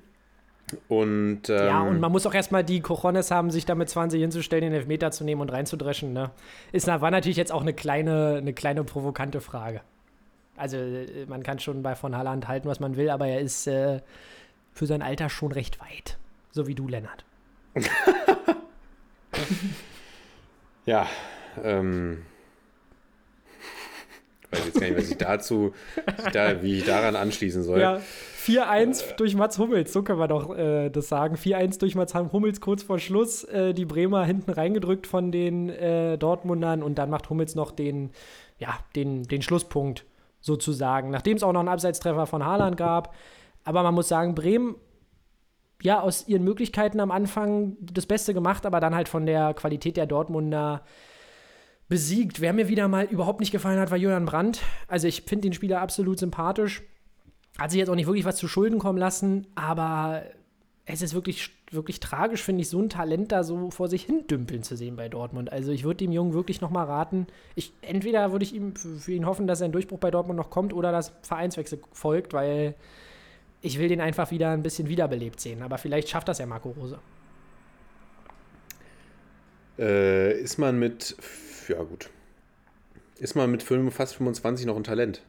Und, 0.87 1.49
ähm, 1.49 1.57
Ja, 1.57 1.81
und 1.81 1.99
man 1.99 2.11
muss 2.11 2.25
auch 2.25 2.33
erstmal 2.33 2.63
die 2.63 2.81
Cojones 2.81 3.29
haben, 3.31 3.51
sich 3.51 3.65
da 3.65 3.75
mit 3.75 3.89
20 3.89 4.21
hinzustellen, 4.21 4.63
den 4.63 4.73
Elfmeter 4.73 5.11
zu 5.11 5.23
nehmen 5.23 5.41
und 5.41 5.51
reinzudreschen. 5.51 6.13
Ne? 6.13 6.31
Ist, 6.71 6.87
war 6.87 7.11
natürlich 7.11 7.37
jetzt 7.37 7.51
auch 7.51 7.61
eine 7.61 7.73
kleine, 7.73 8.37
eine 8.37 8.53
kleine 8.53 8.83
provokante 8.83 9.41
Frage. 9.41 9.81
Also, 10.55 10.77
äh, 10.77 11.25
man 11.27 11.43
kann 11.43 11.59
schon 11.59 11.83
bei 11.83 11.95
von 11.95 12.15
Haaland 12.15 12.47
halten, 12.47 12.67
was 12.67 12.79
man 12.79 12.95
will, 12.95 13.09
aber 13.09 13.27
er 13.27 13.41
ist 13.41 13.67
äh, 13.67 13.99
für 14.71 14.85
sein 14.85 15.01
Alter 15.01 15.29
schon 15.29 15.51
recht 15.51 15.79
weit. 15.79 16.17
So 16.51 16.67
wie 16.67 16.75
du, 16.75 16.87
Lennart. 16.87 17.25
Ja, 20.85 21.07
ähm. 21.63 22.23
Ich 24.51 24.59
weiß 24.59 24.65
jetzt 24.65 24.79
gar 24.79 24.87
nicht, 24.87 24.97
was 24.97 25.09
ich 25.09 25.17
dazu, 25.17 25.73
ich 25.95 26.31
da, 26.33 26.61
wie 26.61 26.79
ich 26.79 26.83
daran 26.83 27.15
anschließen 27.15 27.63
soll. 27.63 27.79
Ja, 27.79 28.01
4-1 28.45 29.15
durch 29.15 29.35
Mats 29.35 29.57
Hummels, 29.57 29.93
so 29.93 30.03
können 30.03 30.19
wir 30.19 30.27
doch 30.27 30.57
äh, 30.57 30.89
das 30.89 31.07
sagen. 31.07 31.35
4-1 31.35 31.79
durch 31.79 31.95
Mats 31.95 32.13
Hummels 32.13 32.59
kurz 32.59 32.83
vor 32.83 32.99
Schluss. 32.99 33.45
Äh, 33.45 33.73
die 33.73 33.85
Bremer 33.85 34.25
hinten 34.25 34.51
reingedrückt 34.51 35.07
von 35.07 35.31
den 35.31 35.69
äh, 35.69 36.17
Dortmundern 36.17 36.83
und 36.83 36.95
dann 36.95 37.09
macht 37.09 37.29
Hummels 37.29 37.55
noch 37.55 37.71
den, 37.71 38.09
ja, 38.57 38.77
den, 38.95 39.23
den 39.23 39.41
Schlusspunkt 39.41 40.03
sozusagen. 40.41 41.11
Nachdem 41.11 41.37
es 41.37 41.43
auch 41.43 41.53
noch 41.53 41.61
einen 41.61 41.69
Abseitstreffer 41.69 42.25
von 42.25 42.45
Haaland 42.45 42.75
gab. 42.75 43.15
Aber 43.63 43.83
man 43.83 43.93
muss 43.93 44.09
sagen, 44.09 44.35
Bremen 44.35 44.75
ja 45.83 46.01
aus 46.01 46.27
ihren 46.27 46.43
Möglichkeiten 46.43 46.99
am 46.99 47.11
Anfang 47.11 47.77
das 47.79 48.05
Beste 48.05 48.33
gemacht, 48.33 48.65
aber 48.65 48.79
dann 48.79 48.95
halt 48.95 49.09
von 49.09 49.25
der 49.25 49.53
Qualität 49.53 49.97
der 49.97 50.05
Dortmunder 50.05 50.83
besiegt. 51.87 52.39
Wer 52.39 52.53
mir 52.53 52.67
wieder 52.67 52.87
mal 52.87 53.05
überhaupt 53.05 53.41
nicht 53.41 53.51
gefallen 53.51 53.79
hat, 53.79 53.91
war 53.91 53.97
Julian 53.97 54.25
Brandt. 54.25 54.61
Also 54.87 55.07
ich 55.07 55.23
finde 55.23 55.43
den 55.43 55.53
Spieler 55.53 55.81
absolut 55.81 56.19
sympathisch. 56.19 56.83
Hat 57.57 57.71
sich 57.71 57.79
jetzt 57.79 57.89
auch 57.89 57.95
nicht 57.95 58.07
wirklich 58.07 58.25
was 58.25 58.37
zu 58.37 58.47
Schulden 58.47 58.79
kommen 58.79 58.97
lassen, 58.97 59.45
aber 59.55 60.23
es 60.85 61.01
ist 61.01 61.13
wirklich, 61.13 61.51
wirklich 61.69 61.99
tragisch, 61.99 62.41
finde 62.41 62.61
ich, 62.61 62.69
so 62.69 62.81
ein 62.81 62.89
Talent 62.89 63.31
da 63.31 63.43
so 63.43 63.71
vor 63.71 63.87
sich 63.87 64.03
hin 64.03 64.25
dümpeln 64.27 64.63
zu 64.63 64.75
sehen 64.75 64.95
bei 64.95 65.09
Dortmund. 65.09 65.51
Also 65.51 65.71
ich 65.71 65.83
würde 65.83 65.97
dem 65.97 66.11
Jungen 66.11 66.33
wirklich 66.33 66.61
noch 66.61 66.69
mal 66.69 66.85
raten. 66.85 67.27
Ich, 67.55 67.73
entweder 67.81 68.31
würde 68.31 68.43
ich 68.43 68.55
ihm 68.55 68.75
für, 68.75 68.95
für 68.95 69.11
ihn 69.11 69.25
hoffen, 69.25 69.47
dass 69.47 69.61
ein 69.61 69.71
Durchbruch 69.71 69.99
bei 69.99 70.11
Dortmund 70.11 70.37
noch 70.37 70.49
kommt 70.49 70.73
oder 70.73 70.91
dass 70.91 71.13
Vereinswechsel 71.21 71.81
folgt, 71.91 72.33
weil 72.33 72.75
ich 73.61 73.79
will 73.79 73.87
den 73.87 74.01
einfach 74.01 74.31
wieder 74.31 74.49
ein 74.51 74.63
bisschen 74.63 74.87
wiederbelebt 74.87 75.39
sehen. 75.39 75.61
Aber 75.61 75.77
vielleicht 75.77 76.09
schafft 76.09 76.27
das 76.27 76.39
ja 76.39 76.45
Marco 76.45 76.69
Rose. 76.69 76.99
Äh, 79.79 80.39
ist 80.39 80.57
man 80.57 80.77
mit, 80.79 81.15
ja 81.67 81.81
gut, 81.81 82.09
ist 83.19 83.35
man 83.35 83.49
mit 83.51 83.63
fast 83.63 84.15
25 84.15 84.65
noch 84.65 84.75
ein 84.75 84.83
Talent? 84.83 85.21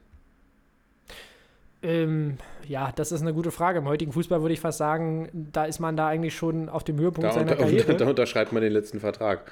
Ähm, 1.82 2.38
ja, 2.68 2.92
das 2.94 3.10
ist 3.12 3.22
eine 3.22 3.34
gute 3.34 3.50
Frage. 3.50 3.78
Im 3.80 3.86
heutigen 3.86 4.12
Fußball 4.12 4.40
würde 4.42 4.54
ich 4.54 4.60
fast 4.60 4.78
sagen, 4.78 5.28
da 5.32 5.64
ist 5.64 5.80
man 5.80 5.96
da 5.96 6.06
eigentlich 6.08 6.34
schon 6.36 6.68
auf 6.68 6.84
dem 6.84 6.98
Höhepunkt 6.98 7.28
Da, 7.28 7.32
seiner 7.34 7.52
unter, 7.52 7.56
Karriere. 7.64 7.96
da 7.96 8.08
unterschreibt 8.08 8.52
man 8.52 8.62
den 8.62 8.72
letzten 8.72 9.00
Vertrag. 9.00 9.50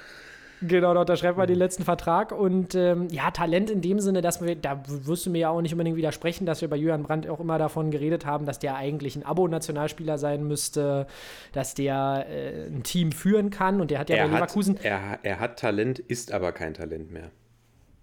Genau, 0.61 0.93
da 0.93 1.01
unterschreibt 1.01 1.37
man 1.37 1.47
den 1.47 1.57
letzten 1.57 1.83
Vertrag. 1.83 2.31
Und 2.31 2.75
ähm, 2.75 3.07
ja, 3.09 3.31
Talent 3.31 3.69
in 3.69 3.81
dem 3.81 3.99
Sinne, 3.99 4.21
dass 4.21 4.41
wir, 4.41 4.55
da 4.55 4.83
wirst 4.85 5.25
du 5.25 5.31
mir 5.31 5.39
ja 5.39 5.49
auch 5.49 5.61
nicht 5.61 5.73
unbedingt 5.73 5.97
widersprechen, 5.97 6.45
dass 6.45 6.61
wir 6.61 6.69
bei 6.69 6.75
Julian 6.75 7.03
Brandt 7.03 7.27
auch 7.27 7.39
immer 7.39 7.57
davon 7.57 7.89
geredet 7.89 8.25
haben, 8.25 8.45
dass 8.45 8.59
der 8.59 8.75
eigentlich 8.75 9.15
ein 9.15 9.25
Abo-Nationalspieler 9.25 10.17
sein 10.19 10.47
müsste, 10.47 11.07
dass 11.53 11.73
der 11.73 12.27
äh, 12.29 12.67
ein 12.67 12.83
Team 12.83 13.11
führen 13.11 13.49
kann. 13.49 13.81
Und 13.81 13.89
der 13.89 13.99
hat 13.99 14.09
ja 14.09 14.17
er, 14.17 14.27
bei 14.27 14.33
Leverkusen. 14.35 14.75
Hat, 14.75 14.85
er, 14.85 15.19
er 15.23 15.39
hat 15.39 15.59
Talent, 15.59 15.97
ist 15.97 16.31
aber 16.31 16.51
kein 16.51 16.75
Talent 16.75 17.11
mehr. 17.11 17.31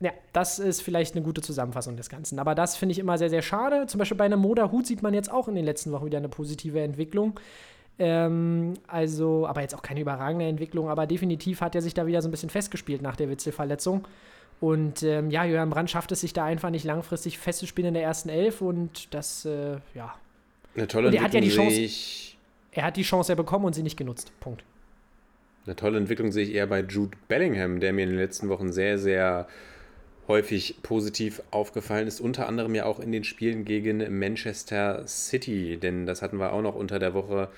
Ja, 0.00 0.12
das 0.32 0.58
ist 0.58 0.80
vielleicht 0.82 1.16
eine 1.16 1.24
gute 1.24 1.42
Zusammenfassung 1.42 1.96
des 1.96 2.08
Ganzen. 2.08 2.38
Aber 2.38 2.54
das 2.54 2.76
finde 2.76 2.92
ich 2.92 2.98
immer 2.98 3.18
sehr, 3.18 3.30
sehr 3.30 3.42
schade. 3.42 3.86
Zum 3.86 3.98
Beispiel 3.98 4.16
bei 4.16 4.24
einem 4.24 4.40
Moda 4.40 4.70
Hut 4.70 4.86
sieht 4.86 5.02
man 5.02 5.12
jetzt 5.12 5.30
auch 5.30 5.48
in 5.48 5.54
den 5.54 5.64
letzten 5.64 5.90
Wochen 5.92 6.06
wieder 6.06 6.18
eine 6.18 6.28
positive 6.28 6.80
Entwicklung. 6.80 7.38
Ähm, 7.98 8.74
also, 8.86 9.46
aber 9.46 9.62
jetzt 9.62 9.74
auch 9.74 9.82
keine 9.82 10.00
überragende 10.00 10.46
Entwicklung, 10.46 10.88
aber 10.88 11.06
definitiv 11.06 11.60
hat 11.60 11.74
er 11.74 11.82
sich 11.82 11.94
da 11.94 12.06
wieder 12.06 12.22
so 12.22 12.28
ein 12.28 12.30
bisschen 12.30 12.50
festgespielt 12.50 13.02
nach 13.02 13.16
der 13.16 13.28
Witzelverletzung. 13.28 14.06
Und 14.60 15.02
ähm, 15.02 15.30
ja, 15.30 15.44
Jürgen 15.44 15.70
Brandt 15.70 15.90
schafft 15.90 16.12
es 16.12 16.20
sich 16.20 16.32
da 16.32 16.44
einfach 16.44 16.70
nicht 16.70 16.84
langfristig 16.84 17.38
festzuspielen 17.38 17.88
in 17.88 17.94
der 17.94 18.02
ersten 18.02 18.28
Elf 18.28 18.60
und 18.60 19.12
das, 19.14 19.44
äh, 19.44 19.78
ja. 19.94 20.14
Eine 20.74 20.88
tolle 20.88 21.08
Und 21.08 21.14
er 21.14 21.22
hat 21.22 21.34
ja 21.34 21.40
die 21.40 21.48
Entwicklung 21.48 21.68
Chance-. 21.68 22.36
Er 22.72 22.84
hat 22.84 22.96
die 22.96 23.02
Chance 23.02 23.32
ja 23.32 23.36
bekommen 23.36 23.64
und 23.64 23.74
sie 23.74 23.82
nicht 23.82 23.96
genutzt. 23.96 24.32
Punkt. 24.40 24.62
Eine 25.66 25.76
tolle 25.76 25.98
Entwicklung 25.98 26.32
sehe 26.32 26.44
ich 26.44 26.54
eher 26.54 26.66
bei 26.66 26.80
Jude 26.80 27.16
Bellingham, 27.28 27.80
der 27.80 27.92
mir 27.92 28.04
in 28.04 28.10
den 28.10 28.18
letzten 28.18 28.48
Wochen 28.48 28.72
sehr, 28.72 28.98
sehr 28.98 29.48
häufig 30.28 30.76
positiv 30.82 31.42
aufgefallen 31.50 32.06
ist. 32.06 32.20
Unter 32.20 32.48
anderem 32.48 32.74
ja 32.74 32.84
auch 32.84 33.00
in 33.00 33.12
den 33.12 33.24
Spielen 33.24 33.64
gegen 33.64 34.18
Manchester 34.18 35.06
City, 35.06 35.78
denn 35.78 36.06
das 36.06 36.22
hatten 36.22 36.38
wir 36.38 36.52
auch 36.52 36.62
noch 36.62 36.74
unter 36.74 36.98
der 36.98 37.14
Woche 37.14 37.48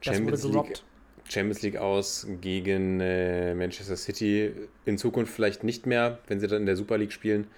Champions 0.00 0.44
League. 0.44 0.82
Champions 1.28 1.62
League 1.62 1.76
aus 1.76 2.26
gegen 2.40 3.00
äh, 3.00 3.54
Manchester 3.54 3.96
City. 3.96 4.52
In 4.84 4.98
Zukunft 4.98 5.32
vielleicht 5.32 5.64
nicht 5.64 5.86
mehr, 5.86 6.18
wenn 6.28 6.40
sie 6.40 6.46
dann 6.46 6.60
in 6.60 6.66
der 6.66 6.76
Super 6.76 6.98
League 6.98 7.12
spielen. 7.12 7.48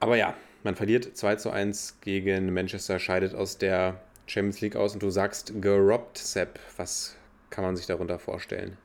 Aber 0.00 0.16
ja, 0.16 0.34
man 0.62 0.74
verliert 0.74 1.16
2 1.16 1.36
zu 1.36 1.50
1 1.50 2.00
gegen 2.00 2.52
Manchester, 2.52 2.98
scheidet 2.98 3.34
aus 3.34 3.58
der 3.58 4.00
Champions 4.26 4.60
League 4.60 4.76
aus 4.76 4.94
und 4.94 5.02
du 5.02 5.10
sagst 5.10 5.52
gerobbt, 5.60 6.18
Sepp. 6.18 6.58
Was 6.76 7.16
kann 7.50 7.64
man 7.64 7.76
sich 7.76 7.86
darunter 7.86 8.18
vorstellen? 8.18 8.76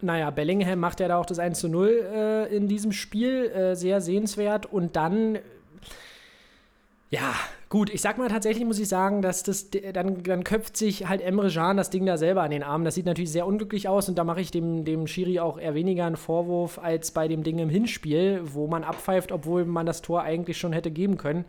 Naja, 0.00 0.30
Bellingham 0.30 0.80
macht 0.80 1.00
ja 1.00 1.08
da 1.08 1.16
auch 1.16 1.26
das 1.26 1.38
1 1.38 1.60
zu 1.60 1.68
0 1.68 1.88
äh, 1.88 2.56
in 2.56 2.68
diesem 2.68 2.92
Spiel. 2.92 3.46
Äh, 3.46 3.76
sehr 3.76 4.00
sehenswert. 4.00 4.66
Und 4.66 4.96
dann, 4.96 5.38
ja, 7.10 7.34
gut, 7.72 7.88
ich 7.88 8.02
sag 8.02 8.18
mal 8.18 8.28
tatsächlich, 8.28 8.66
muss 8.66 8.78
ich 8.78 8.88
sagen, 8.88 9.22
dass 9.22 9.44
das, 9.44 9.70
dann, 9.70 10.22
dann 10.22 10.44
köpft 10.44 10.76
sich 10.76 11.08
halt 11.08 11.22
Emre 11.22 11.48
Can 11.48 11.78
das 11.78 11.88
Ding 11.88 12.04
da 12.04 12.18
selber 12.18 12.42
an 12.42 12.50
den 12.50 12.62
Arm. 12.62 12.84
Das 12.84 12.96
sieht 12.96 13.06
natürlich 13.06 13.32
sehr 13.32 13.46
unglücklich 13.46 13.88
aus 13.88 14.10
und 14.10 14.18
da 14.18 14.24
mache 14.24 14.42
ich 14.42 14.50
dem, 14.50 14.84
dem 14.84 15.06
Schiri 15.06 15.40
auch 15.40 15.58
eher 15.58 15.74
weniger 15.74 16.04
einen 16.04 16.16
Vorwurf 16.16 16.78
als 16.78 17.12
bei 17.12 17.28
dem 17.28 17.42
Ding 17.42 17.58
im 17.58 17.70
Hinspiel, 17.70 18.42
wo 18.44 18.66
man 18.66 18.84
abpfeift, 18.84 19.32
obwohl 19.32 19.64
man 19.64 19.86
das 19.86 20.02
Tor 20.02 20.20
eigentlich 20.20 20.58
schon 20.58 20.74
hätte 20.74 20.90
geben 20.90 21.16
können 21.16 21.46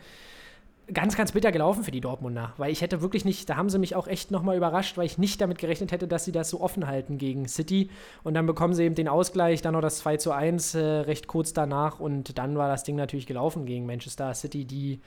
ganz, 0.94 1.16
ganz 1.18 1.34
bitter 1.34 1.52
gelaufen 1.52 1.84
für 1.84 1.92
die 1.92 2.02
Dortmunder, 2.02 2.54
weil 2.58 2.72
ich 2.72 2.82
hätte 2.82 3.02
wirklich 3.02 3.24
nicht, 3.24 3.50
da 3.50 3.56
haben 3.56 3.70
sie 3.70 3.80
mich 3.80 3.96
auch 3.96 4.06
echt 4.06 4.32
nochmal 4.32 4.58
überrascht, 4.58 4.98
weil 4.98 5.06
ich 5.06 5.18
nicht 5.18 5.40
damit 5.40 5.58
gerechnet 5.58 5.94
hätte, 5.94 6.10
dass 6.10 6.26
sie 6.26 6.34
das 6.34 6.50
so 6.50 6.60
offen 6.60 6.88
halten 6.88 7.18
gegen 7.18 7.48
City 7.48 7.90
und 8.24 8.34
dann 8.34 8.46
bekommen 8.46 8.74
sie 8.74 8.84
eben 8.84 8.94
den 8.94 9.08
Ausgleich, 9.08 9.62
dann 9.62 9.74
noch 9.74 9.82
das 9.82 10.00
2 10.00 10.18
zu 10.18 10.34
1 10.34 10.76
äh, 10.76 10.80
recht 10.82 11.28
kurz 11.28 11.54
danach 11.54 12.02
und 12.02 12.38
dann 12.38 12.58
war 12.58 12.68
das 12.68 12.84
Ding 12.84 12.98
natürlich 12.98 13.28
gelaufen 13.28 13.66
gegen 13.66 13.86
Manchester 13.86 14.34
City, 14.34 14.66
die 14.66 15.00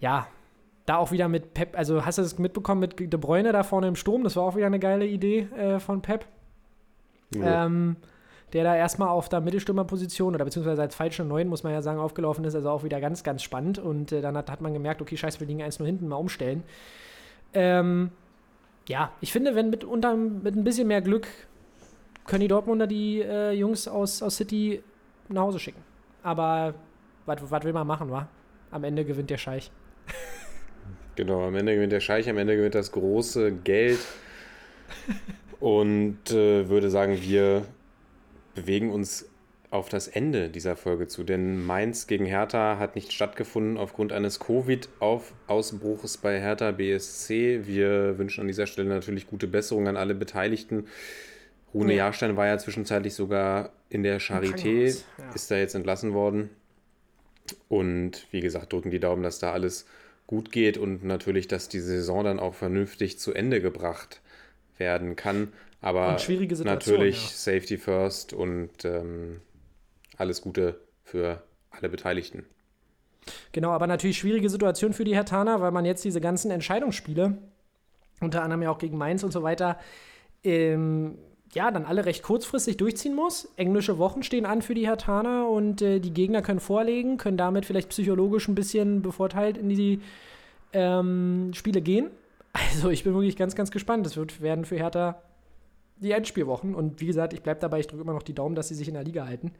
ja, 0.00 0.26
da 0.84 0.96
auch 0.96 1.10
wieder 1.10 1.28
mit 1.28 1.54
Pep, 1.54 1.76
also 1.76 2.04
hast 2.04 2.18
du 2.18 2.22
das 2.22 2.38
mitbekommen 2.38 2.80
mit 2.80 2.98
De 2.98 3.18
Bruyne 3.18 3.52
da 3.52 3.62
vorne 3.62 3.88
im 3.88 3.96
Sturm, 3.96 4.22
das 4.22 4.36
war 4.36 4.44
auch 4.44 4.56
wieder 4.56 4.66
eine 4.66 4.78
geile 4.78 5.06
Idee 5.06 5.48
äh, 5.56 5.80
von 5.80 6.02
Pep. 6.02 6.26
Ähm, 7.34 7.96
der 8.52 8.64
da 8.64 8.76
erstmal 8.76 9.08
auf 9.08 9.28
der 9.28 9.40
Mittelstürmerposition 9.40 10.34
oder 10.34 10.44
beziehungsweise 10.44 10.80
als 10.80 10.94
falsche 10.94 11.24
Neun, 11.24 11.48
muss 11.48 11.64
man 11.64 11.72
ja 11.72 11.82
sagen, 11.82 11.98
aufgelaufen 11.98 12.44
ist. 12.44 12.54
Also 12.54 12.70
auch 12.70 12.84
wieder 12.84 13.00
ganz, 13.00 13.24
ganz 13.24 13.42
spannend. 13.42 13.78
Und 13.78 14.12
äh, 14.12 14.20
dann 14.20 14.36
hat, 14.36 14.50
hat 14.50 14.60
man 14.60 14.72
gemerkt, 14.72 15.02
okay, 15.02 15.16
scheiße, 15.16 15.40
wir 15.40 15.46
liegen 15.46 15.62
1 15.62 15.78
nur 15.78 15.86
hinten, 15.86 16.08
mal 16.08 16.16
umstellen. 16.16 16.62
Ähm, 17.54 18.10
ja, 18.88 19.10
ich 19.20 19.32
finde, 19.32 19.54
wenn 19.56 19.70
mit, 19.70 19.82
unter, 19.82 20.16
mit 20.16 20.54
ein 20.54 20.64
bisschen 20.64 20.86
mehr 20.86 21.02
Glück 21.02 21.26
können 22.24 22.40
die 22.40 22.48
Dortmunder 22.48 22.86
die 22.86 23.20
äh, 23.20 23.52
Jungs 23.52 23.88
aus, 23.88 24.22
aus 24.22 24.36
City 24.36 24.82
nach 25.28 25.42
Hause 25.42 25.58
schicken. 25.58 25.82
Aber 26.22 26.74
was 27.24 27.64
will 27.64 27.72
man 27.72 27.86
machen, 27.86 28.10
wa? 28.10 28.28
Am 28.70 28.84
Ende 28.84 29.04
gewinnt 29.04 29.30
der 29.30 29.38
Scheich. 29.38 29.70
Genau, 31.16 31.46
am 31.46 31.54
Ende 31.56 31.74
gewinnt 31.74 31.92
der 31.92 32.00
Scheich, 32.00 32.28
am 32.28 32.36
Ende 32.36 32.56
gewinnt 32.56 32.74
das 32.74 32.92
große 32.92 33.50
Geld. 33.50 34.00
Und 35.60 36.30
äh, 36.30 36.68
würde 36.68 36.90
sagen, 36.90 37.18
wir 37.22 37.64
bewegen 38.54 38.90
uns 38.92 39.26
auf 39.70 39.88
das 39.88 40.08
Ende 40.08 40.48
dieser 40.48 40.76
Folge 40.76 41.08
zu, 41.08 41.24
denn 41.24 41.64
Mainz 41.64 42.06
gegen 42.06 42.24
Hertha 42.24 42.78
hat 42.78 42.94
nicht 42.94 43.12
stattgefunden 43.12 43.76
aufgrund 43.76 44.12
eines 44.12 44.40
Covid-Ausbruchs 44.40 46.18
bei 46.18 46.40
Hertha 46.40 46.70
BSC. 46.70 47.66
Wir 47.66 48.18
wünschen 48.18 48.42
an 48.42 48.46
dieser 48.46 48.66
Stelle 48.66 48.88
natürlich 48.88 49.26
gute 49.26 49.46
Besserung 49.46 49.88
an 49.88 49.96
alle 49.96 50.14
Beteiligten. 50.14 50.86
Rune 51.74 51.92
Ja. 51.92 52.04
Jahrstein 52.04 52.36
war 52.36 52.46
ja 52.46 52.58
zwischenzeitlich 52.58 53.14
sogar 53.14 53.70
in 53.88 54.02
der 54.02 54.20
Charité, 54.20 55.02
ja. 55.18 55.32
ist 55.34 55.50
da 55.50 55.56
jetzt 55.56 55.74
entlassen 55.74 56.14
worden. 56.14 56.50
Und 57.68 58.26
wie 58.30 58.40
gesagt, 58.40 58.72
drücken 58.72 58.90
die 58.90 59.00
Daumen, 59.00 59.22
dass 59.22 59.38
da 59.38 59.52
alles 59.52 59.86
gut 60.26 60.50
geht 60.50 60.78
und 60.78 61.04
natürlich, 61.04 61.46
dass 61.48 61.68
die 61.68 61.80
Saison 61.80 62.24
dann 62.24 62.40
auch 62.40 62.54
vernünftig 62.54 63.18
zu 63.18 63.32
Ende 63.32 63.60
gebracht 63.60 64.20
werden 64.78 65.16
kann. 65.16 65.52
Aber 65.80 66.16
natürlich 66.64 67.22
ja. 67.22 67.30
Safety 67.30 67.78
First 67.78 68.32
und 68.32 68.84
ähm, 68.84 69.40
alles 70.16 70.42
Gute 70.42 70.80
für 71.04 71.42
alle 71.70 71.88
Beteiligten. 71.88 72.44
Genau, 73.52 73.70
aber 73.70 73.86
natürlich 73.86 74.18
schwierige 74.18 74.50
Situation 74.50 74.92
für 74.92 75.04
die 75.04 75.14
Hertaner, 75.14 75.60
weil 75.60 75.70
man 75.70 75.84
jetzt 75.84 76.04
diese 76.04 76.20
ganzen 76.20 76.50
Entscheidungsspiele, 76.50 77.38
unter 78.20 78.42
anderem 78.42 78.62
ja 78.62 78.70
auch 78.70 78.78
gegen 78.78 78.96
Mainz 78.96 79.22
und 79.22 79.32
so 79.32 79.42
weiter, 79.42 79.78
ähm, 80.44 81.18
ja, 81.54 81.70
dann 81.70 81.84
alle 81.84 82.04
recht 82.04 82.22
kurzfristig 82.22 82.76
durchziehen 82.76 83.14
muss. 83.14 83.48
Englische 83.56 83.98
Wochen 83.98 84.22
stehen 84.22 84.46
an 84.46 84.62
für 84.62 84.74
die 84.74 84.86
Hertaner 84.86 85.48
und 85.48 85.80
äh, 85.80 86.00
die 86.00 86.12
Gegner 86.12 86.42
können 86.42 86.60
vorlegen, 86.60 87.16
können 87.16 87.36
damit 87.36 87.64
vielleicht 87.64 87.88
psychologisch 87.88 88.48
ein 88.48 88.54
bisschen 88.54 89.02
bevorteilt 89.02 89.56
in 89.56 89.68
die 89.68 90.00
ähm, 90.72 91.52
Spiele 91.54 91.80
gehen. 91.80 92.10
Also 92.72 92.88
ich 92.88 93.04
bin 93.04 93.12
wirklich 93.12 93.36
ganz, 93.36 93.54
ganz 93.54 93.70
gespannt. 93.70 94.06
Das 94.06 94.16
wird 94.16 94.40
werden 94.40 94.64
für 94.64 94.76
Hertha 94.76 95.20
die 95.96 96.12
Endspielwochen. 96.12 96.74
Und 96.74 97.02
wie 97.02 97.06
gesagt, 97.06 97.34
ich 97.34 97.42
bleibe 97.42 97.60
dabei, 97.60 97.80
ich 97.80 97.86
drücke 97.86 98.02
immer 98.02 98.14
noch 98.14 98.22
die 98.22 98.32
Daumen, 98.32 98.54
dass 98.54 98.68
sie 98.68 98.74
sich 98.74 98.88
in 98.88 98.94
der 98.94 99.04
Liga 99.04 99.26
halten. 99.26 99.52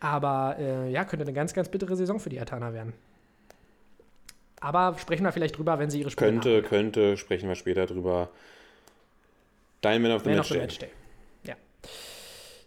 Aber 0.00 0.56
äh, 0.58 0.90
ja, 0.90 1.04
könnte 1.04 1.26
eine 1.26 1.34
ganz, 1.34 1.52
ganz 1.52 1.68
bittere 1.68 1.94
Saison 1.94 2.20
für 2.20 2.30
die 2.30 2.38
Hertaner 2.38 2.72
werden. 2.72 2.94
Aber 4.60 4.96
sprechen 4.98 5.24
wir 5.24 5.32
vielleicht 5.32 5.58
drüber, 5.58 5.78
wenn 5.78 5.90
sie 5.90 6.00
ihre 6.00 6.10
Spiele 6.10 6.30
Könnte, 6.30 6.62
könnte, 6.62 7.16
sprechen 7.18 7.48
wir 7.48 7.54
später 7.54 7.84
drüber. 7.84 8.30
Dein 9.82 10.00
Man 10.00 10.12
of 10.12 10.22
the 10.22 10.30
Man 10.30 10.38
Match 10.38 10.78
Day. 10.78 10.88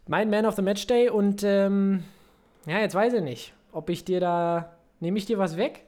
Mein 0.07 0.29
Man 0.29 0.45
of 0.45 0.55
the 0.55 0.61
Match 0.61 0.85
Day 0.87 1.09
und 1.09 1.43
ähm, 1.43 2.03
ja, 2.67 2.79
jetzt 2.79 2.93
weiß 2.95 3.13
ich 3.13 3.21
nicht, 3.21 3.53
ob 3.71 3.89
ich 3.89 4.05
dir 4.05 4.19
da. 4.19 4.71
Nehme 4.99 5.17
ich 5.17 5.25
dir 5.25 5.37
was 5.37 5.57
weg 5.57 5.83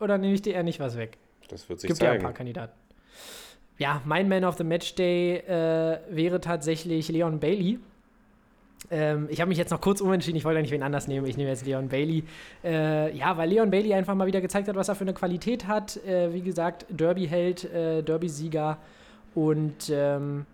oder 0.00 0.18
nehme 0.18 0.34
ich 0.34 0.42
dir 0.42 0.54
eher 0.54 0.62
nicht 0.62 0.80
was 0.80 0.96
weg? 0.96 1.18
Das 1.48 1.68
wird 1.68 1.80
sich 1.80 1.88
Gibt 1.88 2.00
ja 2.00 2.08
ein 2.08 2.12
zeigen. 2.14 2.24
paar 2.24 2.32
Kandidaten. 2.32 2.72
Ja, 3.78 4.02
mein 4.04 4.28
Man 4.28 4.44
of 4.44 4.56
the 4.56 4.64
Match 4.64 4.94
Day 4.94 5.36
äh, 5.36 5.98
wäre 6.10 6.40
tatsächlich 6.40 7.08
Leon 7.08 7.38
Bailey. 7.38 7.78
Ähm, 8.90 9.28
ich 9.30 9.40
habe 9.40 9.48
mich 9.50 9.58
jetzt 9.58 9.70
noch 9.70 9.80
kurz 9.80 10.00
umentschieden, 10.00 10.36
ich 10.36 10.44
wollte 10.44 10.58
eigentlich 10.58 10.72
wen 10.72 10.82
anders 10.82 11.06
nehmen. 11.06 11.26
Ich 11.26 11.36
nehme 11.36 11.50
jetzt 11.50 11.64
Leon 11.64 11.88
Bailey. 11.88 12.24
Äh, 12.64 13.16
ja, 13.16 13.36
weil 13.36 13.48
Leon 13.50 13.70
Bailey 13.70 13.94
einfach 13.94 14.14
mal 14.14 14.26
wieder 14.26 14.40
gezeigt 14.40 14.68
hat, 14.68 14.76
was 14.76 14.88
er 14.88 14.94
für 14.94 15.04
eine 15.04 15.14
Qualität 15.14 15.66
hat. 15.66 15.96
Äh, 16.04 16.32
wie 16.32 16.40
gesagt, 16.42 16.86
Derby-Held, 16.88 17.64
äh, 17.72 18.02
Derby-Sieger 18.02 18.78
und 19.34 19.90
ähm, 19.90 20.46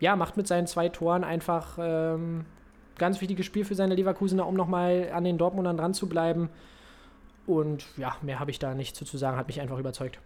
ja, 0.00 0.16
macht 0.16 0.36
mit 0.36 0.46
seinen 0.46 0.66
zwei 0.66 0.88
Toren 0.88 1.24
einfach 1.24 1.78
ähm, 1.80 2.44
ganz 2.98 3.20
wichtiges 3.20 3.46
Spiel 3.46 3.64
für 3.64 3.74
seine 3.74 3.94
Leverkusener, 3.94 4.46
um 4.46 4.54
nochmal 4.54 5.10
an 5.12 5.24
den 5.24 5.38
Dortmundern 5.38 5.76
dran 5.76 5.94
zu 5.94 6.08
bleiben. 6.08 6.50
Und 7.46 7.86
ja, 7.96 8.16
mehr 8.22 8.40
habe 8.40 8.50
ich 8.50 8.58
da 8.58 8.74
nicht 8.74 8.94
zu, 8.94 9.16
sagen, 9.16 9.36
hat 9.36 9.46
mich 9.46 9.60
einfach 9.60 9.78
überzeugt. 9.78 10.18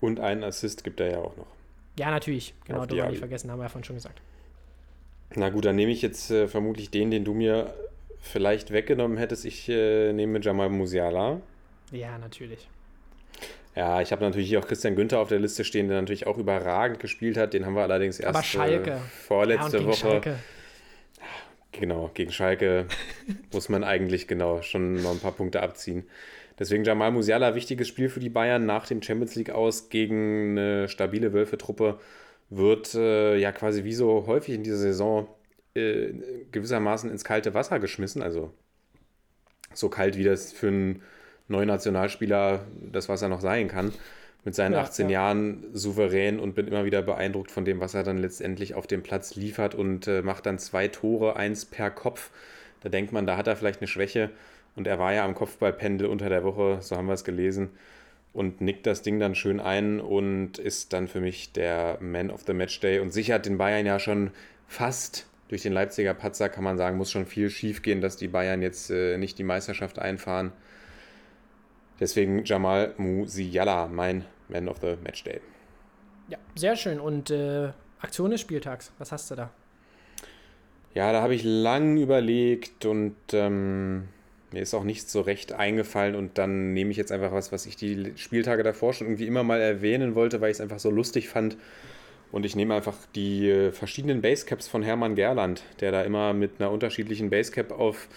Und 0.00 0.20
einen 0.20 0.44
Assist 0.44 0.84
gibt 0.84 1.00
er 1.00 1.10
ja 1.10 1.18
auch 1.18 1.36
noch. 1.36 1.46
Ja, 1.98 2.10
natürlich. 2.10 2.54
Genau, 2.66 2.86
die 2.86 2.96
darf 2.96 3.10
nicht 3.10 3.18
vergessen, 3.18 3.50
haben 3.50 3.58
wir 3.58 3.64
ja 3.64 3.68
vorhin 3.68 3.84
schon 3.84 3.96
gesagt. 3.96 4.20
Na 5.34 5.48
gut, 5.48 5.64
dann 5.64 5.76
nehme 5.76 5.90
ich 5.90 6.02
jetzt 6.02 6.30
äh, 6.30 6.46
vermutlich 6.46 6.90
den, 6.90 7.10
den 7.10 7.24
du 7.24 7.34
mir 7.34 7.74
vielleicht 8.20 8.70
weggenommen 8.70 9.18
hättest. 9.18 9.44
Ich 9.44 9.68
äh, 9.68 10.12
nehme 10.12 10.40
Jamal 10.40 10.68
Musiala. 10.68 11.40
Ja, 11.90 12.18
natürlich. 12.18 12.68
Ja, 13.78 14.00
ich 14.00 14.10
habe 14.10 14.24
natürlich 14.24 14.56
auch 14.56 14.66
Christian 14.66 14.96
Günther 14.96 15.20
auf 15.20 15.28
der 15.28 15.38
Liste 15.38 15.62
stehen, 15.62 15.86
der 15.86 16.00
natürlich 16.00 16.26
auch 16.26 16.36
überragend 16.36 16.98
gespielt 16.98 17.36
hat. 17.36 17.54
Den 17.54 17.64
haben 17.64 17.76
wir 17.76 17.82
allerdings 17.82 18.18
erst 18.18 18.34
Aber 18.34 18.42
Schalke. 18.42 18.90
Äh, 18.90 18.98
vorletzte 19.24 19.78
ja, 19.78 19.84
Woche. 19.84 19.96
Schalke. 19.96 20.34
genau, 21.70 22.10
gegen 22.12 22.32
Schalke 22.32 22.86
muss 23.52 23.68
man 23.68 23.84
eigentlich 23.84 24.26
genau 24.26 24.62
schon 24.62 25.00
noch 25.00 25.12
ein 25.12 25.20
paar 25.20 25.30
Punkte 25.30 25.62
abziehen. 25.62 26.08
Deswegen 26.58 26.82
Jamal 26.82 27.12
Musiala, 27.12 27.54
wichtiges 27.54 27.86
Spiel 27.86 28.08
für 28.08 28.18
die 28.18 28.30
Bayern 28.30 28.66
nach 28.66 28.88
dem 28.88 29.00
Champions 29.00 29.36
League 29.36 29.50
aus 29.50 29.90
gegen 29.90 30.58
eine 30.58 30.88
stabile 30.88 31.32
Wölfe-Truppe, 31.32 32.00
wird 32.50 32.96
äh, 32.96 33.36
ja 33.36 33.52
quasi 33.52 33.84
wie 33.84 33.94
so 33.94 34.26
häufig 34.26 34.56
in 34.56 34.64
dieser 34.64 34.78
Saison 34.78 35.28
äh, 35.74 36.14
gewissermaßen 36.50 37.12
ins 37.12 37.22
kalte 37.22 37.54
Wasser 37.54 37.78
geschmissen. 37.78 38.22
Also 38.22 38.52
so 39.72 39.88
kalt, 39.88 40.18
wie 40.18 40.24
das 40.24 40.52
für 40.52 40.66
einen 40.66 41.02
neuen 41.48 41.68
Nationalspieler 41.68 42.60
das 42.92 43.08
Wasser 43.08 43.28
noch 43.28 43.40
sein 43.40 43.68
kann. 43.68 43.92
Mit 44.44 44.54
seinen 44.54 44.74
Ja, 44.74 44.82
18 44.82 45.08
ja. 45.08 45.20
Jahren 45.20 45.64
souverän 45.72 46.38
und 46.38 46.54
bin 46.54 46.68
immer 46.68 46.84
wieder 46.84 47.02
beeindruckt 47.02 47.50
von 47.50 47.64
dem, 47.64 47.80
was 47.80 47.94
er 47.94 48.04
dann 48.04 48.18
letztendlich 48.18 48.74
auf 48.74 48.86
dem 48.86 49.02
Platz 49.02 49.34
liefert 49.34 49.74
und 49.74 50.06
äh, 50.06 50.22
macht 50.22 50.46
dann 50.46 50.58
zwei 50.58 50.88
Tore, 50.88 51.36
eins 51.36 51.64
per 51.64 51.90
Kopf. 51.90 52.30
Da 52.80 52.88
denkt 52.88 53.12
man, 53.12 53.26
da 53.26 53.36
hat 53.36 53.46
er 53.46 53.56
vielleicht 53.56 53.80
eine 53.80 53.88
Schwäche. 53.88 54.30
Und 54.76 54.86
er 54.86 55.00
war 55.00 55.12
ja 55.12 55.24
am 55.24 55.34
Kopfballpendel 55.34 56.06
unter 56.06 56.28
der 56.28 56.44
Woche, 56.44 56.78
so 56.80 56.96
haben 56.96 57.06
wir 57.06 57.14
es 57.14 57.24
gelesen, 57.24 57.70
und 58.32 58.60
nickt 58.60 58.86
das 58.86 59.02
Ding 59.02 59.18
dann 59.18 59.34
schön 59.34 59.58
ein 59.58 60.00
und 60.00 60.58
ist 60.58 60.92
dann 60.92 61.08
für 61.08 61.20
mich 61.20 61.52
der 61.52 61.98
Man 62.00 62.30
of 62.30 62.42
the 62.46 62.52
Match 62.52 62.78
Day 62.78 63.00
und 63.00 63.10
sichert 63.10 63.46
den 63.46 63.58
Bayern 63.58 63.86
ja 63.86 63.98
schon 63.98 64.30
fast 64.68 65.26
durch 65.48 65.62
den 65.62 65.72
Leipziger 65.72 66.14
Patzer, 66.14 66.48
kann 66.48 66.62
man 66.62 66.76
sagen, 66.76 66.96
muss 66.96 67.10
schon 67.10 67.26
viel 67.26 67.50
schief 67.50 67.82
gehen, 67.82 68.00
dass 68.00 68.16
die 68.16 68.28
Bayern 68.28 68.62
jetzt 68.62 68.90
äh, 68.90 69.18
nicht 69.18 69.38
die 69.38 69.44
Meisterschaft 69.44 69.98
einfahren. 69.98 70.52
Deswegen 72.00 72.44
Jamal 72.44 72.94
Musiala, 72.96 73.88
mein 73.88 74.24
Man 74.48 74.68
of 74.68 74.78
the 74.80 74.96
Match 75.02 75.24
Day. 75.24 75.40
Ja, 76.28 76.38
sehr 76.54 76.76
schön. 76.76 77.00
Und 77.00 77.30
äh, 77.30 77.70
Aktion 78.00 78.30
des 78.30 78.40
Spieltags, 78.40 78.92
was 78.98 79.12
hast 79.12 79.30
du 79.30 79.34
da? 79.34 79.50
Ja, 80.94 81.12
da 81.12 81.22
habe 81.22 81.34
ich 81.34 81.42
lang 81.44 81.96
überlegt 81.96 82.84
und 82.84 83.14
ähm, 83.32 84.08
mir 84.52 84.62
ist 84.62 84.74
auch 84.74 84.84
nichts 84.84 85.12
so 85.12 85.20
recht 85.20 85.52
eingefallen 85.52 86.14
und 86.14 86.38
dann 86.38 86.72
nehme 86.72 86.90
ich 86.90 86.96
jetzt 86.96 87.12
einfach 87.12 87.32
was, 87.32 87.52
was 87.52 87.66
ich 87.66 87.76
die 87.76 88.12
Spieltage 88.16 88.62
davor 88.62 88.92
schon 88.92 89.06
irgendwie 89.06 89.26
immer 89.26 89.42
mal 89.42 89.60
erwähnen 89.60 90.14
wollte, 90.14 90.40
weil 90.40 90.50
ich 90.50 90.56
es 90.56 90.60
einfach 90.60 90.78
so 90.78 90.90
lustig 90.90 91.28
fand. 91.28 91.56
Und 92.30 92.44
ich 92.44 92.56
nehme 92.56 92.74
einfach 92.74 92.96
die 93.14 93.48
äh, 93.48 93.72
verschiedenen 93.72 94.20
Basecaps 94.20 94.68
von 94.68 94.82
Hermann 94.82 95.14
Gerland, 95.14 95.62
der 95.80 95.92
da 95.92 96.02
immer 96.02 96.34
mit 96.34 96.52
einer 96.58 96.70
unterschiedlichen 96.70 97.30
Basecap 97.30 97.72
auf 97.72 98.08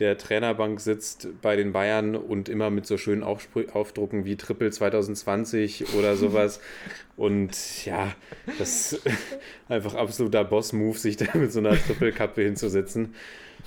der 0.00 0.16
Trainerbank 0.16 0.80
sitzt 0.80 1.28
bei 1.42 1.56
den 1.56 1.72
Bayern 1.72 2.16
und 2.16 2.48
immer 2.48 2.70
mit 2.70 2.86
so 2.86 2.96
schönen 2.96 3.22
Aufspr 3.22 3.64
Aufdrucken 3.74 4.24
wie 4.24 4.36
Triple 4.36 4.70
2020 4.70 5.94
oder 5.94 6.16
sowas. 6.16 6.60
und 7.16 7.84
ja, 7.84 8.14
das 8.58 8.94
ist 8.94 9.02
einfach 9.68 9.94
absoluter 9.94 10.42
Boss-Move, 10.44 10.98
sich 10.98 11.16
da 11.18 11.26
mit 11.34 11.52
so 11.52 11.60
einer 11.60 11.72
Triple-Kappe 11.72 12.42
hinzusetzen. 12.42 13.14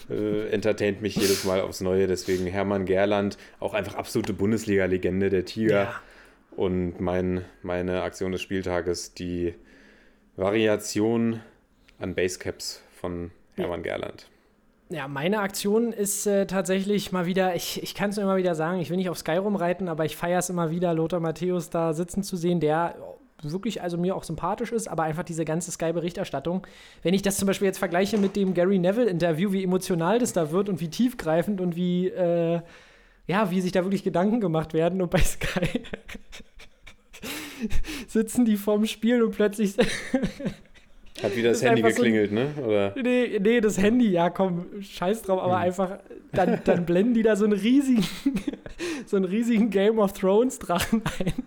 Äh, 0.10 0.50
entertaint 0.50 1.02
mich 1.02 1.16
jedes 1.16 1.44
Mal 1.44 1.62
aufs 1.62 1.82
Neue. 1.82 2.08
Deswegen 2.08 2.48
Hermann 2.48 2.86
Gerland, 2.86 3.38
auch 3.60 3.76
einfach 3.76 3.96
absolute 3.96 4.34
Bundesliga-Legende, 4.34 5.30
der 5.30 5.46
Tiger. 5.46 5.84
Ja. 5.84 6.02
Und 6.56 7.00
mein, 7.00 7.46
meine 7.62 8.02
Aktion 8.02 8.32
des 8.32 8.42
Spieltages, 8.42 9.14
die 9.14 9.54
Variation 10.36 11.42
an 12.00 12.16
Basecaps 12.16 12.82
von 13.00 13.32
Hermann 13.56 13.84
Gerland. 13.84 14.28
Ja, 14.90 15.08
meine 15.08 15.40
Aktion 15.40 15.92
ist 15.92 16.28
äh, 16.28 16.46
tatsächlich 16.46 17.12
mal 17.12 17.26
wieder, 17.26 17.56
ich, 17.56 17.82
ich 17.82 17.96
kann 17.96 18.12
es 18.12 18.18
immer 18.18 18.36
wieder 18.36 18.54
sagen, 18.54 18.80
ich 18.80 18.90
will 18.90 18.98
nicht 18.98 19.10
auf 19.10 19.18
Sky 19.18 19.38
rumreiten, 19.38 19.88
aber 19.88 20.06
ich 20.06 20.16
feiere 20.16 20.40
es 20.40 20.50
immer 20.50 20.70
wieder, 20.70 20.94
Lothar 20.94 21.20
Matthäus 21.20 21.70
da 21.70 21.94
sitzen 21.94 22.22
zu 22.22 22.36
sehen, 22.38 22.60
der 22.60 22.96
wirklich 23.42 23.82
also 23.82 23.98
mir 23.98 24.16
auch 24.16 24.24
sympathisch 24.24 24.72
ist, 24.72 24.88
aber 24.88 25.04
einfach 25.04 25.24
diese 25.24 25.46
ganze 25.46 25.72
Sky-Berichterstattung. 25.72 26.66
Wenn 27.02 27.14
ich 27.14 27.22
das 27.22 27.38
zum 27.38 27.48
Beispiel 27.48 27.66
jetzt 27.66 27.80
vergleiche 27.80 28.18
mit 28.18 28.36
dem 28.36 28.54
Gary 28.54 28.80
Neville-Interview, 28.80 29.52
wie 29.52 29.64
emotional 29.64 30.20
das 30.20 30.34
da 30.34 30.52
wird 30.52 30.70
und 30.70 30.80
wie 30.80 30.90
tiefgreifend 30.90 31.60
und 31.60 31.76
wie, 31.76 32.08
äh, 32.08 32.62
ja, 33.28 33.52
wie 33.52 33.62
sich 33.62 33.72
da 33.72 33.84
wirklich 33.84 34.04
Gedanken 34.04 34.40
gemacht 34.40 34.74
werden 34.74 35.02
und 35.02 35.12
bei 35.12 35.20
Sky 35.20 35.82
sitzen 38.08 38.46
die 38.46 38.58
vorm 38.58 38.86
Spiel 38.86 39.24
und 39.24 39.36
plötzlich 39.36 39.76
Hat 41.24 41.36
wieder 41.36 41.50
das, 41.50 41.62
Das 41.62 41.70
Handy 41.70 41.84
einfach 41.84 41.98
so 41.98 42.04
ein- 42.04 42.12
geklingelt, 42.14 42.32
ne? 42.32 42.64
Oder? 42.66 42.94
Nee, 43.02 43.40
nee, 43.42 43.62
das 43.62 43.78
Handy, 43.78 44.10
ja 44.12 44.30
komm, 44.30 44.66
scheiß 44.82 45.24
drauf, 45.24 45.42
aber 45.42 45.58
einfach, 45.58 46.00
dann, 46.32 46.60
dann 46.66 46.86
blenden 46.86 47.14
die 47.14 47.24
da 47.24 47.36
so 47.36 47.46
einen 47.46 47.54
riesigen, 47.54 48.04
so 49.06 49.16
einen 49.18 49.26
riesigen 49.26 49.70
Game 49.70 50.00
of 50.00 50.14
Thrones 50.14 50.60
Drachen 50.60 51.02
ein. 51.20 51.34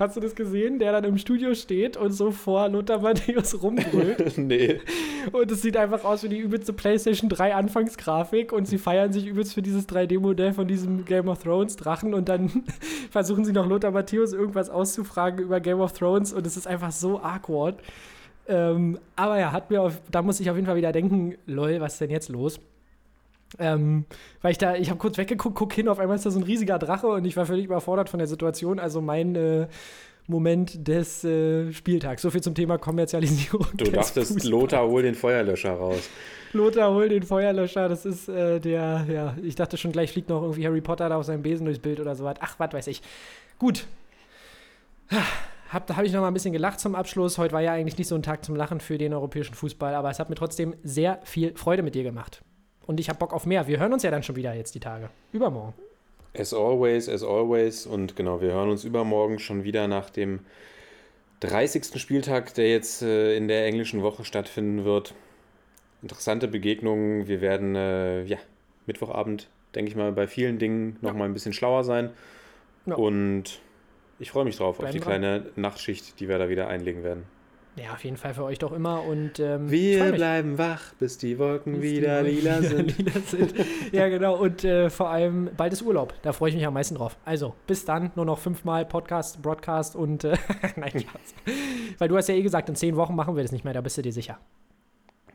Hast 0.00 0.16
du 0.16 0.20
das 0.20 0.34
gesehen, 0.34 0.80
der 0.80 0.90
dann 0.90 1.04
im 1.04 1.16
Studio 1.16 1.54
steht 1.54 1.96
und 1.96 2.10
so 2.10 2.32
vor 2.32 2.68
Lothar 2.68 2.98
Matthäus 3.02 3.62
rumbrüllt? 3.62 4.36
nee. 4.36 4.80
Und 5.30 5.48
es 5.48 5.62
sieht 5.62 5.76
einfach 5.76 6.02
aus 6.02 6.24
wie 6.24 6.28
die 6.28 6.38
übelste 6.38 6.72
PlayStation 6.72 7.28
3 7.30 7.54
Anfangsgrafik 7.54 8.52
und 8.52 8.66
sie 8.66 8.78
feiern 8.78 9.12
sich 9.12 9.26
übelst 9.26 9.54
für 9.54 9.62
dieses 9.62 9.88
3D-Modell 9.88 10.54
von 10.54 10.66
diesem 10.66 11.04
Game 11.04 11.28
of 11.28 11.44
Thrones 11.44 11.76
Drachen 11.76 12.14
und 12.14 12.28
dann 12.28 12.64
versuchen 13.12 13.44
sie 13.44 13.52
noch 13.52 13.68
Lothar 13.68 13.92
Matthäus 13.92 14.32
irgendwas 14.32 14.70
auszufragen 14.70 15.38
über 15.38 15.60
Game 15.60 15.78
of 15.78 15.92
Thrones 15.92 16.32
und 16.32 16.44
es 16.48 16.56
ist 16.56 16.66
einfach 16.66 16.90
so 16.90 17.20
awkward. 17.20 17.76
Ähm, 18.50 18.98
aber 19.14 19.38
ja, 19.38 19.52
hat 19.52 19.70
mir 19.70 19.80
auf, 19.80 20.02
da 20.10 20.22
muss 20.22 20.40
ich 20.40 20.50
auf 20.50 20.56
jeden 20.56 20.66
Fall 20.66 20.76
wieder 20.76 20.90
denken, 20.90 21.36
lol, 21.46 21.80
was 21.80 21.92
ist 21.92 22.00
denn 22.00 22.10
jetzt 22.10 22.28
los? 22.28 22.58
Ähm, 23.58 24.04
weil 24.42 24.52
ich 24.52 24.58
da, 24.58 24.74
ich 24.74 24.90
habe 24.90 24.98
kurz 24.98 25.18
weggeguckt, 25.18 25.56
guck 25.56 25.72
hin, 25.72 25.88
auf 25.88 26.00
einmal 26.00 26.16
ist 26.16 26.26
da 26.26 26.30
so 26.30 26.40
ein 26.40 26.44
riesiger 26.44 26.78
Drache 26.78 27.06
und 27.06 27.24
ich 27.24 27.36
war 27.36 27.46
völlig 27.46 27.64
überfordert 27.64 28.08
von 28.08 28.18
der 28.18 28.26
Situation. 28.26 28.80
Also 28.80 29.00
mein 29.00 29.36
äh, 29.36 29.68
Moment 30.26 30.86
des 30.88 31.24
äh, 31.24 31.72
Spieltags. 31.72 32.22
So 32.22 32.30
viel 32.30 32.40
zum 32.40 32.54
Thema 32.54 32.78
Kommerzialisierung. 32.78 33.66
Du 33.76 33.84
dachtest, 33.84 34.32
Fußballs. 34.32 34.44
Lothar, 34.44 34.86
hol 34.88 35.02
den 35.02 35.14
Feuerlöscher 35.14 35.72
raus. 35.72 36.08
Lothar, 36.52 36.92
hol 36.92 37.08
den 37.08 37.22
Feuerlöscher. 37.22 37.88
Das 37.88 38.04
ist 38.04 38.28
äh, 38.28 38.58
der, 38.58 39.06
ja, 39.12 39.36
ich 39.42 39.54
dachte 39.54 39.76
schon, 39.76 39.92
gleich 39.92 40.12
fliegt 40.12 40.28
noch 40.28 40.42
irgendwie 40.42 40.66
Harry 40.66 40.80
Potter 40.80 41.08
da 41.08 41.16
auf 41.16 41.24
seinem 41.24 41.42
Besen 41.42 41.66
durchs 41.66 41.80
Bild 41.80 42.00
oder 42.00 42.16
sowas. 42.16 42.36
Ach, 42.40 42.54
was 42.58 42.72
weiß 42.72 42.86
ich. 42.88 43.02
Gut. 43.58 43.86
Hab, 45.72 45.86
da 45.86 45.94
habe 45.94 46.04
ich 46.04 46.12
noch 46.12 46.20
mal 46.20 46.26
ein 46.26 46.34
bisschen 46.34 46.52
gelacht 46.52 46.80
zum 46.80 46.96
Abschluss. 46.96 47.38
Heute 47.38 47.52
war 47.52 47.60
ja 47.60 47.72
eigentlich 47.72 47.96
nicht 47.96 48.08
so 48.08 48.16
ein 48.16 48.24
Tag 48.24 48.44
zum 48.44 48.56
Lachen 48.56 48.80
für 48.80 48.98
den 48.98 49.14
europäischen 49.14 49.54
Fußball, 49.54 49.94
aber 49.94 50.10
es 50.10 50.18
hat 50.18 50.28
mir 50.28 50.34
trotzdem 50.34 50.74
sehr 50.82 51.20
viel 51.22 51.56
Freude 51.56 51.84
mit 51.84 51.94
dir 51.94 52.02
gemacht. 52.02 52.42
Und 52.86 52.98
ich 52.98 53.08
habe 53.08 53.20
Bock 53.20 53.32
auf 53.32 53.46
mehr. 53.46 53.68
Wir 53.68 53.78
hören 53.78 53.92
uns 53.92 54.02
ja 54.02 54.10
dann 54.10 54.24
schon 54.24 54.34
wieder 54.34 54.52
jetzt 54.52 54.74
die 54.74 54.80
Tage. 54.80 55.10
Übermorgen. 55.32 55.74
As 56.36 56.52
always, 56.52 57.08
as 57.08 57.22
always. 57.22 57.86
Und 57.86 58.16
genau, 58.16 58.40
wir 58.40 58.52
hören 58.52 58.68
uns 58.68 58.82
übermorgen 58.82 59.38
schon 59.38 59.62
wieder 59.62 59.86
nach 59.86 60.10
dem 60.10 60.40
30. 61.38 62.00
Spieltag, 62.00 62.52
der 62.54 62.68
jetzt 62.68 63.02
äh, 63.02 63.36
in 63.36 63.46
der 63.46 63.64
englischen 63.66 64.02
Woche 64.02 64.24
stattfinden 64.24 64.84
wird. 64.84 65.14
Interessante 66.02 66.48
Begegnungen. 66.48 67.28
Wir 67.28 67.40
werden, 67.40 67.76
äh, 67.76 68.24
ja, 68.24 68.38
Mittwochabend, 68.86 69.48
denke 69.76 69.88
ich 69.88 69.96
mal, 69.96 70.10
bei 70.10 70.26
vielen 70.26 70.58
Dingen 70.58 70.96
noch 71.00 71.14
mal 71.14 71.26
ein 71.26 71.32
bisschen 71.32 71.52
schlauer 71.52 71.84
sein. 71.84 72.10
Ja. 72.86 72.96
Und 72.96 73.60
ich 74.20 74.30
freue 74.30 74.44
mich 74.44 74.56
drauf, 74.56 74.76
auf 74.76 74.78
Bleiben 74.78 74.92
die 74.92 75.00
dran. 75.00 75.20
kleine 75.20 75.46
Nachtschicht, 75.56 76.20
die 76.20 76.28
wir 76.28 76.38
da 76.38 76.48
wieder 76.48 76.68
einlegen 76.68 77.02
werden. 77.02 77.24
Ja, 77.76 77.92
auf 77.92 78.04
jeden 78.04 78.16
Fall 78.16 78.34
für 78.34 78.44
euch 78.44 78.58
doch 78.58 78.72
immer. 78.72 79.04
Und 79.04 79.38
ähm, 79.38 79.70
Wir 79.70 80.12
bleiben 80.12 80.58
wach, 80.58 80.92
bis 80.98 81.18
die 81.18 81.38
Wolken 81.38 81.80
Bis 81.80 81.90
die 81.90 81.96
wieder 81.98 82.22
Wolken 82.24 82.36
lila 82.36 82.60
wieder 82.60 82.62
sind. 82.68 82.98
lila 82.98 83.20
sind. 83.20 83.54
ja, 83.92 84.08
genau. 84.08 84.36
Und 84.36 84.64
äh, 84.64 84.90
vor 84.90 85.08
allem 85.08 85.50
bald 85.56 85.72
ist 85.72 85.80
Urlaub. 85.82 86.12
Da 86.22 86.32
freue 86.32 86.50
ich 86.50 86.56
mich 86.56 86.66
am 86.66 86.74
meisten 86.74 86.96
drauf. 86.96 87.16
Also, 87.24 87.54
bis 87.66 87.84
dann. 87.84 88.10
Nur 88.16 88.24
noch 88.24 88.38
fünfmal 88.38 88.84
Podcast, 88.84 89.40
Broadcast 89.40 89.94
und. 89.96 90.24
Äh, 90.24 90.36
nein, 90.76 90.90
Spaß. 90.90 91.34
Weil 91.98 92.08
du 92.08 92.16
hast 92.16 92.28
ja 92.28 92.34
eh 92.34 92.42
gesagt, 92.42 92.68
in 92.68 92.74
zehn 92.74 92.96
Wochen 92.96 93.14
machen 93.14 93.36
wir 93.36 93.42
das 93.42 93.52
nicht 93.52 93.64
mehr. 93.64 93.72
Da 93.72 93.80
bist 93.80 93.96
du 93.96 94.02
dir 94.02 94.12
sicher. 94.12 94.38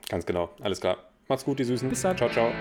Ganz 0.10 0.26
genau, 0.26 0.50
alles 0.62 0.82
klar. 0.82 0.98
Macht's 1.28 1.46
gut, 1.46 1.58
die 1.58 1.64
Süßen. 1.64 1.90
Bis 1.90 2.02
dann. 2.02 2.18
Ciao, 2.18 2.30
ciao. 2.30 2.52